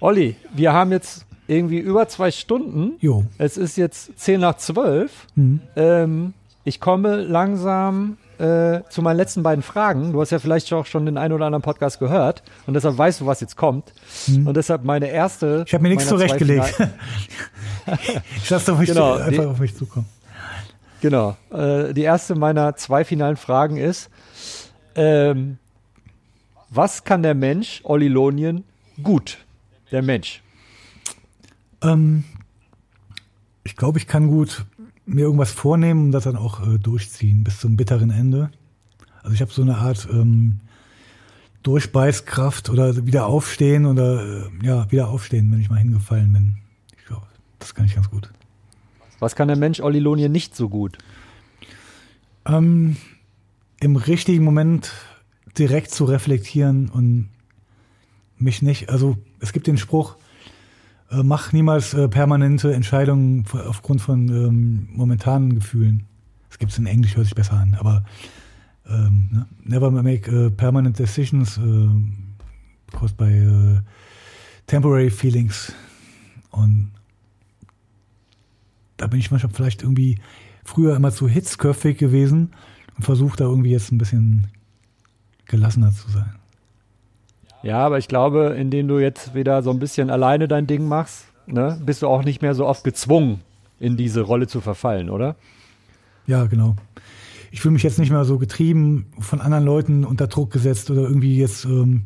Olli, 0.00 0.34
wir 0.54 0.72
haben 0.72 0.92
jetzt 0.92 1.26
irgendwie 1.46 1.78
über 1.78 2.08
zwei 2.08 2.30
Stunden. 2.30 2.92
Jo. 3.00 3.22
Es 3.36 3.58
ist 3.58 3.76
jetzt 3.76 4.18
zehn 4.18 4.40
nach 4.40 4.56
zwölf. 4.56 5.26
Mhm. 5.34 5.60
Ähm, 5.76 6.32
ich 6.64 6.80
komme 6.80 7.16
langsam 7.16 8.16
äh, 8.38 8.80
zu 8.88 9.02
meinen 9.02 9.18
letzten 9.18 9.42
beiden 9.42 9.62
Fragen. 9.62 10.14
Du 10.14 10.22
hast 10.22 10.30
ja 10.30 10.38
vielleicht 10.38 10.72
auch 10.72 10.86
schon 10.86 11.04
den 11.04 11.18
einen 11.18 11.34
oder 11.34 11.44
anderen 11.44 11.60
Podcast 11.60 11.98
gehört 11.98 12.42
und 12.66 12.72
deshalb 12.72 12.96
weißt 12.96 13.20
du, 13.20 13.26
was 13.26 13.42
jetzt 13.42 13.58
kommt. 13.58 13.92
Mhm. 14.28 14.46
Und 14.46 14.56
deshalb 14.56 14.84
meine 14.84 15.08
erste. 15.08 15.64
Ich 15.66 15.74
habe 15.74 15.82
mir 15.82 15.90
nichts 15.90 16.08
zurechtgelegt. 16.08 16.80
ich 18.36 18.48
lasse 18.48 18.72
auf 18.72 18.80
genau, 18.80 19.16
einfach 19.16 19.30
die, 19.30 19.40
auf 19.40 19.58
mich 19.58 19.76
zukommen. 19.76 20.06
Genau. 21.02 21.36
Äh, 21.52 21.92
die 21.92 22.04
erste 22.04 22.34
meiner 22.36 22.74
zwei 22.76 23.04
finalen 23.04 23.36
Fragen 23.36 23.76
ist: 23.76 24.08
ähm, 24.96 25.58
Was 26.70 27.04
kann 27.04 27.22
der 27.22 27.34
Mensch, 27.34 27.80
Olli 27.84 28.08
Lonien, 28.08 28.64
gut? 29.02 29.38
Der 29.92 30.02
Mensch. 30.02 30.42
Ähm, 31.82 32.24
ich 33.64 33.76
glaube, 33.76 33.98
ich 33.98 34.06
kann 34.06 34.28
gut 34.28 34.64
mir 35.06 35.22
irgendwas 35.22 35.52
vornehmen 35.52 36.06
und 36.06 36.12
das 36.12 36.24
dann 36.24 36.36
auch 36.36 36.66
äh, 36.66 36.78
durchziehen 36.78 37.44
bis 37.44 37.60
zum 37.60 37.76
bitteren 37.76 38.10
Ende. 38.10 38.50
Also 39.22 39.34
ich 39.34 39.40
habe 39.40 39.52
so 39.52 39.62
eine 39.62 39.78
Art 39.78 40.08
ähm, 40.10 40.60
Durchbeißkraft 41.62 42.70
oder 42.70 43.06
wieder 43.06 43.26
aufstehen 43.26 43.86
oder 43.86 44.46
äh, 44.46 44.50
ja, 44.62 44.90
wieder 44.90 45.08
aufstehen, 45.08 45.50
wenn 45.52 45.60
ich 45.60 45.70
mal 45.70 45.78
hingefallen 45.78 46.32
bin. 46.32 46.58
Ich 46.96 47.04
glaube, 47.06 47.26
das 47.58 47.74
kann 47.74 47.86
ich 47.86 47.94
ganz 47.94 48.10
gut. 48.10 48.30
Was 49.18 49.34
kann 49.34 49.48
der 49.48 49.56
Mensch 49.56 49.80
Olli 49.80 49.98
Lohn 49.98 50.18
nicht 50.30 50.54
so 50.54 50.68
gut? 50.68 50.98
Ähm, 52.44 52.96
Im 53.80 53.96
richtigen 53.96 54.44
Moment 54.44 54.92
direkt 55.58 55.90
zu 55.90 56.04
reflektieren 56.04 56.88
und 56.88 57.28
mich 58.38 58.62
nicht, 58.62 58.90
also 58.90 59.16
es 59.40 59.52
gibt 59.52 59.66
den 59.66 59.78
Spruch, 59.78 60.16
äh, 61.10 61.22
mach 61.22 61.52
niemals 61.52 61.94
äh, 61.94 62.08
permanente 62.08 62.72
Entscheidungen 62.74 63.44
aufgrund 63.52 64.00
von 64.00 64.28
ähm, 64.28 64.88
momentanen 64.92 65.54
Gefühlen. 65.54 66.04
Das 66.48 66.58
gibt 66.58 66.72
es 66.72 66.78
in 66.78 66.86
Englisch, 66.86 67.16
hört 67.16 67.26
sich 67.26 67.34
besser 67.34 67.54
an, 67.54 67.76
aber 67.78 68.04
ähm, 68.88 69.28
ne? 69.30 69.46
never 69.64 69.90
make 69.90 70.30
uh, 70.30 70.50
permanent 70.50 70.98
decisions 70.98 71.58
uh, 71.58 71.90
caused 72.92 73.16
by 73.16 73.24
uh, 73.24 73.80
temporary 74.66 75.10
feelings. 75.10 75.72
Und 76.50 76.90
da 78.96 79.06
bin 79.06 79.20
ich 79.20 79.30
manchmal 79.30 79.52
vielleicht 79.52 79.82
irgendwie 79.82 80.18
früher 80.64 80.96
immer 80.96 81.12
zu 81.12 81.28
hitzköpfig 81.28 81.98
gewesen 81.98 82.52
und 82.96 83.04
versuche 83.04 83.36
da 83.36 83.44
irgendwie 83.44 83.70
jetzt 83.70 83.92
ein 83.92 83.98
bisschen 83.98 84.48
gelassener 85.46 85.92
zu 85.92 86.10
sein. 86.10 86.34
Ja, 87.62 87.78
aber 87.78 87.98
ich 87.98 88.08
glaube, 88.08 88.54
indem 88.58 88.88
du 88.88 88.98
jetzt 88.98 89.34
wieder 89.34 89.62
so 89.62 89.70
ein 89.70 89.78
bisschen 89.78 90.10
alleine 90.10 90.48
dein 90.48 90.66
Ding 90.66 90.86
machst, 90.86 91.26
ne, 91.46 91.80
bist 91.84 92.02
du 92.02 92.08
auch 92.08 92.24
nicht 92.24 92.42
mehr 92.42 92.54
so 92.54 92.66
oft 92.66 92.84
gezwungen, 92.84 93.40
in 93.80 93.96
diese 93.96 94.20
Rolle 94.22 94.46
zu 94.46 94.60
verfallen, 94.60 95.10
oder? 95.10 95.36
Ja, 96.26 96.44
genau. 96.46 96.76
Ich 97.50 97.60
fühle 97.60 97.72
mich 97.72 97.82
jetzt 97.82 97.98
nicht 97.98 98.10
mehr 98.10 98.24
so 98.24 98.38
getrieben, 98.38 99.06
von 99.18 99.40
anderen 99.40 99.64
Leuten 99.64 100.04
unter 100.04 100.26
Druck 100.26 100.52
gesetzt 100.52 100.90
oder 100.90 101.02
irgendwie 101.02 101.38
jetzt, 101.38 101.64
ähm, 101.64 102.04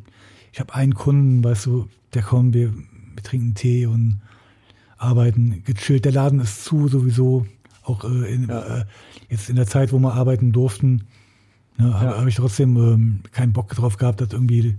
ich 0.53 0.61
habe 0.61 0.75
einen 0.75 0.95
Kunden, 0.95 1.43
weißt 1.43 1.67
du, 1.67 1.89
der 2.15 2.23
kommt, 2.23 2.55
wir, 2.55 2.73
wir 2.73 3.23
trinken 3.23 3.55
Tee 3.55 3.87
und 3.87 4.21
arbeiten 4.99 5.63
gechillt. 5.65 6.05
Der 6.05 6.13
Laden 6.13 6.41
ist 6.41 6.65
zu 6.65 6.89
sowieso, 6.89 7.47
auch 7.91 8.05
äh, 8.05 8.33
in, 8.33 8.49
ja. 8.49 8.81
äh, 8.81 8.85
jetzt 9.29 9.51
in 9.51 9.57
der 9.57 9.67
Zeit, 9.67 9.93
wo 9.93 9.99
wir 9.99 10.15
arbeiten 10.15 10.53
durften, 10.53 11.07
ne, 11.79 11.95
habe 11.95 12.11
ja. 12.13 12.19
hab 12.19 12.27
ich 12.27 12.37
trotzdem 12.37 12.77
ähm, 12.77 13.21
keinen 13.33 13.53
Bock 13.53 13.69
drauf 13.69 13.97
gehabt, 13.97 14.21
dass 14.21 14.33
irgendwie 14.33 14.77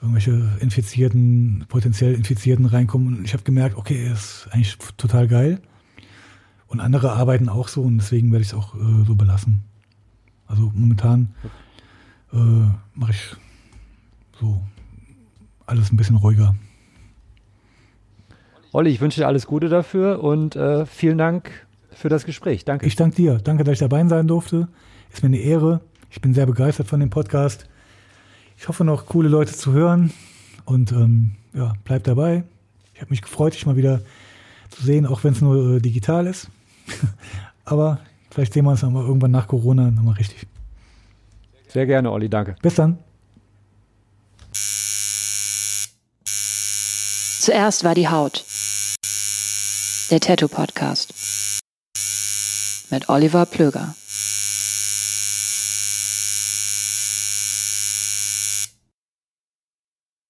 irgendwelche 0.00 0.56
Infizierten, 0.60 1.64
potenziell 1.68 2.14
Infizierten 2.14 2.66
reinkommen. 2.66 3.18
Und 3.18 3.24
ich 3.24 3.32
habe 3.32 3.42
gemerkt, 3.42 3.76
okay, 3.76 4.10
ist 4.10 4.48
eigentlich 4.50 4.76
total 4.96 5.28
geil. 5.28 5.60
Und 6.68 6.80
andere 6.80 7.12
arbeiten 7.12 7.48
auch 7.48 7.68
so 7.68 7.82
und 7.82 7.98
deswegen 7.98 8.30
werde 8.30 8.42
ich 8.42 8.48
es 8.48 8.54
auch 8.54 8.74
äh, 8.74 9.04
so 9.06 9.14
belassen. 9.14 9.64
Also 10.46 10.70
momentan 10.74 11.34
äh, 12.32 12.36
mache 12.94 13.10
ich 13.10 13.36
so 14.38 14.62
alles 15.66 15.92
ein 15.92 15.96
bisschen 15.96 16.16
ruhiger. 16.16 16.54
Olli, 18.72 18.90
ich 18.90 19.00
wünsche 19.00 19.20
dir 19.20 19.26
alles 19.26 19.46
Gute 19.46 19.68
dafür 19.68 20.22
und 20.22 20.54
äh, 20.54 20.86
vielen 20.86 21.18
Dank 21.18 21.66
für 22.00 22.08
das 22.08 22.24
Gespräch. 22.24 22.64
Danke. 22.64 22.86
Ich 22.86 22.96
danke 22.96 23.16
dir. 23.16 23.38
Danke, 23.38 23.62
dass 23.62 23.74
ich 23.74 23.78
dabei 23.78 24.06
sein 24.08 24.26
durfte. 24.26 24.68
Ist 25.12 25.22
mir 25.22 25.26
eine 25.26 25.38
Ehre. 25.38 25.82
Ich 26.10 26.22
bin 26.22 26.32
sehr 26.32 26.46
begeistert 26.46 26.86
von 26.86 26.98
dem 26.98 27.10
Podcast. 27.10 27.66
Ich 28.56 28.68
hoffe 28.68 28.84
noch 28.84 29.04
coole 29.06 29.28
Leute 29.28 29.52
zu 29.52 29.72
hören 29.72 30.12
und 30.64 30.92
ähm, 30.92 31.32
ja, 31.52 31.74
bleibt 31.84 32.06
dabei. 32.06 32.44
Ich 32.94 33.02
habe 33.02 33.10
mich 33.10 33.20
gefreut, 33.20 33.52
dich 33.52 33.66
mal 33.66 33.76
wieder 33.76 34.00
zu 34.70 34.82
sehen, 34.82 35.04
auch 35.06 35.24
wenn 35.24 35.34
es 35.34 35.42
nur 35.42 35.76
äh, 35.76 35.80
digital 35.80 36.26
ist. 36.26 36.48
Aber 37.66 38.00
vielleicht 38.30 38.54
sehen 38.54 38.64
wir 38.64 38.70
uns 38.70 38.82
nochmal 38.82 39.04
irgendwann 39.04 39.30
nach 39.30 39.46
Corona 39.46 39.90
nochmal 39.90 40.14
richtig. 40.14 40.46
Sehr 41.68 41.84
gerne, 41.84 42.10
Olli, 42.10 42.30
danke. 42.30 42.56
Bis 42.62 42.76
dann. 42.76 42.98
Zuerst 47.40 47.84
war 47.84 47.94
die 47.94 48.08
Haut. 48.08 48.44
Der 50.10 50.20
Tattoo 50.20 50.48
Podcast. 50.48 51.49
Mit 52.90 53.08
Oliver 53.08 53.46
Plöger. 53.46 53.94